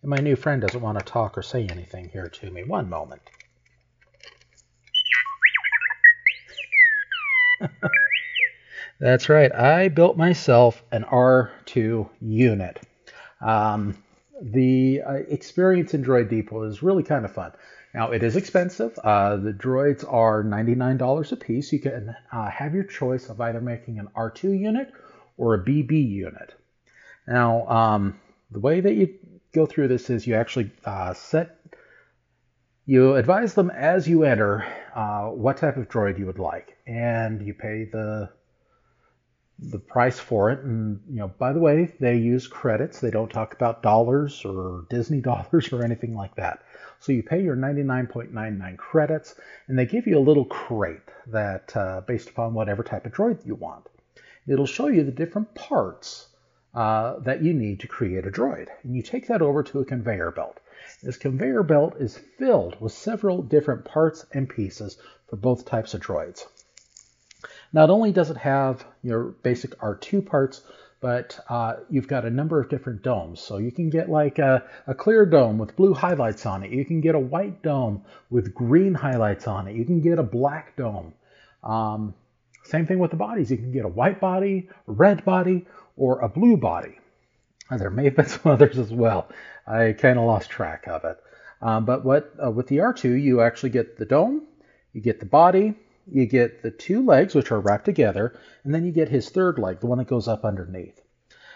And 0.03 0.11
my 0.11 0.19
new 0.19 0.37
friend 0.37 0.61
doesn't 0.61 0.83
want 0.83 0.99
to 0.99 1.05
talk 1.05 1.39
or 1.39 1.43
say 1.43 1.66
anything 1.66 2.11
here 2.11 2.29
to 2.29 2.51
me. 2.51 2.62
One 2.62 2.91
moment. 2.91 3.23
That's 9.01 9.29
right. 9.29 9.53
I 9.55 9.89
built 9.89 10.16
myself 10.16 10.83
an 10.93 11.05
R2 11.75 12.09
unit. 12.21 12.81
Um, 13.41 13.97
the 14.41 15.03
uh, 15.07 15.13
experience 15.13 15.95
in 15.95 16.05
Droid 16.05 16.29
Depot 16.29 16.63
is 16.65 16.83
really 16.83 17.03
kind 17.03 17.25
of 17.25 17.33
fun. 17.33 17.53
Now, 17.93 18.11
it 18.11 18.23
is 18.25 18.35
expensive. 18.35 18.99
Uh, 18.99 19.37
the 19.37 19.53
droids 19.53 20.05
are 20.11 20.43
$99 20.43 21.33
a 21.33 21.37
piece. 21.37 21.73
You 21.73 21.79
can 21.79 22.15
uh, 22.33 22.51
have 22.51 22.75
your 22.75 22.85
choice 22.85 23.29
of 23.29 23.41
either 23.41 23.61
making 23.61 23.99
an 23.99 24.09
R2 24.17 24.59
unit 24.59 24.93
or 25.37 25.55
a 25.55 25.65
BB 25.65 26.09
unit. 26.09 26.55
Now, 27.29 27.69
um, 27.69 28.21
the 28.51 28.59
way 28.59 28.81
that 28.81 28.95
you 28.95 29.15
go 29.53 29.67
through 29.67 29.89
this 29.89 30.11
is 30.11 30.27
you 30.27 30.35
actually 30.35 30.73
uh, 30.85 31.15
set, 31.15 31.57
you 32.85 33.15
advise 33.15 33.55
them 33.55 33.71
as 33.71 34.09
you 34.09 34.25
enter 34.25 34.67
uh, 34.95 35.27
what 35.29 35.57
type 35.57 35.77
of 35.77 35.89
droid 35.89 36.19
you 36.19 36.27
would 36.27 36.41
like, 36.41 36.77
and 36.87 37.47
you 37.47 37.55
pay 37.55 37.85
the 37.85 38.31
the 39.59 39.79
price 39.79 40.19
for 40.19 40.51
it. 40.51 40.61
And, 40.61 41.01
you 41.09 41.17
know, 41.17 41.29
by 41.29 41.53
the 41.53 41.61
way, 41.61 41.95
they 42.01 42.17
use 42.17 42.47
credits. 42.47 43.01
They 43.01 43.11
don't 43.11 43.31
talk 43.31 43.55
about 43.55 43.83
dollars 43.83 44.45
or 44.45 44.87
Disney 44.91 45.21
dollars 45.31 45.73
or 45.73 45.85
anything 45.85 46.15
like 46.15 46.35
that. 46.37 46.63
So 47.01 47.13
you 47.13 47.23
pay 47.23 47.43
your 47.43 47.57
99.99 47.57 48.77
credits, 48.79 49.35
and 49.69 49.79
they 49.79 49.87
give 49.87 50.07
you 50.07 50.19
a 50.19 50.21
little 50.21 50.47
crate 50.47 51.11
that, 51.27 51.77
uh, 51.77 52.01
based 52.07 52.31
upon 52.31 52.55
whatever 52.55 52.83
type 52.83 53.07
of 53.07 53.13
droid 53.13 53.45
you 53.45 53.55
want, 53.55 53.87
it'll 54.47 54.67
show 54.67 54.87
you 54.87 55.05
the 55.05 55.13
different 55.13 55.55
parts 55.55 56.29
uh, 56.75 57.19
that 57.21 57.43
you 57.43 57.53
need 57.53 57.81
to 57.81 57.87
create 57.87 58.27
a 58.27 58.31
droid. 58.31 58.69
And 58.83 58.97
you 58.97 59.03
take 59.03 59.29
that 59.29 59.43
over 59.43 59.63
to 59.63 59.81
a 59.81 59.85
conveyor 59.85 60.33
belt. 60.33 60.59
This 61.03 61.17
conveyor 61.17 61.63
belt 61.63 61.97
is 61.99 62.19
filled 62.19 62.81
with 62.81 62.93
several 62.93 63.43
different 63.43 63.85
parts 63.85 64.27
and 64.33 64.49
pieces 64.49 64.99
for 65.29 65.37
both 65.37 65.65
types 65.65 65.95
of 65.95 66.01
droids. 66.01 66.47
Not 67.75 67.91
only 67.91 68.13
does 68.13 68.31
it 68.31 68.37
have 68.37 68.87
your 69.03 69.35
basic 69.43 69.77
R2 69.81 70.25
parts, 70.25 70.63
but 71.01 71.41
uh, 71.49 71.75
you've 71.91 72.07
got 72.07 72.25
a 72.25 72.31
number 72.31 72.61
of 72.61 72.69
different 72.69 73.03
domes. 73.03 73.41
So 73.41 73.59
you 73.59 73.73
can 73.73 73.91
get 73.91 74.09
like 74.09 74.39
a, 74.39 74.63
a, 74.87 74.95
clear 74.95 75.27
dome 75.27 75.59
with 75.59 75.75
blue 75.75 75.93
highlights 75.93 76.47
on 76.47 76.63
it. 76.63 76.71
You 76.71 76.85
can 76.85 77.01
get 77.01 77.17
a 77.17 77.19
white 77.19 77.63
dome 77.63 78.05
with 78.31 78.55
green 78.55 78.95
highlights 78.95 79.49
on 79.49 79.67
it. 79.67 79.75
You 79.75 79.85
can 79.85 80.01
get 80.01 80.21
a 80.21 80.23
black 80.23 80.77
dome. 80.77 81.15
Um, 81.65 82.15
same 82.63 82.87
thing 82.87 83.01
with 83.01 83.11
the 83.11 83.17
bodies. 83.17 83.51
You 83.51 83.57
can 83.57 83.73
get 83.73 83.85
a 83.85 83.89
white 83.89 84.21
body, 84.21 84.69
red 84.87 85.25
body, 85.25 85.67
or 85.97 86.21
a 86.21 86.29
blue 86.29 86.57
body. 86.57 86.97
There 87.77 87.91
may 87.91 88.05
have 88.05 88.15
been 88.15 88.29
some 88.37 88.53
others 88.53 88.79
as 88.79 88.93
well. 88.93 89.29
I 89.67 89.97
kind 89.99 90.17
of 90.17 90.27
lost 90.27 90.49
track 90.49 90.87
of 90.87 91.05
it. 91.05 91.17
Um, 91.61 91.87
but 91.87 92.05
what 92.05 92.33
uh, 92.43 92.53
with 92.53 92.69
the 92.69 92.77
R2, 92.77 93.21
you 93.21 93.41
actually 93.41 93.71
get 93.71 93.99
the 93.99 94.05
dome, 94.07 94.43
you 94.93 95.01
get 95.01 95.19
the 95.19 95.27
body, 95.27 95.75
you 96.11 96.27
get 96.27 96.63
the 96.63 96.71
two 96.71 97.05
legs, 97.05 97.35
which 97.35 97.51
are 97.51 97.61
wrapped 97.61 97.85
together, 97.85 98.35
and 98.65 98.75
then 98.75 98.85
you 98.85 98.93
get 98.93 99.09
his 99.09 99.31
third 99.31 99.59
leg, 99.59 99.81
the 99.81 99.87
one 99.87 99.99
that 99.99 100.09
goes 100.09 100.29
up 100.29 100.45
underneath. 100.45 101.01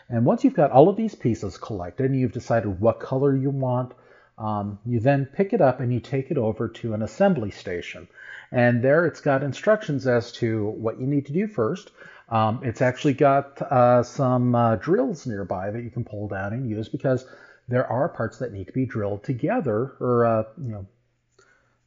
And 0.09 0.25
once 0.25 0.43
you've 0.43 0.55
got 0.55 0.71
all 0.71 0.89
of 0.89 0.97
these 0.97 1.15
pieces 1.15 1.59
collected 1.59 2.11
and 2.11 2.19
you've 2.19 2.33
decided 2.33 2.81
what 2.81 3.01
color 3.01 3.37
you 3.37 3.51
want, 3.51 3.93
um, 4.39 4.79
you 4.87 5.01
then 5.01 5.27
pick 5.27 5.53
it 5.53 5.61
up 5.61 5.81
and 5.81 5.93
you 5.93 6.01
take 6.01 6.31
it 6.31 6.39
over 6.39 6.69
to 6.69 6.95
an 6.95 7.03
assembly 7.03 7.51
station. 7.51 8.09
And 8.51 8.83
there 8.83 9.05
it's 9.05 9.21
got 9.21 9.43
instructions 9.43 10.07
as 10.07 10.33
to 10.33 10.69
what 10.71 10.99
you 10.99 11.07
need 11.07 11.27
to 11.27 11.33
do 11.33 11.47
first. 11.47 11.91
Um, 12.31 12.61
it's 12.63 12.81
actually 12.81 13.15
got 13.15 13.61
uh, 13.61 14.03
some 14.03 14.55
uh, 14.55 14.77
drills 14.77 15.27
nearby 15.27 15.71
that 15.71 15.83
you 15.83 15.91
can 15.91 16.05
pull 16.05 16.29
down 16.29 16.53
and 16.53 16.69
use 16.69 16.89
because 16.89 17.27
there 17.69 17.87
are 17.87 18.09
parts 18.09 18.39
that 18.39 18.53
need 18.53 18.67
to 18.67 18.73
be 18.73 18.87
drilled 18.87 19.25
together 19.25 19.95
or 20.01 20.25
uh, 20.25 20.45
you 20.63 20.73
know 20.73 20.87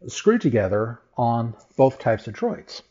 screwed 0.08 0.42
together 0.42 1.00
on 1.18 1.54
both 1.76 2.00
types 2.00 2.28
of 2.28 2.34
droids. 2.34 2.82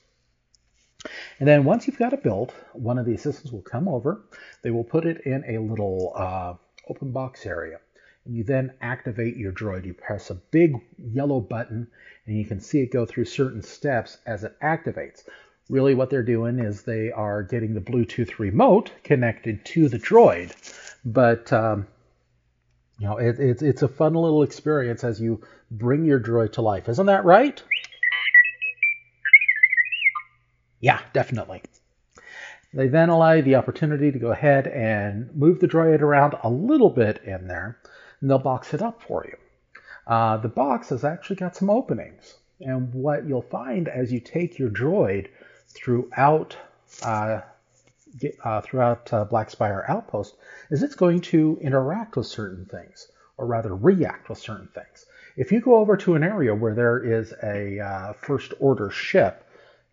And 1.38 1.48
then 1.48 1.64
once 1.64 1.86
you've 1.86 1.98
got 1.98 2.12
it 2.12 2.22
built, 2.22 2.52
one 2.72 2.98
of 2.98 3.06
the 3.06 3.14
assistants 3.14 3.52
will 3.52 3.62
come 3.62 3.88
over. 3.88 4.22
They 4.62 4.70
will 4.70 4.84
put 4.84 5.06
it 5.06 5.22
in 5.24 5.44
a 5.48 5.58
little 5.58 6.12
uh, 6.14 6.54
open 6.88 7.12
box 7.12 7.46
area. 7.46 7.78
And 8.26 8.36
you 8.36 8.44
then 8.44 8.74
activate 8.82 9.36
your 9.36 9.52
droid. 9.52 9.86
You 9.86 9.94
press 9.94 10.28
a 10.28 10.34
big 10.34 10.74
yellow 10.98 11.40
button 11.40 11.88
and 12.26 12.36
you 12.36 12.44
can 12.44 12.60
see 12.60 12.80
it 12.80 12.92
go 12.92 13.06
through 13.06 13.24
certain 13.24 13.62
steps 13.62 14.18
as 14.26 14.44
it 14.44 14.54
activates. 14.62 15.24
Really 15.70 15.94
what 15.94 16.10
they're 16.10 16.22
doing 16.22 16.58
is 16.58 16.82
they 16.82 17.10
are 17.12 17.42
getting 17.42 17.74
the 17.74 17.80
Bluetooth 17.80 18.38
remote 18.38 18.90
connected 19.02 19.64
to 19.66 19.88
the 19.88 19.98
droid. 19.98 20.52
But 21.04 21.50
um, 21.52 21.86
you 22.98 23.06
know, 23.06 23.16
it, 23.16 23.38
it's 23.38 23.62
it's 23.62 23.82
a 23.82 23.88
fun 23.88 24.14
little 24.14 24.42
experience 24.42 25.04
as 25.04 25.20
you 25.20 25.40
bring 25.70 26.04
your 26.04 26.20
droid 26.20 26.52
to 26.52 26.62
life. 26.62 26.88
Isn't 26.88 27.06
that 27.06 27.24
right? 27.24 27.62
Yeah, 30.80 31.00
definitely. 31.12 31.62
They 32.72 32.88
then 32.88 33.08
allow 33.08 33.32
you 33.32 33.42
the 33.42 33.56
opportunity 33.56 34.12
to 34.12 34.18
go 34.18 34.30
ahead 34.30 34.66
and 34.66 35.34
move 35.34 35.60
the 35.60 35.68
droid 35.68 36.00
around 36.00 36.34
a 36.42 36.48
little 36.48 36.90
bit 36.90 37.20
in 37.24 37.48
there, 37.48 37.78
and 38.20 38.30
they'll 38.30 38.38
box 38.38 38.72
it 38.72 38.80
up 38.80 39.02
for 39.02 39.26
you. 39.26 39.36
Uh, 40.06 40.36
the 40.38 40.48
box 40.48 40.88
has 40.88 41.04
actually 41.04 41.36
got 41.36 41.56
some 41.56 41.68
openings, 41.68 42.36
and 42.60 42.94
what 42.94 43.26
you'll 43.26 43.42
find 43.42 43.88
as 43.88 44.12
you 44.12 44.20
take 44.20 44.58
your 44.58 44.70
droid 44.70 45.28
throughout 45.68 46.56
uh, 47.02 47.40
uh, 48.44 48.60
throughout 48.60 49.12
uh, 49.12 49.24
Black 49.24 49.50
Spire 49.50 49.84
Outpost 49.88 50.36
is 50.70 50.82
it's 50.82 50.96
going 50.96 51.20
to 51.20 51.58
interact 51.60 52.16
with 52.16 52.26
certain 52.26 52.66
things, 52.66 53.08
or 53.36 53.46
rather 53.46 53.74
react 53.74 54.28
with 54.28 54.38
certain 54.38 54.68
things. 54.74 55.06
If 55.36 55.52
you 55.52 55.60
go 55.60 55.76
over 55.76 55.96
to 55.98 56.14
an 56.14 56.24
area 56.24 56.54
where 56.54 56.74
there 56.74 56.98
is 57.04 57.32
a 57.42 57.78
uh, 57.78 58.12
First 58.14 58.54
Order 58.58 58.90
ship, 58.90 59.44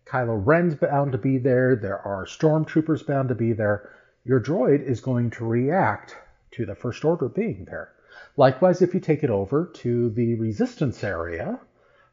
Kylo 0.08 0.40
Ren's 0.42 0.74
bound 0.74 1.12
to 1.12 1.18
be 1.18 1.36
there, 1.36 1.76
there 1.76 1.98
are 1.98 2.24
stormtroopers 2.24 3.06
bound 3.06 3.28
to 3.28 3.34
be 3.34 3.52
there, 3.52 3.90
your 4.24 4.40
droid 4.40 4.82
is 4.82 5.00
going 5.00 5.30
to 5.30 5.44
react 5.44 6.16
to 6.52 6.64
the 6.64 6.74
First 6.74 7.04
Order 7.04 7.28
being 7.28 7.66
there. 7.66 7.92
Likewise, 8.36 8.80
if 8.80 8.94
you 8.94 9.00
take 9.00 9.22
it 9.22 9.30
over 9.30 9.66
to 9.74 10.10
the 10.10 10.34
Resistance 10.36 11.04
area, 11.04 11.60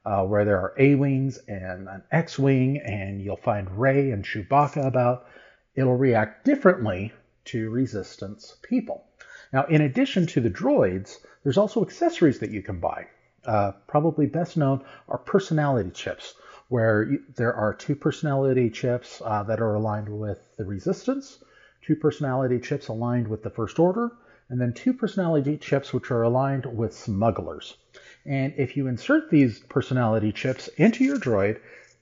uh, 0.05 0.23
where 0.25 0.43
there 0.43 0.59
are 0.59 0.73
A-Wings 0.77 1.37
and 1.47 1.87
an 1.87 2.03
X-Wing, 2.11 2.79
and 2.79 3.21
you'll 3.21 3.37
find 3.37 3.79
Rey 3.79 4.11
and 4.11 4.25
Chewbacca 4.25 4.85
about, 4.85 5.27
it'll 5.75 5.95
react 5.95 6.45
differently 6.45 7.13
to 7.45 7.69
resistance 7.69 8.57
people. 8.61 9.05
Now, 9.53 9.65
in 9.65 9.81
addition 9.81 10.27
to 10.27 10.41
the 10.41 10.49
droids, 10.49 11.17
there's 11.43 11.57
also 11.57 11.81
accessories 11.81 12.39
that 12.39 12.51
you 12.51 12.61
can 12.61 12.79
buy. 12.79 13.07
Uh, 13.45 13.71
probably 13.87 14.25
best 14.25 14.57
known 14.57 14.83
are 15.07 15.19
personality 15.19 15.91
chips, 15.91 16.33
where 16.67 17.17
there 17.35 17.53
are 17.53 17.73
two 17.73 17.95
personality 17.95 18.69
chips 18.69 19.21
uh, 19.23 19.43
that 19.43 19.61
are 19.61 19.75
aligned 19.75 20.09
with 20.09 20.39
the 20.57 20.65
resistance, 20.65 21.43
two 21.81 21.95
personality 21.95 22.59
chips 22.59 22.87
aligned 22.87 23.27
with 23.27 23.43
the 23.43 23.49
First 23.49 23.79
Order, 23.79 24.11
and 24.49 24.59
then 24.59 24.73
two 24.73 24.93
personality 24.93 25.57
chips 25.57 25.93
which 25.93 26.11
are 26.11 26.23
aligned 26.23 26.65
with 26.65 26.93
smugglers. 26.93 27.77
And 28.25 28.53
if 28.57 28.77
you 28.77 28.87
insert 28.87 29.29
these 29.29 29.59
personality 29.59 30.31
chips 30.31 30.67
into 30.77 31.03
your 31.03 31.17
droid, 31.17 31.59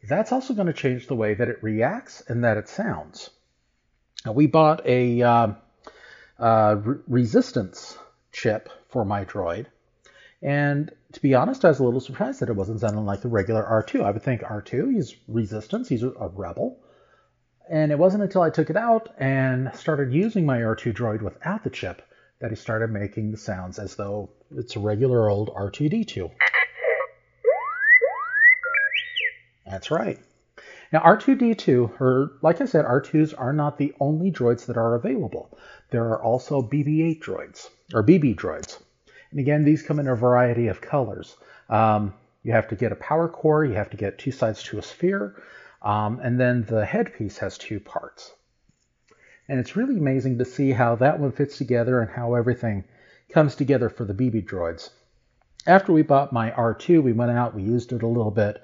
that's 0.07 0.31
also 0.31 0.53
going 0.53 0.67
to 0.67 0.73
change 0.73 1.07
the 1.07 1.15
way 1.15 1.33
that 1.33 1.49
it 1.49 1.63
reacts 1.63 2.21
and 2.27 2.43
that 2.43 2.57
it 2.57 2.67
sounds. 2.67 3.29
Now, 4.25 4.33
we 4.33 4.47
bought 4.47 4.85
a 4.85 5.21
uh, 5.21 5.47
uh, 6.39 6.75
re- 6.81 6.99
resistance 7.07 7.97
chip 8.31 8.69
for 8.89 9.05
my 9.05 9.25
droid, 9.25 9.67
and 10.41 10.91
to 11.13 11.21
be 11.21 11.35
honest, 11.35 11.63
I 11.63 11.69
was 11.69 11.79
a 11.79 11.83
little 11.83 11.99
surprised 11.99 12.39
that 12.39 12.49
it 12.49 12.55
wasn't 12.55 12.81
sounding 12.81 13.05
like 13.05 13.21
the 13.21 13.27
regular 13.27 13.63
R2. 13.63 14.03
I 14.03 14.11
would 14.11 14.23
think 14.23 14.41
R2, 14.41 14.93
he's 14.93 15.15
resistance, 15.27 15.87
he's 15.87 16.03
a 16.03 16.31
rebel. 16.33 16.79
And 17.69 17.91
it 17.91 17.99
wasn't 17.99 18.23
until 18.23 18.41
I 18.41 18.49
took 18.49 18.69
it 18.69 18.75
out 18.75 19.13
and 19.17 19.71
started 19.75 20.11
using 20.11 20.45
my 20.45 20.59
R2 20.59 20.93
droid 20.93 21.21
without 21.21 21.63
the 21.63 21.69
chip 21.69 22.01
that 22.39 22.49
he 22.49 22.55
started 22.55 22.89
making 22.89 23.31
the 23.31 23.37
sounds 23.37 23.79
as 23.79 23.95
though 23.95 24.31
it's 24.51 24.75
a 24.75 24.79
regular 24.79 25.29
old 25.29 25.49
R2D2. 25.49 26.31
That's 29.65 29.91
right. 29.91 30.19
Now, 30.91 30.99
R2D2, 31.01 32.01
or 32.01 32.33
like 32.41 32.59
I 32.59 32.65
said, 32.65 32.85
R2s 32.85 33.33
are 33.37 33.53
not 33.53 33.77
the 33.77 33.93
only 33.99 34.31
droids 34.31 34.65
that 34.65 34.77
are 34.77 34.95
available. 34.95 35.57
There 35.91 36.05
are 36.05 36.21
also 36.21 36.61
BB 36.61 37.03
8 37.11 37.23
droids, 37.23 37.69
or 37.93 38.03
BB 38.03 38.35
droids. 38.35 38.79
And 39.33 39.39
again, 39.39 39.65
these 39.65 39.81
come 39.81 39.99
in 39.99 40.07
a 40.07 40.15
variety 40.15 40.67
of 40.67 40.79
colors. 40.79 41.35
Um, 41.69 42.13
you 42.43 42.53
have 42.53 42.67
to 42.67 42.75
get 42.75 42.91
a 42.91 42.95
power 42.95 43.27
core, 43.27 43.65
you 43.65 43.73
have 43.73 43.89
to 43.89 43.97
get 43.97 44.19
two 44.19 44.31
sides 44.31 44.61
to 44.63 44.77
a 44.77 44.83
sphere, 44.83 45.41
um, 45.81 46.19
and 46.21 46.39
then 46.39 46.63
the 46.63 46.85
headpiece 46.85 47.39
has 47.39 47.57
two 47.57 47.79
parts. 47.79 48.31
And 49.49 49.59
it's 49.59 49.75
really 49.75 49.97
amazing 49.97 50.37
to 50.37 50.45
see 50.45 50.71
how 50.71 50.95
that 50.97 51.19
one 51.19 51.31
fits 51.31 51.57
together 51.57 51.99
and 51.99 52.11
how 52.11 52.35
everything 52.35 52.83
comes 53.31 53.55
together 53.55 53.89
for 53.89 54.05
the 54.05 54.13
BB 54.13 54.45
droids. 54.45 54.91
After 55.65 55.91
we 55.91 56.03
bought 56.03 56.31
my 56.31 56.51
R2, 56.51 57.01
we 57.01 57.11
went 57.11 57.31
out, 57.31 57.55
we 57.55 57.63
used 57.63 57.91
it 57.91 58.03
a 58.03 58.07
little 58.07 58.31
bit. 58.31 58.61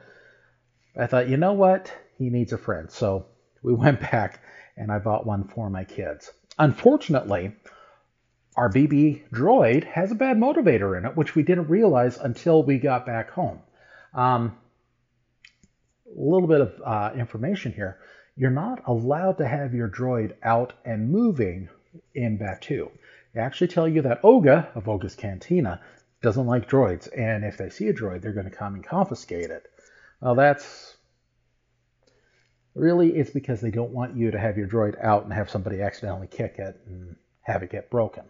I 0.98 1.08
thought, 1.08 1.30
you 1.30 1.38
know 1.38 1.54
what? 1.54 1.92
he 2.20 2.30
needs 2.30 2.54
a 2.54 2.58
friend. 2.58 2.92
So 2.92 3.26
we 3.64 3.74
went 3.86 4.00
back 4.02 4.44
and 4.78 4.92
I 4.92 5.00
bought 5.00 5.26
one 5.26 5.46
for 5.46 5.70
my 5.72 5.86
kids. 5.86 6.32
Unfortunately, 6.60 7.56
our 8.60 8.70
BB 8.70 9.30
droid 9.30 9.86
has 9.86 10.12
a 10.12 10.16
bad 10.16 10.36
motivator 10.36 10.98
in 10.98 11.06
it, 11.06 11.16
which 11.16 11.34
we 11.34 11.44
didn't 11.44 11.70
realize 11.70 12.18
until 12.18 12.62
we 12.62 12.78
got 12.78 13.06
back 13.06 13.30
home. 13.30 13.62
Um, 14.14 14.58
a 16.06 16.20
little 16.20 16.50
bit 16.50 16.60
of 16.60 16.82
uh, 16.86 17.12
information 17.16 17.72
here. 17.72 18.00
You're 18.36 18.52
not 18.52 18.84
allowed 18.86 19.38
to 19.38 19.48
have 19.48 19.74
your 19.74 19.88
droid 19.88 20.34
out 20.44 20.74
and 20.84 21.10
moving 21.10 21.70
in 22.14 22.38
Batuu. 22.38 22.92
They 23.34 23.40
actually 23.40 23.70
tell 23.70 23.88
you 23.88 24.02
that 24.02 24.24
Oga 24.24 24.76
of 24.76 24.86
Oga's 24.86 25.16
Cantina 25.16 25.80
doesn't 26.22 26.46
like 26.46 26.70
droids, 26.70 27.08
and 27.18 27.46
if 27.46 27.58
they 27.58 27.70
see 27.70 27.88
a 27.88 27.94
droid, 27.94 28.22
they're 28.22 28.34
going 28.34 28.50
to 28.50 28.56
come 28.56 28.74
and 28.74 28.84
confiscate 28.84 29.52
it. 29.52 29.68
Well, 30.20 30.36
that's 30.36 30.98
Really, 32.76 33.16
it's 33.16 33.32
because 33.32 33.62
they 33.62 33.72
don't 33.72 33.92
want 33.92 34.18
you 34.18 34.32
to 34.32 34.40
have 34.40 34.58
your 34.58 34.68
droid 34.68 35.02
out 35.02 35.24
and 35.24 35.34
have 35.34 35.50
somebody 35.50 35.82
accidentally 35.82 36.28
kick 36.28 36.56
it 36.60 36.80
and 36.86 37.16
have 37.42 37.64
it 37.64 37.72
get 37.72 37.90
broken. 37.90 38.26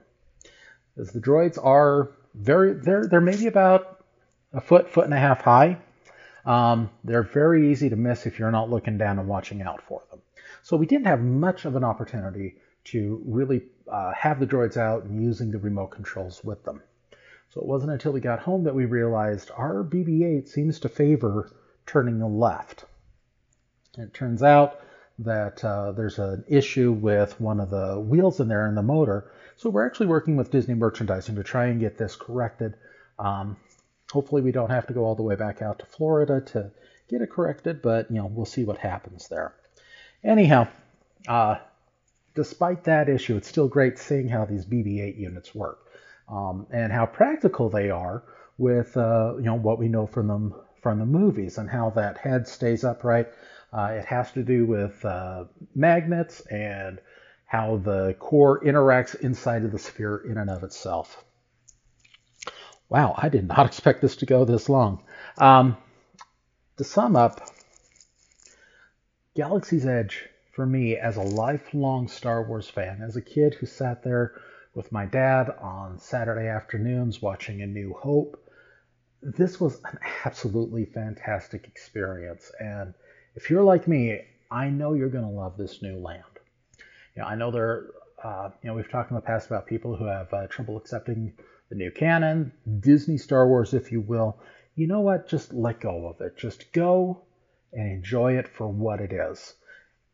As 1.00 1.12
the 1.12 1.20
droids 1.20 1.58
are 1.64 2.12
very, 2.36 2.74
they're, 2.74 3.08
they're 3.08 3.22
maybe 3.22 3.48
about 3.48 4.04
a 4.54 4.60
foot, 4.60 4.90
foot 4.90 5.06
and 5.06 5.14
a 5.14 5.20
half 5.20 5.42
high. 5.42 5.78
Um, 6.46 6.90
they're 7.04 7.24
very 7.24 7.72
easy 7.72 7.90
to 7.90 7.96
miss 7.96 8.26
if 8.26 8.38
you're 8.38 8.52
not 8.52 8.70
looking 8.70 8.98
down 8.98 9.20
and 9.20 9.28
watching 9.28 9.62
out 9.62 9.82
for 9.82 10.02
them. 10.10 10.20
So 10.62 10.76
we 10.78 10.86
didn't 10.86 11.08
have 11.08 11.22
much 11.22 11.66
of 11.66 11.76
an 11.76 11.84
opportunity 11.84 12.56
to 12.86 13.22
really 13.26 13.64
uh, 13.90 14.14
have 14.14 14.40
the 14.40 14.48
droids 14.48 14.78
out 14.78 15.04
and 15.04 15.24
using 15.24 15.52
the 15.52 15.58
remote 15.60 15.92
controls 15.92 16.44
with 16.44 16.64
them. 16.64 16.82
So 17.50 17.62
it 17.62 17.68
wasn't 17.68 17.92
until 17.92 18.12
we 18.12 18.20
got 18.20 18.40
home 18.40 18.64
that 18.66 18.76
we 18.76 18.86
realized 18.86 19.52
our 19.56 19.84
BB 19.84 20.40
8 20.40 20.50
seems 20.50 20.80
to 20.82 20.90
favor 20.90 21.50
turning 21.86 22.20
left. 22.38 22.86
And 23.96 24.08
It 24.08 24.14
turns 24.14 24.44
out 24.44 24.82
that 25.20 25.64
uh, 25.64 25.92
there's 25.92 26.18
an 26.18 26.46
issue 26.48 26.92
with 26.92 27.40
one 27.40 27.60
of 27.60 27.70
the 27.70 28.00
wheels 28.00 28.40
in 28.40 28.48
there 28.48 28.68
in 28.68 28.76
the 28.76 28.84
motor. 28.84 29.32
So 29.58 29.70
we're 29.70 29.86
actually 29.86 30.08
working 30.08 30.38
with 30.38 30.52
Disney 30.52 30.76
merchandising 30.76 31.36
to 31.36 31.44
try 31.44 31.68
and 31.68 31.80
get 31.80 31.98
this 31.98 32.16
corrected. 32.16 32.76
Um, 33.18 33.58
hopefully 34.12 34.42
we 34.42 34.52
don't 34.52 34.70
have 34.70 34.88
to 34.88 34.94
go 34.94 35.04
all 35.04 35.16
the 35.16 35.24
way 35.24 35.36
back 35.36 35.62
out 35.62 35.80
to 35.80 35.86
Florida 35.86 36.42
to 36.54 36.72
get 37.10 37.22
it 37.22 37.30
corrected, 37.30 37.82
but 37.82 38.10
you 38.10 38.18
know 38.18 38.28
we'll 38.28 38.46
see 38.46 38.64
what 38.64 38.78
happens 38.78 39.28
there. 39.28 39.54
Anyhow, 40.24 40.68
uh, 41.28 41.58
despite 42.36 42.86
that 42.86 43.10
issue, 43.10 43.36
it's 43.36 43.48
still 43.48 43.68
great 43.68 43.98
seeing 44.00 44.30
how 44.30 44.46
these 44.46 44.66
BB-8 44.66 45.18
units 45.18 45.54
work 45.54 45.80
um, 46.30 46.68
and 46.72 46.92
how 46.92 47.06
practical 47.06 47.70
they 47.70 47.90
are 47.90 48.24
with 48.58 48.96
uh, 48.96 49.34
you 49.38 49.44
know 49.44 49.56
what 49.56 49.80
we 49.80 49.90
know 49.90 50.06
from 50.08 50.28
them 50.28 50.56
from 50.82 51.00
the 51.00 51.06
movies 51.06 51.58
and 51.58 51.70
how 51.70 51.90
that 51.92 52.18
head 52.18 52.48
stays 52.48 52.84
upright. 52.84 53.28
Uh, 53.72 53.94
it 53.94 54.06
has 54.06 54.32
to 54.32 54.44
do 54.44 54.66
with 54.66 55.04
uh, 55.06 55.46
magnets 55.76 56.42
and 56.42 57.00
how 57.46 57.78
the 57.78 58.16
core 58.20 58.64
interacts 58.64 59.16
inside 59.16 59.64
of 59.64 59.72
the 59.72 59.80
sphere 59.80 60.18
in 60.18 60.38
and 60.38 60.50
of 60.50 60.64
itself. 60.64 61.24
Wow, 62.90 63.14
I 63.18 63.30
did 63.30 63.48
not 63.48 63.66
expect 63.68 64.02
this 64.02 64.18
to 64.18 64.26
go 64.26 64.46
this 64.46 64.70
long. 64.70 65.04
Um, 65.38 65.78
to 66.78 66.84
sum 66.84 67.16
up, 67.16 67.42
Galaxy's 69.36 69.86
Edge, 69.86 70.28
for 70.54 70.66
me, 70.66 70.98
as 70.98 71.18
a 71.18 71.22
lifelong 71.22 72.08
Star 72.08 72.44
Wars 72.44 72.70
fan, 72.70 73.02
as 73.02 73.16
a 73.16 73.22
kid 73.22 73.54
who 73.54 73.66
sat 73.66 74.04
there 74.04 74.34
with 74.74 74.92
my 74.92 75.06
dad 75.06 75.50
on 75.60 76.00
Saturday 76.00 76.48
afternoons 76.48 77.22
watching 77.22 77.62
A 77.62 77.68
New 77.68 77.94
Hope, 77.94 78.44
this 79.22 79.60
was 79.60 79.80
an 79.86 80.00
absolutely 80.26 80.86
fantastic 80.86 81.66
experience. 81.68 82.52
And 82.60 82.94
if 83.40 83.50
you're 83.50 83.64
like 83.64 83.88
me, 83.88 84.20
I 84.52 84.70
know 84.70 84.94
you're 84.94 85.08
going 85.08 85.24
to 85.24 85.30
love 85.30 85.56
this 85.56 85.82
new 85.82 85.98
land. 85.98 86.24
You 87.16 87.22
know, 87.22 87.28
I 87.30 87.36
know 87.36 87.52
there, 87.52 87.86
uh, 88.22 88.50
you 88.62 88.68
know, 88.68 88.74
we've 88.76 88.92
talked 88.92 89.12
in 89.12 89.16
the 89.16 89.22
past 89.22 89.48
about 89.48 89.66
people 89.66 89.96
who 89.96 90.04
have 90.04 90.34
uh, 90.34 90.48
trouble 90.48 90.76
accepting 90.76 91.32
the 91.70 91.76
new 91.76 91.90
canon, 91.90 92.52
Disney 92.82 93.18
Star 93.18 93.48
Wars, 93.48 93.74
if 93.74 93.94
you 93.94 94.02
will. 94.02 94.38
You 94.76 94.88
know 94.88 95.00
what? 95.00 95.30
Just 95.30 95.54
let 95.54 95.80
go 95.80 96.08
of 96.08 96.20
it. 96.20 96.38
Just 96.38 96.74
go 96.74 97.22
and 97.72 97.90
enjoy 97.90 98.38
it 98.38 98.50
for 98.50 98.68
what 98.68 99.00
it 99.00 99.14
is. 99.14 99.54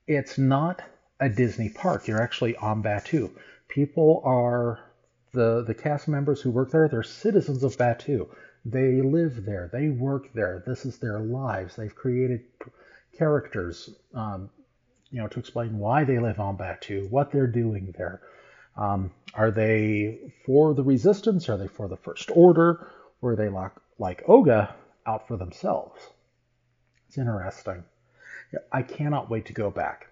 It's 0.05 0.37
not 0.37 0.83
a 1.19 1.27
Disney 1.27 1.69
park. 1.69 2.07
You're 2.07 2.21
actually 2.21 2.55
on 2.57 2.83
Batuu. 2.83 3.31
People 3.67 4.21
are 4.23 4.79
the 5.33 5.63
the 5.63 5.73
cast 5.73 6.07
members 6.07 6.41
who 6.41 6.51
work 6.51 6.69
there. 6.69 6.87
They're 6.87 7.01
citizens 7.01 7.63
of 7.63 7.75
Batuu. 7.75 8.27
They 8.63 9.01
live 9.01 9.45
there. 9.45 9.67
They 9.73 9.89
work 9.89 10.31
there. 10.33 10.63
This 10.67 10.85
is 10.85 10.99
their 10.99 11.19
lives. 11.19 11.75
They've 11.75 11.95
created 11.95 12.41
characters, 13.17 13.89
um, 14.13 14.49
you 15.11 15.21
know, 15.21 15.27
to 15.27 15.39
explain 15.39 15.79
why 15.79 16.03
they 16.03 16.19
live 16.19 16.39
on 16.39 16.57
Batuu, 16.57 17.09
what 17.09 17.31
they're 17.31 17.47
doing 17.47 17.93
there. 17.97 18.21
Um, 18.77 19.11
are 19.33 19.51
they 19.51 20.19
for 20.45 20.73
the 20.73 20.83
resistance? 20.83 21.47
Are 21.49 21.57
they 21.57 21.67
for 21.67 21.87
the 21.87 21.97
First 21.97 22.29
Order? 22.33 22.91
Or 23.21 23.31
are 23.31 23.35
they 23.35 23.49
like, 23.49 23.71
like 23.97 24.25
Oga 24.25 24.73
out 25.05 25.27
for 25.27 25.37
themselves? 25.37 25.99
It's 27.07 27.17
interesting. 27.17 27.83
I 28.71 28.81
cannot 28.81 29.29
wait 29.29 29.45
to 29.47 29.53
go 29.53 29.71
back. 29.71 30.07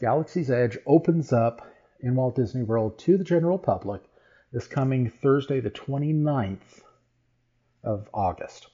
Galaxy's 0.00 0.50
Edge 0.50 0.78
opens 0.86 1.32
up 1.32 1.66
in 2.00 2.14
Walt 2.14 2.36
Disney 2.36 2.62
World 2.62 2.98
to 3.00 3.18
the 3.18 3.24
general 3.24 3.58
public 3.58 4.02
this 4.52 4.66
coming 4.66 5.10
Thursday, 5.10 5.60
the 5.60 5.70
29th 5.70 6.82
of 7.84 8.08
August. 8.12 8.69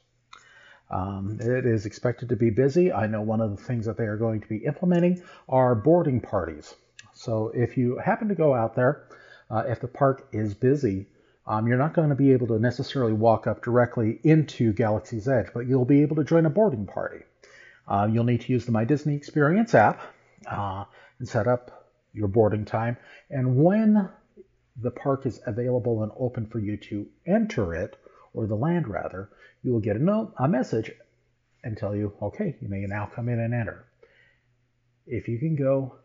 Um, 0.91 1.39
it 1.41 1.67
is 1.67 1.85
expected 1.87 2.29
to 2.29 2.37
be 2.37 2.51
busy. 2.51 2.93
I 2.93 3.07
know 3.07 3.23
one 3.23 3.41
of 3.41 3.51
the 3.51 3.63
things 3.63 3.87
that 3.87 3.97
they 3.97 4.05
are 4.05 4.17
going 4.17 4.41
to 4.41 4.47
be 4.47 4.59
implementing 4.59 5.23
are 5.49 5.75
boarding 5.75 6.21
parties. 6.21 6.75
So 7.15 7.51
if 7.55 7.77
you 7.77 7.99
happen 7.99 8.29
to 8.29 8.35
go 8.35 8.55
out 8.55 8.77
there, 8.77 9.09
uh, 9.51 9.65
if 9.67 9.81
the 9.81 9.89
park 9.89 10.29
is 10.33 10.55
busy, 10.55 11.07
um, 11.47 11.67
you're 11.67 11.79
not 11.79 11.95
going 11.95 12.11
to 12.11 12.15
be 12.15 12.33
able 12.33 12.49
to 12.49 12.59
necessarily 12.59 13.13
walk 13.13 13.47
up 13.47 13.63
directly 13.63 14.19
into 14.25 14.73
Galaxy's 14.73 15.29
Edge, 15.29 15.47
but 15.55 15.67
you'll 15.67 15.85
be 15.85 16.03
able 16.03 16.17
to 16.17 16.25
join 16.25 16.47
a 16.47 16.51
boarding 16.51 16.87
party. 16.87 17.25
Uh, 17.89 18.09
you'll 18.11 18.25
need 18.25 18.41
to 18.43 18.53
use 18.53 18.67
the 18.67 18.73
My 18.73 18.85
Disney 18.85 19.15
Experience 19.15 19.75
app 19.75 20.01
uh, 20.51 20.85
and 21.19 21.29
set 21.29 21.47
up 21.47 21.93
your 22.13 22.29
boarding 22.29 22.65
time. 22.65 22.97
And 23.31 23.57
when 23.63 24.09
the 24.81 24.91
park 24.91 25.25
is 25.25 25.41
available 25.47 26.03
and 26.03 26.13
open 26.19 26.47
for 26.47 26.59
you 26.59 26.77
to 26.77 27.07
enter 27.27 27.75
it, 27.75 27.97
or 28.37 28.47
the 28.47 28.55
land 28.55 28.87
rather, 28.87 29.29
you 29.63 29.73
will 29.73 29.81
get 29.81 29.97
a 29.97 30.03
note, 30.03 30.33
a 30.39 30.47
message, 30.47 30.93
and 31.65 31.77
tell 31.77 31.97
you, 31.97 32.13
okay, 32.23 32.55
you 32.61 32.69
may 32.69 32.83
now 32.83 33.11
come 33.13 33.29
in 33.29 33.41
and 33.41 33.53
enter. 33.53 33.85
If 35.07 35.27
you 35.27 35.39
can 35.39 35.57
go, 35.57 35.97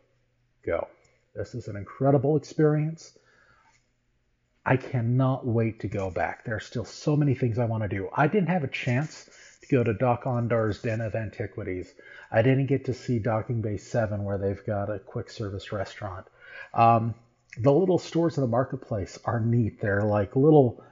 go. 0.66 0.88
This 1.36 1.53
is 1.53 1.68
an 1.68 1.76
incredible 1.76 2.38
experience. 2.38 3.16
I 4.66 4.78
cannot 4.78 5.45
wait 5.45 5.82
to 5.82 5.88
go 5.88 6.10
back. 6.10 6.45
There 6.45 6.56
are 6.56 6.60
still 6.60 6.86
so 6.86 7.16
many 7.16 7.36
things 7.36 7.60
I 7.60 7.66
want 7.66 7.84
to 7.84 7.90
do. 7.90 8.10
I 8.16 8.28
didn't 8.28 8.49
have 8.49 8.64
a 8.64 8.68
chance 8.68 9.30
to 9.62 9.68
go 9.68 9.84
to 9.84 9.94
Dok-Ondar's 9.94 10.82
Den 10.82 11.02
of 11.02 11.16
Antiquities. 11.16 11.94
I 12.32 12.41
didn't 12.41 12.68
get 12.68 12.86
to 12.86 12.94
see 12.94 13.20
Docking 13.20 13.62
Bay 13.62 13.78
7 13.78 14.24
where 14.24 14.38
they've 14.38 14.66
got 14.66 14.90
a 14.90 14.99
quick 14.99 15.30
service 15.30 15.72
restaurant. 15.72 16.28
Um, 16.74 17.16
the 17.58 17.72
little 17.72 17.98
stores 17.98 18.38
in 18.38 18.41
the 18.41 18.48
marketplace 18.48 19.20
are 19.26 19.40
neat. 19.40 19.82
They're 19.82 20.03
like 20.03 20.36
little, 20.36 20.84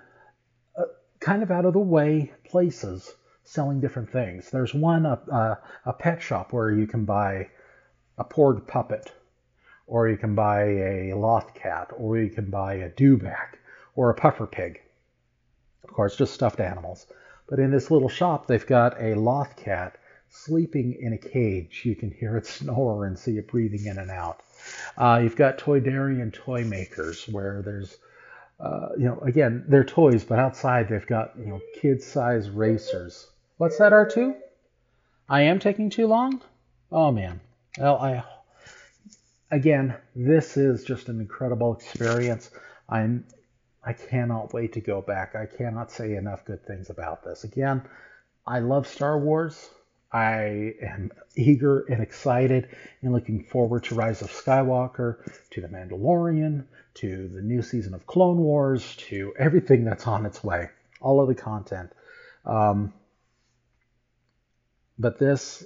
kind 1.29 1.43
of 1.43 1.51
out 1.51 1.65
of 1.65 1.73
the 1.73 1.79
way 1.79 2.31
places 2.43 3.13
selling 3.43 3.79
different 3.79 4.09
things. 4.09 4.49
There's 4.49 4.73
one, 4.73 5.05
a, 5.05 5.21
a, 5.31 5.59
a 5.85 5.93
pet 5.93 6.23
shop 6.23 6.51
where 6.51 6.71
you 6.71 6.87
can 6.87 7.05
buy 7.05 7.49
a 8.17 8.23
Porg 8.23 8.65
puppet, 8.65 9.13
or 9.85 10.09
you 10.09 10.17
can 10.17 10.33
buy 10.33 10.63
a 10.63 11.13
loth 11.13 11.53
cat, 11.53 11.91
or 11.95 12.17
you 12.17 12.31
can 12.31 12.49
buy 12.49 12.73
a 12.73 12.89
dewback, 12.89 13.59
or 13.95 14.09
a 14.09 14.15
puffer 14.15 14.47
pig. 14.47 14.81
Of 15.83 15.91
course, 15.91 16.15
just 16.15 16.33
stuffed 16.33 16.59
animals. 16.59 17.05
But 17.47 17.59
in 17.59 17.69
this 17.69 17.91
little 17.91 18.09
shop, 18.09 18.47
they've 18.47 18.65
got 18.65 18.99
a 18.99 19.13
loth 19.13 19.55
cat 19.55 19.99
sleeping 20.29 20.97
in 20.99 21.13
a 21.13 21.19
cage. 21.19 21.83
You 21.85 21.95
can 21.95 22.09
hear 22.09 22.37
it 22.37 22.47
snore 22.57 23.05
and 23.05 23.19
see 23.19 23.37
it 23.37 23.47
breathing 23.47 23.85
in 23.85 23.99
and 23.99 24.09
out. 24.09 24.41
Uh, 24.97 25.19
you've 25.21 25.35
got 25.35 25.59
Toydarian 25.59 26.33
toy 26.33 26.63
makers 26.63 27.27
where 27.27 27.61
there's, 27.61 27.99
uh, 28.59 28.89
you 28.97 29.05
know, 29.05 29.19
again, 29.19 29.63
they're 29.67 29.83
toys, 29.83 30.23
but 30.23 30.37
outside 30.37 30.89
they've 30.89 31.07
got, 31.07 31.33
you 31.39 31.45
know, 31.45 31.61
kid-size 31.81 32.49
racers. 32.49 33.27
What's 33.57 33.77
that, 33.77 33.93
R2? 33.93 34.35
I 35.29 35.41
am 35.43 35.59
taking 35.59 35.89
too 35.89 36.07
long? 36.07 36.41
Oh, 36.91 37.11
man. 37.11 37.39
Well, 37.77 37.97
I, 37.97 38.23
again, 39.51 39.95
this 40.15 40.57
is 40.57 40.83
just 40.83 41.07
an 41.07 41.21
incredible 41.21 41.73
experience. 41.73 42.51
I'm, 42.89 43.23
I 43.83 43.93
cannot 43.93 44.53
wait 44.53 44.73
to 44.73 44.81
go 44.81 45.01
back. 45.01 45.35
I 45.35 45.45
cannot 45.45 45.91
say 45.91 46.15
enough 46.15 46.43
good 46.43 46.65
things 46.65 46.89
about 46.89 47.23
this. 47.23 47.45
Again, 47.45 47.83
I 48.45 48.59
love 48.59 48.87
Star 48.87 49.17
Wars. 49.17 49.69
I 50.11 50.73
am 50.81 51.11
eager 51.35 51.81
and 51.81 52.01
excited 52.01 52.69
and 53.01 53.13
looking 53.13 53.43
forward 53.43 53.83
to 53.85 53.95
Rise 53.95 54.21
of 54.21 54.31
Skywalker, 54.31 55.17
to 55.51 55.61
The 55.61 55.67
Mandalorian, 55.67 56.65
to 56.99 57.29
the 57.29 57.41
new 57.41 57.61
season 57.61 57.93
of 57.93 58.05
Clone 58.05 58.37
Wars, 58.37 58.95
to 58.97 59.33
everything 59.37 59.85
that's 59.85 60.07
on 60.07 60.25
its 60.25 60.43
way, 60.43 60.69
all 61.01 61.21
of 61.21 61.27
the 61.27 61.35
content. 61.35 61.91
Um, 62.45 62.93
but 64.97 65.17
this, 65.17 65.65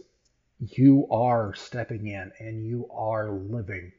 you 0.60 1.08
are 1.12 1.54
stepping 1.56 2.08
in 2.08 2.32
and 2.40 2.66
you 2.66 2.88
are 2.94 3.32
living 3.32 3.92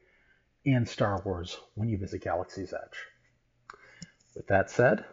in 0.63 0.85
Star 0.85 1.21
Wars 1.23 1.57
when 1.75 1.89
you 1.89 1.97
visit 1.97 2.23
Galaxy's 2.23 2.73
Edge. 2.73 3.77
With 4.35 4.47
that 4.47 4.69
said, 4.69 5.05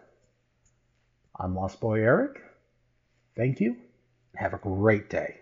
I'm 1.39 1.55
Lost 1.55 1.81
Boy 1.81 2.01
Eric. 2.01 2.40
Thank 3.36 3.61
you. 3.61 3.77
Have 4.36 4.55
a 4.55 4.59
great 4.59 5.11
day. 5.11 5.41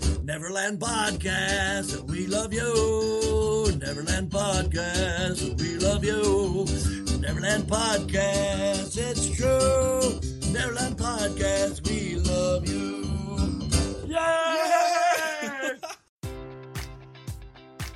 Neverland 0.23 0.79
Podcast, 0.79 2.01
we 2.09 2.27
love 2.27 2.53
you. 2.53 3.77
Neverland 3.79 4.29
Podcast, 4.29 5.59
we 5.59 5.77
love 5.77 6.03
you. 6.05 6.65
Neverland 7.19 7.63
Podcast, 7.63 8.97
it's 8.97 9.29
true. 9.35 10.19
Neverland 10.53 10.97
Podcast, 10.97 11.87
we 11.87 12.15
love 12.17 12.67
you. 12.69 14.07
Yeah! 14.07 15.10